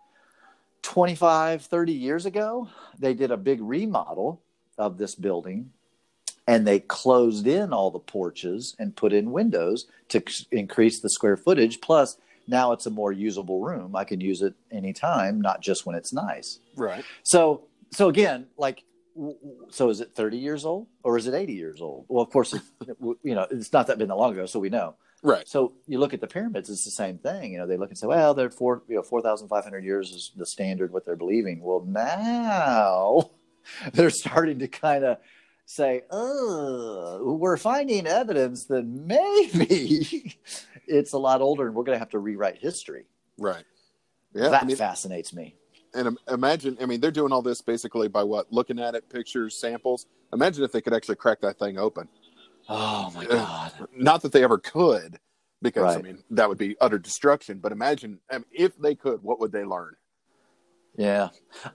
[0.83, 2.69] 25, 30 years ago,
[2.99, 4.41] they did a big remodel
[4.77, 5.73] of this building
[6.49, 11.11] and they closed in all the porches and put in windows to c- increase the
[11.11, 11.83] square footage.
[11.83, 12.17] Plus,
[12.49, 13.95] now it's a more usable room.
[13.95, 16.59] I can use it anytime, not just when it's nice.
[16.75, 17.05] right.
[17.23, 18.85] So, so again, like,
[19.69, 22.07] so is it 30 years old or is it 80 years old?
[22.09, 22.55] Well, of course,
[23.23, 24.95] you know, it's not that been that long ago, so we know.
[25.23, 25.47] Right.
[25.47, 27.53] So you look at the pyramids; it's the same thing.
[27.53, 29.83] You know, they look and say, "Well, they're four, you know, four thousand five hundred
[29.85, 33.31] years is the standard what they're believing." Well, now
[33.95, 35.19] they're starting to kind of
[35.69, 40.37] say, "Oh, we're finding evidence that maybe
[40.87, 43.05] it's a lot older, and we're going to have to rewrite history."
[43.39, 43.65] Right.
[44.35, 44.49] Yeah.
[44.49, 45.55] that I mean, fascinates me.
[45.95, 48.53] and imagine, I mean, they're doing all this basically by what?
[48.53, 50.07] Looking at it, pictures, samples.
[50.33, 52.09] Imagine if they could actually crack that thing open.
[52.69, 53.73] Oh my god!
[53.97, 55.19] Not that they ever could,
[55.63, 57.59] because I mean that would be utter destruction.
[57.59, 59.95] But imagine I mean, if they could, what would they learn?
[60.99, 61.29] Yeah,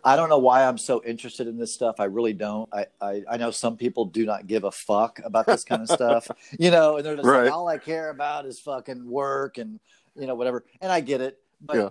[0.03, 1.95] I don't know why I'm so interested in this stuff.
[1.99, 2.67] I really don't.
[2.73, 5.87] I, I, I know some people do not give a fuck about this kind of
[5.89, 6.29] stuff,
[6.59, 7.45] you know, and they're just Right.
[7.45, 9.79] like, all I care about is fucking work and
[10.17, 10.65] you know whatever.
[10.81, 11.89] And I get it, but Yeah.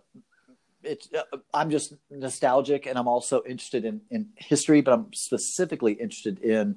[0.83, 5.95] it's uh, I'm just nostalgic, and I'm also interested in in history, but I'm specifically
[5.95, 6.77] interested in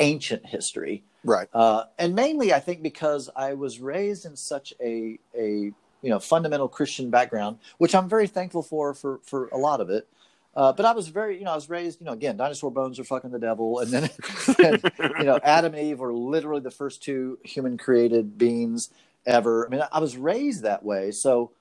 [0.00, 1.48] ancient history, Right.
[1.54, 5.70] uh, and mainly I think because I was raised in such a a
[6.02, 9.90] you know fundamental Christian background, which I'm very thankful for for for a lot of
[9.90, 10.08] it.
[10.54, 13.00] Uh, but I was very, you know, I was raised, you know, again, dinosaur bones
[13.00, 14.10] are fucking the devil, and then,
[14.62, 18.90] and, you know, Adam and Eve were literally the first two human created beings
[19.24, 19.66] ever.
[19.66, 21.52] I mean, I was raised that way, so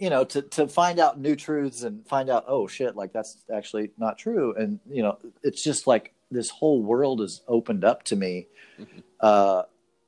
[0.00, 3.36] you know, to to find out new truths and find out, oh shit, like that's
[3.54, 8.02] actually not true, and you know, it's just like this whole world is opened up
[8.04, 8.46] to me,
[9.20, 9.62] uh,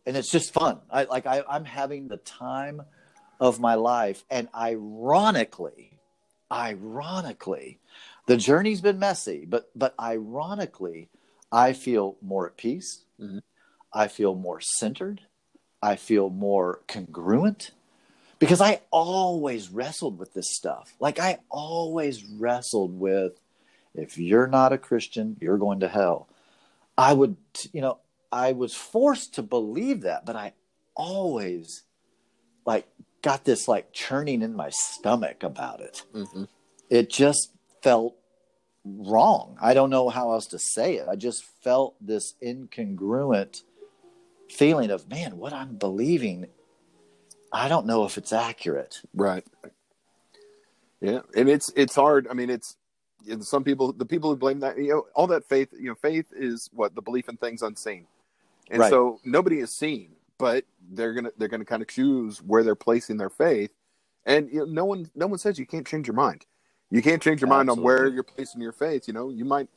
[0.06, 0.78] and it's just fun.
[0.90, 2.82] I like I, I'm having the time
[3.42, 5.98] of my life, and ironically,
[6.50, 7.80] ironically,
[8.26, 11.08] the journey's been messy, but but ironically,
[11.50, 13.04] I feel more at peace.
[13.18, 13.42] Mhm.
[13.92, 15.22] I feel more centered.
[15.82, 17.72] I feel more congruent
[18.38, 20.94] because I always wrestled with this stuff.
[21.00, 23.40] Like I always wrestled with
[23.92, 26.28] if you're not a Christian, you're going to hell.
[26.96, 27.36] I would,
[27.72, 27.98] you know,
[28.30, 30.52] I was forced to believe that, but I
[30.94, 31.82] always
[32.64, 32.86] like
[33.22, 36.04] got this like churning in my stomach about it.
[36.12, 36.44] hmm
[36.90, 37.52] It just
[37.82, 38.16] felt
[38.84, 39.56] wrong.
[39.60, 41.08] I don't know how else to say it.
[41.08, 43.62] I just felt this incongruent
[44.50, 46.46] feeling of, man, what I'm believing,
[47.52, 49.00] I don't know if it's accurate.
[49.14, 49.44] Right.
[51.00, 52.28] Yeah, and it's it's hard.
[52.28, 52.76] I mean, it's
[53.28, 55.94] and some people, the people who blame that, you know, all that faith, you know,
[55.96, 58.06] faith is what the belief in things unseen,
[58.70, 58.90] and Right.
[58.90, 60.12] so nobody is seen,
[60.42, 63.70] but they're gonna they're gonna kind of choose where they're placing their faith,
[64.26, 66.46] and you know, no one no one says you can't change your mind.
[66.90, 69.06] You can't change your mind on where you're placing your faith.
[69.06, 69.68] You know, you might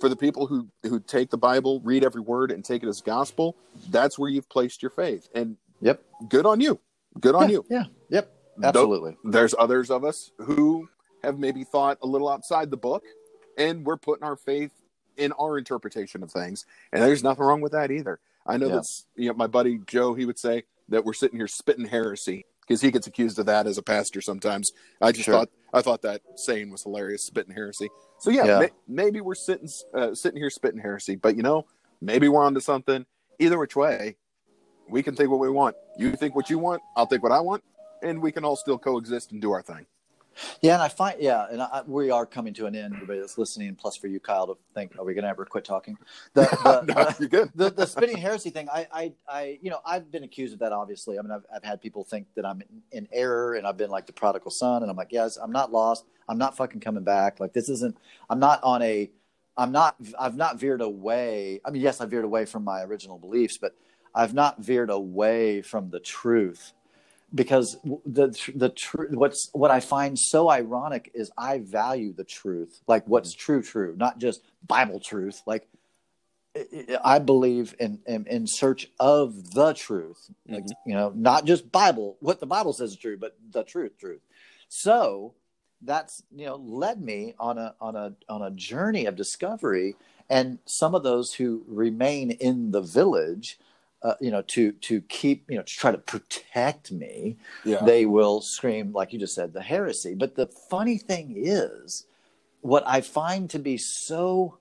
[0.00, 3.00] for the people who who take the Bible, read every word, and take it as
[3.00, 3.56] gospel.
[3.90, 6.00] That's where you've placed your faith, and Yep.
[6.28, 6.78] good on you.
[7.18, 7.66] Good on yeah, you.
[7.68, 7.84] Yeah.
[8.10, 8.30] Yep.
[8.62, 9.16] Absolutely.
[9.24, 10.88] there's others of us who
[11.24, 13.02] have maybe thought a little outside the book
[13.58, 14.70] and we're putting our faith
[15.16, 18.74] in our interpretation of things and there's nothing wrong with that either i know Yeah.
[18.76, 22.44] that's you know my buddy joe he would say that we're sitting here spitting heresy
[22.60, 25.34] because he gets accused of that as a pastor sometimes i just Sure.
[25.34, 28.58] thought i thought that saying was hilarious spitting heresy so yeah, Yeah.
[28.60, 31.66] May, maybe we're sitting uh, sitting here spitting heresy but you know
[32.00, 33.06] maybe we're onto something
[33.38, 34.16] either which way
[34.88, 37.40] we can think what we want you think what you want i'll think what i
[37.40, 37.62] want
[38.02, 39.86] and we can all still coexist and do our thing
[40.62, 42.94] Yeah, and I find yeah, and I, we are coming to an end.
[42.94, 45.64] Everybody that's listening, plus for you, Kyle, to think, are we going to ever quit
[45.64, 45.96] talking?
[46.34, 46.42] The,
[46.86, 47.50] the, no, you're good.
[47.54, 50.72] the the spitting heresy thing I, I i you know i've been accused of that
[50.72, 53.76] obviously i mean i've, I've had people think that i'm in, in error and i've
[53.76, 56.80] been like the prodigal son and i'm like yes i'm not lost i'm not fucking
[56.80, 57.96] coming back like this isn't
[58.30, 59.10] i'm not on a
[59.56, 63.18] i'm not i've not veered away i mean yes i veered away from my original
[63.18, 63.76] beliefs but
[64.14, 66.72] i've not veered away from the truth
[67.34, 72.80] because the the tr- what's what I find so ironic is I value the truth,
[72.86, 73.40] like what's mm-hmm.
[73.40, 75.42] true, true, not just Bible truth.
[75.46, 75.66] Like
[77.02, 80.90] I- believe in in, in search of the truth, like, mm-hmm.
[80.90, 84.20] you know, not just Bible, what the Bible says is true, but the truth, truth.
[84.68, 85.34] So
[85.82, 89.96] that's you know led me on a on a on a journey of discovery,
[90.30, 93.58] and some of those who remain in the village.
[94.04, 97.82] Uh, you know, to to keep, you know, to try to protect me, Yeah.
[97.86, 100.14] they will scream, like you just said, the heresy.
[100.14, 102.04] But the funny thing is,
[102.60, 104.58] what I find to be so,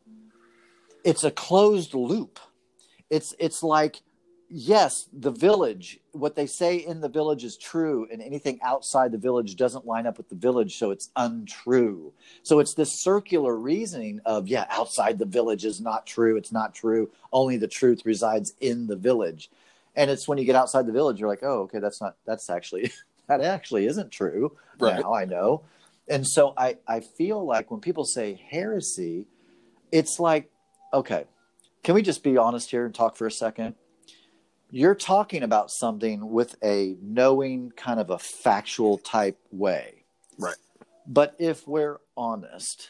[1.03, 2.39] it's a closed loop.
[3.09, 4.01] It's it's like,
[4.55, 9.17] yes, the village, what they say in the village is true, and anything outside the
[9.17, 12.13] village doesn't line up with the village, so it's untrue.
[12.43, 16.37] So it's this circular reasoning of, yeah, outside the village is not true.
[16.37, 17.09] It's not true.
[17.31, 19.49] Only the truth resides in the village.
[19.95, 22.47] And it's when you get outside the village, you're like, oh, okay, that's not, that's
[22.51, 22.91] actually,
[23.27, 24.55] that actually isn't true.
[24.79, 24.99] Right.
[24.99, 25.63] Now I know.
[26.07, 29.25] And so I, I feel like when people say heresy,
[29.91, 30.51] it's like,
[30.93, 31.25] okay,
[31.81, 33.73] can we just be honest here and talk for a second?
[34.75, 40.03] You're talking about something with a knowing kind of a factual type way.
[40.39, 40.55] Right.
[41.05, 42.89] But if we're honest,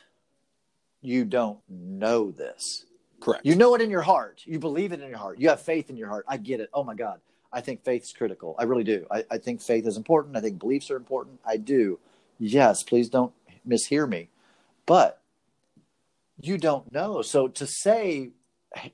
[1.02, 2.86] you don't know this.
[3.20, 3.46] Correct.
[3.46, 4.44] You know it in your heart.
[4.46, 5.40] You believe it in your heart.
[5.40, 6.24] You have faith in your heart.
[6.26, 6.70] I get it.
[6.74, 7.20] Oh my God.
[7.52, 8.56] I think faith's critical.
[8.58, 9.06] I really do.
[9.12, 10.38] I, I think faith is important.
[10.38, 11.42] I think beliefs are important.
[11.46, 12.00] I do.
[12.40, 13.34] Yes, please don't
[13.68, 14.30] mishear me.
[14.86, 15.20] But
[16.40, 17.22] you don't know.
[17.24, 18.30] So to say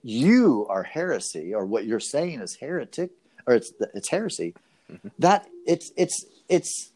[0.03, 3.11] you are heresy or what you're saying is heretic
[3.47, 4.53] or it's it's heresy,
[4.91, 5.11] Mhm.
[5.19, 6.91] that it's it's it's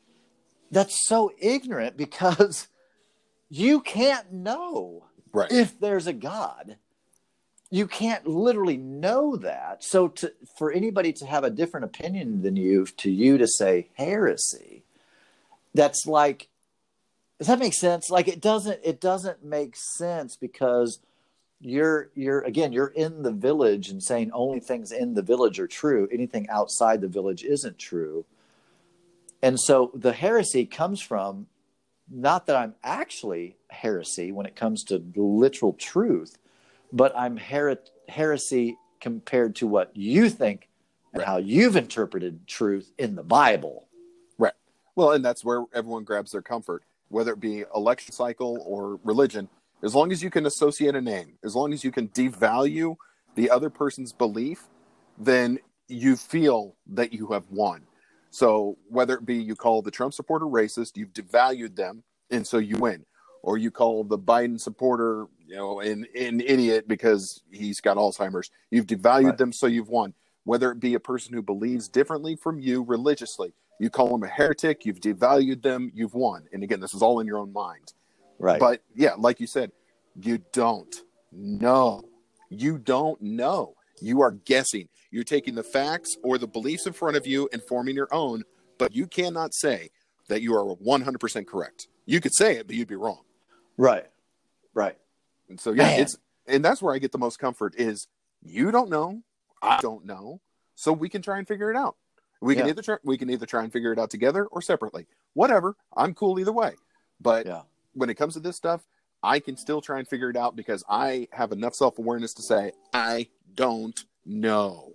[0.72, 2.68] that's so ignorant because
[3.50, 5.52] you can't know right.
[5.52, 6.78] if there's a God.
[7.70, 9.84] You can't literally know that.
[9.84, 13.90] So to for anybody to have a different opinion than you, to you to say
[13.96, 14.84] heresy,
[15.74, 16.50] that's like
[17.40, 18.10] does that make sense?
[18.10, 21.00] Like it doesn't it doesn't make sense because
[21.64, 25.68] you're you're again you're in the village and saying only things in the village are
[25.68, 26.08] true.
[26.12, 28.26] Anything outside the village isn't true.
[29.42, 31.48] And so the heresy comes from
[32.10, 36.38] not that I'm actually heresy when it comes to literal truth,
[36.92, 40.70] but I'm her- heresy compared to what you think
[41.14, 41.28] and Right.
[41.28, 43.88] how you've interpreted truth in the Bible.
[44.38, 44.54] Right.
[44.96, 49.50] Well, and that's where everyone grabs their comfort, whether it be election cycle or religion.
[49.84, 52.96] As long as you can associate a name, as long as you can devalue
[53.36, 54.64] the other person's belief,
[55.18, 57.82] then you feel that you have won.
[58.30, 62.58] So whether it be you call the Trump supporter racist, you've devalued them, and so
[62.58, 63.06] you win.
[63.44, 68.50] Or you call the Biden supporter, you know, an, an idiot because he's got Alzheimer's.
[68.72, 69.38] You've devalued Right.
[69.38, 70.14] them, so you've won.
[70.46, 74.28] Whether it be a person who believes differently from you religiously, you call them a
[74.28, 76.48] heretic, you've devalued them, you've won.
[76.54, 77.94] And again, this is all in your own mind.
[78.44, 78.60] Right.
[78.60, 79.72] But yeah, like you said,
[80.20, 80.94] you don't
[81.32, 82.04] know.
[82.50, 83.76] You don't know.
[84.02, 84.90] You are guessing.
[85.12, 88.44] You're taking the facts or the beliefs in front of you and forming your own,
[88.78, 89.92] but you cannot say
[90.28, 91.88] that you are 100% correct.
[92.06, 93.22] You could say it, but you'd be wrong.
[93.78, 94.06] right.
[94.74, 94.98] Right.
[95.48, 96.00] And so yeah, Man.
[96.02, 98.08] it's and that's where I get the most comfort is
[98.42, 99.22] you don't know,
[99.62, 100.42] I don't know,
[100.76, 101.96] so we can try and figure it out.
[102.42, 105.06] We can either try, we can either try and figure it out together or separately.
[105.34, 106.74] Whatever, I'm cool either way.
[107.22, 107.62] But Yeah.
[107.94, 108.86] When it comes to this stuff,
[109.22, 112.42] I can still try and figure it out because I have enough self awareness to
[112.42, 114.94] say I don't know.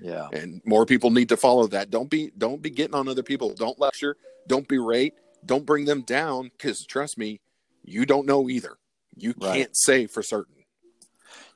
[0.00, 0.28] Yeah.
[0.32, 3.52] and more people need to follow that don't be don't be getting on other people
[3.52, 4.16] don't lecture
[4.48, 5.12] don't berate
[5.44, 7.38] don't bring them down because trust me
[7.84, 8.78] you don't know either
[9.14, 9.56] you Right.
[9.56, 10.59] can't say for certain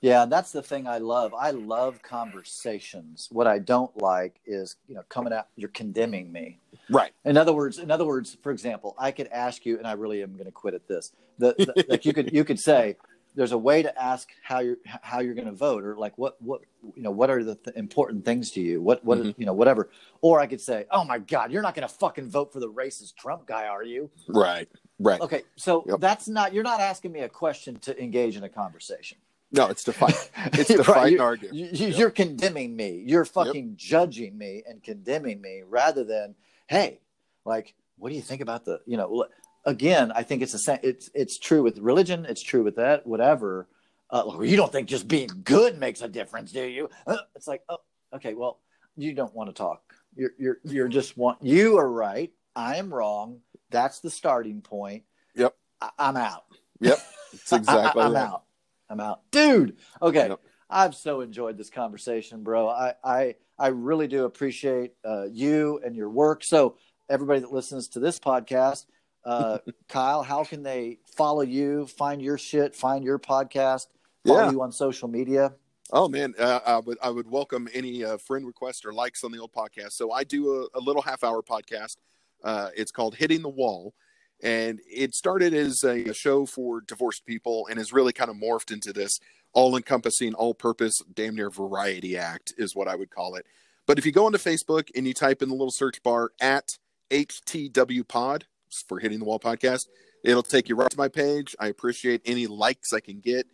[0.01, 1.35] Yeah, that's the thing I love.
[1.35, 3.29] I love conversations.
[3.33, 6.61] What I don't like is, you know, coming out you're condemning me.
[6.91, 9.93] right In other words, in other words, for example, I could ask you, and I
[9.93, 11.13] really am going to quit at this.
[11.39, 12.97] The, the like you could you could say,
[13.37, 16.43] there's a way to ask how you're how you're going to vote, or like what
[16.43, 16.63] what
[16.97, 19.35] you know what are the th- important things to you, what what Mhm.
[19.39, 19.91] you know whatever.
[20.23, 22.71] Or I could say, oh my God, you're not going to fucking vote for the
[22.71, 24.11] racist Trump guy, are you?
[24.29, 26.01] right right Okay, so Yep.
[26.01, 29.19] that's not you're not asking me a question to engage in a conversation.
[29.55, 33.03] No it's to fight it's to Right, you're- argue You, you- You're condemning me.
[33.07, 36.35] You're fucking judging me and condemning me rather than,
[36.67, 37.01] hey,
[37.45, 39.27] like, what do you think about the, you know,
[39.65, 40.79] again, I think it's the same.
[40.83, 42.27] It's, it's true with religion.
[42.29, 43.69] It's true with that, whatever.
[44.11, 46.89] Uh, you don't think just being good makes a difference, do you?
[47.07, 47.79] Uh, It's like, oh,
[48.15, 48.61] okay, well,
[48.97, 49.83] you don't want to talk.
[50.17, 52.33] You're, you're, you're just want, you are right.
[52.57, 53.41] I am wrong.
[53.71, 55.05] That's the starting point.
[55.35, 55.55] Yep.
[55.81, 56.45] I, I'm out.
[56.81, 56.99] yep
[57.33, 58.21] it's exactly I, am right.
[58.23, 58.43] out.
[58.89, 59.77] I'm out, dude.
[60.03, 60.41] Okay, Yep.
[60.71, 62.69] I've so enjoyed this conversation, bro.
[62.69, 66.43] I I I really do appreciate uh, you and your work.
[66.43, 66.77] So
[67.09, 68.87] everybody that listens to this podcast,
[69.25, 73.87] uh, Kyle, how can they follow you, find your shit, find your podcast,
[74.27, 74.51] follow Yeah.
[74.51, 75.55] you on social media?
[75.93, 79.33] Oh man, uh, I would I would welcome any uh, friend requests or likes on
[79.33, 79.93] the old podcast.
[79.93, 81.97] So I do a, a little half hour podcast.
[82.43, 83.95] Uh, it's called Hitting the Wall,
[84.43, 88.73] and it started as a, show for divorced people, and has really kind of morphed
[88.73, 89.19] into this
[89.53, 93.47] all encompassing, all purpose, damn near variety act is what I would call it.
[93.87, 96.77] But if you go onto Facebook and you type in the little search bar at
[97.11, 98.47] HTW Pod
[98.89, 99.87] for Hitting the Wall podcast,
[100.25, 101.55] it'll take you right to my page.
[101.61, 103.47] I appreciate any likes I can get.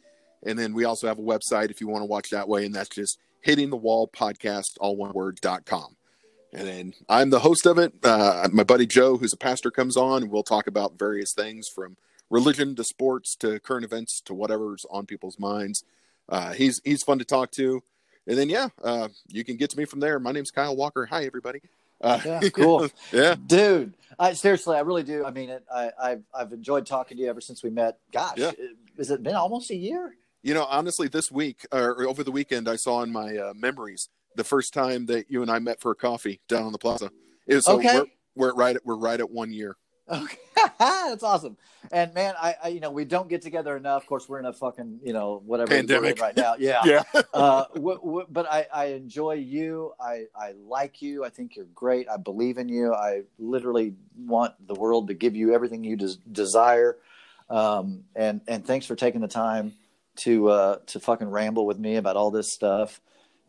[0.46, 2.74] And then we also have a website if you want to watch that way, and
[2.74, 5.96] that's just hitting the wall podcast, all one word, dot com.
[6.52, 7.92] And then I'm the host of it.
[8.02, 11.68] Uh, my buddy Joe, who's a pastor, comes on, and we'll talk about various things
[11.68, 11.96] from
[12.28, 15.84] religion to sports to current events to whatever's on people's minds.
[16.28, 17.82] Uh, he's he's fun to talk to.
[18.26, 20.18] And then yeah, uh, you can get to me from there.
[20.20, 21.06] My name's Kyle Walker.
[21.06, 21.60] Hi everybody.
[22.00, 22.88] Uh, Yeah, cool.
[23.12, 25.24] yeah, Dude, I seriously, I really do.
[25.24, 25.64] I mean it.
[25.72, 27.98] I, I've I've enjoyed talking to you ever since we met.
[28.12, 28.52] Gosh, Yeah.
[28.98, 30.14] has it been almost a year?
[30.42, 34.08] You know, honestly, this week or over the weekend, I saw in my uh, memories
[34.36, 37.10] the first time that you and I met for a coffee down on the plaza.
[37.46, 37.98] It was, so Okay.
[37.98, 38.06] we're,
[38.48, 39.76] we're right at we're right at one year.
[40.08, 40.38] Okay,
[40.78, 41.56] that's awesome.
[41.92, 44.02] And man, I, I you know we don't get together enough.
[44.02, 46.20] Of course, we're in a fucking you know whatever Pandemic.
[46.20, 46.54] right now.
[46.58, 46.80] Yeah.
[46.84, 47.02] Yeah,
[47.34, 49.92] uh, w- w- but I, I enjoy you.
[50.00, 51.24] I, I like you.
[51.24, 52.08] I think you're great.
[52.08, 52.92] I believe in you.
[52.92, 56.96] I literally want the world to give you everything you des- desire.
[57.48, 59.74] Um, and and thanks for taking the time
[60.18, 63.00] to uh, to fucking ramble with me about all this stuff.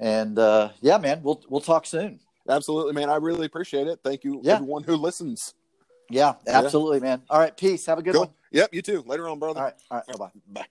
[0.01, 2.19] And uh, yeah, man, we'll we'll talk soon.
[2.49, 3.09] absolutely, man.
[3.09, 3.99] I really appreciate it.
[4.03, 4.55] Thank you, Yeah.
[4.55, 5.53] everyone who listens.
[6.09, 7.21] Yeah, absolutely, man.
[7.29, 7.85] All right, peace.
[7.85, 8.19] Have a good Go.
[8.21, 8.29] one.
[8.51, 9.03] Yep, you too.
[9.05, 9.59] Later on, brother.
[9.59, 10.31] All right, all right, bye bye.
[10.61, 10.65] Bye.